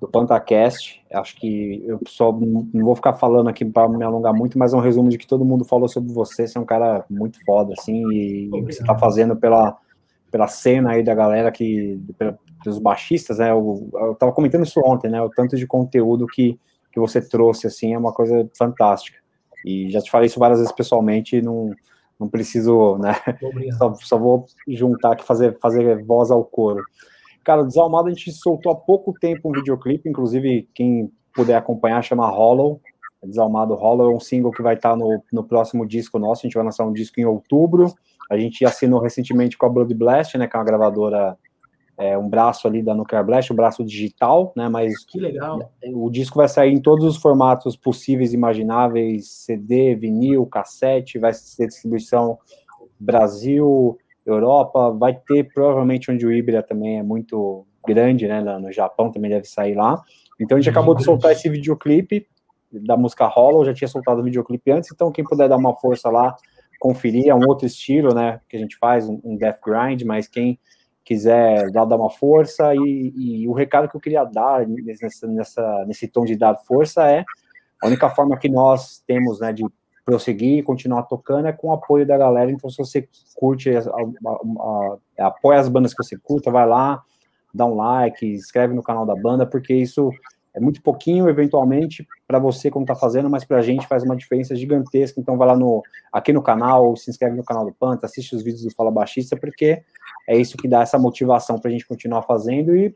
do 0.00 0.08
PantaCast. 0.08 1.04
Acho 1.12 1.36
que 1.36 1.84
eu 1.86 2.00
só 2.06 2.32
não 2.32 2.84
vou 2.84 2.96
ficar 2.96 3.12
falando 3.12 3.48
aqui 3.48 3.64
para 3.64 3.88
me 3.88 4.02
alongar 4.02 4.32
muito, 4.32 4.58
mas 4.58 4.72
é 4.72 4.76
um 4.76 4.80
resumo 4.80 5.10
de 5.10 5.18
que 5.18 5.26
todo 5.26 5.44
mundo 5.44 5.64
falou 5.64 5.88
sobre 5.88 6.12
você. 6.12 6.48
Você 6.48 6.56
é 6.56 6.60
um 6.60 6.64
cara 6.64 7.04
muito 7.10 7.38
foda, 7.44 7.74
assim, 7.78 8.02
e 8.10 8.48
o 8.48 8.64
que 8.64 8.72
você 8.72 8.82
tá 8.82 8.98
fazendo 8.98 9.36
pela, 9.36 9.76
pela 10.30 10.48
cena 10.48 10.92
aí 10.92 11.02
da 11.02 11.14
galera 11.14 11.52
que. 11.52 12.00
dos 12.64 12.78
baixistas, 12.78 13.38
né? 13.38 13.50
Eu, 13.50 13.90
eu 13.92 14.14
tava 14.14 14.32
comentando 14.32 14.64
isso 14.64 14.80
ontem, 14.82 15.10
né? 15.10 15.20
O 15.20 15.28
tanto 15.28 15.56
de 15.56 15.66
conteúdo 15.66 16.26
que, 16.26 16.58
que 16.90 16.98
você 16.98 17.20
trouxe, 17.20 17.66
assim, 17.66 17.92
é 17.92 17.98
uma 17.98 18.12
coisa 18.12 18.48
fantástica. 18.56 19.18
E 19.66 19.90
já 19.90 20.00
te 20.00 20.10
falei 20.10 20.26
isso 20.26 20.40
várias 20.40 20.60
vezes 20.60 20.72
pessoalmente, 20.72 21.42
não, 21.42 21.74
não 22.18 22.26
preciso, 22.26 22.96
né? 22.96 23.14
Só, 23.76 23.94
só 23.96 24.18
vou 24.18 24.46
juntar 24.66 25.12
aqui, 25.12 25.24
fazer, 25.24 25.58
fazer 25.60 26.02
voz 26.02 26.30
ao 26.30 26.42
coro. 26.42 26.82
Cara, 27.44 27.62
o 27.62 27.66
Desalmado 27.66 28.08
a 28.08 28.10
gente 28.10 28.30
soltou 28.32 28.72
há 28.72 28.74
pouco 28.74 29.12
tempo 29.18 29.48
um 29.48 29.52
videoclipe, 29.52 30.08
inclusive 30.08 30.68
quem 30.74 31.10
puder 31.34 31.56
acompanhar 31.56 32.02
chama 32.02 32.28
Hollow. 32.28 32.80
Desalmado 33.22 33.74
Hollow 33.74 34.10
é 34.10 34.14
um 34.14 34.20
single 34.20 34.50
que 34.50 34.62
vai 34.62 34.74
estar 34.74 34.96
no, 34.96 35.22
no 35.32 35.44
próximo 35.44 35.86
disco 35.86 36.18
nosso. 36.18 36.42
A 36.42 36.46
gente 36.46 36.54
vai 36.54 36.64
lançar 36.64 36.84
um 36.84 36.92
disco 36.92 37.20
em 37.20 37.24
outubro. 37.24 37.94
A 38.30 38.38
gente 38.38 38.64
assinou 38.64 39.00
recentemente 39.00 39.58
com 39.58 39.66
a 39.66 39.68
Blood 39.68 39.92
Blast, 39.94 40.38
né, 40.38 40.46
que 40.46 40.56
é 40.56 40.58
uma 40.58 40.64
gravadora, 40.64 41.36
é, 41.98 42.16
um 42.16 42.28
braço 42.28 42.66
ali 42.66 42.82
da 42.82 42.94
Nuclear 42.94 43.24
Blast, 43.24 43.52
um 43.52 43.56
braço 43.56 43.84
digital, 43.84 44.52
né, 44.56 44.68
mas 44.68 45.04
Que 45.04 45.20
legal. 45.20 45.70
o 45.92 46.08
disco 46.10 46.38
vai 46.38 46.48
sair 46.48 46.72
em 46.72 46.80
todos 46.80 47.04
os 47.04 47.16
formatos 47.16 47.76
possíveis 47.76 48.32
e 48.32 48.36
imagináveis: 48.36 49.28
CD, 49.28 49.94
vinil, 49.94 50.46
cassete, 50.46 51.18
vai 51.18 51.34
ser 51.34 51.66
distribuição 51.66 52.38
Brasil, 52.98 53.98
Europa, 54.24 54.90
vai 54.90 55.14
ter 55.14 55.44
provavelmente 55.52 56.10
onde 56.10 56.26
o 56.26 56.32
Ibra 56.32 56.62
também 56.62 56.98
é 56.98 57.02
muito 57.02 57.66
grande, 57.86 58.28
né? 58.28 58.40
No 58.40 58.72
Japão 58.72 59.10
também 59.10 59.30
deve 59.30 59.46
sair 59.46 59.74
lá. 59.74 60.00
Então 60.38 60.56
a 60.56 60.60
gente 60.60 60.70
acabou 60.70 60.94
de 60.94 61.04
soltar 61.04 61.32
esse 61.32 61.48
videoclipe 61.48 62.26
da 62.72 62.96
música 62.96 63.26
Hollow, 63.26 63.64
já 63.64 63.74
tinha 63.74 63.88
soltado 63.88 64.20
o 64.20 64.24
videoclipe 64.24 64.70
antes, 64.70 64.90
então 64.92 65.10
quem 65.10 65.24
puder 65.24 65.48
dar 65.48 65.56
uma 65.56 65.74
força 65.74 66.08
lá, 66.08 66.36
conferir, 66.78 67.28
é 67.28 67.34
um 67.34 67.46
outro 67.48 67.66
estilo, 67.66 68.14
né? 68.14 68.40
Que 68.48 68.56
a 68.56 68.60
gente 68.60 68.76
faz, 68.78 69.08
um, 69.08 69.20
um 69.24 69.36
death 69.36 69.58
grind, 69.64 70.02
mas 70.02 70.28
quem 70.28 70.58
quiser 71.04 71.70
dar, 71.72 71.84
dar 71.84 71.96
uma 71.96 72.10
força 72.10 72.74
e, 72.74 73.12
e 73.16 73.48
o 73.48 73.52
recado 73.52 73.88
que 73.88 73.96
eu 73.96 74.00
queria 74.00 74.24
dar 74.24 74.66
nessa, 74.66 75.26
nessa, 75.26 75.84
nesse 75.86 76.06
tom 76.06 76.24
de 76.24 76.36
dar 76.36 76.56
força 76.56 77.10
é 77.10 77.24
a 77.82 77.86
única 77.86 78.08
forma 78.10 78.38
que 78.38 78.48
nós 78.48 79.02
temos 79.06 79.40
né, 79.40 79.52
de 79.52 79.64
prosseguir 80.04 80.58
e 80.58 80.62
continuar 80.62 81.02
tocando 81.04 81.46
é 81.46 81.52
com 81.52 81.68
o 81.68 81.72
apoio 81.72 82.06
da 82.06 82.16
galera. 82.16 82.50
Então, 82.50 82.68
se 82.70 82.78
você 82.78 83.08
curte, 83.34 83.70
a, 83.70 83.80
a, 83.80 84.98
a, 85.18 85.26
apoia 85.26 85.58
as 85.58 85.68
bandas 85.68 85.94
que 85.94 86.02
você 86.02 86.16
curta, 86.16 86.50
vai 86.50 86.66
lá, 86.66 87.02
dá 87.54 87.64
um 87.66 87.74
like, 87.74 88.26
inscreve 88.26 88.74
no 88.74 88.82
canal 88.82 89.06
da 89.06 89.14
banda, 89.14 89.46
porque 89.46 89.74
isso 89.74 90.10
é 90.52 90.60
muito 90.60 90.82
pouquinho, 90.82 91.28
eventualmente, 91.28 92.06
para 92.26 92.38
você 92.38 92.70
como 92.70 92.82
está 92.82 92.94
fazendo, 92.94 93.30
mas 93.30 93.44
para 93.44 93.58
a 93.58 93.62
gente 93.62 93.86
faz 93.86 94.02
uma 94.02 94.16
diferença 94.16 94.56
gigantesca. 94.56 95.20
Então, 95.20 95.36
vai 95.36 95.46
lá 95.46 95.56
no, 95.56 95.82
aqui 96.12 96.32
no 96.32 96.42
canal, 96.42 96.96
se 96.96 97.08
inscreve 97.08 97.36
no 97.36 97.44
canal 97.44 97.64
do 97.64 97.72
Panta, 97.72 98.06
assiste 98.06 98.34
os 98.34 98.42
vídeos 98.42 98.64
do 98.64 98.74
Fala 98.74 98.90
Baixista, 98.90 99.36
porque 99.36 99.82
é 100.28 100.36
isso 100.36 100.56
que 100.56 100.66
dá 100.66 100.82
essa 100.82 100.98
motivação 100.98 101.58
para 101.58 101.68
a 101.68 101.72
gente 101.72 101.86
continuar 101.86 102.22
fazendo. 102.22 102.74
E 102.74 102.94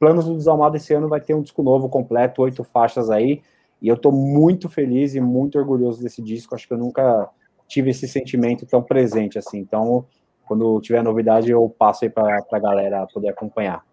planos 0.00 0.24
do 0.24 0.34
Desalmado 0.34 0.76
esse 0.76 0.92
ano 0.92 1.08
vai 1.08 1.20
ter 1.20 1.32
um 1.34 1.42
disco 1.42 1.62
novo 1.62 1.88
completo, 1.88 2.42
oito 2.42 2.64
faixas 2.64 3.08
aí. 3.08 3.40
E 3.82 3.88
eu 3.88 3.96
estou 3.96 4.12
muito 4.12 4.68
feliz 4.68 5.14
e 5.14 5.20
muito 5.20 5.58
orgulhoso 5.58 6.00
desse 6.02 6.22
disco. 6.22 6.54
Acho 6.54 6.68
que 6.68 6.72
eu 6.72 6.78
nunca 6.78 7.28
tive 7.66 7.90
esse 7.90 8.06
sentimento 8.06 8.64
tão 8.64 8.80
presente 8.82 9.38
assim. 9.38 9.58
Então, 9.58 10.06
quando 10.46 10.80
tiver 10.80 11.02
novidade, 11.02 11.50
eu 11.50 11.68
passo 11.68 12.04
aí 12.04 12.10
para 12.10 12.38
a 12.50 12.58
galera 12.58 13.06
poder 13.12 13.30
acompanhar. 13.30 13.84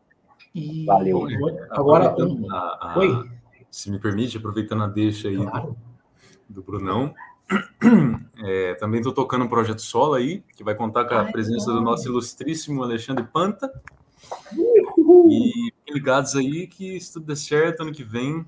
E 0.53 0.85
Valeu. 0.85 1.25
agora, 1.71 2.15
a- 2.51 2.93
a- 2.93 2.99
Oi. 2.99 3.29
Se 3.71 3.89
me 3.91 3.99
permite, 3.99 4.37
aproveitando 4.37 4.83
a 4.83 4.87
deixa 4.87 5.27
aí 5.27 5.37
do- 5.37 5.45
Claro. 5.45 5.75
do 6.47 6.61
Brunão. 6.61 7.13
É, 8.41 8.73
também 8.75 8.99
estou 8.99 9.13
tocando 9.13 9.43
um 9.45 9.49
projeto 9.49 9.81
solo 9.81 10.13
aí, 10.13 10.41
que 10.55 10.63
vai 10.63 10.73
contar 10.73 11.03
com 11.05 11.13
a 11.15 11.21
Ai, 11.23 11.31
presença 11.31 11.71
do 11.73 11.81
nosso 11.81 12.07
ilustríssimo 12.07 12.81
Alexandre 12.83 13.25
Panta. 13.25 13.69
E 14.53 15.71
fiquem 15.75 15.93
ligados 15.93 16.35
aí 16.35 16.67
que 16.67 16.99
se 17.01 17.11
tudo 17.13 17.25
der 17.25 17.35
certo, 17.35 17.81
ano 17.81 17.91
que 17.91 18.03
vem, 18.03 18.45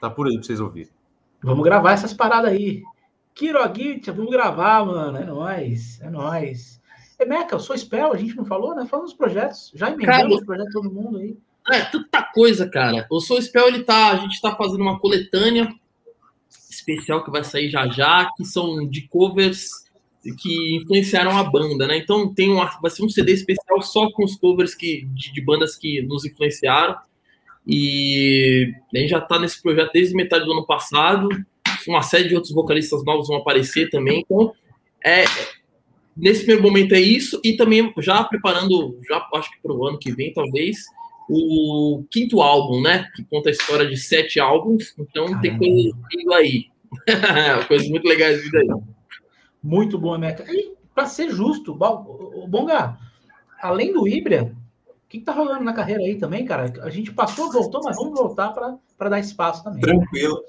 tá 0.00 0.10
por 0.10 0.26
aí 0.26 0.34
para 0.34 0.42
vocês 0.42 0.60
ouvirem. 0.60 0.90
Vamos 1.42 1.64
gravar 1.64 1.92
essas 1.92 2.12
paradas 2.12 2.52
aí. 2.52 2.82
Kiroguita, 3.34 4.12
vamos 4.12 4.30
gravar, 4.30 4.84
mano. 4.84 5.18
É 5.18 5.24
nóis. 5.24 6.00
É 6.00 6.10
nóis. 6.10 6.80
E 7.18 7.24
Meca, 7.24 7.54
eu 7.54 7.60
sou 7.60 7.76
Spell, 7.76 8.12
a 8.12 8.16
gente 8.16 8.36
não 8.36 8.44
falou, 8.44 8.74
né? 8.74 8.86
Falando 8.86 9.06
dos 9.06 9.14
projetos. 9.14 9.72
Já 9.74 9.90
emendamos 9.90 10.38
os 10.38 10.44
projetos 10.44 10.72
de 10.72 10.80
todo 10.80 10.92
mundo 10.92 11.18
aí. 11.18 11.36
É, 11.70 11.80
tanta 11.82 12.22
coisa, 12.34 12.68
cara. 12.68 13.06
O 13.10 13.20
Soul 13.20 13.40
Spell, 13.40 13.68
ele 13.68 13.84
tá. 13.84 14.10
A 14.10 14.16
gente 14.16 14.40
tá 14.40 14.54
fazendo 14.56 14.80
uma 14.80 14.98
coletânea 14.98 15.72
especial 16.68 17.24
que 17.24 17.30
vai 17.30 17.44
sair 17.44 17.70
já 17.70 17.86
já, 17.86 18.30
que 18.36 18.44
são 18.44 18.86
de 18.88 19.02
covers 19.02 19.82
que 20.38 20.76
influenciaram 20.76 21.36
a 21.36 21.44
banda, 21.44 21.86
né? 21.86 21.96
Então 21.96 22.32
tem 22.32 22.50
um, 22.50 22.64
vai 22.80 22.90
ser 22.90 23.04
um 23.04 23.08
CD 23.08 23.32
especial 23.32 23.82
só 23.82 24.10
com 24.10 24.24
os 24.24 24.36
covers 24.36 24.74
que, 24.74 25.04
de, 25.06 25.32
de 25.32 25.40
bandas 25.40 25.76
que 25.76 26.02
nos 26.02 26.24
influenciaram. 26.24 26.96
E 27.66 28.72
a 28.94 28.98
gente 28.98 29.10
já 29.10 29.20
tá 29.20 29.38
nesse 29.38 29.62
projeto 29.62 29.92
desde 29.92 30.14
metade 30.14 30.44
do 30.44 30.52
ano 30.52 30.66
passado. 30.66 31.28
Uma 31.86 32.02
série 32.02 32.28
de 32.28 32.34
outros 32.34 32.52
vocalistas 32.52 33.04
novos 33.04 33.28
vão 33.28 33.38
aparecer 33.38 33.90
também. 33.90 34.20
Então, 34.20 34.52
é, 35.04 35.24
nesse 36.16 36.40
primeiro 36.40 36.62
momento 36.62 36.94
é 36.94 37.00
isso. 37.00 37.40
E 37.44 37.56
também 37.56 37.92
já 37.98 38.22
preparando, 38.24 38.98
já 39.08 39.26
acho 39.34 39.50
que 39.50 39.62
para 39.62 39.72
o 39.72 39.86
ano 39.86 39.98
que 39.98 40.12
vem, 40.12 40.32
talvez, 40.32 40.78
o 41.28 42.04
quinto 42.10 42.40
álbum, 42.40 42.80
né? 42.80 43.08
Que 43.14 43.24
conta 43.24 43.48
a 43.48 43.52
história 43.52 43.86
de 43.86 43.96
sete 43.96 44.40
álbuns. 44.40 44.94
Então 44.98 45.26
tem 45.40 45.52
Caramba. 45.52 45.58
coisa 45.58 45.98
vindo 46.10 46.34
aí. 46.34 46.72
Coisas 47.68 47.88
muito 47.88 48.06
legais 48.06 48.42
vindo 48.42 48.56
aí. 48.58 48.68
Muito 49.62 49.98
bom, 49.98 50.16
Meca. 50.18 50.44
E, 50.48 50.72
pra 50.94 51.06
ser 51.06 51.30
justo, 51.30 51.72
o 51.72 52.46
Bonga, 52.46 52.98
além 53.60 53.92
do 53.92 54.06
Ibra, 54.06 54.54
que 55.12 55.18
está 55.18 55.32
rolando 55.32 55.62
na 55.62 55.74
carreira 55.74 56.02
aí 56.02 56.16
também, 56.16 56.42
cara? 56.46 56.72
A 56.80 56.88
gente 56.88 57.12
passou, 57.12 57.52
voltou, 57.52 57.82
mas 57.84 57.96
vamos 57.96 58.18
voltar 58.18 58.48
para 58.48 59.08
dar 59.10 59.20
espaço 59.20 59.62
também. 59.62 59.82
Tranquilo. 59.82 60.42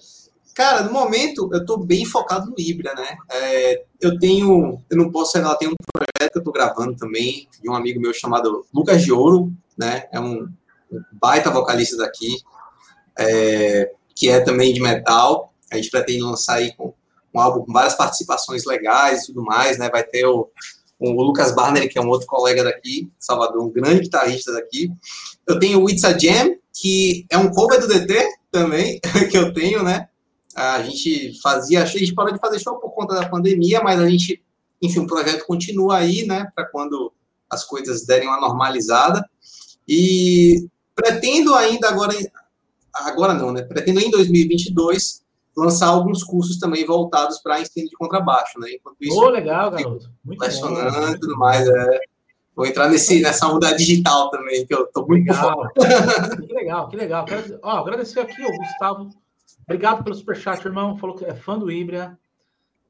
Cara, 0.56 0.84
no 0.84 0.94
momento 0.94 1.49
eu 1.52 1.60
estou 1.60 1.77
bem 1.77 2.06
focado 2.06 2.49
no 2.49 2.56
Ibra, 2.57 2.94
né? 2.95 3.18
É, 3.30 3.84
eu 3.99 4.18
tenho, 4.18 4.81
eu 4.90 4.98
não 4.98 5.11
posso 5.11 5.34
falar, 5.34 5.57
tem 5.57 5.68
um 5.68 5.76
projeto 5.91 6.31
que 6.31 6.38
eu 6.38 6.40
estou 6.40 6.53
gravando 6.53 6.95
também 6.95 7.49
de 7.61 7.69
um 7.69 7.76
amigo 7.76 7.99
meu 7.99 8.14
chamado 8.14 8.65
Lucas 8.73 9.03
de 9.03 9.11
Ouro, 9.11 9.52
né? 9.77 10.06
É 10.14 10.19
um 10.19 10.48
baita 11.11 11.49
vocalista 11.49 11.98
daqui, 11.98 12.38
é, 13.19 13.91
que 14.15 14.30
é 14.30 14.40
também 14.40 14.73
de 14.73 14.80
metal. 14.80 15.53
A 15.69 15.76
gente 15.76 15.90
pretende 15.90 16.22
lançar 16.22 16.56
aí 16.56 16.73
com 16.73 16.94
um 17.34 17.40
álbum 17.40 17.65
com 17.65 17.73
várias 17.73 17.95
participações 17.95 18.64
legais 18.64 19.23
e 19.23 19.26
tudo 19.27 19.44
mais, 19.44 19.77
né? 19.77 19.90
Vai 19.90 20.03
ter 20.03 20.26
o, 20.26 20.49
o 21.12 21.22
Lucas 21.22 21.54
Barner, 21.54 21.90
que 21.90 21.98
é 21.98 22.02
um 22.02 22.08
outro 22.08 22.28
colega 22.28 22.64
daqui, 22.64 23.12
Salvador, 23.20 23.64
um 23.64 23.70
grande 23.70 24.02
guitarrista 24.02 24.54
daqui. 24.54 24.90
Eu 25.48 25.60
tenho 25.60 25.82
o 25.82 25.90
It's 25.90 26.04
a 26.04 26.18
Jam, 26.18 26.56
que 26.74 27.26
é 27.30 27.38
um 27.38 27.52
cover 27.52 27.80
do 27.80 27.88
DT 27.88 28.26
também, 28.52 29.00
que 29.30 29.38
eu 29.38 29.54
tenho, 29.54 29.84
né? 29.84 30.08
A 30.56 30.82
gente 30.84 31.40
fazia, 31.42 31.82
a 31.82 31.86
gente 31.86 32.14
parou 32.14 32.32
de 32.32 32.40
fazer 32.40 32.60
show 32.60 32.80
por 32.80 32.92
conta 32.92 33.16
da 33.16 33.28
pandemia, 33.28 33.82
mas 33.82 34.00
a 34.00 34.08
gente, 34.08 34.42
enfim, 34.82 35.00
o 35.00 35.08
projeto 35.08 35.46
continua 35.46 35.98
aí, 35.98 36.26
né? 36.26 36.48
Para 36.56 36.66
quando 36.66 37.12
as 37.50 37.64
coisas 37.64 38.06
derem 38.06 38.28
uma 38.28 38.40
normalizada. 38.40 39.28
E 39.88 40.68
pretendo 40.96 41.54
ainda 41.56 41.90
agora, 41.90 42.14
agora 42.94 43.34
não, 43.34 43.52
né? 43.52 43.64
Pretendo 43.64 44.00
em 44.00 44.10
2022 44.12 45.23
lançar 45.56 45.88
alguns 45.88 46.24
cursos 46.24 46.58
também 46.58 46.86
voltados 46.86 47.40
para 47.40 47.62
ensino 47.62 47.88
de 47.88 47.96
contrabaixo, 47.96 48.60
né? 48.60 48.72
Enquanto 48.72 48.98
isso, 49.02 49.18
oh, 49.18 49.30
legal, 49.30 49.72
garoto. 49.72 50.10
Muito 50.24 50.44
e 50.46 51.20
tudo 51.20 51.38
mais. 51.38 51.68
É. 51.68 52.00
Vou 52.56 52.66
entrar 52.68 52.88
nesse, 52.88 53.22
nessa 53.22 53.48
onda 53.48 53.76
digital 53.76 54.30
também, 54.30 54.66
que 54.66 54.74
eu 54.74 54.86
tô 54.88 55.06
muito 55.06 55.28
legal. 55.28 55.72
que 55.74 56.54
legal, 56.54 56.88
que 56.88 56.96
legal. 56.96 57.26
Quero 57.26 57.60
ó, 57.64 57.80
agradecer 57.80 58.20
aqui 58.20 58.42
o 58.44 58.58
Gustavo. 58.58 59.10
Obrigado 59.64 60.04
pelo 60.04 60.16
superchat, 60.16 60.64
irmão. 60.66 60.98
Falou 60.98 61.16
que 61.16 61.26
é 61.26 61.34
fã 61.34 61.58
do 61.58 61.72
Ibra. 61.72 62.18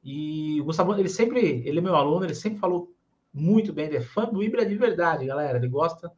E 0.02 0.60
o 0.60 0.64
Gustavo, 0.64 0.94
ele 0.98 1.08
sempre, 1.08 1.62
ele 1.64 1.78
é 1.78 1.82
meu 1.82 1.96
aluno, 1.96 2.26
ele 2.26 2.34
sempre 2.34 2.58
falou 2.58 2.92
muito 3.32 3.72
bem, 3.72 3.86
ele 3.86 3.96
é 3.96 4.02
fã 4.02 4.26
do 4.26 4.42
Ibra 4.42 4.66
de 4.66 4.76
verdade, 4.76 5.24
galera. 5.24 5.56
Ele 5.56 5.68
gosta 5.68 6.12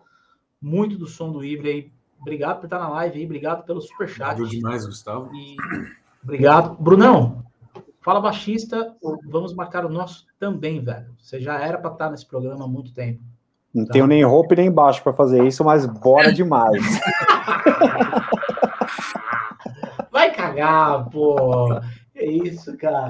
muito 0.60 0.98
do 0.98 1.06
som 1.06 1.31
do 1.31 1.44
Ibra 1.44 1.68
aí. 1.68 1.93
Obrigado 2.20 2.59
por 2.59 2.66
estar 2.66 2.81
na 2.81 2.89
live 2.89 3.18
aí, 3.18 3.24
obrigado 3.24 3.64
pelo 3.64 3.81
superchat. 3.81 4.35
Valeu 4.35 4.47
demais, 4.47 4.85
Gustavo. 4.85 5.31
E 5.36 5.56
Obrigado. 6.26 6.76
Brunão, 6.80 7.44
fala 8.02 8.20
baixista, 8.20 8.92
vamos 9.30 9.54
marcar 9.54 9.86
o 9.86 9.88
nosso 9.88 10.26
também, 10.40 10.82
velho. 10.82 11.06
Você 11.18 11.40
já 11.40 11.60
era 11.60 11.78
para 11.78 11.92
estar 11.92 12.10
nesse 12.10 12.26
programa 12.26 12.64
há 12.64 12.68
muito 12.68 12.92
tempo. 12.92 13.20
Não 13.72 13.86
tá? 13.86 13.92
tenho 13.92 14.08
nem 14.08 14.24
roupa 14.24 14.56
nem 14.56 14.68
baixo 14.68 15.04
para 15.04 15.12
fazer 15.12 15.46
isso, 15.46 15.64
mas 15.64 15.86
bora 15.86 16.32
demais. 16.32 16.82
Vai 20.10 20.34
cagar, 20.34 21.08
pô. 21.10 21.68
É 22.16 22.24
isso, 22.24 22.76
cara. 22.78 23.09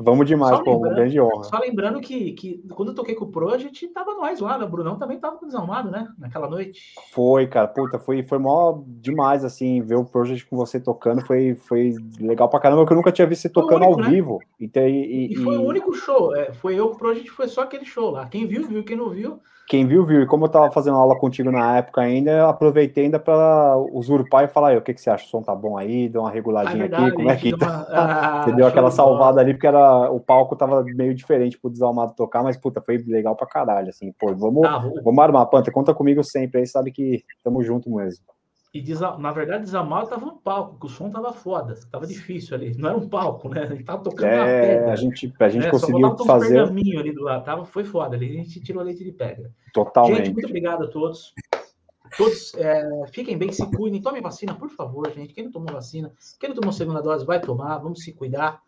Vamos 0.00 0.26
demais, 0.26 0.56
só 0.56 0.64
pô, 0.64 0.80
grande 0.80 1.20
honra. 1.20 1.44
Só 1.44 1.58
lembrando 1.58 2.00
que, 2.00 2.32
que 2.32 2.64
quando 2.70 2.88
eu 2.88 2.94
toquei 2.94 3.14
com 3.14 3.26
o 3.26 3.30
Project, 3.30 3.86
tava 3.88 4.14
nós 4.14 4.40
lá, 4.40 4.58
né? 4.58 4.64
O 4.64 4.68
Brunão 4.68 4.98
também 4.98 5.18
tava 5.18 5.38
desalmado, 5.44 5.90
né? 5.90 6.08
Naquela 6.18 6.48
noite. 6.48 6.94
Foi, 7.12 7.46
cara, 7.46 7.68
puta, 7.68 7.98
foi, 7.98 8.22
foi 8.22 8.38
mó 8.38 8.82
demais, 8.86 9.44
assim, 9.44 9.80
ver 9.82 9.96
o 9.96 10.04
Project 10.04 10.46
com 10.46 10.56
você 10.56 10.80
tocando, 10.80 11.24
foi, 11.24 11.54
foi 11.54 11.94
legal 12.18 12.48
pra 12.48 12.60
caramba, 12.60 12.86
que 12.86 12.92
eu 12.92 12.96
nunca 12.96 13.12
tinha 13.12 13.26
visto 13.26 13.42
você 13.42 13.48
tocando 13.48 13.84
único, 13.84 14.00
ao 14.00 14.06
né? 14.06 14.10
vivo. 14.10 14.38
Então, 14.58 14.82
e, 14.82 15.28
e, 15.28 15.32
e, 15.32 15.36
foi 15.36 15.56
o 15.56 15.62
único 15.62 15.92
show, 15.94 16.34
é, 16.34 16.52
foi 16.52 16.74
eu, 16.74 16.86
o 16.86 16.96
Project 16.96 17.30
foi 17.30 17.46
só 17.46 17.62
aquele 17.62 17.84
show 17.84 18.10
lá. 18.10 18.26
Quem 18.26 18.46
viu, 18.46 18.66
viu, 18.66 18.82
quem 18.82 18.96
não 18.96 19.10
viu, 19.10 19.40
quem 19.70 19.86
viu, 19.86 20.04
viu. 20.04 20.22
E 20.22 20.26
como 20.26 20.46
eu 20.46 20.48
estava 20.48 20.68
fazendo 20.72 20.96
aula 20.96 21.16
contigo 21.16 21.48
na 21.48 21.76
época 21.76 22.00
ainda, 22.00 22.32
eu 22.32 22.48
aproveitei 22.48 23.04
ainda 23.04 23.20
para 23.20 23.76
usurpar 23.92 24.42
e 24.42 24.48
falar, 24.48 24.76
o 24.76 24.82
que, 24.82 24.92
que 24.92 25.00
você 25.00 25.08
acha? 25.08 25.24
O 25.24 25.28
som 25.28 25.42
tá 25.42 25.54
bom 25.54 25.78
aí? 25.78 26.08
Deu 26.08 26.22
uma 26.22 26.30
reguladinha 26.30 26.86
ah, 26.86 26.88
verdade, 26.88 27.04
aqui, 27.04 27.14
como 27.14 27.30
é 27.30 27.36
que 27.36 27.56
tá? 27.56 27.86
Ah, 27.88 28.42
você 28.42 28.52
deu 28.52 28.66
aquela 28.66 28.90
salvada 28.90 29.40
ali, 29.40 29.54
porque 29.54 29.68
era, 29.68 30.10
o 30.10 30.18
palco 30.18 30.56
tava 30.56 30.82
meio 30.82 31.14
diferente 31.14 31.56
pro 31.56 31.70
Desalmado 31.70 32.14
tocar, 32.16 32.42
mas, 32.42 32.56
puta, 32.56 32.80
foi 32.80 32.98
legal 32.98 33.36
pra 33.36 33.46
caralho, 33.46 33.90
assim. 33.90 34.12
Pô, 34.18 34.34
vamos, 34.34 34.66
ah, 34.66 34.82
vamos 35.04 35.22
armar, 35.22 35.46
Panta, 35.46 35.70
conta 35.70 35.94
comigo 35.94 36.24
sempre 36.24 36.58
aí, 36.58 36.66
sabe 36.66 36.90
que 36.90 37.22
estamos 37.36 37.64
junto 37.64 37.88
mesmo. 37.94 38.24
E 38.72 38.84
na 39.18 39.32
verdade, 39.32 39.64
Desamado 39.64 40.08
tava 40.08 40.24
no 40.24 40.36
palco, 40.36 40.72
porque 40.72 40.86
o 40.86 40.88
som 40.88 41.10
tava 41.10 41.32
foda, 41.32 41.74
tava 41.90 42.06
difícil 42.06 42.56
ali. 42.56 42.72
Não 42.78 42.88
era 42.88 42.98
um 42.98 43.08
palco, 43.08 43.48
né? 43.48 43.64
Ele 43.64 43.82
tava 43.82 44.00
tocando 44.00 44.28
é, 44.28 44.36
na 44.36 44.44
pedra. 44.44 44.92
A 44.92 44.96
gente, 44.96 45.34
a 45.40 45.48
gente 45.48 45.64
né? 45.64 45.70
conseguiu 45.72 46.16
Só 46.16 46.24
fazer. 46.24 46.46
Um 46.46 46.66
pergaminho 46.66 47.00
ali 47.00 47.12
do 47.12 47.22
lado, 47.22 47.44
tava, 47.44 47.64
foi 47.64 47.82
foda 47.82 48.14
ali. 48.14 48.30
A 48.30 48.42
gente 48.44 48.60
tirou 48.60 48.84
leite 48.84 49.02
de 49.02 49.10
pedra. 49.10 49.50
Totalmente. 49.74 50.18
Gente, 50.18 50.32
muito 50.34 50.46
obrigado 50.46 50.84
a 50.84 50.86
todos. 50.86 51.34
Todos 52.16 52.54
é, 52.54 52.88
fiquem 53.12 53.36
bem, 53.36 53.50
se 53.50 53.68
cuidem, 53.72 54.00
tomem 54.00 54.22
vacina, 54.22 54.54
por 54.54 54.70
favor, 54.70 55.10
gente. 55.12 55.34
Quem 55.34 55.44
não 55.44 55.52
tomou 55.52 55.72
vacina, 55.72 56.12
quem 56.38 56.50
não 56.50 56.56
tomou 56.56 56.72
segunda 56.72 57.02
dose, 57.02 57.24
vai 57.24 57.40
tomar, 57.40 57.78
vamos 57.78 58.04
se 58.04 58.12
cuidar. 58.12 58.62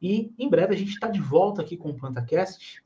E 0.00 0.32
em 0.38 0.48
breve 0.48 0.74
a 0.74 0.78
gente 0.78 0.92
está 0.92 1.08
de 1.08 1.20
volta 1.20 1.60
aqui 1.60 1.76
com 1.76 1.90
o 1.90 1.96
PantaCast, 1.96 2.82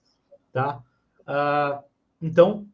tá? 0.52 0.82
Uh, 1.20 1.82
então, 2.20 2.66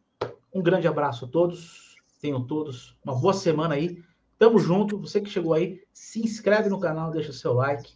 um 0.52 0.62
grande 0.62 0.89
abraço 0.89 1.27
a 1.27 1.28
todos 1.28 1.91
Tenham 2.23 2.47
todos 2.47 2.97
uma 3.05 3.16
boa 3.16 3.35
semana 3.35 3.74
aí. 3.74 4.01
Tamo 4.39 4.57
junto. 4.61 4.97
Você 4.97 5.20
que 5.20 5.28
chegou 5.28 5.55
aí, 5.55 5.82
se 5.93 6.20
inscreve 6.20 6.69
no 6.69 6.78
canal, 6.78 7.11
deixa 7.11 7.32
seu 7.32 7.53
like 7.53 7.93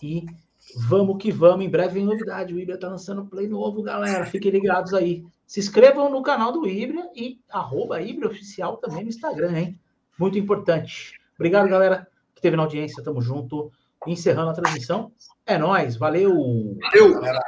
e 0.00 0.24
vamos 0.88 1.20
que 1.20 1.32
vamos. 1.32 1.66
Em 1.66 1.68
breve 1.68 1.94
vem 1.94 2.04
novidade. 2.04 2.54
O 2.54 2.60
Ibra 2.60 2.78
tá 2.78 2.88
lançando 2.88 3.26
play 3.26 3.48
novo, 3.48 3.82
galera. 3.82 4.24
Fiquem 4.24 4.52
ligados 4.52 4.94
aí. 4.94 5.24
Se 5.48 5.58
inscrevam 5.58 6.08
no 6.08 6.22
canal 6.22 6.52
do 6.52 6.64
Ibra 6.64 7.10
e 7.12 7.40
arroba 7.50 8.00
Ibra 8.00 8.28
Oficial 8.28 8.76
também 8.76 9.02
no 9.02 9.08
Instagram, 9.08 9.58
hein? 9.58 9.80
Muito 10.16 10.38
importante. 10.38 11.18
Obrigado, 11.34 11.68
galera, 11.68 12.06
que 12.36 12.40
teve 12.40 12.56
na 12.56 12.62
audiência. 12.62 13.02
Tamo 13.02 13.20
junto. 13.20 13.72
Encerrando 14.06 14.50
a 14.50 14.54
transmissão. 14.54 15.10
É 15.44 15.58
nós. 15.58 15.96
Valeu. 15.96 16.32
Valeu, 16.80 17.14
galera. 17.14 17.44